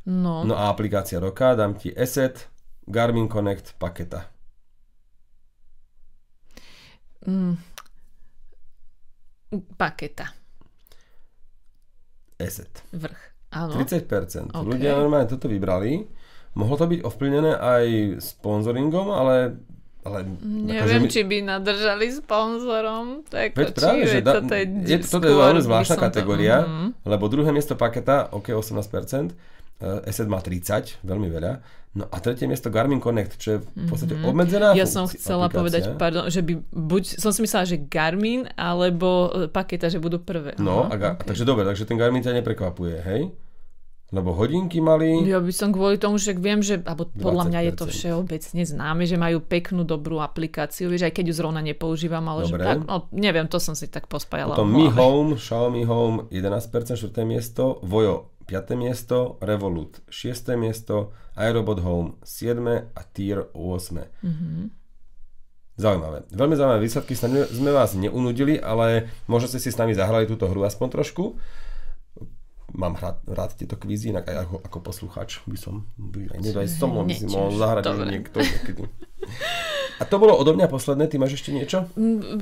No. 0.04 0.44
no 0.44 0.56
a 0.56 0.68
aplikácia 0.68 1.20
roka, 1.20 1.56
dám 1.56 1.80
ti 1.80 1.91
Asset, 1.96 2.52
Garmin 2.88 3.32
Connect, 3.32 3.76
Paketa. 3.80 4.28
Mm. 7.24 7.72
Paketa. 9.62 10.32
Asset. 12.41 12.82
Vrch. 12.89 13.22
Áno. 13.54 13.78
30%. 13.78 14.49
Okay. 14.49 14.66
Ľudia 14.66 14.97
normálne 14.97 15.30
toto 15.30 15.45
vybrali. 15.45 16.10
Mohlo 16.58 16.76
to 16.82 16.86
byť 16.89 16.99
ovplyvnené 17.06 17.51
aj 17.58 17.86
sponzoringom, 18.22 19.14
ale 19.14 19.58
ale 20.04 20.28
Neviem, 20.43 20.84
že 20.84 20.99
my... 20.99 21.08
či 21.08 21.22
by 21.24 21.38
nadržali 21.47 22.12
sponzorom. 22.12 23.24
Tak 23.24 23.56
Veď 23.56 23.72
práve, 23.72 24.04
že 24.04 24.20
da, 24.20 24.43
toto 24.43 24.51
je, 24.51 24.66
toto 24.99 25.26
je 25.32 25.36
veľmi 25.36 25.64
zvláštna 25.64 25.95
kategória, 25.95 26.56
to, 26.60 26.68
uh-huh. 26.68 26.89
lebo 27.08 27.24
druhé 27.32 27.56
miesto 27.56 27.80
paketa, 27.80 28.28
OK, 28.36 28.51
18%, 28.51 29.32
Asset 29.84 30.32
má 30.32 30.40
30, 30.40 31.04
veľmi 31.04 31.28
veľa. 31.28 31.84
No 31.94 32.10
a 32.10 32.18
tretie 32.18 32.50
miesto 32.50 32.74
Garmin 32.74 32.98
Connect, 32.98 33.38
čo 33.38 33.48
je 33.54 33.58
v 33.62 33.86
podstate 33.86 34.18
mm-hmm. 34.18 34.32
obmedzená 34.34 34.74
Ja 34.74 34.90
som 34.90 35.06
chcela 35.06 35.46
aplikácia. 35.46 35.62
povedať, 35.62 35.84
pardon, 36.02 36.26
že 36.26 36.42
by 36.42 36.54
buď, 36.74 37.22
som 37.22 37.30
si 37.30 37.46
myslela, 37.46 37.70
že 37.70 37.78
Garmin 37.86 38.50
alebo 38.58 39.30
e, 39.30 39.46
paketa, 39.46 39.94
že 39.94 40.02
budú 40.02 40.18
prvé. 40.18 40.58
No, 40.58 40.90
Aha, 40.90 40.98
a, 40.98 41.14
okay. 41.14 41.30
takže 41.30 41.46
dobre, 41.46 41.70
takže 41.70 41.86
ten 41.86 42.02
Garmin 42.02 42.26
ťa 42.26 42.34
neprekvapuje, 42.42 42.98
hej? 43.06 43.22
Lebo 44.14 44.34
hodinky 44.34 44.78
mali... 44.82 45.26
Ja 45.26 45.42
by 45.42 45.54
som 45.54 45.70
kvôli 45.74 45.98
tomu, 46.02 46.22
že 46.22 46.38
viem, 46.38 46.62
že 46.62 46.82
alebo 46.82 47.10
podľa 47.10 47.50
mňa 47.50 47.60
je 47.66 47.72
to 47.78 47.86
všeobecne 47.90 48.62
známe, 48.62 49.10
že 49.10 49.18
majú 49.18 49.42
peknú, 49.42 49.86
dobrú 49.86 50.22
aplikáciu, 50.22 50.90
vieš, 50.90 51.10
aj 51.10 51.14
keď 51.18 51.30
ju 51.30 51.34
zrovna 51.34 51.62
nepoužívam, 51.66 52.26
ale 52.26 52.46
Dobre. 52.46 52.58
že 52.58 52.58
tak, 52.62 52.78
no, 52.90 53.10
neviem, 53.14 53.46
to 53.46 53.62
som 53.62 53.78
si 53.78 53.86
tak 53.90 54.10
pospájala. 54.10 54.58
Potom 54.58 54.70
Mi 54.70 54.90
Home, 54.90 55.38
Xiaomi 55.38 55.86
Home 55.86 56.30
11%, 56.30 56.94
4. 56.94 57.22
miesto, 57.26 57.82
Vojo 57.86 58.33
5. 58.46 58.76
miesto, 58.76 59.38
Revolut 59.41 60.04
6. 60.10 60.54
miesto, 60.60 61.12
Aerobot 61.36 61.80
Home 61.82 62.20
7. 62.24 62.60
a 62.94 63.02
Tier 63.10 63.48
8. 63.54 64.00
Mm-hmm. 64.22 64.64
Zaujímavé. 65.74 66.30
Veľmi 66.30 66.54
zaujímavé 66.54 66.82
výsledky. 66.86 67.18
Sme 67.18 67.72
vás 67.74 67.98
neunudili, 67.98 68.62
ale 68.62 69.10
možno 69.26 69.50
ste 69.50 69.58
si 69.58 69.74
s 69.74 69.80
nami 69.82 69.98
zahrali 69.98 70.30
túto 70.30 70.46
hru 70.46 70.62
aspoň 70.62 71.02
trošku. 71.02 71.34
Mám 72.74 72.98
rád, 72.98 73.18
rád 73.26 73.52
tieto 73.58 73.78
kvízy, 73.78 74.14
inak 74.14 74.30
aj 74.30 74.50
ako, 74.50 74.56
ako 74.66 74.78
poslucháč 74.82 75.30
by 75.46 75.58
som, 75.58 75.86
by 75.98 76.30
som, 76.66 76.94
si 77.10 77.26
mohol 77.30 77.54
zahrať 77.58 77.86
niekto. 78.06 78.38
A 80.02 80.04
to 80.06 80.16
bolo 80.18 80.36
odo 80.36 80.54
mňa 80.58 80.68
posledné, 80.68 81.06
ty 81.08 81.22
máš 81.22 81.40
ešte 81.40 81.54
niečo? 81.54 81.88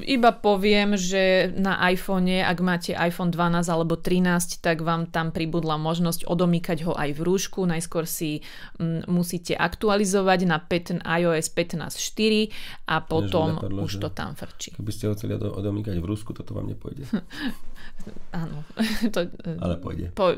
Iba 0.06 0.32
poviem, 0.34 0.96
že 0.96 1.52
na 1.56 1.78
iPhone, 1.92 2.42
ak 2.42 2.58
máte 2.64 2.92
iPhone 2.96 3.30
12 3.30 3.68
alebo 3.68 4.00
13, 4.00 4.64
tak 4.64 4.82
vám 4.82 5.10
tam 5.10 5.30
pribudla 5.36 5.76
možnosť 5.76 6.26
odomýkať 6.26 6.88
ho 6.88 6.94
aj 6.96 7.18
v 7.18 7.20
rúšku. 7.22 7.64
Najskôr 7.68 8.08
si 8.08 8.42
m, 8.80 9.04
musíte 9.06 9.54
aktualizovať 9.54 10.40
na 10.48 10.58
5, 10.58 11.04
iOS 11.04 11.48
15.4 11.54 12.52
a 12.88 12.96
potom 13.04 13.60
napadlo, 13.60 13.86
už 13.86 14.00
to 14.00 14.10
tam 14.10 14.34
frčí. 14.34 14.74
Keby 14.76 14.92
ste 14.92 15.04
ho 15.10 15.14
chceli 15.14 15.36
odomýkať 15.38 16.00
v 16.00 16.06
rúsku, 16.06 16.32
toto 16.34 16.56
vám 16.56 16.72
nepôjde. 16.72 17.06
Áno. 18.42 18.64
to, 19.14 19.28
Ale 19.60 19.76
pôjde. 19.78 20.16
Po, 20.16 20.34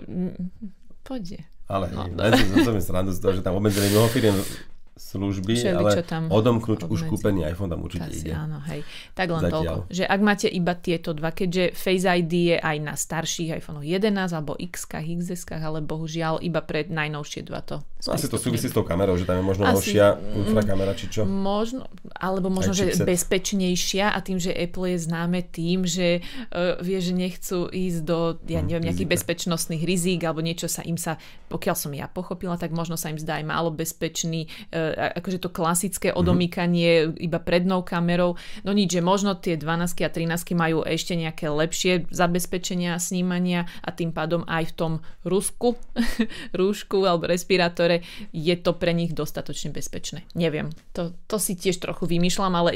pôjde. 1.06 1.45
Ale 1.72 1.88
no, 1.95 2.06
len 2.06 2.36
som 2.60 2.76
srandu 2.84 3.16
z 3.16 3.24
toho, 3.24 3.34
že 3.39 3.41
tam 3.41 3.56
obmedzili 3.56 3.88
mnoho 3.89 4.12
firiem 4.12 4.36
služby, 4.93 5.57
Všeli, 5.57 5.73
ale 5.73 5.89
čo 5.97 6.03
tam 6.05 6.29
odomknúť 6.29 6.85
už 6.85 7.09
kúpený 7.09 7.49
iPhone 7.49 7.74
tam 7.74 7.82
určite 7.82 8.13
Asi, 8.13 8.29
ide. 8.29 8.37
Áno, 8.37 8.61
hej. 8.70 8.86
Tak 9.17 9.25
len 9.25 9.41
Zatiaľ. 9.41 9.53
toľko, 9.57 9.79
že 9.89 10.03
ak 10.05 10.20
máte 10.21 10.47
iba 10.53 10.74
tieto 10.78 11.09
dva, 11.17 11.33
keďže 11.33 11.74
Face 11.74 12.05
ID 12.05 12.33
je 12.53 12.57
aj 12.61 12.78
na 12.78 12.93
starších 12.93 13.57
iPhone 13.57 13.82
11 13.82 14.13
alebo 14.37 14.53
X, 14.53 14.86
XS, 14.86 15.49
ale 15.57 15.82
bohužiaľ 15.82 16.45
iba 16.45 16.61
pre 16.61 16.86
najnovšie 16.86 17.41
dva 17.41 17.65
to. 17.65 17.82
No, 18.03 18.20
asi 18.20 18.28
to 18.28 18.36
súvisí 18.36 18.67
s 18.67 18.75
tou 18.75 18.83
kamerou, 18.83 19.15
že 19.15 19.24
tam 19.24 19.39
je 19.39 19.45
možno 19.47 19.63
Asi, 19.63 19.95
novšia 19.95 20.20
infrakamera, 20.36 20.91
či 20.91 21.07
čo? 21.07 21.24
Možno, 21.24 21.87
alebo 22.13 22.51
možno, 22.51 22.75
že 22.75 22.93
bezpečnejšia 22.99 24.11
a 24.11 24.20
tým, 24.20 24.37
že 24.43 24.51
Apple 24.51 24.93
je 24.93 24.97
známe 25.07 25.39
tým, 25.47 25.87
že 25.87 26.20
uh, 26.20 26.78
vie, 26.83 26.99
že 26.99 27.15
nechcú 27.15 27.71
ísť 27.71 27.99
do, 28.03 28.36
ja 28.45 28.59
hm, 28.59 28.67
neviem, 28.67 28.86
nejakých 28.91 29.07
bezpečnostných 29.07 29.83
rizík 29.87 30.21
alebo 30.28 30.43
niečo 30.43 30.67
sa 30.67 30.83
im 30.83 30.99
sa, 30.99 31.15
pokiaľ 31.47 31.75
som 31.79 31.95
ja 31.95 32.11
pochopila, 32.11 32.59
tak 32.59 32.75
možno 32.75 32.99
sa 32.99 33.07
im 33.07 33.17
zdá 33.17 33.39
aj 33.39 33.45
málo 33.47 33.71
bezpečný 33.71 34.51
uh, 34.75 34.92
akože 34.93 35.43
to 35.43 35.49
klasické 35.49 36.09
odomýkanie 36.13 37.09
mm-hmm. 37.09 37.25
iba 37.25 37.39
prednou 37.41 37.82
kamerou. 37.83 38.39
No 38.63 38.71
nič, 38.71 38.95
že 38.95 39.01
možno 39.03 39.36
tie 39.36 39.59
12 39.59 40.05
a 40.05 40.09
13 40.09 40.53
majú 40.55 40.86
ešte 40.86 41.17
nejaké 41.17 41.51
lepšie 41.51 42.07
zabezpečenia 42.09 42.95
a 42.95 43.03
snímania 43.03 43.67
a 43.83 43.89
tým 43.91 44.15
pádom 44.15 44.47
aj 44.47 44.71
v 44.71 44.74
tom 44.74 44.93
rusku, 45.28 45.75
rúšku 46.59 47.03
alebo 47.03 47.28
respirátore 47.28 48.05
je 48.32 48.55
to 48.55 48.78
pre 48.78 48.95
nich 48.95 49.11
dostatočne 49.11 49.74
bezpečné. 49.74 50.25
Neviem, 50.33 50.71
to, 50.95 51.11
to 51.28 51.37
si 51.37 51.57
tiež 51.57 51.82
trochu 51.83 52.07
vymýšľam, 52.07 52.53
ale 52.53 52.70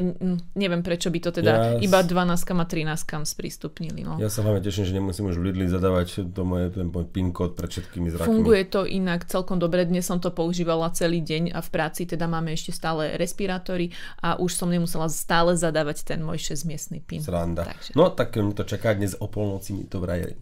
neviem 0.57 0.81
prečo 0.81 1.09
by 1.13 1.19
to 1.23 1.31
teda 1.31 1.53
ja 1.53 1.67
iba 1.81 1.99
12 2.03 2.33
a 2.35 2.65
13 2.65 3.25
sprístupnili. 3.27 4.01
No. 4.03 4.19
Ja 4.21 4.29
sa 4.31 4.43
hlavne 4.43 4.61
teším, 4.61 4.85
že 4.87 4.93
nemusím 4.93 5.29
už 5.31 5.39
v 5.39 5.51
Lidli 5.51 5.67
zadávať 5.69 6.27
to 6.31 6.41
moje, 6.43 6.73
ten 6.73 6.89
môj 6.89 7.05
PIN 7.09 7.31
kód 7.31 7.55
pred 7.55 7.69
všetkými 7.71 8.11
zrakmi. 8.13 8.27
Funguje 8.27 8.63
to 8.67 8.83
inak 8.83 9.25
celkom 9.25 9.57
dobre. 9.57 9.85
Dnes 9.87 10.05
som 10.05 10.19
to 10.19 10.33
používala 10.33 10.91
celý 10.93 11.23
deň 11.23 11.55
a 11.55 11.59
v 11.63 11.69
práci 11.69 11.96
práci 11.97 12.13
teda 12.13 12.29
máme 12.29 12.53
ešte 12.53 12.69
stále 12.69 13.17
respirátory 13.17 13.89
a 14.21 14.37
už 14.37 14.53
som 14.53 14.69
nemusela 14.69 15.09
stále 15.09 15.57
zadávať 15.57 16.05
ten 16.05 16.21
môj 16.21 16.37
6-miestný 16.53 17.01
PIN. 17.01 17.25
Sranda. 17.25 17.65
Takže. 17.65 17.97
No 17.97 18.13
tak 18.13 18.37
mi 18.37 18.53
to 18.53 18.61
čaká 18.61 18.93
dnes 18.93 19.17
o 19.17 19.25
polnoci 19.25 19.73
mi 19.73 19.89
to 19.89 19.97
vraj 19.97 20.37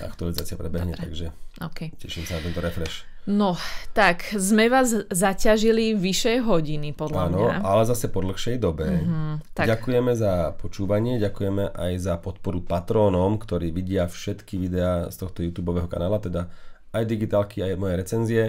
aktualizácia 0.00 0.56
prebehne, 0.56 0.96
Dobre. 0.96 1.04
takže 1.06 1.26
okay. 1.60 1.92
teším 2.00 2.24
sa 2.24 2.40
na 2.40 2.48
tento 2.48 2.58
refresh. 2.64 3.04
No, 3.24 3.56
tak 3.94 4.26
sme 4.36 4.66
vás 4.66 4.90
zaťažili 5.08 5.96
vyššie 5.96 6.44
hodiny, 6.44 6.92
podľa 6.92 7.20
Áno, 7.30 7.46
mňa. 7.46 7.62
ale 7.62 7.82
zase 7.88 8.10
po 8.10 8.20
dlhšej 8.20 8.58
dobe. 8.58 8.84
Mm-hmm, 8.84 9.54
tak. 9.54 9.64
Ďakujeme 9.70 10.12
za 10.18 10.52
počúvanie, 10.58 11.22
ďakujeme 11.22 11.72
aj 11.72 11.92
za 12.00 12.14
podporu 12.18 12.60
patrónom, 12.60 13.38
ktorí 13.38 13.70
vidia 13.70 14.10
všetky 14.10 14.60
videá 14.60 15.08
z 15.08 15.16
tohto 15.20 15.40
YouTube 15.46 15.72
kanála, 15.86 16.18
teda 16.20 16.50
aj 16.90 17.04
digitálky, 17.06 17.62
aj 17.62 17.78
moje 17.78 17.94
recenzie 17.94 18.44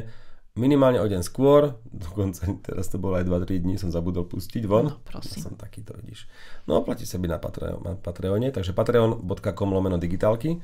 minimálne 0.56 1.04
o 1.04 1.08
deň 1.08 1.22
skôr, 1.22 1.76
dokonca 1.92 2.48
teraz 2.64 2.88
to 2.88 2.96
bolo 2.96 3.20
aj 3.20 3.28
2-3 3.28 3.64
dní, 3.64 3.76
som 3.76 3.92
zabudol 3.92 4.24
pustiť 4.26 4.64
von. 4.66 4.92
No, 4.92 5.00
prosím. 5.04 5.44
Ja 5.44 5.52
som 5.52 5.54
takýto, 5.60 5.92
vidíš. 6.00 6.32
No, 6.66 6.80
platí 6.82 7.04
sa 7.04 7.20
byť 7.20 7.30
na, 7.30 7.40
Patreon, 7.40 7.80
na 7.84 7.94
Patreone, 8.00 8.50
takže 8.56 8.72
patreon.com 8.72 9.70
lomeno 9.70 10.00
digitálky. 10.00 10.64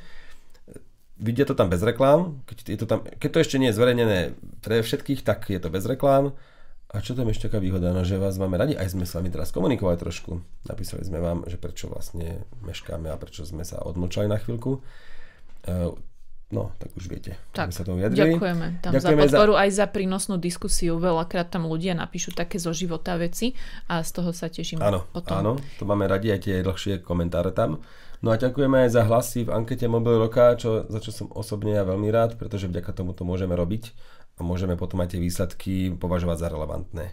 Vidia 1.22 1.46
to 1.46 1.54
tam 1.54 1.70
bez 1.70 1.86
reklám, 1.86 2.42
keď, 2.50 2.58
je 2.66 2.80
to 2.82 2.88
tam, 2.90 3.06
keď 3.06 3.30
to 3.30 3.40
ešte 3.46 3.60
nie 3.62 3.70
je 3.70 3.78
zverejnené 3.78 4.20
pre 4.66 4.82
všetkých, 4.82 5.22
tak 5.22 5.46
je 5.54 5.62
to 5.62 5.70
bez 5.70 5.86
reklám. 5.86 6.34
A 6.92 7.00
čo 7.00 7.16
tam 7.16 7.32
ešte 7.32 7.48
taká 7.48 7.64
výhoda, 7.64 7.96
no, 7.96 8.04
že 8.04 8.20
vás 8.20 8.36
máme 8.36 8.60
radi, 8.60 8.76
aj 8.76 8.92
sme 8.92 9.08
s 9.08 9.16
vami 9.16 9.32
teraz 9.32 9.56
komunikovali 9.56 9.96
trošku. 9.96 10.44
Napísali 10.68 11.08
sme 11.08 11.24
vám, 11.24 11.48
že 11.48 11.56
prečo 11.56 11.88
vlastne 11.88 12.44
meškáme 12.68 13.08
a 13.08 13.16
prečo 13.16 13.48
sme 13.48 13.64
sa 13.64 13.80
odmlčali 13.80 14.28
na 14.28 14.36
chvíľku. 14.36 14.84
No, 16.52 16.76
tak 16.76 16.92
už 17.00 17.08
viete. 17.08 17.40
Tak, 17.56 17.72
sa 17.72 17.88
tomu 17.88 18.04
ďakujeme 18.04 18.84
tam 18.84 18.92
ďakujeme 18.92 19.24
za 19.24 19.40
podporu 19.40 19.54
za... 19.56 19.60
aj 19.64 19.70
za 19.72 19.86
prínosnú 19.88 20.36
diskusiu. 20.36 21.00
Veľakrát 21.00 21.48
tam 21.48 21.64
ľudia 21.66 21.96
napíšu 21.96 22.36
také 22.36 22.60
zo 22.60 22.76
života 22.76 23.16
veci 23.16 23.56
a 23.88 24.04
z 24.04 24.10
toho 24.12 24.36
sa 24.36 24.52
teším. 24.52 24.84
Áno, 24.84 25.08
potom. 25.16 25.40
áno, 25.40 25.54
to 25.80 25.88
máme 25.88 26.12
radi 26.12 26.28
aj 26.36 26.40
tie 26.44 26.56
dlhšie 26.60 27.00
komentáre 27.02 27.56
tam. 27.56 27.80
No 28.22 28.30
a 28.30 28.38
ďakujeme 28.38 28.86
aj 28.86 28.90
za 28.94 29.02
hlasy 29.08 29.50
v 29.50 29.54
ankete 29.56 29.90
Mobil 29.90 30.20
Roka, 30.20 30.54
čo, 30.54 30.86
za 30.86 31.00
čo 31.02 31.10
som 31.10 31.28
osobne 31.34 31.74
ja 31.74 31.82
veľmi 31.82 32.12
rád, 32.14 32.38
pretože 32.38 32.70
vďaka 32.70 32.94
tomu 32.94 33.18
to 33.18 33.26
môžeme 33.26 33.58
robiť 33.58 33.98
a 34.38 34.46
môžeme 34.46 34.78
potom 34.78 35.02
aj 35.02 35.18
tie 35.18 35.24
výsledky 35.24 35.90
považovať 35.98 36.38
za 36.38 36.48
relevantné. 36.54 37.06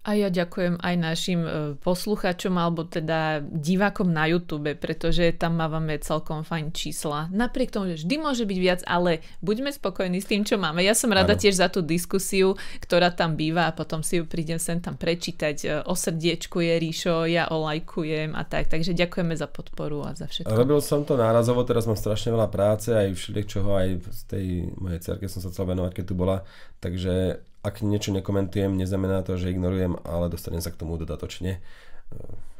A 0.00 0.16
ja 0.16 0.32
ďakujem 0.32 0.80
aj 0.80 0.94
našim 0.96 1.40
e, 1.44 1.50
posluchačom 1.76 2.56
alebo 2.56 2.88
teda 2.88 3.44
divákom 3.44 4.08
na 4.08 4.24
YouTube, 4.32 4.72
pretože 4.80 5.36
tam 5.36 5.60
mávame 5.60 6.00
celkom 6.00 6.40
fajn 6.40 6.72
čísla. 6.72 7.28
Napriek 7.28 7.68
tomu, 7.68 7.92
že 7.92 8.08
vždy 8.08 8.16
môže 8.16 8.48
byť 8.48 8.58
viac, 8.64 8.80
ale 8.88 9.20
buďme 9.44 9.68
spokojní 9.68 10.24
s 10.24 10.30
tým, 10.32 10.48
čo 10.48 10.56
máme. 10.56 10.80
Ja 10.80 10.96
som 10.96 11.12
rada 11.12 11.36
ano. 11.36 11.40
tiež 11.44 11.60
za 11.60 11.68
tú 11.68 11.84
diskusiu, 11.84 12.56
ktorá 12.80 13.12
tam 13.12 13.36
býva 13.36 13.68
a 13.68 13.76
potom 13.76 14.00
si 14.00 14.16
ju 14.16 14.24
prídem 14.24 14.56
sem 14.56 14.80
tam 14.80 14.96
prečítať. 14.96 15.56
E, 15.68 15.68
o 15.84 15.92
srdiečku 15.92 16.64
je 16.64 16.74
Ríšo, 16.80 17.28
ja 17.28 17.52
olajkujem 17.52 18.32
a 18.32 18.48
tak. 18.48 18.72
Takže 18.72 18.96
ďakujeme 18.96 19.36
za 19.36 19.52
podporu 19.52 20.08
a 20.08 20.16
za 20.16 20.24
všetko. 20.32 20.48
Robil 20.48 20.80
som 20.80 21.04
to 21.04 21.20
nárazovo, 21.20 21.60
teraz 21.68 21.84
mám 21.84 22.00
strašne 22.00 22.32
veľa 22.32 22.48
práce 22.48 22.88
aj 22.88 23.12
všeličoho, 23.20 23.68
aj 23.76 23.88
z 24.00 24.22
tej 24.32 24.46
mojej 24.80 25.00
cerke 25.04 25.28
som 25.28 25.44
sa 25.44 25.52
chcel 25.52 25.68
venovať, 25.68 25.92
keď 25.92 26.04
tu 26.08 26.14
bola. 26.16 26.40
Takže 26.80 27.44
ak 27.60 27.84
niečo 27.84 28.10
nekomentujem, 28.16 28.72
neznamená 28.72 29.20
to, 29.20 29.36
že 29.36 29.52
ignorujem, 29.52 30.00
ale 30.08 30.32
dostanem 30.32 30.64
sa 30.64 30.72
k 30.72 30.80
tomu 30.80 30.96
dodatočne. 30.96 31.58
E, 31.58 31.60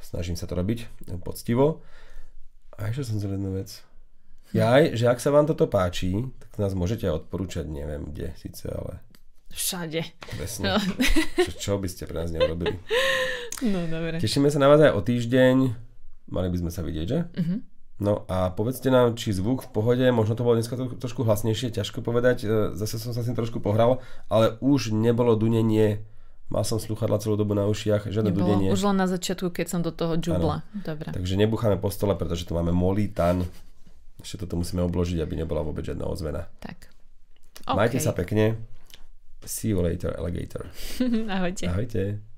snažím 0.04 0.36
sa 0.36 0.44
to 0.44 0.56
robiť 0.56 0.88
poctivo. 1.24 1.80
A 2.76 2.92
ešte 2.92 3.08
som 3.08 3.16
chcel 3.16 3.36
jednu 3.36 3.56
vec. 3.56 3.80
Jaj, 4.50 4.98
že 4.98 5.06
ak 5.06 5.22
sa 5.22 5.30
vám 5.30 5.46
toto 5.46 5.70
páči, 5.70 6.26
tak 6.42 6.58
nás 6.58 6.74
môžete 6.74 7.06
odporúčať, 7.06 7.70
neviem 7.70 8.10
kde 8.10 8.34
síce, 8.34 8.66
ale... 8.66 8.98
Všade. 9.50 10.02
Presne. 10.36 10.62
No. 10.62 10.74
Čo, 11.46 11.52
čo 11.58 11.72
by 11.78 11.88
ste 11.90 12.06
pre 12.06 12.22
nás 12.22 12.30
neurobili? 12.30 12.78
No, 13.66 13.82
dobre. 13.90 14.22
Tešíme 14.22 14.46
sa 14.46 14.62
na 14.62 14.70
vás 14.70 14.78
aj 14.78 14.94
o 14.94 15.02
týždeň. 15.02 15.56
Mali 16.30 16.48
by 16.54 16.56
sme 16.62 16.70
sa 16.70 16.86
vidieť, 16.86 17.06
že? 17.06 17.20
Uh-huh. 17.34 17.58
No 18.00 18.24
a 18.32 18.48
povedzte 18.48 18.88
nám, 18.88 19.12
či 19.12 19.36
zvuk 19.36 19.68
v 19.68 19.70
pohode, 19.76 20.04
možno 20.08 20.32
to 20.32 20.40
bolo 20.40 20.56
dneska 20.56 20.72
to, 20.72 20.96
trošku 20.96 21.20
hlasnejšie, 21.20 21.68
ťažko 21.68 22.00
povedať, 22.00 22.48
e, 22.48 22.72
zase 22.72 22.96
som 22.96 23.12
sa 23.12 23.20
s 23.20 23.28
tým 23.28 23.36
trošku 23.36 23.60
pohral, 23.60 24.00
ale 24.32 24.56
už 24.64 24.96
nebolo 24.96 25.36
dunenie, 25.36 26.00
mal 26.48 26.64
som 26.64 26.80
sluchadla 26.80 27.20
celú 27.20 27.36
dobu 27.36 27.52
na 27.52 27.68
ušiach, 27.68 28.08
žiadne 28.08 28.32
nebolo, 28.32 28.56
dunenie. 28.56 28.72
Už 28.72 28.88
len 28.88 28.96
na 28.96 29.04
začiatku, 29.04 29.52
keď 29.52 29.66
som 29.68 29.80
do 29.84 29.92
toho 29.92 30.16
džubla. 30.16 30.64
Dobre. 30.72 31.12
Takže 31.12 31.36
nebucháme 31.36 31.76
po 31.76 31.92
stole, 31.92 32.16
pretože 32.16 32.48
tu 32.48 32.56
máme 32.56 32.72
molítan. 32.72 33.44
Ešte 34.16 34.48
toto 34.48 34.56
musíme 34.56 34.80
obložiť, 34.80 35.20
aby 35.20 35.36
nebola 35.36 35.60
vôbec 35.60 35.84
žiadna 35.84 36.08
ozvena. 36.08 36.48
Tak. 36.64 36.88
Okay. 37.68 37.76
Majte 37.76 38.00
sa 38.00 38.16
pekne. 38.16 38.56
See 39.44 39.76
you 39.76 39.84
later, 39.84 40.16
alligator. 40.16 40.72
Ahojte. 41.36 41.68
Ahojte. 41.68 42.29